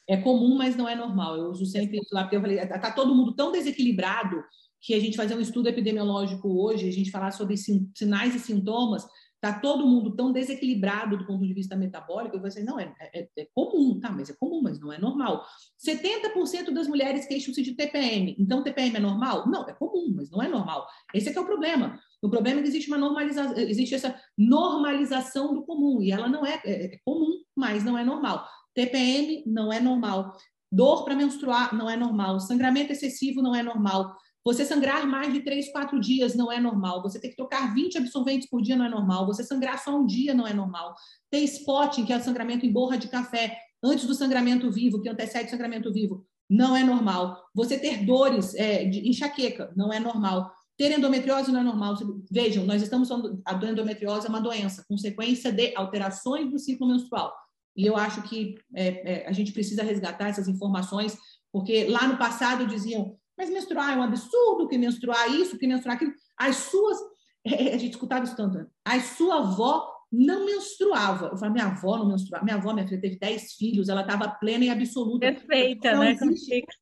é 0.08 0.16
comum, 0.16 0.56
mas 0.56 0.76
não 0.76 0.88
é 0.88 0.94
normal. 0.94 1.36
Eu 1.36 1.50
uso 1.50 1.66
sempre 1.66 1.98
isso 1.98 2.08
lá, 2.12 2.22
porque 2.22 2.36
eu 2.36 2.40
falei, 2.40 2.58
está 2.58 2.90
todo 2.92 3.14
mundo 3.14 3.34
tão 3.34 3.52
desequilibrado 3.52 4.42
que 4.80 4.94
a 4.94 5.00
gente 5.00 5.16
fazer 5.16 5.34
um 5.34 5.40
estudo 5.40 5.68
epidemiológico 5.68 6.48
hoje, 6.48 6.88
a 6.88 6.92
gente 6.92 7.10
falar 7.10 7.30
sobre 7.30 7.56
sinais 7.56 8.34
e 8.34 8.38
sintomas, 8.38 9.06
está 9.44 9.58
todo 9.58 9.86
mundo 9.86 10.16
tão 10.16 10.32
desequilibrado 10.32 11.18
do 11.18 11.26
ponto 11.26 11.46
de 11.46 11.52
vista 11.52 11.76
metabólico, 11.76 12.34
eu 12.36 12.40
vou 12.40 12.48
dizer, 12.48 12.64
não, 12.64 12.80
é, 12.80 12.94
é, 13.14 13.28
é, 13.36 13.48
comum, 13.54 14.00
tá, 14.00 14.10
mas 14.10 14.30
é 14.30 14.34
comum, 14.34 14.62
mas 14.62 14.80
não 14.80 14.92
é 14.92 14.98
normal. 14.98 15.44
70% 15.86 16.70
das 16.72 16.88
mulheres 16.88 17.26
queixam-se 17.26 17.62
de 17.62 17.74
TPM, 17.74 18.34
então 18.38 18.62
TPM 18.62 18.96
é 18.96 19.00
normal? 19.00 19.48
Não, 19.48 19.68
é 19.68 19.72
comum, 19.74 20.12
mas 20.16 20.30
não 20.30 20.42
é 20.42 20.48
normal. 20.48 20.86
Esse 21.12 21.28
é 21.28 21.32
que 21.32 21.38
é 21.38 21.40
o 21.42 21.46
problema. 21.46 21.98
O 22.22 22.30
problema 22.30 22.60
é 22.60 22.62
que 22.62 22.68
existe 22.68 22.88
uma 22.88 22.98
normalização, 22.98 23.56
existe 23.58 23.94
essa 23.94 24.18
normalização 24.36 25.52
do 25.52 25.64
comum, 25.64 26.00
e 26.00 26.10
ela 26.10 26.26
não 26.26 26.44
é, 26.44 26.60
é, 26.64 26.94
é 26.94 26.98
comum, 27.04 27.42
mas 27.54 27.84
não 27.84 27.98
é 27.98 28.04
normal. 28.04 28.46
TPM 28.74 29.44
não 29.46 29.72
é 29.72 29.80
normal. 29.80 30.36
Dor 30.70 31.04
para 31.04 31.14
menstruar 31.14 31.74
não 31.74 31.88
é 31.88 31.96
normal. 31.96 32.40
Sangramento 32.40 32.92
excessivo 32.92 33.40
não 33.40 33.54
é 33.54 33.62
normal. 33.62 34.16
Você 34.44 34.64
sangrar 34.64 35.06
mais 35.06 35.32
de 35.32 35.40
3, 35.40 35.72
4 35.72 35.98
dias 35.98 36.34
não 36.34 36.52
é 36.52 36.60
normal. 36.60 37.00
Você 37.02 37.18
ter 37.18 37.30
que 37.30 37.36
trocar 37.36 37.72
20 37.72 37.96
absorventes 37.96 38.48
por 38.48 38.60
dia 38.60 38.76
não 38.76 38.84
é 38.84 38.90
normal. 38.90 39.26
Você 39.26 39.42
sangrar 39.42 39.82
só 39.82 39.96
um 39.96 40.04
dia 40.04 40.34
não 40.34 40.46
é 40.46 40.52
normal. 40.52 40.94
Ter 41.30 41.38
spotting, 41.44 42.04
que 42.04 42.12
é 42.12 42.18
o 42.18 42.22
sangramento 42.22 42.66
em 42.66 42.72
borra 42.72 42.98
de 42.98 43.08
café, 43.08 43.56
antes 43.82 44.06
do 44.06 44.14
sangramento 44.14 44.70
vivo, 44.70 45.00
que 45.00 45.08
antecede 45.08 45.46
o 45.46 45.50
sangramento 45.50 45.92
vivo, 45.92 46.26
não 46.50 46.76
é 46.76 46.84
normal. 46.84 47.42
Você 47.54 47.78
ter 47.78 48.04
dores 48.04 48.54
é, 48.54 48.84
de 48.84 49.08
enxaqueca 49.08 49.72
não 49.74 49.92
é 49.92 49.98
normal. 49.98 50.52
Ter 50.76 50.90
endometriose 50.90 51.52
não 51.52 51.60
é 51.60 51.62
normal. 51.62 51.94
Vejam, 52.30 52.66
nós 52.66 52.82
estamos 52.82 53.08
falando, 53.08 53.40
a 53.46 53.54
endometriose 53.54 54.26
é 54.26 54.28
uma 54.28 54.40
doença, 54.40 54.84
consequência 54.88 55.52
de 55.52 55.74
alterações 55.76 56.50
do 56.50 56.58
ciclo 56.58 56.88
menstrual. 56.88 57.32
E 57.76 57.86
eu 57.86 57.96
acho 57.96 58.22
que 58.22 58.54
é, 58.74 59.12
é, 59.12 59.26
a 59.26 59.32
gente 59.32 59.52
precisa 59.52 59.82
resgatar 59.82 60.28
essas 60.28 60.48
informações, 60.48 61.16
porque 61.52 61.84
lá 61.84 62.06
no 62.06 62.16
passado 62.16 62.66
diziam, 62.66 63.16
mas 63.36 63.50
menstruar 63.50 63.92
é 63.92 63.96
um 63.96 64.02
absurdo, 64.02 64.68
que 64.68 64.78
menstruar 64.78 65.30
isso, 65.30 65.58
que 65.58 65.66
menstruar 65.66 65.96
aquilo. 65.96 66.12
As 66.36 66.56
suas, 66.56 66.98
é, 67.44 67.74
a 67.74 67.78
gente 67.78 67.92
escutava 67.92 68.24
isso 68.24 68.36
tanto, 68.36 68.58
né? 68.58 68.66
a 68.84 69.00
sua 69.00 69.38
avó 69.38 69.94
não 70.14 70.46
menstruava. 70.46 71.26
Eu 71.26 71.36
falei, 71.36 71.54
minha 71.54 71.66
avó 71.66 71.98
não 71.98 72.06
menstruava. 72.06 72.44
Minha 72.44 72.56
avó, 72.56 72.72
minha 72.72 72.86
filha, 72.86 73.00
teve 73.00 73.18
10 73.18 73.54
filhos, 73.54 73.88
ela 73.88 74.02
estava 74.02 74.28
plena 74.28 74.64
e 74.64 74.70
absoluta. 74.70 75.32
Perfeita, 75.32 75.92
não 75.92 76.00
né? 76.00 76.16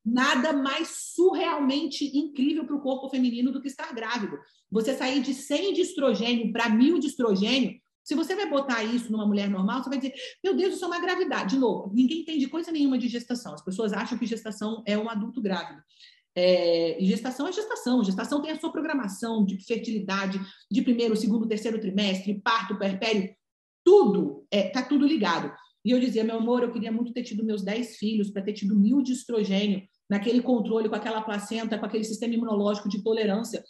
Nada 0.04 0.52
mais 0.52 0.88
surrealmente 1.14 2.04
incrível 2.16 2.66
para 2.66 2.76
o 2.76 2.80
corpo 2.80 3.08
feminino 3.08 3.50
do 3.50 3.60
que 3.60 3.68
estar 3.68 3.92
grávido. 3.94 4.38
Você 4.70 4.94
sair 4.94 5.22
de 5.22 5.32
100 5.32 5.72
de 5.72 5.80
estrogênio 5.80 6.52
para 6.52 6.68
1000 6.68 6.98
de 6.98 7.06
estrogênio 7.06 7.80
se 8.04 8.14
você 8.14 8.34
vai 8.34 8.48
botar 8.48 8.82
isso 8.82 9.10
numa 9.12 9.26
mulher 9.26 9.48
normal, 9.48 9.82
você 9.82 9.88
vai 9.88 9.98
dizer, 9.98 10.14
meu 10.42 10.56
Deus, 10.56 10.74
isso 10.74 10.84
é 10.84 10.88
uma 10.88 11.00
gravidade. 11.00 11.54
De 11.54 11.60
novo, 11.60 11.92
ninguém 11.94 12.20
entende 12.20 12.48
coisa 12.48 12.72
nenhuma 12.72 12.98
de 12.98 13.08
gestação. 13.08 13.54
As 13.54 13.64
pessoas 13.64 13.92
acham 13.92 14.18
que 14.18 14.26
gestação 14.26 14.82
é 14.86 14.98
um 14.98 15.08
adulto 15.08 15.40
grávido. 15.40 15.80
É, 16.34 16.96
gestação 17.00 17.46
é 17.46 17.52
gestação. 17.52 18.02
Gestação 18.02 18.42
tem 18.42 18.50
a 18.50 18.58
sua 18.58 18.72
programação 18.72 19.44
de 19.44 19.58
fertilidade, 19.64 20.40
de 20.70 20.82
primeiro, 20.82 21.14
segundo, 21.16 21.46
terceiro 21.46 21.80
trimestre, 21.80 22.40
parto, 22.40 22.78
perpério, 22.78 23.34
tudo, 23.84 24.46
é, 24.50 24.68
tá 24.68 24.82
tudo 24.82 25.06
ligado. 25.06 25.52
E 25.84 25.90
eu 25.90 25.98
dizia, 25.98 26.24
meu 26.24 26.36
amor, 26.36 26.62
eu 26.62 26.72
queria 26.72 26.92
muito 26.92 27.12
ter 27.12 27.22
tido 27.22 27.44
meus 27.44 27.62
10 27.62 27.96
filhos, 27.96 28.30
para 28.30 28.42
ter 28.42 28.52
tido 28.52 28.74
mil 28.74 29.02
de 29.02 29.12
estrogênio, 29.12 29.82
naquele 30.08 30.40
controle, 30.40 30.88
com 30.88 30.94
aquela 30.94 31.22
placenta, 31.22 31.78
com 31.78 31.86
aquele 31.86 32.04
sistema 32.04 32.34
imunológico 32.34 32.88
de 32.88 33.02
tolerância. 33.02 33.64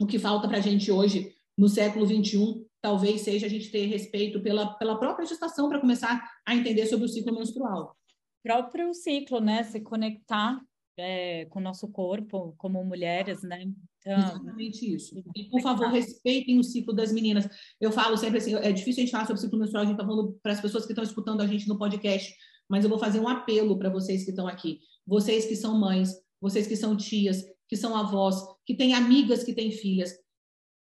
O 0.00 0.06
que 0.06 0.18
falta 0.18 0.46
para 0.46 0.58
a 0.58 0.60
gente 0.60 0.92
hoje, 0.92 1.32
no 1.56 1.68
século 1.68 2.06
21, 2.06 2.64
talvez 2.80 3.22
seja 3.22 3.46
a 3.46 3.48
gente 3.48 3.70
ter 3.70 3.86
respeito 3.86 4.40
pela, 4.40 4.74
pela 4.74 4.98
própria 4.98 5.26
gestação 5.26 5.68
para 5.68 5.80
começar 5.80 6.22
a 6.46 6.54
entender 6.54 6.86
sobre 6.86 7.06
o 7.06 7.08
ciclo 7.08 7.34
menstrual. 7.34 7.96
Próprio 8.42 8.94
ciclo, 8.94 9.40
né? 9.40 9.64
Se 9.64 9.80
conectar 9.80 10.60
é, 10.96 11.44
com 11.46 11.60
o 11.60 11.62
nosso 11.62 11.88
corpo 11.88 12.54
como 12.58 12.82
mulheres, 12.84 13.42
né? 13.42 13.62
Então, 13.62 14.18
Exatamente 14.18 14.94
isso. 14.94 15.22
E, 15.34 15.44
por 15.44 15.60
favor, 15.60 15.88
respeitem 15.88 16.58
o 16.58 16.64
ciclo 16.64 16.92
das 16.92 17.12
meninas. 17.12 17.48
Eu 17.80 17.92
falo 17.92 18.16
sempre 18.16 18.38
assim, 18.38 18.54
é 18.54 18.72
difícil 18.72 19.02
a 19.02 19.04
gente 19.04 19.12
falar 19.12 19.26
sobre 19.26 19.38
o 19.38 19.42
ciclo 19.42 19.58
menstrual, 19.58 19.82
a 19.82 19.86
gente 19.86 19.94
está 19.94 20.06
falando 20.06 20.38
para 20.42 20.52
as 20.52 20.60
pessoas 20.60 20.86
que 20.86 20.92
estão 20.92 21.04
escutando 21.04 21.40
a 21.40 21.46
gente 21.46 21.68
no 21.68 21.78
podcast, 21.78 22.34
mas 22.68 22.84
eu 22.84 22.90
vou 22.90 22.98
fazer 22.98 23.20
um 23.20 23.28
apelo 23.28 23.78
para 23.78 23.90
vocês 23.90 24.24
que 24.24 24.30
estão 24.30 24.46
aqui. 24.46 24.80
Vocês 25.06 25.46
que 25.46 25.56
são 25.56 25.78
mães, 25.78 26.12
vocês 26.40 26.66
que 26.66 26.76
são 26.76 26.96
tias, 26.96 27.44
que 27.68 27.76
são 27.76 27.96
avós, 27.96 28.36
que 28.66 28.74
têm 28.74 28.94
amigas 28.94 29.44
que 29.44 29.54
têm 29.54 29.70
filhas. 29.70 30.12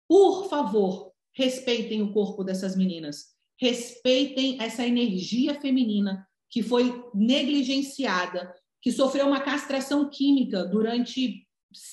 Por 0.08 0.48
favor, 0.48 1.05
respeitem 1.36 2.02
o 2.02 2.12
corpo 2.12 2.42
dessas 2.42 2.74
meninas, 2.74 3.26
respeitem 3.60 4.60
essa 4.60 4.86
energia 4.86 5.54
feminina 5.60 6.26
que 6.50 6.62
foi 6.62 7.04
negligenciada, 7.14 8.52
que 8.80 8.90
sofreu 8.90 9.26
uma 9.26 9.40
castração 9.40 10.08
química 10.08 10.64
durante 10.64 11.46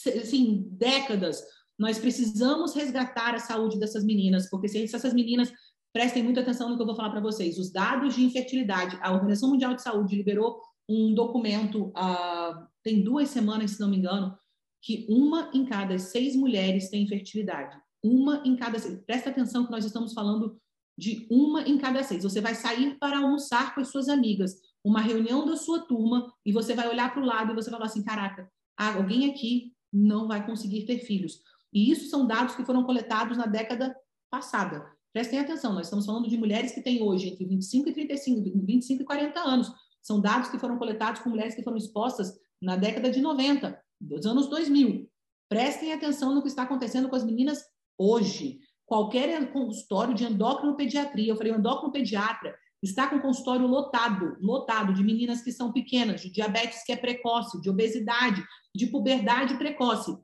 assim, 0.07 0.65
décadas. 0.72 1.44
Nós 1.78 1.99
precisamos 1.99 2.74
resgatar 2.74 3.36
a 3.36 3.40
saúde 3.40 3.80
dessas 3.80 4.06
meninas, 4.06 4.49
porque 4.49 4.68
se 4.68 4.84
essas 4.84 5.14
meninas 5.14 5.52
prestem 5.91 6.24
muita 6.24 6.41
atenção 6.41 6.70
no 6.70 6.76
que 6.76 6.82
eu 6.82 6.88
vou 6.88 6.95
falar 6.95 7.10
para 7.10 7.22
vocês, 7.22 7.57
os 7.57 7.72
dados 7.72 8.15
de 8.15 8.24
infertilidade, 8.24 8.98
a 9.02 9.11
Organização 9.11 9.49
Mundial 9.49 9.76
de 9.76 9.82
Saúde 9.82 10.15
liberou 10.15 10.61
um 10.88 11.14
documento 11.14 11.88
uh, 11.90 12.68
tem 12.84 13.03
duas 13.03 13.30
semanas, 13.30 13.72
se 13.72 13.80
não 13.80 13.90
me 13.90 13.98
engano, 13.98 14.38
que 14.82 15.06
uma 15.10 15.49
em 15.53 15.65
cada 15.65 15.98
seis 15.98 16.36
mulheres 16.36 16.90
tem 16.90 17.03
infertilidade 17.03 17.78
uma 18.04 18.42
em 18.46 18.56
cada. 18.56 18.78
Presta 19.06 19.30
atenção 19.30 19.66
que 19.66 19.72
nós 19.72 19.86
estamos 19.86 20.14
falando 20.14 20.60
de 20.98 21.28
uma 21.32 21.62
em 21.64 21.78
cada 21.78 22.04
seis. 22.04 22.24
Você 22.24 22.42
vai 22.42 22.54
sair 22.54 22.98
para 23.00 23.18
almoçar 23.18 23.74
com 23.74 23.82
as 23.82 23.88
suas 23.88 24.10
amigas, 24.10 24.60
uma 24.84 25.02
reunião 25.02 25.46
da 25.46 25.56
sua 25.56 25.80
turma, 25.80 26.32
e 26.46 26.52
você 26.52 26.76
vai 26.76 26.88
olhar 26.90 27.14
para 27.14 27.24
o 27.24 27.26
lado 27.26 27.52
e 27.52 27.56
você 27.56 27.70
vai 27.70 27.80
falar 27.80 27.90
assim: 27.90 28.04
caraca, 28.04 28.52
alguém 28.78 29.32
aqui 29.32 29.74
não 29.92 30.28
vai 30.28 30.46
conseguir 30.46 30.86
ter 30.86 31.00
filhos. 31.00 31.40
E 31.72 31.90
isso 31.90 32.10
são 32.10 32.28
dados 32.28 32.56
que 32.56 32.66
foram 32.66 32.84
coletados 32.84 33.38
na 33.38 33.46
década 33.46 33.96
passada. 34.30 34.86
Prestem 35.12 35.40
atenção, 35.40 35.74
nós 35.74 35.86
estamos 35.86 36.06
falando 36.06 36.28
de 36.28 36.38
mulheres 36.38 36.72
que 36.72 36.82
têm 36.82 37.04
hoje 37.04 37.30
entre 37.30 37.46
25 37.46 37.90
e 37.90 37.94
35, 37.94 38.66
25 38.66 39.02
e 39.02 39.06
40 39.06 39.40
anos. 39.40 39.72
São 40.02 40.20
dados 40.20 40.50
que 40.50 40.60
foram 40.60 40.78
coletados 40.78 41.22
com 41.22 41.30
mulheres 41.30 41.56
que 41.56 41.64
foram 41.64 41.78
expostas 41.78 42.34
na 42.62 42.76
década 42.76 43.12
de 43.12 43.22
90, 43.22 43.80
dos 44.02 44.26
anos 44.26 44.48
2000. 44.48 45.10
Prestem 45.48 45.94
atenção 45.94 46.34
no 46.34 46.42
que 46.42 46.48
está 46.48 46.64
acontecendo 46.64 47.10
com 47.10 47.16
as 47.16 47.24
meninas 47.24 47.64
hoje. 47.98 48.60
Qualquer 48.86 49.52
consultório 49.52 50.14
de 50.14 50.26
endocrinopediatria, 50.26 51.32
eu 51.32 51.38
falei, 51.38 51.53
endocrinopediatra 51.53 52.56
está 52.82 53.07
com 53.07 53.20
consultório 53.20 53.65
lotado, 53.65 54.36
lotado 54.41 54.94
de 54.94 55.03
meninas 55.03 55.41
que 55.41 55.52
são 55.52 55.72
pequenas, 55.72 56.22
de 56.22 56.30
diabetes 56.30 56.84
que 56.84 56.91
é 56.91 56.98
precoce, 56.98 57.61
de 57.61 57.70
obesidade, 57.70 58.44
de 58.76 58.88
puberdade 58.88 59.57
precoce. 59.57 60.18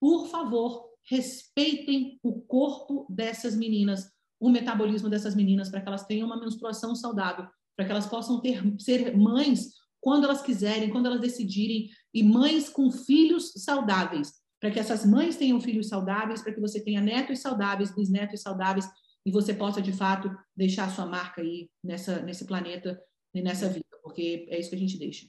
Por 0.00 0.26
favor, 0.28 0.88
respeitem 1.10 2.18
o 2.22 2.40
corpo 2.40 3.06
dessas 3.10 3.54
meninas, 3.54 4.10
o 4.40 4.48
metabolismo 4.48 5.10
dessas 5.10 5.34
meninas, 5.34 5.68
para 5.68 5.80
que 5.80 5.88
elas 5.88 6.06
tenham 6.06 6.26
uma 6.26 6.40
menstruação 6.40 6.94
saudável, 6.94 7.46
para 7.76 7.84
que 7.84 7.92
elas 7.92 8.06
possam 8.06 8.40
ter, 8.40 8.62
ser 8.78 9.16
mães 9.16 9.74
quando 10.00 10.24
elas 10.24 10.40
quiserem, 10.40 10.90
quando 10.90 11.06
elas 11.06 11.20
decidirem, 11.20 11.90
e 12.14 12.22
mães 12.22 12.68
com 12.68 12.90
filhos 12.90 13.52
saudáveis, 13.56 14.32
para 14.60 14.70
que 14.70 14.78
essas 14.78 15.04
mães 15.06 15.36
tenham 15.36 15.60
filhos 15.60 15.88
saudáveis, 15.88 16.42
para 16.42 16.52
que 16.52 16.60
você 16.60 16.82
tenha 16.82 17.00
netos 17.00 17.40
saudáveis, 17.40 17.94
bisnetos 17.94 18.40
saudáveis, 18.40 18.88
e 19.24 19.30
você 19.30 19.52
possa, 19.52 19.80
de 19.80 19.92
fato, 19.92 20.30
deixar 20.56 20.90
sua 20.90 21.06
marca 21.06 21.40
aí 21.40 21.70
nessa, 21.82 22.22
nesse 22.22 22.46
planeta 22.46 23.00
e 23.34 23.42
nessa 23.42 23.68
vida, 23.68 23.84
porque 24.02 24.46
é 24.48 24.58
isso 24.58 24.70
que 24.70 24.76
a 24.76 24.78
gente 24.78 24.98
deixa. 24.98 25.26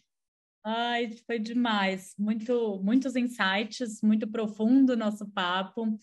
Ai, 0.64 1.10
foi 1.26 1.40
demais. 1.40 2.14
Muito, 2.18 2.82
muitos 2.84 3.16
insights, 3.16 4.02
muito 4.02 4.28
profundo 4.28 4.94
o 4.94 4.98
nosso 4.98 5.28
papo. 5.30 5.98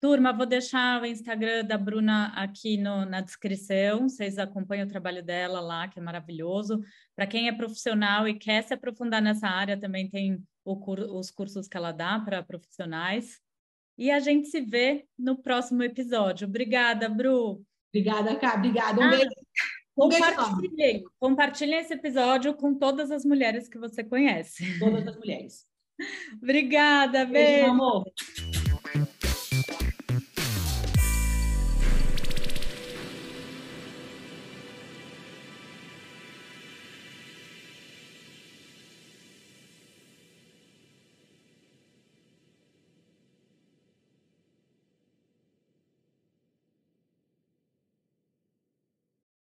Turma, 0.00 0.32
vou 0.32 0.46
deixar 0.46 1.02
o 1.02 1.06
Instagram 1.06 1.64
da 1.64 1.76
Bruna 1.76 2.28
aqui 2.36 2.76
no, 2.76 3.04
na 3.04 3.20
descrição. 3.20 4.08
Vocês 4.08 4.38
acompanham 4.38 4.86
o 4.86 4.88
trabalho 4.88 5.24
dela 5.24 5.60
lá, 5.60 5.88
que 5.88 5.98
é 5.98 6.02
maravilhoso. 6.02 6.80
Para 7.16 7.26
quem 7.26 7.48
é 7.48 7.52
profissional 7.52 8.28
e 8.28 8.38
quer 8.38 8.62
se 8.62 8.72
aprofundar 8.72 9.20
nessa 9.20 9.48
área, 9.48 9.78
também 9.78 10.08
tem 10.08 10.40
cur, 10.76 11.00
os 11.00 11.30
cursos 11.30 11.68
que 11.68 11.76
ela 11.76 11.92
dá 11.92 12.18
para 12.20 12.42
profissionais. 12.42 13.40
E 13.96 14.10
a 14.10 14.20
gente 14.20 14.48
se 14.48 14.60
vê 14.60 15.06
no 15.18 15.36
próximo 15.36 15.82
episódio. 15.82 16.46
Obrigada, 16.46 17.08
Bru. 17.08 17.64
Obrigada, 17.92 18.36
Cá. 18.36 18.54
Obrigada. 18.54 19.00
Um 19.00 19.04
ah, 19.04 19.10
beijo. 19.10 19.30
Um 19.96 20.08
compartilhem, 20.08 21.04
compartilhem 21.18 21.80
esse 21.80 21.94
episódio 21.94 22.54
com 22.54 22.72
todas 22.72 23.10
as 23.10 23.24
mulheres 23.24 23.68
que 23.68 23.78
você 23.78 24.04
conhece. 24.04 24.78
Todas 24.78 25.08
as 25.08 25.16
mulheres. 25.16 25.66
Obrigada, 26.40 27.24
beijo. 27.24 27.32
beijo 27.32 27.70
amor. 27.70 28.04